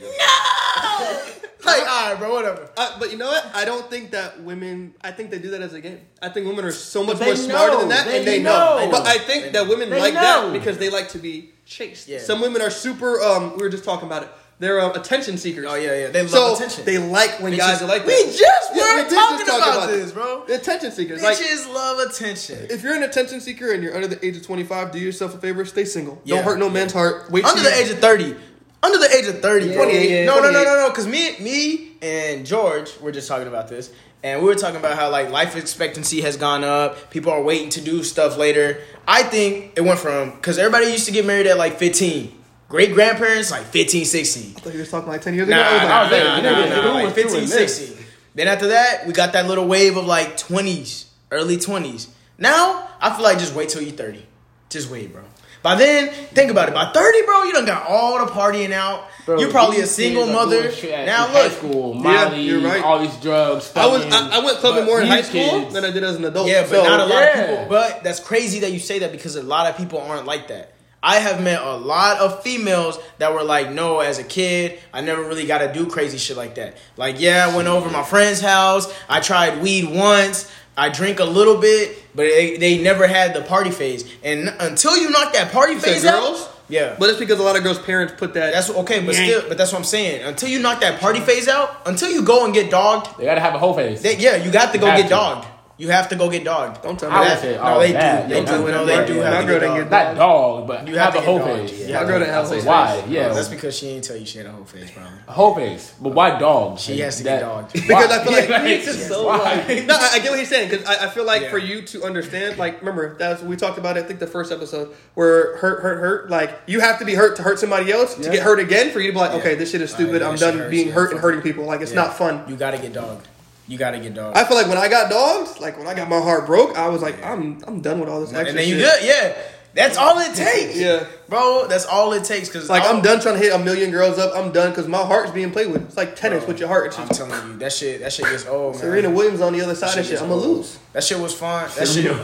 No, 0.00 0.06
like, 1.64 1.82
all 1.82 2.10
right, 2.10 2.16
bro, 2.18 2.32
whatever. 2.32 2.70
Uh, 2.76 2.98
but 2.98 3.10
you 3.10 3.18
know 3.18 3.26
what? 3.26 3.50
I 3.54 3.64
don't 3.64 3.90
think 3.90 4.12
that 4.12 4.40
women. 4.42 4.94
I 5.02 5.10
think 5.10 5.30
they 5.30 5.38
do 5.38 5.50
that 5.50 5.60
as 5.62 5.74
a 5.74 5.80
game. 5.80 6.00
I 6.22 6.28
think 6.28 6.46
women 6.46 6.64
are 6.64 6.70
so 6.72 7.04
much 7.04 7.18
But 7.18 7.24
more 7.26 7.34
they 7.34 7.40
smarter 7.40 7.76
than 7.78 7.88
that, 7.90 8.06
They 8.06 8.18
and 8.18 8.26
they 8.26 8.42
know. 8.42 8.78
know. 8.84 8.90
But 8.90 9.06
I 9.06 9.18
think 9.18 9.52
that 9.52 9.68
women 9.68 9.90
They 9.90 10.00
like 10.00 10.14
know. 10.14 10.20
that 10.50 10.52
because 10.52 10.78
they 10.78 10.88
like 10.90 11.10
to 11.10 11.18
be 11.18 11.50
chased. 11.66 12.08
Yeah. 12.08 12.20
Some 12.20 12.40
women 12.40 12.62
are 12.62 12.70
super. 12.70 13.20
Um, 13.20 13.52
we 13.56 13.62
were 13.62 13.68
just 13.68 13.84
talking 13.84 14.06
about 14.06 14.22
it. 14.22 14.28
They're 14.60 14.80
um, 14.80 14.92
attention 14.96 15.38
seekers. 15.38 15.66
Oh 15.68 15.76
yeah, 15.76 15.94
yeah, 15.96 16.06
they 16.08 16.22
love 16.22 16.30
so 16.30 16.54
attention. 16.56 16.84
they 16.84 16.98
like 16.98 17.40
when 17.40 17.56
guys 17.56 17.80
are 17.80 17.86
like 17.86 18.04
we 18.04 18.12
that. 18.24 18.36
just 18.36 18.74
Yeah, 18.74 18.82
were 18.96 19.02
we 19.04 19.08
did 19.08 19.14
talking 19.14 19.38
just 19.46 19.50
talk 19.50 19.60
about, 19.68 19.76
about 19.84 19.90
this, 19.90 20.10
bro. 20.12 20.44
The 20.46 20.54
attention 20.56 20.90
seekers. 20.90 21.22
Like, 21.22 21.36
Bitches 21.36 21.72
love 21.72 22.00
attention. 22.10 22.66
if 22.68 22.82
you're 22.82 22.94
an 22.96 23.04
attention 23.04 23.40
seeker 23.40 23.72
and 23.72 23.82
you're 23.84 23.94
under 23.94 24.08
the 24.08 24.24
age 24.26 24.36
of 24.36 24.44
25, 24.44 24.90
do 24.90 24.98
yourself 24.98 25.34
a 25.34 25.38
favor. 25.38 25.64
Stay 25.64 25.84
single. 25.84 26.20
Yeah. 26.24 26.36
Don't 26.36 26.44
hurt 26.44 26.58
no 26.58 26.68
man's 26.68 26.92
heart. 26.92 27.30
Wait 27.30 27.44
Under 27.44 27.62
the 27.62 27.68
you- 27.70 27.74
age 27.84 27.90
of 27.90 27.98
thirty. 28.00 28.34
Under 28.82 28.98
the 28.98 29.12
age 29.14 29.26
of 29.26 29.40
thirty, 29.40 29.72
bro. 29.72 29.84
28, 29.84 30.10
yeah, 30.10 30.24
no, 30.24 30.36
no, 30.36 30.50
no, 30.50 30.50
28. 30.52 30.64
no, 30.64 30.74
no. 30.82 30.88
Because 30.90 31.06
me, 31.06 31.36
me 31.40 31.92
and 32.02 32.44
George 32.46 32.98
were 33.00 33.10
just 33.12 33.26
talking 33.28 33.48
about 33.48 33.68
this, 33.68 33.92
and 34.22 34.40
we 34.40 34.46
were 34.46 34.54
talking 34.54 34.76
about 34.78 34.96
how 34.96 35.10
like 35.10 35.30
life 35.30 35.56
expectancy 35.56 36.20
has 36.22 36.36
gone 36.36 36.62
up. 36.64 37.10
People 37.10 37.32
are 37.32 37.42
waiting 37.42 37.70
to 37.70 37.80
do 37.80 38.02
stuff 38.04 38.36
later. 38.36 38.80
I 39.06 39.22
think 39.24 39.72
it 39.76 39.80
went 39.82 39.98
from 40.00 40.30
because 40.30 40.58
everybody 40.58 40.86
used 40.92 41.06
to 41.06 41.12
get 41.12 41.26
married 41.26 41.46
at 41.48 41.58
like 41.58 41.78
fifteen. 41.78 42.34
Great 42.68 42.92
grandparents 42.92 43.50
like 43.50 43.62
15, 43.64 44.04
16. 44.04 44.54
I 44.56 44.60
thought 44.60 44.72
you 44.74 44.80
were 44.80 44.84
talking 44.86 45.08
like 45.08 45.22
10 45.22 45.34
years 45.34 45.48
ago. 45.48 45.56
Nah, 45.56 45.62
I 45.62 45.72
was 45.72 46.12
like, 46.12 46.22
nah, 46.22 46.34
was 46.34 46.42
like, 46.42 46.42
nah, 46.52 46.64
you 46.76 46.82
nah, 46.82 46.82
nah, 46.98 47.02
like 47.04 47.14
15, 47.14 47.46
16. 47.46 47.96
Then 48.34 48.46
after 48.48 48.68
that, 48.68 49.06
we 49.06 49.12
got 49.14 49.32
that 49.32 49.46
little 49.46 49.66
wave 49.66 49.96
of 49.96 50.04
like 50.06 50.36
20s, 50.36 51.06
early 51.30 51.56
20s. 51.56 52.08
Now, 52.36 52.86
I 53.00 53.14
feel 53.14 53.24
like 53.24 53.38
just 53.38 53.54
wait 53.54 53.70
till 53.70 53.80
you're 53.82 53.92
30. 53.96 54.24
Just 54.68 54.90
wait, 54.90 55.12
bro. 55.12 55.22
By 55.62 55.74
then, 55.74 56.10
think 56.12 56.50
about 56.50 56.68
it. 56.68 56.74
By 56.74 56.92
30, 56.92 57.22
bro, 57.22 57.42
you 57.44 57.52
done 57.54 57.64
got 57.64 57.88
all 57.88 58.24
the 58.24 58.30
partying 58.30 58.70
out. 58.70 59.08
Bro, 59.24 59.40
you're 59.40 59.50
probably 59.50 59.80
a 59.80 59.86
single 59.86 60.26
mother. 60.26 60.62
doing 60.62 60.74
shit 60.74 60.92
at- 60.92 61.06
Now 61.06 61.26
in 61.26 61.32
high 61.32 61.42
look. 61.44 61.52
school, 61.52 61.94
Yeah, 61.96 62.00
Molly, 62.02 62.42
you're 62.42 62.60
right. 62.60 62.84
all 62.84 63.00
these 63.00 63.16
drugs. 63.16 63.72
I 63.74 63.86
was 63.86 64.04
I, 64.04 64.36
I 64.40 64.44
went 64.44 64.58
clubbing 64.58 64.84
more 64.84 65.00
in 65.00 65.06
high 65.08 65.22
school 65.22 65.62
kids- 65.62 65.72
than 65.74 65.84
I 65.86 65.90
did 65.90 66.04
as 66.04 66.16
an 66.16 66.24
adult. 66.26 66.46
Yeah, 66.48 66.60
but 66.62 66.70
So, 66.70 66.84
not 66.84 67.00
a 67.00 67.04
lot 67.06 67.10
yeah. 67.22 67.38
of 67.40 67.48
people. 67.48 67.66
But 67.70 68.04
that's 68.04 68.20
crazy 68.20 68.60
that 68.60 68.72
you 68.72 68.78
say 68.78 69.00
that 69.00 69.10
because 69.10 69.34
a 69.36 69.42
lot 69.42 69.66
of 69.68 69.76
people 69.76 69.98
aren't 70.00 70.26
like 70.26 70.48
that. 70.48 70.74
I 71.02 71.16
have 71.20 71.42
met 71.42 71.62
a 71.62 71.76
lot 71.76 72.18
of 72.20 72.42
females 72.42 72.98
that 73.18 73.32
were 73.32 73.44
like, 73.44 73.70
no, 73.70 74.00
as 74.00 74.18
a 74.18 74.24
kid, 74.24 74.78
I 74.92 75.00
never 75.00 75.22
really 75.22 75.46
got 75.46 75.58
to 75.58 75.72
do 75.72 75.86
crazy 75.86 76.18
shit 76.18 76.36
like 76.36 76.56
that. 76.56 76.76
Like, 76.96 77.20
yeah, 77.20 77.48
I 77.48 77.54
went 77.56 77.68
over 77.68 77.88
my 77.90 78.02
friend's 78.02 78.40
house. 78.40 78.92
I 79.08 79.20
tried 79.20 79.62
weed 79.62 79.84
once. 79.94 80.50
I 80.76 80.88
drink 80.90 81.18
a 81.20 81.24
little 81.24 81.56
bit, 81.60 81.96
but 82.14 82.22
they, 82.22 82.56
they 82.56 82.82
never 82.82 83.06
had 83.06 83.34
the 83.34 83.42
party 83.42 83.70
phase. 83.70 84.04
And 84.24 84.48
until 84.60 84.96
you 84.96 85.10
knock 85.10 85.32
that 85.34 85.52
party 85.52 85.74
You 85.74 85.80
said 85.80 85.92
phase 85.94 86.02
girls? 86.04 86.42
out, 86.42 86.54
yeah, 86.68 86.96
But 86.98 87.08
it's 87.10 87.18
because 87.18 87.38
a 87.40 87.42
lot 87.42 87.56
of 87.56 87.62
girls' 87.62 87.78
parents 87.80 88.12
put 88.16 88.34
that. 88.34 88.52
that's 88.52 88.68
okay. 88.70 89.00
But 89.04 89.14
Yank. 89.14 89.30
still, 89.30 89.48
but 89.48 89.56
that's 89.58 89.72
what 89.72 89.78
I'm 89.78 89.84
saying. 89.84 90.22
Until 90.24 90.48
you 90.50 90.58
knock 90.60 90.80
that 90.82 91.00
party 91.00 91.20
phase 91.20 91.48
out, 91.48 91.80
until 91.86 92.10
you 92.10 92.22
go 92.22 92.44
and 92.44 92.52
get 92.54 92.70
dogged, 92.70 93.18
They 93.18 93.24
gotta 93.24 93.40
have 93.40 93.54
a 93.54 93.58
whole 93.58 93.74
phase. 93.74 94.02
they, 94.02 94.16
yeah, 94.18 94.36
you 94.36 94.50
got 94.50 94.72
to 94.72 94.78
go 94.78 94.86
get 94.86 95.04
to. 95.04 95.08
dogged. 95.08 95.46
You 95.78 95.90
have 95.90 96.08
to 96.08 96.16
go 96.16 96.28
get 96.28 96.42
dogged. 96.42 96.82
Don't 96.82 96.98
tell 96.98 97.08
me 97.08 97.16
I 97.16 97.24
that. 97.28 97.40
say, 97.40 97.54
No, 97.54 97.62
oh, 97.76 97.78
they 97.78 97.92
that. 97.92 98.28
do. 98.28 98.34
They 98.34 98.44
Don't 98.44 98.66
do. 98.66 98.72
No, 98.72 98.84
they 98.84 99.06
do 99.06 99.14
Yeah, 99.14 99.22
have 99.30 99.32
my 99.32 99.40
to 99.40 99.46
girl 99.46 99.60
get 99.60 99.90
dogged. 99.90 99.90
Not 99.90 100.14
dog, 100.16 100.66
but 100.66 100.88
You 100.88 100.96
have, 100.98 101.14
have 101.14 101.22
a 101.22 101.24
whole 101.24 101.38
get 101.38 101.46
dogged, 101.56 101.70
face. 101.70 101.88
yeah. 101.88 102.00
My 102.00 102.04
girl 102.08 102.18
didn't 102.18 102.34
have 102.34 102.44
a 102.44 102.48
whole 102.48 102.64
Why? 102.64 103.04
Yeah, 103.08 103.28
Oh, 103.30 103.34
that's 103.36 103.48
because 103.48 103.78
she 103.78 103.86
didn't 103.86 104.02
tell 104.04 104.16
you 104.16 104.26
she 104.26 104.38
had 104.38 104.48
a 104.48 104.50
whole 104.50 104.64
face, 104.64 104.90
probably. 104.90 105.12
a 105.28 105.32
whole 105.32 105.54
face. 105.54 105.94
But 106.02 106.08
why 106.14 106.36
dog? 106.36 106.80
She 106.80 106.98
has 106.98 107.18
to 107.18 107.22
That- 107.22 107.40
get 107.40 107.46
dogged. 107.46 107.72
Because 107.86 108.10
I 108.10 108.24
feel 108.24 108.32
like 108.32 108.48
Like, 108.48 108.62
it's 108.64 108.86
just 108.86 109.06
so 109.06 109.26
why? 109.26 109.84
no, 109.86 109.94
I, 109.94 110.10
I 110.14 110.18
get 110.18 110.30
what 110.30 110.38
he's 110.40 110.48
saying 110.48 110.68
because 110.68 110.84
I, 110.84 111.06
I 111.06 111.10
feel 111.10 111.24
like 111.24 111.42
Yeah. 111.42 111.50
for 111.50 111.58
you 111.58 111.82
to 111.82 112.02
understand, 112.02 112.58
like 112.58 112.80
remember 112.80 113.14
that's 113.16 113.40
we 113.42 113.54
talked 113.54 113.78
about. 113.78 113.96
it, 113.96 114.04
I 114.04 114.08
think 114.08 114.18
the 114.18 114.26
first 114.26 114.50
episode 114.50 114.92
where 115.14 115.56
hurt, 115.58 115.80
hurt, 115.82 116.00
hurt. 116.00 116.28
Like 116.30 116.58
you 116.66 116.80
have 116.80 116.98
to 116.98 117.04
be 117.04 117.14
hurt 117.14 117.36
to 117.36 117.44
hurt 117.44 117.60
somebody 117.60 117.92
else 117.92 118.16
to 118.16 118.22
Yeah. 118.22 118.32
get 118.32 118.42
hurt 118.42 118.58
again 118.58 118.90
for 118.90 118.98
you 118.98 119.08
to 119.08 119.12
be 119.12 119.18
like, 119.20 119.30
okay, 119.34 119.54
this 119.54 119.70
shit 119.70 119.80
is 119.80 119.92
stupid. 119.92 120.22
I'm 120.22 120.34
done 120.34 120.68
being 120.70 120.90
hurt 120.90 121.12
and 121.12 121.20
hurting 121.20 121.40
people. 121.42 121.66
Like 121.66 121.82
it's 121.82 121.92
not 121.92 122.18
fun. 122.18 122.42
You 122.48 122.56
gotta 122.56 122.78
get 122.78 122.92
dogged. 122.94 123.28
You 123.68 123.78
gotta 123.78 123.98
get 124.00 124.14
dogged. 124.14 124.36
I 124.36 124.44
feel 124.44 124.56
like 124.56 124.66
when 124.68 124.78
I 124.78 124.88
got 124.88 125.10
dogs, 125.10 125.60
like 125.60 125.76
when 125.78 125.86
I 125.86 125.94
got 125.94 126.08
my 126.08 126.20
heart 126.20 126.46
broke, 126.46 126.76
I 126.76 126.88
was 126.88 127.02
like, 127.02 127.22
I'm 127.24 127.62
I'm 127.66 127.80
done 127.80 128.00
with 128.00 128.08
all 128.08 128.20
this 128.20 128.30
extra 128.32 128.48
and 128.48 128.58
then 128.58 128.66
you 128.68 128.78
shit. 128.80 129.00
good, 129.00 129.04
yeah. 129.06 129.36
That's 129.74 129.96
all 129.98 130.18
it 130.18 130.34
takes. 130.34 130.76
Yeah. 130.76 131.04
bro. 131.28 131.66
That's 131.68 131.84
all 131.84 132.12
it 132.14 132.24
takes. 132.24 132.50
Cause 132.50 132.68
Like 132.70 132.82
I'll- 132.82 132.96
I'm 132.96 133.02
done 133.02 133.20
trying 133.20 133.34
to 133.34 133.40
hit 133.40 133.52
a 133.52 133.58
million 133.58 133.90
girls 133.92 134.18
up. 134.18 134.32
I'm 134.34 134.50
done 134.50 134.70
because 134.70 134.88
my 134.88 134.98
heart's 135.04 135.30
being 135.30 135.52
played 135.52 135.70
with. 135.70 135.82
It's 135.84 135.96
like 135.96 136.16
tennis 136.16 136.40
Bro, 136.40 136.48
with 136.48 136.58
your 136.58 136.68
heart. 136.68 136.86
It's 136.86 136.98
I'm 136.98 137.06
telling 137.08 137.52
you, 137.52 137.58
that 137.58 137.72
shit, 137.72 138.00
that 138.00 138.12
shit 138.12 138.24
gets 138.24 138.46
old, 138.46 138.72
man. 138.72 138.80
Serena 138.80 139.10
Williams 139.10 139.40
on 139.42 139.52
the 139.52 139.60
other 139.60 139.74
side 139.76 139.90
That 139.90 139.98
of 139.98 140.04
shit 140.06 140.12
shit. 140.14 140.22
I'm 140.22 140.30
gonna 140.30 140.40
lose. 140.40 140.78
That 140.94 141.04
shit 141.04 141.18
was 141.20 141.34
fun. 141.34 141.68
That 141.76 141.86
shit. 141.86 142.04
Serena 142.06 142.14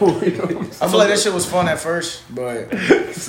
I 0.80 0.88
feel 0.88 0.99
like 0.99 1.09
that 1.09 1.18
shit 1.20 1.34
was 1.34 1.47
fun 1.47 1.68
at 1.68 1.78
first, 1.78 2.22
but 2.34 2.72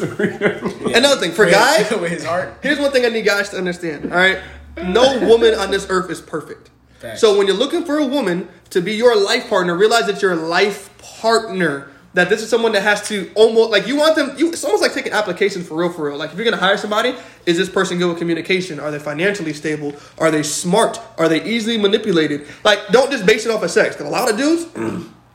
Another 0.95 1.19
thing 1.19 1.31
for 1.31 1.45
guys, 1.49 1.91
with 1.99 2.09
his 2.11 2.23
heart. 2.23 2.57
Here's 2.63 2.79
one 2.79 2.91
thing 2.91 3.05
I 3.05 3.09
need 3.09 3.25
guys 3.25 3.49
to 3.49 3.57
understand. 3.57 4.11
All 4.11 4.17
right, 4.17 4.39
no 4.77 5.27
woman 5.27 5.53
on 5.55 5.71
this 5.71 5.85
earth 5.89 6.09
is 6.09 6.21
perfect. 6.21 6.71
So 7.15 7.37
when 7.37 7.47
you're 7.47 7.55
looking 7.55 7.83
for 7.83 7.97
a 7.97 8.05
woman 8.05 8.47
to 8.71 8.81
be 8.81 8.93
your 8.93 9.15
life 9.15 9.49
partner, 9.49 9.75
realize 9.75 10.07
that 10.07 10.21
your 10.21 10.35
life 10.35 10.89
partner. 11.21 11.89
That 12.13 12.29
this 12.29 12.41
is 12.41 12.49
someone 12.49 12.71
that 12.71 12.81
has 12.83 13.05
to 13.09 13.29
almost 13.35 13.71
like 13.71 13.87
you 13.87 13.97
want 13.97 14.15
them. 14.15 14.33
You 14.37 14.47
it's 14.47 14.63
almost 14.63 14.81
like 14.81 14.93
taking 14.93 15.11
applications 15.11 15.67
for 15.67 15.75
real, 15.75 15.91
for 15.91 16.05
real. 16.05 16.17
Like 16.17 16.31
if 16.31 16.37
you're 16.37 16.45
gonna 16.45 16.55
hire 16.55 16.77
somebody, 16.77 17.13
is 17.45 17.57
this 17.57 17.67
person 17.69 17.97
good 17.97 18.07
with 18.07 18.19
communication? 18.19 18.79
Are 18.79 18.89
they 18.89 18.99
financially 18.99 19.51
stable? 19.51 19.93
Are 20.17 20.31
they 20.31 20.41
smart? 20.41 20.97
Are 21.17 21.27
they 21.27 21.43
easily 21.43 21.77
manipulated? 21.77 22.47
Like 22.63 22.79
don't 22.87 23.11
just 23.11 23.25
base 23.25 23.45
it 23.45 23.51
off 23.51 23.63
of 23.63 23.69
sex. 23.69 23.95
Because 23.97 24.07
a 24.07 24.11
lot 24.11 24.31
of 24.31 24.37
dudes, 24.37 24.65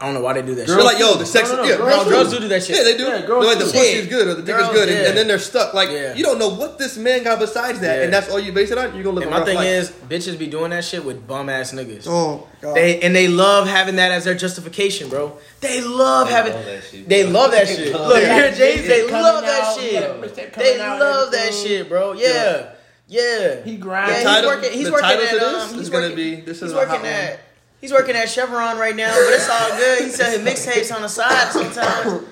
I 0.00 0.06
don't 0.06 0.14
know 0.14 0.22
why 0.22 0.32
they 0.32 0.40
do 0.40 0.54
that. 0.54 0.66
They're 0.66 0.82
like, 0.82 0.98
yo, 0.98 1.16
the 1.16 1.26
sex. 1.26 1.50
No, 1.50 1.56
no, 1.56 1.62
no, 1.62 1.68
yeah, 1.68 1.76
girls 1.76 1.96
No, 1.96 2.04
do. 2.04 2.10
girls 2.10 2.30
do 2.32 2.40
do 2.40 2.48
that 2.48 2.62
shit. 2.64 2.76
Yeah, 2.76 2.84
they 2.84 2.96
do. 2.96 3.04
Yeah, 3.04 3.20
girls 3.26 3.44
They're 3.44 3.54
like 3.54 3.58
the 3.58 3.70
do. 3.70 3.78
pussy 3.78 3.92
Yeah. 3.92 3.98
is 4.00 4.06
good 4.06 4.28
or 4.28 4.34
the 4.34 4.42
dick 4.42 4.56
Girls, 4.56 4.68
is 4.68 4.74
good, 4.74 4.88
and, 4.88 4.98
yeah. 4.98 5.08
and 5.08 5.16
then 5.18 5.28
they're 5.28 5.38
stuck. 5.38 5.74
Like 5.74 5.90
Yeah. 5.90 6.14
you 6.14 6.24
don't 6.24 6.38
know 6.38 6.48
what 6.48 6.78
this 6.78 6.96
man 6.96 7.22
got 7.22 7.38
besides 7.38 7.80
that, 7.80 7.98
Yeah. 7.98 8.04
and 8.04 8.12
that's 8.14 8.30
all 8.30 8.40
you 8.40 8.50
base 8.52 8.70
it 8.70 8.78
on. 8.78 8.94
You're 8.94 9.04
gonna 9.04 9.16
live 9.16 9.26
And 9.26 9.34
a 9.34 9.38
my 9.40 9.44
thing 9.44 9.56
life. 9.56 9.66
is, 9.66 9.90
bitches 10.08 10.38
be 10.38 10.46
doing 10.46 10.70
that 10.70 10.84
shit 10.86 11.04
with 11.04 11.26
bum 11.26 11.50
ass 11.50 11.72
niggas. 11.72 12.06
oh 12.08 12.46
god, 12.62 12.76
They 12.76 12.98
and 13.00 13.14
they 13.14 13.28
love 13.28 13.68
having 13.68 13.96
that 13.96 14.10
as 14.10 14.24
their 14.24 14.34
justification, 14.34 15.10
bro. 15.10 15.36
They 15.60 15.82
love 15.82 16.28
They 16.28 16.32
having. 16.32 16.52
love 16.54 16.64
that 16.64 16.82
shit, 16.90 17.06
they 17.08 17.24
love 17.24 17.50
that 17.50 17.68
shit. 17.68 17.92
Look, 17.92 18.14
that 18.14 18.32
here, 18.32 18.54
shit. 18.54 18.76
James. 18.76 18.88
They 18.88 19.10
love 19.10 19.42
that 19.44 19.76
shit. 19.78 20.52
They 20.54 20.78
love 20.78 21.30
that 21.32 21.52
shit, 21.52 21.88
bro. 21.90 22.12
Yeah, 22.14 22.70
yeah. 23.06 23.62
He 23.64 23.76
grind. 23.76 24.12
Yeah, 24.12 24.36
he's 24.38 24.46
working. 24.46 24.72
He's 24.72 24.90
working 24.90 25.10
at. 25.10 25.18
this 25.20 25.42
um, 25.42 25.54
is 25.70 25.72
he's 25.74 25.90
gonna 25.90 26.14
be- 26.16 26.40
this 26.40 26.62
is 26.62 26.72
working 26.72 27.04
at. 27.06 27.40
He's 27.80 27.92
working 27.92 28.14
at 28.16 28.28
Chevron 28.28 28.78
right 28.78 28.94
now, 28.94 29.10
but 29.10 29.32
it's 29.32 29.48
all 29.48 29.70
good. 29.76 30.02
He 30.04 30.10
selling 30.10 30.44
mixtapes 30.44 30.94
on 30.94 31.02
the 31.02 31.08
side 31.08 31.50
sometimes. 31.52 32.24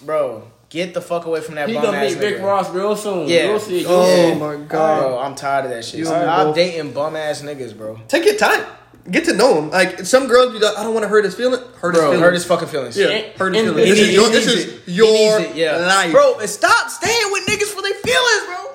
Bro, 0.00 0.50
get 0.68 0.94
the 0.94 1.00
fuck 1.00 1.26
away 1.26 1.40
from 1.40 1.56
that 1.56 1.68
He 1.68 1.74
bum 1.74 1.82
gonna 1.84 1.96
ass 1.98 2.14
meet 2.14 2.20
Rick 2.20 2.36
nigga. 2.38 2.44
Ross 2.44 2.70
real 2.70 2.96
soon. 2.96 3.28
Yeah. 3.28 3.46
You'll 3.50 3.58
see. 3.60 3.84
Oh 3.86 4.28
Yeah. 4.28 4.34
my 4.34 4.54
oh 4.54 4.58
god. 4.58 5.00
Bro, 5.00 5.18
I'm 5.18 5.34
tired 5.34 5.64
of 5.66 5.70
that 5.72 5.84
shit. 5.84 5.98
You 6.00 6.04
Stop 6.06 6.26
are 6.38 6.44
both- 6.46 6.54
dating 6.56 6.92
bum 6.92 7.16
ass 7.16 7.42
niggas, 7.42 7.76
bro. 7.76 7.98
Take 8.08 8.24
your 8.24 8.36
time. 8.36 8.64
Get 9.10 9.24
to 9.24 9.32
know 9.34 9.58
him. 9.58 9.70
Like 9.70 10.00
some 10.06 10.28
girls 10.28 10.52
be 10.52 10.60
like, 10.60 10.76
I 10.78 10.84
don't 10.84 10.94
want 10.94 11.02
to 11.02 11.08
hurt 11.08 11.24
his 11.24 11.34
feeling. 11.34 11.60
Hurt 11.80 11.94
his 11.94 12.02
feelings. 12.04 12.20
hurt 12.20 12.34
his 12.34 12.44
fucking 12.44 12.68
feelings. 12.68 12.96
yeah, 12.96 13.08
And- 13.08 13.36
hurt 13.36 13.54
his 13.54 13.64
feelings. 13.64 13.88
This 13.90 13.98
is 13.98 14.14
your, 14.14 14.26
he 14.26 14.32
this 14.32 14.46
needs 14.46 14.60
is 14.86 14.96
your 14.96 15.38
needs 15.40 15.50
it, 15.50 15.56
yeah. 15.56 15.76
life, 15.78 16.12
Bro, 16.12 16.38
and 16.38 16.48
stop 16.48 16.88
staying 16.88 17.32
with 17.32 17.44
niggas 17.46 17.66
for 17.74 17.82
their 17.82 17.94
feelings, 17.94 18.46
bro. 18.46 18.71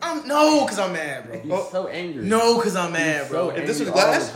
I'm 0.00 0.28
no, 0.28 0.64
cause 0.66 0.78
I'm 0.78 0.92
mad, 0.92 1.26
bro. 1.26 1.40
He's 1.40 1.70
so 1.70 1.88
angry. 1.88 2.24
No, 2.24 2.60
cause 2.60 2.76
I'm 2.76 2.92
mad, 2.92 3.26
So 3.26 3.32
bro. 3.32 3.50
If 3.50 3.66
this 3.66 3.80
was 3.80 3.88
all 3.88 3.94
glass? 3.94 4.32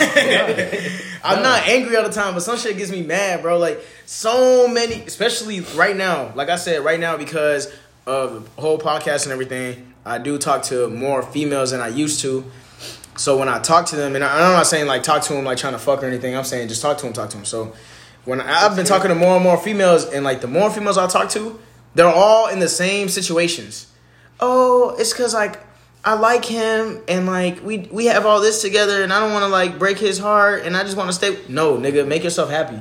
I'm 1.24 1.42
not 1.42 1.68
angry 1.68 1.96
all 1.96 2.04
the 2.04 2.12
time, 2.12 2.32
but 2.32 2.40
some 2.40 2.56
shit 2.56 2.76
gets 2.78 2.90
me 2.90 3.02
mad, 3.02 3.42
bro. 3.42 3.58
Like 3.58 3.84
so 4.06 4.66
many, 4.66 4.94
especially 5.02 5.60
right 5.76 5.94
now. 5.94 6.32
Like 6.34 6.48
I 6.48 6.56
said, 6.56 6.84
right 6.84 6.98
now 6.98 7.18
because 7.18 7.72
of 8.06 8.54
the 8.56 8.62
whole 8.62 8.78
podcast 8.78 9.24
and 9.24 9.32
everything, 9.32 9.92
I 10.06 10.16
do 10.16 10.38
talk 10.38 10.62
to 10.64 10.88
more 10.88 11.22
females 11.22 11.72
than 11.72 11.82
I 11.82 11.88
used 11.88 12.20
to. 12.20 12.44
So 13.16 13.36
when 13.36 13.48
I 13.48 13.58
talk 13.58 13.86
to 13.86 13.96
them, 13.96 14.14
and 14.14 14.24
I, 14.24 14.46
I'm 14.46 14.52
not 14.52 14.66
saying 14.66 14.86
like 14.86 15.02
talk 15.02 15.22
to 15.24 15.34
them 15.34 15.44
like 15.44 15.58
trying 15.58 15.74
to 15.74 15.78
fuck 15.78 16.02
or 16.02 16.06
anything. 16.06 16.34
I'm 16.34 16.44
saying 16.44 16.68
just 16.68 16.80
talk 16.80 16.96
to 16.98 17.04
them, 17.04 17.12
talk 17.12 17.28
to 17.30 17.36
them. 17.36 17.44
So 17.44 17.74
when 18.24 18.40
I, 18.40 18.64
I've 18.64 18.74
been 18.74 18.86
talking 18.86 19.08
to 19.08 19.14
more 19.14 19.34
and 19.34 19.44
more 19.44 19.58
females, 19.58 20.06
and 20.06 20.24
like 20.24 20.40
the 20.40 20.46
more 20.46 20.70
females 20.70 20.96
I 20.96 21.08
talk 21.08 21.28
to, 21.30 21.58
they're 21.94 22.06
all 22.06 22.48
in 22.48 22.58
the 22.58 22.68
same 22.68 23.10
situations. 23.10 23.86
Oh, 24.40 24.94
it's 24.98 25.12
cause 25.12 25.34
like 25.34 25.58
I 26.04 26.14
like 26.14 26.44
him 26.44 27.02
and 27.08 27.26
like 27.26 27.62
we 27.62 27.88
we 27.90 28.06
have 28.06 28.24
all 28.24 28.40
this 28.40 28.62
together 28.62 29.02
and 29.02 29.12
I 29.12 29.20
don't 29.20 29.32
want 29.32 29.42
to 29.42 29.48
like 29.48 29.78
break 29.78 29.98
his 29.98 30.18
heart 30.18 30.64
and 30.64 30.76
I 30.76 30.84
just 30.84 30.96
want 30.96 31.08
to 31.08 31.12
stay. 31.12 31.38
No, 31.48 31.76
nigga, 31.76 32.06
make 32.06 32.24
yourself 32.24 32.50
happy. 32.50 32.80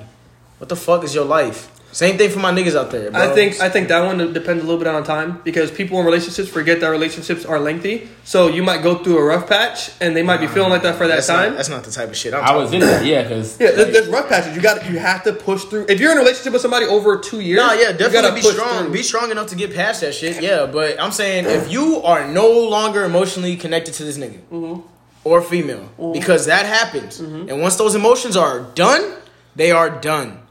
What 0.59 0.69
the 0.69 0.75
fuck 0.75 1.03
is 1.03 1.13
your 1.13 1.25
life? 1.25 1.71
Same 1.97 2.15
thing 2.19 2.29
for 2.29 2.37
my 2.37 2.51
niggas 2.51 2.75
out 2.75 2.91
there. 2.91 3.09
Bro. 3.09 3.19
I 3.19 3.33
think 3.33 3.59
I 3.59 3.69
think 3.69 3.87
that 3.87 4.01
one 4.05 4.19
depends 4.31 4.61
a 4.63 4.65
little 4.67 4.77
bit 4.77 4.85
on 4.85 5.03
time 5.03 5.41
because 5.43 5.71
people 5.71 5.99
in 5.99 6.05
relationships 6.05 6.47
forget 6.47 6.79
that 6.81 6.89
relationships 6.89 7.43
are 7.43 7.59
lengthy. 7.59 8.07
So 8.23 8.49
you 8.49 8.61
might 8.61 8.83
go 8.83 9.01
through 9.01 9.17
a 9.17 9.23
rough 9.23 9.47
patch 9.49 9.89
and 9.99 10.15
they 10.15 10.21
might 10.21 10.39
be 10.39 10.45
feeling 10.45 10.69
like 10.69 10.83
that 10.83 10.95
for 10.95 11.07
that 11.07 11.15
that's 11.15 11.27
time. 11.27 11.49
Not, 11.51 11.57
that's 11.57 11.69
not 11.69 11.83
the 11.83 11.89
type 11.89 12.09
of 12.09 12.15
shit 12.15 12.35
I'm 12.35 12.43
I 12.43 12.55
was 12.55 12.71
in 12.71 12.81
that, 12.81 13.03
yeah, 13.03 13.23
because 13.23 13.59
yeah, 13.59 13.71
there's, 13.71 13.93
there's 13.93 14.07
rough 14.09 14.29
patches. 14.29 14.55
You 14.55 14.61
got 14.61 14.87
you 14.87 14.99
have 14.99 15.23
to 15.23 15.33
push 15.33 15.63
through. 15.63 15.87
If 15.89 15.99
you're 15.99 16.11
in 16.11 16.17
a 16.17 16.21
relationship 16.21 16.53
with 16.53 16.61
somebody 16.61 16.85
over 16.85 17.17
two 17.17 17.39
years, 17.41 17.57
No, 17.57 17.73
yeah, 17.73 17.89
you 17.89 17.97
definitely 17.97 18.41
be 18.41 18.41
push 18.47 18.53
strong. 18.53 18.83
through. 18.83 18.93
Be 18.93 19.01
strong 19.01 19.31
enough 19.31 19.47
to 19.47 19.55
get 19.55 19.73
past 19.73 20.01
that 20.01 20.13
shit. 20.13 20.39
Yeah, 20.39 20.67
but 20.67 21.01
I'm 21.01 21.11
saying 21.11 21.45
if 21.47 21.71
you 21.71 22.03
are 22.03 22.27
no 22.27 22.47
longer 22.75 23.05
emotionally 23.05 23.55
connected 23.55 23.95
to 23.95 24.03
this 24.03 24.19
nigga 24.19 24.37
Mm-hmm. 24.51 24.81
or 25.23 25.41
female, 25.41 25.89
because 26.13 26.45
that 26.45 26.67
happens, 26.67 27.19
and 27.19 27.59
once 27.59 27.75
those 27.75 27.95
emotions 27.95 28.37
are 28.37 28.59
done, 28.75 29.15
they 29.55 29.71
are 29.71 29.89
done. 29.89 30.41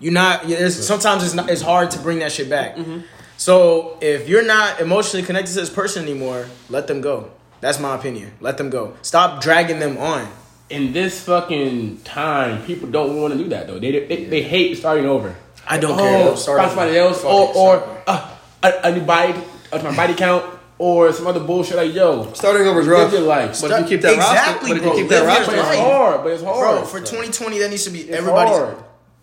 You're 0.00 0.12
not. 0.12 0.48
It's, 0.50 0.74
sometimes 0.76 1.22
it's 1.24 1.34
not. 1.34 1.48
It's 1.50 1.62
hard 1.62 1.90
to 1.92 1.98
bring 2.00 2.18
that 2.20 2.32
shit 2.32 2.48
back. 2.50 2.76
Mm-hmm. 2.76 3.00
So 3.36 3.96
if 4.00 4.28
you're 4.28 4.44
not 4.44 4.80
emotionally 4.80 5.24
connected 5.24 5.52
to 5.54 5.60
this 5.60 5.70
person 5.70 6.02
anymore, 6.04 6.46
let 6.68 6.86
them 6.88 7.00
go. 7.00 7.30
That's 7.60 7.78
my 7.78 7.94
opinion. 7.94 8.32
Let 8.40 8.58
them 8.58 8.70
go. 8.70 8.94
Stop 9.02 9.40
dragging 9.42 9.78
them 9.78 9.96
on. 9.98 10.26
in 10.70 10.92
this 10.92 11.24
fucking 11.24 11.98
time, 12.02 12.62
people 12.64 12.88
don't 12.88 13.20
want 13.20 13.32
to 13.34 13.38
do 13.38 13.48
that 13.50 13.66
though. 13.66 13.78
They 13.78 14.04
they, 14.06 14.24
they 14.24 14.42
hate 14.42 14.76
starting 14.78 15.06
over. 15.06 15.34
I 15.66 15.78
don't 15.78 15.96
care. 15.98 16.22
Oh, 16.22 16.24
though. 16.30 16.34
Start 16.36 16.68
somebody 16.68 16.96
else, 16.96 17.22
or 17.24 17.50
it, 17.50 17.56
or 17.56 17.78
start. 17.80 18.02
uh, 18.06 18.36
a, 18.62 18.72
a 18.84 18.92
new 18.92 19.02
body, 19.04 19.34
uh, 19.72 19.82
my 19.82 19.94
body 19.94 20.14
count, 20.14 20.44
or 20.78 21.12
some 21.12 21.26
other 21.26 21.40
bullshit 21.40 21.76
like 21.76 21.92
yo. 21.94 22.32
Starting 22.34 22.66
over 22.66 22.80
is 22.80 22.86
live 22.86 22.96
rough. 22.98 23.12
your 23.12 23.22
life. 23.22 23.60
But 23.60 23.70
if 23.72 23.78
you 23.80 23.84
keep 23.96 24.00
that 24.02 24.14
Exactly, 24.14 24.70
roster, 24.72 24.74
but 24.74 24.76
if 24.76 24.82
bro. 24.82 24.92
you 24.94 25.00
keep 25.02 25.08
that 25.10 25.26
roster, 25.26 25.52
But 25.56 25.58
it's 25.68 25.78
hard. 25.78 26.22
But 26.24 26.32
it's 26.32 26.42
hard, 26.42 26.78
Bro, 26.78 26.84
for 26.86 26.98
2020, 27.00 27.58
that 27.58 27.70
needs 27.70 27.84
to 27.84 27.90
be 27.90 28.00
It's 28.00 28.10
everybody's. 28.16 28.56
hard. 28.56 28.76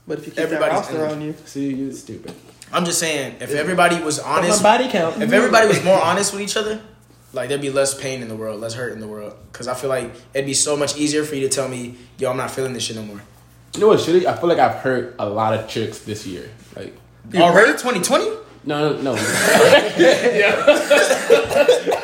But 0.07 0.19
if 0.19 0.25
you 0.25 0.31
keep 0.31 0.35
that 0.35 0.43
Everybody's 0.43 0.73
roster 0.75 1.05
in. 1.05 1.11
on 1.11 1.21
you, 1.21 1.35
See, 1.45 1.73
you 1.73 1.91
stupid. 1.91 2.33
I'm 2.71 2.85
just 2.85 2.99
saying, 2.99 3.35
if 3.39 3.51
everybody 3.53 4.01
was 4.01 4.19
honest, 4.19 4.61
my 4.63 4.77
body 4.77 4.89
count. 4.89 5.21
if 5.21 5.31
everybody 5.31 5.67
was 5.67 5.83
more 5.83 6.01
honest 6.01 6.33
with 6.33 6.41
each 6.41 6.57
other, 6.57 6.81
like 7.33 7.49
there'd 7.49 7.61
be 7.61 7.69
less 7.69 7.93
pain 7.99 8.21
in 8.21 8.27
the 8.27 8.35
world, 8.35 8.59
less 8.61 8.73
hurt 8.73 8.93
in 8.93 8.99
the 8.99 9.07
world. 9.07 9.33
Cause 9.53 9.67
I 9.67 9.73
feel 9.73 9.89
like 9.89 10.11
it'd 10.33 10.45
be 10.45 10.53
so 10.53 10.75
much 10.75 10.97
easier 10.97 11.23
for 11.23 11.35
you 11.35 11.41
to 11.47 11.49
tell 11.53 11.67
me, 11.67 11.95
yo, 12.17 12.29
I'm 12.31 12.37
not 12.37 12.51
feeling 12.51 12.73
this 12.73 12.83
shit 12.83 12.95
no 12.95 13.03
more. 13.03 13.21
You 13.73 13.81
know 13.81 13.87
what, 13.89 13.99
shitty? 13.99 14.25
I 14.25 14.35
feel 14.35 14.49
like 14.49 14.59
I've 14.59 14.77
hurt 14.77 15.15
a 15.19 15.27
lot 15.29 15.53
of 15.53 15.67
chicks 15.69 15.99
this 15.99 16.25
year. 16.25 16.49
Like, 16.75 16.93
You 17.31 17.41
Already 17.41 17.71
2020? 17.73 18.25
no, 18.65 18.93
no, 19.01 19.01
no. 19.01 19.13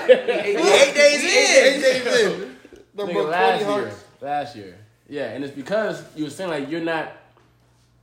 Eight 0.05 0.93
days 0.95 1.23
eight 1.23 1.75
in. 1.75 1.81
days 1.81 2.05
in, 2.05 2.55
the 2.95 3.03
Nigga, 3.03 3.13
book 3.13 3.29
last 3.29 3.63
20 3.63 3.73
year. 3.79 3.87
hearts. 3.89 4.03
Last 4.21 4.55
year. 4.55 4.77
Yeah, 5.09 5.23
and 5.31 5.43
it's 5.43 5.53
because 5.55 6.03
you 6.15 6.25
were 6.25 6.29
saying 6.29 6.49
like 6.49 6.69
you're 6.69 6.81
not. 6.81 7.11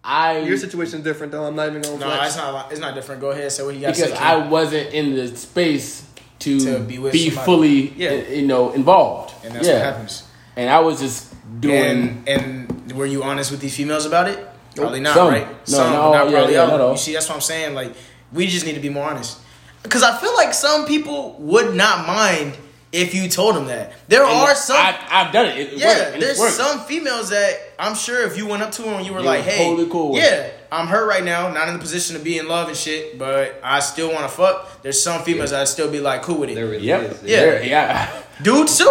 I 0.03 0.41
Your 0.41 0.57
situation's 0.57 1.05
different 1.05 1.33
though. 1.33 1.45
I'm 1.45 1.55
not 1.57 1.69
even 1.69 1.83
gonna 1.83 1.99
No, 1.99 2.07
flex. 2.07 2.29
it's 2.29 2.37
not. 2.37 2.73
It's 2.73 2.81
not 2.81 2.95
different. 2.95 3.21
Go 3.21 3.31
ahead, 3.31 3.53
say 3.53 3.63
what 3.65 3.75
you 3.75 3.83
got 3.83 3.95
to 3.95 4.01
because 4.03 4.19
say. 4.19 4.25
I 4.25 4.37
wasn't 4.49 4.95
in 4.95 5.15
the 5.15 5.37
space 5.37 6.07
to, 6.41 6.59
To 6.61 6.79
be 6.81 6.95
be, 6.95 6.99
with 6.99 7.15
somebody. 7.15 7.45
fully, 7.45 7.93
Yeah. 7.97 8.11
uh, 8.11 8.13
you 8.31 8.47
know, 8.47 8.73
involved. 8.73 9.35
and 9.45 9.55
that's 9.55 9.67
yeah. 9.67 9.75
what 9.75 9.83
happens. 9.85 10.23
And 10.57 10.71
I 10.71 10.81
was 10.81 11.01
just 11.01 11.35
doing. 11.61 12.25
And 12.27 12.29
and 12.29 12.93
were 12.93 13.07
you 13.07 13.23
honest 13.23 13.51
with 13.51 13.61
these 13.61 13.77
females 13.77 14.07
about 14.07 14.29
it? 14.29 14.39
Probably 14.75 15.01
not, 15.01 15.15
Some. 15.15 15.29
right? 15.29 15.47
No, 15.47 15.57
Some, 15.65 15.93
no, 15.93 16.13
not 16.13 16.31
yeah, 16.31 16.37
probably 16.39 16.55
yeah, 16.55 16.61
all. 16.71 16.93
You 16.93 16.97
see, 16.99 17.13
that's 17.13 17.29
what 17.29 17.35
I'm 17.35 17.41
saying. 17.41 17.75
Like, 17.75 17.93
we 18.33 18.47
just 18.47 18.65
need 18.65 18.75
to 18.75 18.81
be 18.81 18.89
more 18.89 19.05
honest. 19.09 19.39
Because 19.83 20.03
I 20.03 20.17
feel 20.19 20.35
like 20.35 20.55
some 20.55 20.87
people 20.87 21.37
would 21.41 21.75
not 21.75 22.07
mind 22.07 22.57
if 22.93 23.15
you 23.15 23.29
told 23.29 23.55
them 23.57 23.67
that. 23.67 23.93
There 24.09 24.23
and 24.25 24.33
are 24.33 24.55
some. 24.55 24.77
I've, 24.77 24.97
I've 25.11 25.33
done 25.33 25.47
it. 25.47 25.59
it 25.59 25.73
yeah, 25.79 26.09
worked, 26.11 26.21
there's 26.21 26.41
it's 26.41 26.55
some 26.57 26.81
females 26.81 27.31
that 27.31 27.55
I'm 27.79 27.95
sure 27.95 28.23
if 28.27 28.37
you 28.37 28.47
went 28.47 28.63
up 28.63 28.73
to 28.73 28.83
them 28.83 28.95
and 28.95 29.07
you 29.07 29.13
were 29.13 29.21
You 29.21 29.27
like, 29.27 29.45
were 29.45 29.51
"Hey, 29.51 29.65
totally 29.69 29.89
cool 29.89 30.17
yeah, 30.17 30.51
I'm 30.73 30.87
hurt 30.89 31.07
right 31.09 31.23
now, 31.25 31.51
not 31.53 31.69
in 31.69 31.75
the 31.75 31.81
position 31.81 32.17
to 32.17 32.23
be 32.23 32.39
in 32.39 32.49
love 32.49 32.69
and 32.69 32.77
shit, 32.77 33.19
but 33.19 33.61
I 33.63 33.79
still 33.81 34.09
want 34.13 34.23
to 34.23 34.29
fuck." 34.29 34.83
There's 34.83 35.01
some 35.03 35.23
females 35.23 35.51
that 35.51 35.69
still 35.69 35.91
be 35.91 36.01
like 36.01 36.23
cool 36.23 36.39
with 36.39 36.51
it. 36.51 36.55
There 36.57 36.67
really 36.67 36.87
Yep. 36.87 37.11
is. 37.13 37.23
Yeah. 37.23 37.37
There- 37.41 37.63
yeah. 37.65 38.23
Dudes 38.43 38.77
too. 38.79 38.85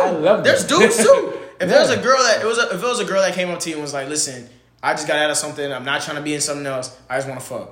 There's 0.43 0.65
dudes 0.65 0.97
too. 0.97 1.33
If 1.59 1.67
there 1.67 1.81
was 1.81 1.89
a 1.89 1.97
girl 1.97 2.17
that 2.23 2.41
it 2.41 2.45
was 2.47 2.57
a, 2.57 2.67
if 2.73 2.81
it 2.81 2.87
was 2.87 3.01
a 3.01 3.05
girl 3.05 3.21
that 3.21 3.33
came 3.33 3.49
up 3.49 3.59
to 3.59 3.69
you 3.69 3.75
and 3.75 3.81
was 3.81 3.93
like, 3.93 4.07
"Listen, 4.07 4.47
I 4.81 4.93
just 4.93 5.09
got 5.09 5.17
out 5.19 5.29
of 5.29 5.35
something. 5.35 5.73
I'm 5.73 5.83
not 5.83 6.01
trying 6.01 6.15
to 6.15 6.21
be 6.23 6.33
in 6.33 6.39
something 6.39 6.65
else. 6.65 6.97
I 7.09 7.17
just 7.17 7.27
want 7.27 7.37
to 7.41 7.45
fuck." 7.45 7.71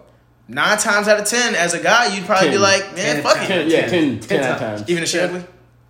Nine 0.50 0.78
times 0.78 1.08
out 1.08 1.22
of 1.22 1.26
ten, 1.26 1.56
as 1.56 1.74
a 1.74 1.82
guy, 1.82 2.14
you'd 2.14 2.26
probably 2.26 2.50
be 2.50 2.58
like, 2.58 2.84
"Man, 2.96 3.16
Ten 3.16 3.24
fuck 3.24 3.38
times. 3.38 3.50
it." 3.50 3.68
Yeah, 3.70 3.82
Ten. 3.88 3.90
ten, 3.90 4.20
ten, 4.20 4.28
Ten 4.28 4.44
out 4.44 4.52
of 4.56 4.60
times. 4.60 4.80
times. 4.82 4.90
Even 4.90 5.04
if 5.04 5.10
she 5.10 5.20
ugly. 5.20 5.46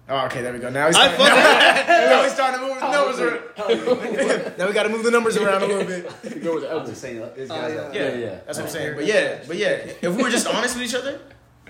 Oh, 0.10 0.26
okay, 0.28 0.41
there 0.41 0.53
we 0.53 0.60
go. 0.60 0.70
Now 0.70 0.88
we 0.88 0.95
I 0.95 1.14
starting, 1.14 1.18
fuck 1.18 1.88
now 1.88 2.24
we 2.24 2.30
starting 2.30 2.60
to 2.62 2.68
move 2.68 2.80
the 2.80 2.91
numbers 2.91 3.20
around. 3.20 4.58
now 4.58 4.68
we 4.68 4.74
got 4.74 4.84
to 4.84 4.89
move 4.89 5.03
the 5.03 5.12
numbers 5.12 5.36
around 5.36 5.64
a 5.64 5.66
little 5.68 5.84
bit. 5.84 6.43
Go 6.43 6.55
with 6.55 6.64
the 6.64 6.74
I'm 6.74 6.86
just 6.86 7.01
saying, 7.01 7.20
this 7.36 7.49
Oh, 7.51 7.55
yeah. 7.55 7.68
Yeah, 7.68 7.91
Yeah, 7.91 8.16
yeah. 8.16 8.39
That's 8.45 8.58
what 8.58 8.68
I'm 8.68 8.72
saying. 8.72 8.95
But 8.95 9.05
yeah, 9.05 9.43
but 9.45 9.58
yeah, 9.58 9.68
if 10.01 10.16
we 10.16 10.24
were 10.24 10.30
just 10.30 10.47
honest 10.47 10.76
with 10.78 10.86
each 10.86 10.95
other, 10.95 11.20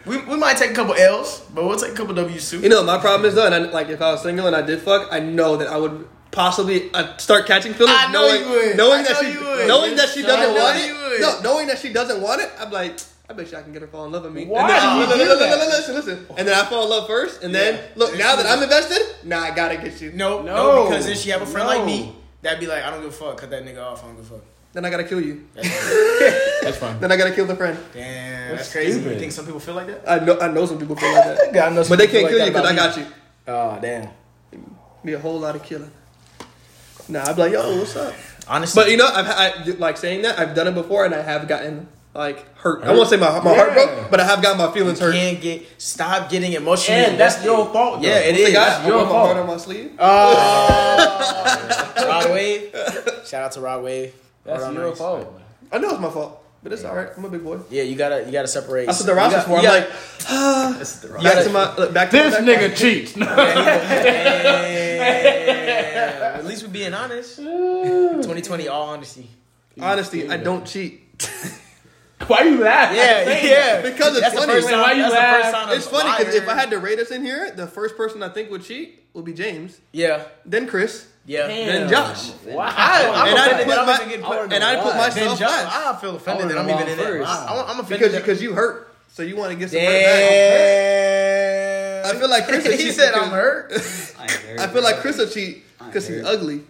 we, 0.05 0.21
we 0.25 0.37
might 0.37 0.57
take 0.57 0.71
a 0.71 0.73
couple 0.75 0.93
L's, 0.93 1.41
but 1.53 1.65
we'll 1.65 1.77
take 1.77 1.91
a 1.93 1.95
couple 1.95 2.13
W's 2.13 2.49
too. 2.49 2.59
You 2.59 2.69
know, 2.69 2.83
my 2.83 2.99
problem 2.99 3.27
is 3.27 3.33
though, 3.33 3.47
and 3.47 3.55
I, 3.55 3.57
like 3.71 3.89
if 3.89 4.01
I 4.01 4.11
was 4.11 4.21
single 4.21 4.45
and 4.45 4.55
I 4.55 4.61
did 4.61 4.81
fuck, 4.81 5.09
I 5.11 5.19
know 5.19 5.57
that 5.57 5.67
I 5.67 5.77
would 5.77 6.07
possibly 6.29 6.93
uh, 6.93 7.17
start 7.17 7.47
catching 7.47 7.73
feelings. 7.73 7.97
I 7.99 8.11
know 8.11 8.21
knowing, 8.27 8.41
you 8.41 8.49
would. 8.49 8.77
Knowing 8.77 8.99
I 8.99 9.03
that 9.03 9.11
know 9.13 9.21
she, 9.21 9.33
you 9.33 9.45
would. 9.45 9.67
knowing 9.67 9.95
that 9.95 10.09
she 10.09 10.21
doesn't 10.21 10.53
know 10.55 10.63
want 10.63 10.77
it. 10.77 11.21
No, 11.21 11.39
knowing 11.41 11.67
that 11.67 11.79
she 11.79 11.91
doesn't 11.91 12.21
want 12.21 12.41
it, 12.41 12.51
I'm 12.59 12.71
like, 12.71 12.99
I 13.29 13.33
bet 13.33 13.51
you 13.51 13.57
I 13.57 13.61
can 13.61 13.73
get 13.73 13.81
her 13.81 13.87
to 13.87 13.91
fall 13.91 14.05
in 14.05 14.11
love 14.13 14.23
with 14.23 14.33
me. 14.33 14.45
Why 14.45 14.61
And 14.61 14.69
then, 14.69 14.81
do 14.81 14.99
you 14.99 14.99
listen, 15.07 15.17
do 15.17 15.23
listen, 15.25 15.49
that? 15.49 15.57
listen, 15.67 15.95
listen, 15.95 16.15
listen. 16.15 16.35
And 16.37 16.47
then 16.47 16.55
I 16.57 16.63
fall 16.65 16.83
in 16.83 16.89
love 16.89 17.07
first, 17.07 17.43
and 17.43 17.53
then 17.53 17.73
Yeah. 17.75 17.81
look. 17.95 18.17
Now 18.17 18.35
that 18.37 18.45
I'm 18.45 18.63
invested, 18.63 19.01
now 19.25 19.41
I 19.41 19.51
gotta 19.51 19.75
get 19.77 19.99
you. 19.99 20.11
No, 20.13 20.41
no, 20.41 20.55
No. 20.55 20.89
because 20.89 21.05
then 21.07 21.15
she 21.17 21.29
have 21.31 21.41
a 21.41 21.45
friend 21.45 21.67
No. 21.67 21.75
like 21.75 21.85
me 21.85 22.15
that'd 22.41 22.59
be 22.59 22.67
like, 22.67 22.83
I 22.83 22.89
don't 22.89 23.01
give 23.01 23.09
a 23.09 23.13
fuck, 23.13 23.37
cut 23.37 23.49
that 23.49 23.65
nigga 23.65 23.83
off, 23.83 24.03
I 24.03 24.07
don't 24.07 24.15
give 24.17 24.25
a 24.31 24.35
fuck. 24.35 24.43
Then 24.73 24.85
I 24.85 24.89
gotta 24.89 25.03
kill 25.03 25.19
you. 25.19 25.43
That's 25.55 26.77
fine. 26.77 26.99
Then 27.01 27.11
I 27.11 27.17
gotta 27.17 27.31
kill 27.33 27.45
the 27.47 27.55
friend. 27.55 27.77
Damn, 27.93 28.49
That's 28.49 28.61
that's, 28.61 28.71
crazy. 28.71 28.91
stupid. 28.99 29.13
You 29.15 29.19
think 29.19 29.31
some 29.33 29.45
people 29.45 29.59
feel 29.59 29.75
like 29.75 29.87
that? 29.87 30.03
I 30.09 30.23
know. 30.23 30.39
I 30.39 30.47
know 30.49 30.65
some 30.65 30.77
people 30.77 30.95
feel 30.95 31.11
like 31.11 31.23
that, 31.25 31.53
God 31.53 31.73
knows 31.73 31.89
but 31.89 31.97
they 31.99 32.07
can't 32.07 32.27
people 32.27 32.37
kill 32.37 32.45
you 32.47 32.53
because 32.53 32.65
I 32.65 32.75
got 32.75 32.97
you. 32.97 33.05
Oh 33.47 33.77
damn. 33.81 34.09
Be 35.03 35.13
a 35.13 35.19
whole 35.19 35.39
lot 35.39 35.55
of 35.55 35.63
killing. 35.63 35.91
Nah, 37.09 37.23
I'd 37.27 37.35
be 37.35 37.41
like, 37.43 37.51
yo, 37.53 37.77
what's 37.77 37.95
up? 37.95 38.13
Honestly, 38.47 38.81
But 38.83 38.91
you 38.91 38.97
know, 38.97 39.07
I've 39.07 39.27
I, 39.27 39.63
like 39.77 39.97
saying 39.97 40.21
that 40.23 40.37
I've 40.39 40.53
done 40.55 40.67
it 40.67 40.73
before, 40.75 41.05
and 41.05 41.13
I 41.15 41.21
have 41.21 41.47
gotten 41.47 41.87
like 42.17 42.57
hurt. 42.57 42.83
I 42.83 42.91
won't 42.93 43.07
say 43.09 43.15
my 43.17 43.29
my 43.41 43.53
heart 43.55 43.69
Yeah. 43.69 43.85
broke, 43.85 44.09
but 44.11 44.19
I 44.19 44.25
have 44.25 44.41
got 44.41 44.57
my 44.57 44.71
feelings 44.71 44.99
hurt. 44.99 45.13
can't 45.13 45.39
get 45.39 45.65
stop 45.79 46.29
getting 46.29 46.53
emotional. 46.53 46.97
And 46.97 47.19
that's 47.19 47.43
your 47.45 47.65
fault, 47.71 48.01
though. 48.01 48.07
Yeah, 48.07 48.17
it 48.19 48.31
What's 48.31 48.37
the 48.41 48.47
is. 48.47 48.53
guy? 48.53 48.65
That's 48.65 48.79
I 48.83 48.87
your 48.87 48.95
wear 48.97 49.05
my 49.05 49.11
fault. 49.11 49.25
heart 49.27 49.37
on 49.37 49.47
my 49.47 49.57
sleeve. 49.57 49.91
Oh, 49.99 51.95
Rod 52.07 52.31
Wave. 52.31 52.75
Shout 53.25 53.43
out 53.43 53.51
to 53.53 53.61
Rod 53.61 53.83
Wave. 53.83 54.13
That's 54.43 54.63
Hold 54.63 54.69
on, 54.75 54.81
your 54.81 54.89
nice. 54.89 54.97
fault. 54.97 55.41
I 55.71 55.77
know 55.77 55.89
it's 55.91 55.99
my 55.99 56.09
fault, 56.09 56.43
but 56.63 56.71
it's 56.73 56.83
all 56.85 56.95
right. 56.95 57.09
I'm 57.15 57.25
a 57.25 57.29
big 57.29 57.43
boy. 57.43 57.59
Yeah, 57.69 57.83
you 57.83 57.95
gotta 57.95 58.23
you 58.25 58.31
gotta 58.31 58.47
separate. 58.47 58.85
That's 58.87 58.99
what 58.99 59.05
the 59.07 59.11
you 59.13 59.17
roster's 59.17 59.43
for. 59.43 59.57
I'm 59.57 59.63
you 59.63 59.69
like, 59.69 59.89
That's 60.79 60.99
the 60.99 61.09
back 61.09 61.21
gotta- 61.23 61.43
to 61.43 61.49
my 61.51 61.75
look, 61.75 61.93
back 61.93 62.09
to 62.11 62.15
This 62.17 62.33
my 62.39 62.45
back 62.45 62.59
nigga 62.71 62.75
cheats. 62.75 63.13
Damn. 63.13 63.27
At 66.39 66.45
least 66.45 66.63
we're 66.63 66.69
being 66.69 66.93
honest. 66.93 67.35
2020, 67.37 68.67
all 68.69 68.89
honesty. 68.89 69.29
Honesty, 69.79 70.29
I 70.29 70.37
don't 70.37 70.65
cheat. 70.65 71.03
Why 72.27 72.41
you 72.43 72.57
laughing? 72.63 72.97
Yeah, 72.97 73.41
yeah. 73.43 73.81
Because 73.81 74.13
it's 74.17 74.21
That's 74.21 74.33
the 74.33 74.39
funny. 74.41 74.53
first 74.53 74.69
time. 74.69 74.79
Why 74.81 74.91
you 74.93 75.01
that's 75.03 75.13
the 75.13 75.19
laugh? 75.19 75.67
first. 75.69 75.77
It's 75.77 75.87
funny 75.87 76.17
because 76.17 76.35
if 76.35 76.47
I 76.49 76.55
had 76.55 76.71
to 76.71 76.79
rate 76.79 76.99
us 76.99 77.11
in 77.11 77.23
here, 77.23 77.51
the 77.51 77.67
first 77.67 77.95
person 77.95 78.23
I 78.23 78.29
think 78.29 78.49
would 78.51 78.63
cheat 78.63 79.03
would 79.13 79.23
be 79.25 79.33
James, 79.33 79.79
yeah, 79.91 80.25
then 80.45 80.67
Chris, 80.67 81.07
yeah. 81.25 81.47
then 81.47 81.89
Josh, 81.89 82.31
Wow. 82.45 82.65
I, 82.75 83.05
I'm 83.07 83.27
and 83.29 83.37
I 83.37 83.45
offended 83.47 83.67
put 83.67 83.75
that 83.75 83.85
my, 84.07 84.13
even 84.13 84.25
put. 84.25 84.53
and 84.53 84.63
I 84.63 84.75
put 84.77 84.85
why. 84.95 85.09
Then 85.11 85.25
myself 85.27 85.39
Josh, 85.39 85.49
last 85.49 85.75
I 85.97 86.01
feel 86.01 86.15
offended 86.15 86.45
I 86.45 86.47
that 86.49 86.57
I'm 86.57 86.69
even 86.69 86.87
in 86.87 86.97
gone 86.97 87.05
it. 87.07 87.09
first. 87.19 87.29
I, 87.29 87.65
I'm 87.67 87.79
offended 87.79 87.99
because 88.11 88.15
because 88.21 88.41
you 88.41 88.53
hurt, 88.53 88.93
so 89.09 89.21
you 89.23 89.35
want 89.37 89.51
to 89.51 89.57
get 89.57 89.69
some 89.69 89.79
hurt 89.79 89.85
back. 89.87 90.19
Damn. 92.07 92.15
I 92.15 92.19
feel 92.19 92.29
like 92.29 92.45
Chris 92.47 92.63
would 92.67 92.73
he 92.79 92.85
cheat 92.85 92.93
said 92.95 93.13
I'm 93.13 93.29
hurt. 93.29 93.71
I, 93.71 93.75
ain't 94.23 94.31
very 94.31 94.59
I 94.59 94.67
feel 94.67 94.83
like. 94.83 94.95
Chris 94.97 95.17
will 95.17 95.27
cheat 95.29 95.63
because 95.85 96.07
he's 96.07 96.23
ugly. 96.23 96.63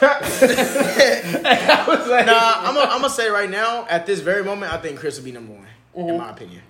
I 0.00 1.84
was 1.88 2.08
like, 2.08 2.26
Nah, 2.26 2.54
I'm 2.68 2.74
gonna 2.74 2.90
I'm 3.04 3.08
say 3.10 3.28
right 3.28 3.50
now, 3.50 3.86
at 3.88 4.06
this 4.06 4.20
very 4.20 4.44
moment, 4.44 4.72
I 4.72 4.76
think 4.78 4.98
Chris 4.98 5.16
will 5.18 5.24
be 5.24 5.32
number 5.32 5.52
one, 5.52 5.66
in 6.08 6.16
my 6.18 6.30
opinion. 6.30 6.62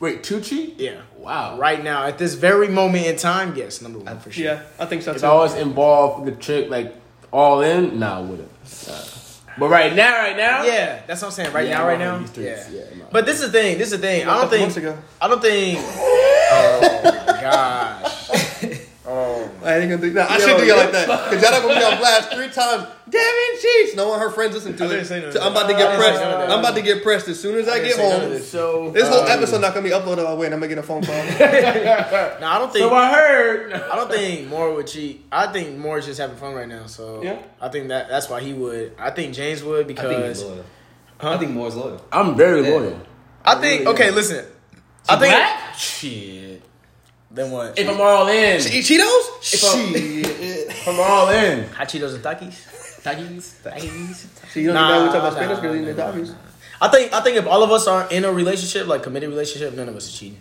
wait, 0.00 0.22
Tucci? 0.22 0.74
Yeah. 0.78 1.00
Wow. 1.16 1.58
Right 1.58 1.82
now, 1.82 2.04
at 2.06 2.18
this 2.18 2.34
very 2.34 2.68
moment 2.68 3.06
in 3.06 3.16
time, 3.16 3.54
yes, 3.56 3.80
number 3.82 3.98
one 3.98 4.18
for 4.20 4.30
sure. 4.30 4.44
Yeah, 4.44 4.62
I 4.78 4.86
think 4.86 5.02
so 5.02 5.12
If 5.12 5.20
too. 5.20 5.26
I 5.26 5.34
was 5.34 5.54
involved 5.56 6.24
with 6.24 6.36
the 6.36 6.40
trick, 6.40 6.70
like 6.70 6.94
all 7.32 7.60
in, 7.62 7.98
nah, 7.98 8.18
I 8.18 8.20
wouldn't. 8.20 8.50
Uh, 8.88 9.04
but 9.58 9.68
right 9.68 9.94
now, 9.94 10.14
right 10.14 10.36
now, 10.36 10.62
Yeah, 10.64 11.02
that's 11.06 11.20
what 11.20 11.28
I'm 11.28 11.32
saying. 11.32 11.52
Right 11.52 11.68
Yeah, 11.68 11.78
now, 11.78 11.86
right 11.86 11.98
now. 11.98 12.24
Yeah. 12.36 12.64
Yeah, 12.70 12.84
But 13.10 13.26
this 13.26 13.40
is 13.42 13.52
the 13.52 13.58
thing. 13.60 13.76
This 13.78 13.92
is 13.92 14.00
the 14.00 14.06
thing. 14.06 14.22
I 14.22 14.34
don't 14.34 14.40
couple 14.48 14.58
months 14.60 14.74
think. 14.76 14.96
I 15.20 15.28
don't 15.28 15.42
think. 15.42 15.78
Oh 16.54 16.80
my 17.02 17.40
gosh. 17.40 18.11
I 19.64 19.78
ain't 19.78 19.90
gonna 19.90 20.02
do 20.02 20.10
that. 20.14 20.30
I 20.30 20.38
Yo, 20.38 20.46
should 20.46 20.56
do 20.58 20.62
you 20.64 20.70
yo. 20.72 20.76
like 20.76 20.92
that. 20.92 21.06
Cause 21.30 21.42
y'all 21.42 21.50
not 21.52 21.62
gonna 21.62 21.78
be 21.80 21.84
on 21.84 21.98
blast 21.98 22.32
three 22.32 22.48
times. 22.50 22.86
Devin 23.08 23.60
cheats. 23.60 23.94
No 23.96 24.08
one 24.08 24.18
her 24.20 24.30
friends 24.30 24.54
listen 24.54 24.76
to 24.76 24.84
I 24.84 24.86
it. 24.86 24.90
didn't 24.90 25.06
say 25.06 25.30
So 25.32 25.40
I'm 25.40 25.52
about 25.52 25.66
to 25.68 25.72
get 25.74 25.78
didn't 25.78 25.96
pressed. 25.98 26.18
say 26.18 26.24
none 26.30 26.40
that. 26.40 26.50
I'm 26.50 26.58
about 26.60 26.74
to 26.76 26.82
get 26.82 27.02
pressed 27.02 27.28
as 27.28 27.40
soon 27.40 27.56
as 27.58 27.68
I, 27.68 27.74
didn't 27.78 27.88
get 27.88 27.96
say 27.96 28.08
none 28.08 28.16
of 28.16 28.22
home. 28.22 28.30
this. 28.32 28.50
So 28.50 28.90
This 28.90 29.08
whole 29.08 29.20
um, 29.22 29.28
episode 29.28 29.60
not 29.60 29.74
gonna 29.74 29.84
be 29.84 29.90
uploaded. 29.94 30.24
Oh 30.26 30.36
wait, 30.36 30.46
I'm 30.52 30.52
gonna 30.60 30.68
get 30.68 30.78
a 30.78 30.82
phone 30.82 31.02
call. 31.02 31.14
No, 32.40 32.46
I 32.46 32.58
don't 32.58 32.72
think. 32.72 32.82
So 32.84 32.94
I 32.94 33.12
heard. 33.12 33.72
I 33.72 33.96
don't 33.96 34.10
think 34.10 34.48
Moore 34.48 34.74
would 34.74 34.86
cheat. 34.86 35.24
I 35.30 35.52
think 35.52 35.78
Moore 35.78 35.98
is 35.98 36.06
just 36.06 36.18
having 36.20 36.36
fun 36.36 36.54
right 36.54 36.68
now. 36.68 36.86
So 36.86 37.22
Yeah. 37.22 37.40
I 37.60 37.68
think 37.68 37.88
that 37.88 38.08
that's 38.08 38.28
why 38.28 38.40
he 38.40 38.52
would. 38.52 38.94
I 38.98 39.10
think 39.10 39.34
James 39.34 39.62
would 39.62 39.86
because. 39.86 40.06
I 40.06 40.08
think 40.08 40.20
because 40.22 40.38
he's 40.40 40.48
loyal. 40.50 40.64
Huh? 41.18 41.30
I 41.30 41.38
think 41.38 41.52
Moore's 41.52 41.76
loyal. 41.76 42.04
I'm 42.10 42.36
very 42.36 42.62
Yeah. 42.62 42.70
loyal. 42.74 43.00
I 43.44 43.54
think. 43.60 43.86
Okay, 43.86 44.10
listen. 44.10 44.44
I 45.08 45.16
think. 45.16 45.32
black? 45.34 45.74
Shit. 45.76 46.51
Then 47.34 47.50
what? 47.50 47.78
If 47.78 47.88
I'm 47.88 48.00
all 48.00 48.28
in, 48.28 48.56
if 48.60 48.74
Eat 48.74 48.84
Cheetos? 48.84 49.64
I'm- 49.64 49.94
Shit. 49.94 50.86
I'm 50.88 51.00
all 51.00 51.28
in. 51.30 51.66
Hot 51.70 51.88
Cheetos 51.88 52.14
and 52.14 52.22
Takis. 52.24 53.02
Takis. 53.02 53.62
Takis. 53.62 54.26
So 54.52 54.60
you 54.60 54.66
don't 54.66 54.74
Nah, 54.74 54.88
know 54.98 55.04
we 55.06 55.08
talk 55.08 55.16
about 55.16 55.32
nah, 55.32 55.38
Spanish 55.40 55.58
girl 55.60 55.74
eating 55.74 55.86
nah, 55.88 55.92
their 55.94 56.06
nah, 56.06 56.12
doggies. 56.12 56.34
I 56.80 56.88
think. 56.88 57.12
I 57.12 57.20
think 57.22 57.36
if 57.38 57.46
all 57.46 57.62
of 57.62 57.70
us 57.70 57.86
are 57.86 58.06
in 58.10 58.24
a 58.24 58.32
relationship, 58.32 58.86
like 58.86 59.02
committed 59.02 59.30
relationship, 59.30 59.74
none 59.74 59.88
of 59.88 59.96
us 59.96 60.08
are 60.14 60.18
cheating. 60.18 60.40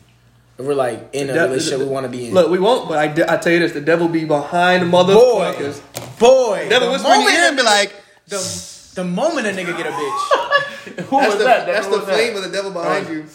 If 0.57 0.65
we're 0.65 0.73
like 0.73 1.09
in 1.13 1.29
a 1.29 1.33
That- 1.33 1.49
relationship, 1.49 1.79
we 1.79 1.85
want 1.85 2.05
to 2.05 2.09
be 2.09 2.27
in. 2.27 2.33
Look, 2.33 2.49
we 2.51 2.59
won't, 2.59 2.89
but 2.89 2.97
I, 2.97 3.07
de- 3.07 3.31
I 3.31 3.37
tell 3.37 3.53
you 3.53 3.59
this: 3.59 3.71
the 3.71 3.79
devil 3.81 4.07
be 4.09 4.25
behind 4.25 4.83
the 4.83 4.87
motherfuckers. 4.97 5.79
boy, 6.19 6.67
Devil 6.69 6.87
the 6.89 6.91
whisper 6.93 7.13
in 7.13 7.21
your 7.21 7.31
ear 7.31 7.47
and 7.47 7.57
be 7.57 7.63
like, 7.63 7.93
the, 8.27 8.91
the 8.95 9.03
moment 9.05 9.47
a 9.47 9.51
nigga 9.51 9.77
get 9.77 9.87
a 9.87 9.91
bitch, 9.91 10.19
Who 11.05 11.19
"That's 11.19 11.27
was 11.29 11.37
the 11.37 11.43
that? 11.45 11.65
that's 11.67 11.85
Who 11.87 11.91
the 11.93 11.97
was 11.99 12.05
that? 12.07 12.13
flame 12.15 12.35
of 12.35 12.43
the 12.43 12.49
devil 12.49 12.71
behind 12.71 13.07
you." 13.07 13.25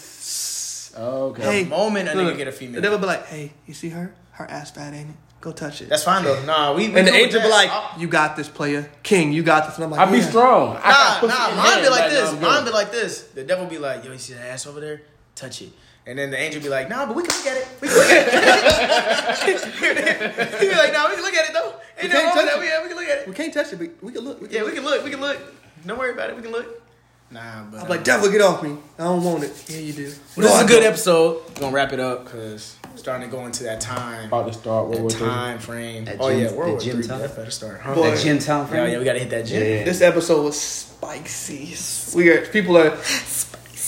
Oh, 0.97 1.27
okay. 1.27 1.43
Hey, 1.43 1.63
the 1.63 1.69
moment 1.69 2.09
a 2.09 2.15
Look, 2.15 2.33
nigga 2.33 2.37
get 2.37 2.47
a 2.47 2.51
female. 2.51 2.81
The 2.81 2.81
female. 2.81 2.81
devil 2.81 2.97
be 2.99 3.05
like, 3.05 3.25
"Hey, 3.27 3.53
you 3.67 3.73
see 3.73 3.89
her? 3.89 4.13
Her 4.31 4.45
ass 4.49 4.71
fat, 4.71 4.93
ain't 4.93 5.09
it? 5.11 5.15
Go 5.41 5.51
touch 5.51 5.81
it." 5.81 5.89
That's 5.89 6.03
fine 6.03 6.23
though. 6.23 6.41
Nah, 6.45 6.73
we. 6.73 6.89
we 6.89 6.95
and 6.97 7.07
the 7.07 7.11
cool 7.11 7.19
with 7.19 7.25
angel 7.27 7.41
be 7.41 7.49
like, 7.49 7.69
I'll- 7.69 7.99
"You 7.99 8.07
got 8.07 8.35
this, 8.35 8.47
player, 8.49 8.89
King. 9.03 9.31
You 9.31 9.43
got 9.43 9.65
this." 9.67 9.75
And 9.75 9.83
I'm 9.85 9.91
like, 9.91 9.99
I 9.99 10.11
be 10.11 10.17
"Yeah." 10.19 10.29
strong. 10.29 10.77
I 10.81 10.89
Nah, 10.89 11.21
got 11.21 11.21
nah, 11.21 11.55
mine 11.55 11.65
hand 11.73 11.81
be 11.83 11.89
like 11.89 11.99
right 12.01 12.09
this. 12.09 12.29
I'm 12.29 12.41
Mine 12.41 12.65
be 12.65 12.71
like 12.71 12.91
this. 12.91 13.21
The 13.35 13.43
devil 13.43 13.65
be 13.67 13.77
like, 13.77 14.03
yo, 14.05 14.11
you 14.11 14.17
see 14.17 14.33
that 14.33 14.47
ass 14.47 14.65
over 14.65 14.79
there? 14.79 15.01
Touch 15.35 15.61
it. 15.61 15.69
And 16.07 16.17
then 16.17 16.31
the 16.31 16.37
angel 16.39 16.61
be 16.61 16.69
like, 16.69 16.89
nah, 16.89 17.05
but 17.05 17.15
we 17.17 17.23
can 17.23 17.35
look 17.37 17.45
at 17.47 17.57
it. 17.57 17.67
We 17.81 17.87
can 17.89 17.97
look 17.97 18.09
at 18.09 19.47
it. 19.47 20.59
he 20.61 20.67
be 20.69 20.75
like, 20.75 20.93
nah, 20.93 21.09
we 21.09 21.15
can 21.15 21.23
look 21.23 21.33
at 21.33 21.49
it 21.49 21.53
though. 21.53 21.73
Ain't 21.99 22.09
no 22.13 22.19
can't 22.19 22.25
wrong 22.25 22.35
touch 22.35 22.45
that. 22.45 22.55
it. 22.55 22.59
We, 22.59 22.65
yeah, 22.67 22.81
we 22.81 22.87
can 22.87 22.97
look 22.97 23.07
at 23.09 23.17
it. 23.19 23.27
We 23.27 23.33
can't 23.35 23.53
touch 23.53 23.73
it, 23.73 23.75
but 23.77 23.89
we 24.03 24.11
can 24.13 24.21
look. 24.23 24.41
We 24.41 24.47
can 24.47 24.55
Yeah, 24.55 24.61
look. 24.63 24.71
we 24.71 24.75
can 24.77 24.85
look. 24.85 25.03
We 25.03 25.09
can 25.11 25.19
look. 25.21 25.37
Don't 25.85 25.99
worry 25.99 26.11
about 26.11 26.29
it. 26.31 26.35
We 26.37 26.41
can 26.41 26.51
look. 26.51 26.81
Nah, 27.29 27.63
but 27.69 27.81
I'm 27.81 27.89
like, 27.89 28.03
devil, 28.05 28.31
get 28.31 28.39
off 28.41 28.63
me. 28.63 28.77
I 28.97 29.03
don't 29.03 29.21
want 29.23 29.43
it. 29.43 29.65
Yeah, 29.67 29.79
you 29.79 29.91
do. 29.93 30.03
Well, 30.37 30.47
this 30.47 30.53
is 30.53 30.61
I 30.61 30.63
a 30.63 30.67
good 30.67 30.83
episode. 30.83 31.41
We're 31.49 31.61
gonna 31.61 31.73
wrap 31.75 31.91
it 31.91 31.99
up 31.99 32.23
because 32.23 32.77
starting 32.95 33.29
to 33.29 33.35
go 33.35 33.45
into 33.45 33.63
that 33.63 33.81
time, 33.81 34.27
About 34.27 34.47
to 34.47 34.53
start 34.53 34.85
World 34.85 34.95
that 34.95 35.01
War 35.01 35.09
Three. 35.09 35.27
time 35.27 35.59
frame. 35.59 36.05
That 36.05 36.17
oh 36.21 36.29
gym- 36.29 36.39
yeah, 36.39 36.51
World 36.53 36.67
that 36.67 36.71
War 36.71 36.79
gym 36.79 36.95
Three. 36.97 37.07
time? 37.07 37.19
That 37.19 37.35
better 37.35 37.51
start. 37.51 37.81
Huh? 37.81 37.95
Boy. 37.95 38.11
That 38.11 38.19
gym 38.19 38.39
town 38.39 38.61
Yeah, 38.61 38.67
frame. 38.67 38.91
yeah, 38.93 38.99
we 38.99 39.03
gotta 39.05 39.19
hit 39.19 39.29
that 39.31 39.45
gym. 39.45 39.61
Yeah. 39.61 39.83
This 39.83 39.99
episode 40.01 40.41
was 40.43 40.59
spicy. 40.59 41.75
We 42.17 42.29
are 42.29 42.45
people 42.47 42.77
are 42.77 42.97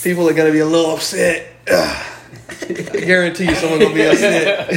people 0.04 0.28
are 0.30 0.34
gonna 0.34 0.52
be 0.52 0.60
a 0.60 0.66
little 0.66 0.92
upset. 0.96 1.48
I 1.70 2.76
guarantee 3.06 3.46
you, 3.46 3.56
someone 3.56 3.80
gonna 3.80 3.94
be 3.96 4.02
upset. 4.06 4.70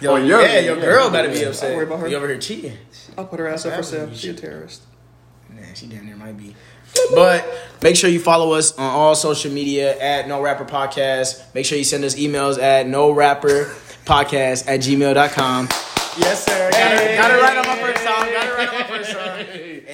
Yo, 0.00 0.12
Oh, 0.12 0.16
you're- 0.16 0.42
yeah, 0.42 0.60
your 0.60 0.80
girl 0.80 1.10
better 1.10 1.28
be 1.30 1.42
upset. 1.44 1.68
Don't 1.68 1.76
worry 1.76 1.86
about 1.86 2.00
her. 2.00 2.08
You 2.08 2.16
over 2.16 2.26
here 2.28 2.38
cheating? 2.38 2.76
I'll 3.18 3.26
put 3.26 3.38
her 3.38 3.48
ass 3.48 3.66
up 3.66 3.74
for 3.76 3.82
sale. 3.82 4.10
She 4.14 4.30
a 4.30 4.34
terrorist. 4.34 4.82
Nah, 5.50 5.62
she 5.74 5.86
damn 5.86 6.06
near 6.06 6.16
might 6.16 6.36
be. 6.38 6.56
But 7.14 7.46
make 7.82 7.96
sure 7.96 8.10
you 8.10 8.20
follow 8.20 8.52
us 8.52 8.76
on 8.78 8.84
all 8.90 9.14
social 9.14 9.50
media 9.52 9.98
at 9.98 10.28
No 10.28 10.40
Rapper 10.40 10.64
Podcast. 10.64 11.54
Make 11.54 11.66
sure 11.66 11.78
you 11.78 11.84
send 11.84 12.04
us 12.04 12.14
emails 12.14 12.60
at 12.60 12.86
No 12.86 13.10
Rapper 13.12 13.74
Podcast 14.04 14.66
at 14.68 14.80
gmail.com. 14.80 15.68
Yes, 16.18 16.44
sir. 16.44 16.70
Got, 16.70 16.92
it, 17.02 17.16
got 17.16 17.30
it 17.30 17.42
right 17.42 17.56
on 17.56 17.66
my 17.66 17.82
first 17.82 18.04
time. 18.04 18.32
Got 18.32 18.46
it 18.46 18.54
right 18.54 18.68
on 18.68 18.74
my 18.80 18.86
first 18.86 19.12
time. 19.12 19.46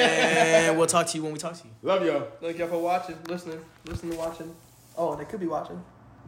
And 0.00 0.78
we'll 0.78 0.86
talk 0.86 1.06
to 1.08 1.16
you 1.16 1.22
when 1.24 1.32
we 1.32 1.38
talk 1.38 1.54
to 1.54 1.64
you. 1.64 1.70
Love 1.82 2.04
y'all. 2.04 2.28
Thank 2.40 2.58
y'all 2.58 2.68
for 2.68 2.78
watching, 2.78 3.16
listening, 3.28 3.60
listening, 3.84 4.16
watching. 4.16 4.54
Oh, 4.96 5.16
they 5.16 5.24
could 5.24 5.40
be 5.40 5.46
watching. 5.46 5.82